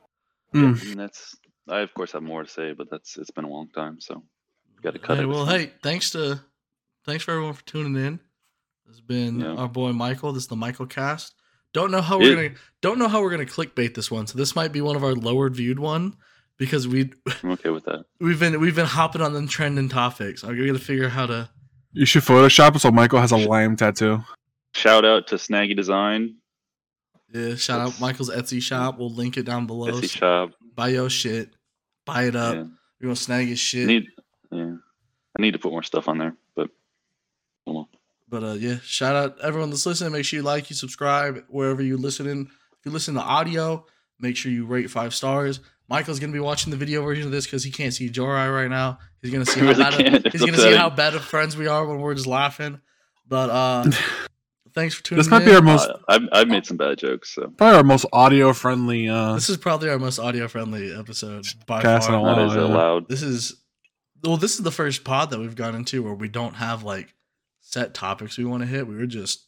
yeah, 0.53 0.61
mm, 0.61 0.81
I 0.81 0.86
mean, 0.86 0.98
that's 0.98 1.36
I 1.68 1.80
of 1.81 1.94
course 1.94 2.11
have 2.14 2.23
more 2.23 2.44
to 2.44 2.49
say, 2.49 2.73
but 2.73 2.90
that's 2.90 3.18
it's 3.18 3.31
been 3.31 3.44
a 3.45 3.49
long 3.49 3.69
time, 3.69 3.99
so 3.99 4.23
got 4.81 4.94
to 4.94 4.99
cut 4.99 5.18
Hey, 5.18 5.23
it. 5.23 5.27
well, 5.27 5.45
hey, 5.53 5.72
thanks 5.84 6.11
to 6.11 6.40
thanks 7.06 7.23
for 7.23 7.31
everyone 7.31 7.53
for 7.53 7.64
tuning 7.65 7.95
in. 8.03 8.19
This 8.86 8.95
has 8.95 9.02
been 9.02 9.40
Yeah. 9.41 9.56
our 9.56 9.68
boy 9.68 9.91
Michael. 9.91 10.31
This 10.34 10.44
is 10.44 10.48
the 10.49 10.56
Michael 10.56 10.88
Cast. 10.88 11.36
Don't 11.73 11.91
know 11.91 12.02
how 12.02 12.18
we're 12.18 12.30
Yeah. 12.41 12.48
gonna 12.48 12.56
don't 12.81 12.98
know 12.98 13.07
how 13.07 13.22
we're 13.22 13.30
gonna 13.30 13.45
clickbait 13.45 13.94
this 13.94 14.10
one. 14.10 14.26
So 14.26 14.38
this 14.38 14.56
might 14.56 14.72
be 14.72 14.81
one 14.81 14.95
of 14.95 15.03
our 15.03 15.14
lower 15.14 15.49
viewed 15.49 15.80
one 15.80 16.15
because 16.57 16.88
we 16.88 17.11
I'm 17.44 17.52
okay 17.52 17.69
with 17.69 17.86
that. 17.86 18.06
we've 18.19 18.40
been 18.40 18.60
we've 18.60 18.76
been 18.76 18.88
hopping 18.88 19.22
on 19.22 19.34
the 19.34 19.45
trending 19.45 19.90
topics. 19.90 20.44
I'm 20.44 20.57
gonna 20.57 20.80
figure 20.80 21.06
out 21.06 21.11
how 21.11 21.26
to. 21.27 21.49
you 21.94 22.06
should 22.06 22.23
Photoshop 22.23 22.76
it 22.76 22.80
so 22.80 22.90
Michael 22.91 23.19
has 23.19 23.31
a 23.31 23.38
lime 23.38 23.76
tattoo. 23.76 24.23
Shout 24.73 25.03
out 25.06 25.27
to 25.27 25.36
Snaggy 25.36 25.76
Design, 25.76 26.36
Yeah, 27.34 27.56
shout 27.56 27.80
out 27.80 27.99
Michael's 27.99 28.30
Etsy 28.30 28.61
shop. 28.61 28.97
We'll 28.97 29.14
link 29.14 29.38
it 29.38 29.43
down 29.43 29.68
below. 29.68 29.91
Etsy 29.91 30.10
shop. 30.10 30.51
Buy 30.76 30.89
your 30.89 31.10
shit. 31.10 31.53
Buy 32.06 32.23
it 32.23 32.35
up. 32.35 32.56
Yeah. 32.56 32.64
You're 32.99 33.10
gonna 33.10 33.15
snag 33.15 33.47
his 33.47 33.60
I 33.60 33.61
shit. 33.61 33.88
need, 33.88 34.07
yeah, 34.51 34.76
I 35.38 35.41
need 35.41 35.51
to 35.51 35.60
put 35.60 35.72
more 35.72 35.84
stuff 35.84 36.07
on 36.07 36.18
there, 36.18 36.35
but 36.56 36.69
But 38.27 38.43
uh, 38.43 38.53
yeah, 38.53 38.77
shout 38.84 39.15
out 39.15 39.39
everyone 39.41 39.69
that's 39.69 39.85
listening. 39.85 40.11
Make 40.11 40.26
sure 40.26 40.38
you 40.38 40.43
like, 40.43 40.69
you 40.69 40.76
subscribe 40.76 41.43
wherever 41.49 41.81
you're 41.81 41.97
listening. 41.97 42.49
If 42.80 42.85
you 42.85 42.91
listen 42.91 43.15
to 43.15 43.22
audio, 43.22 43.85
make 44.19 44.35
sure 44.38 44.51
you 44.51 44.65
rate 44.65 44.89
five 44.89 45.14
stars. 45.14 45.60
Michael's 45.88 46.19
gonna 46.19 46.34
be 46.34 46.39
watching 46.39 46.72
the 46.72 46.77
video 46.77 47.01
version 47.03 47.26
of 47.26 47.31
this 47.31 47.45
because 47.45 47.64
he 47.64 47.72
can't 47.72 47.93
see 47.93 48.10
Jorai 48.10 48.53
right 48.53 48.69
now. 48.69 48.99
He's 49.22 49.31
gonna 49.31 49.45
see 49.45 49.60
how 49.61 49.65
really 49.68 49.84
bad 49.84 49.93
of, 50.15 50.26
It's 50.26 50.34
he's 50.34 50.45
gonna 50.45 50.57
see 50.57 50.76
how 50.76 50.89
bad 50.89 51.15
of 51.15 51.23
friends 51.23 51.56
we 51.57 51.68
are 51.68 51.85
when 51.85 51.99
we're 51.99 52.14
just 52.15 52.27
laughing. 52.27 52.80
But 53.27 53.49
uh, 53.49 53.91
thanks 54.73 54.95
for 54.95 55.03
tuning 55.03 55.19
This 55.19 55.29
might 55.31 55.41
in. 55.43 55.49
be 55.49 55.55
our 55.55 55.61
most 55.61 55.89
Uh, 55.89 55.97
I've, 56.07 56.21
I've 56.31 56.47
made 56.47 56.65
some 56.65 56.77
bad 56.77 56.97
jokes, 56.97 57.33
so 57.33 57.47
probably 57.57 57.77
our 57.77 57.83
most 57.83 58.05
audio 58.13 58.53
friendly. 58.53 59.07
Uh, 59.09 59.33
This 59.35 59.49
is 59.49 59.57
probably 59.57 59.89
our 59.89 59.99
most 59.99 60.19
audio 60.19 60.47
friendly 60.47 60.93
episode 60.93 61.45
by 61.65 61.81
Cast 61.81 62.07
in 62.09 62.13
far. 62.15 62.21
while. 62.21 62.35
not 62.35 62.45
as 62.49 62.55
yeah. 62.55 62.61
loud. 62.61 63.07
This 63.09 63.21
is 63.21 63.55
well, 64.23 64.37
this 64.37 64.55
is 64.55 64.63
the 64.63 64.71
first 64.71 65.03
pod 65.03 65.29
that 65.29 65.39
we've 65.39 65.55
gone 65.55 65.75
into 65.75 66.03
where 66.03 66.13
we 66.13 66.27
don't 66.27 66.55
have 66.55 66.83
like 66.83 67.13
set 67.61 67.93
topics 67.93 68.37
we 68.37 68.45
want 68.45 68.61
to 68.63 68.67
hit. 68.67 68.87
We 68.87 68.95
were 68.97 69.05
just 69.05 69.45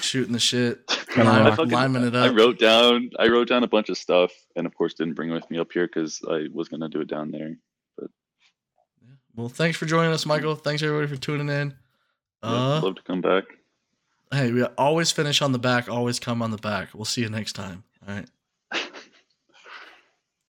shooting 0.00 0.32
the 0.32 0.38
shit, 0.40 0.86
Kinda 1.14 1.30
lime- 1.30 1.46
I 1.46 1.50
fucking- 1.54 1.70
liming 1.70 2.02
it 2.04 2.14
up. 2.14 2.30
I 2.30 2.34
wrote 2.34 2.58
down 2.58 3.10
I 3.18 3.28
wrote 3.28 3.48
down 3.48 3.62
a 3.64 3.68
bunch 3.68 3.88
of 3.88 3.96
stuff, 3.96 4.32
and 4.56 4.66
of 4.66 4.74
course 4.74 4.94
didn't 4.94 5.14
bring 5.14 5.30
it 5.30 5.34
with 5.34 5.50
me 5.50 5.58
up 5.58 5.72
here 5.72 5.86
because 5.86 6.20
I 6.30 6.46
was 6.52 6.68
gonna 6.68 6.88
do 6.88 7.00
it 7.00 7.08
down 7.08 7.30
there. 7.30 7.56
Well, 9.36 9.48
thanks 9.48 9.76
for 9.76 9.86
joining 9.86 10.12
us, 10.12 10.26
Michael. 10.26 10.54
Thanks 10.54 10.80
everybody 10.82 11.08
for 11.08 11.20
tuning 11.20 11.48
in. 11.48 11.74
Yeah, 12.44 12.50
Uh, 12.76 12.80
love 12.82 12.94
to 12.96 13.02
come 13.02 13.20
back. 13.20 13.44
Hey, 14.32 14.52
we 14.52 14.62
always 14.64 15.12
finish 15.12 15.42
on 15.42 15.52
the 15.52 15.58
back, 15.58 15.88
always 15.88 16.18
come 16.18 16.42
on 16.42 16.50
the 16.50 16.58
back. 16.58 16.88
We'll 16.94 17.04
see 17.04 17.22
you 17.22 17.28
next 17.28 17.52
time. 17.52 17.84
All 18.06 18.14
right. 18.14 18.28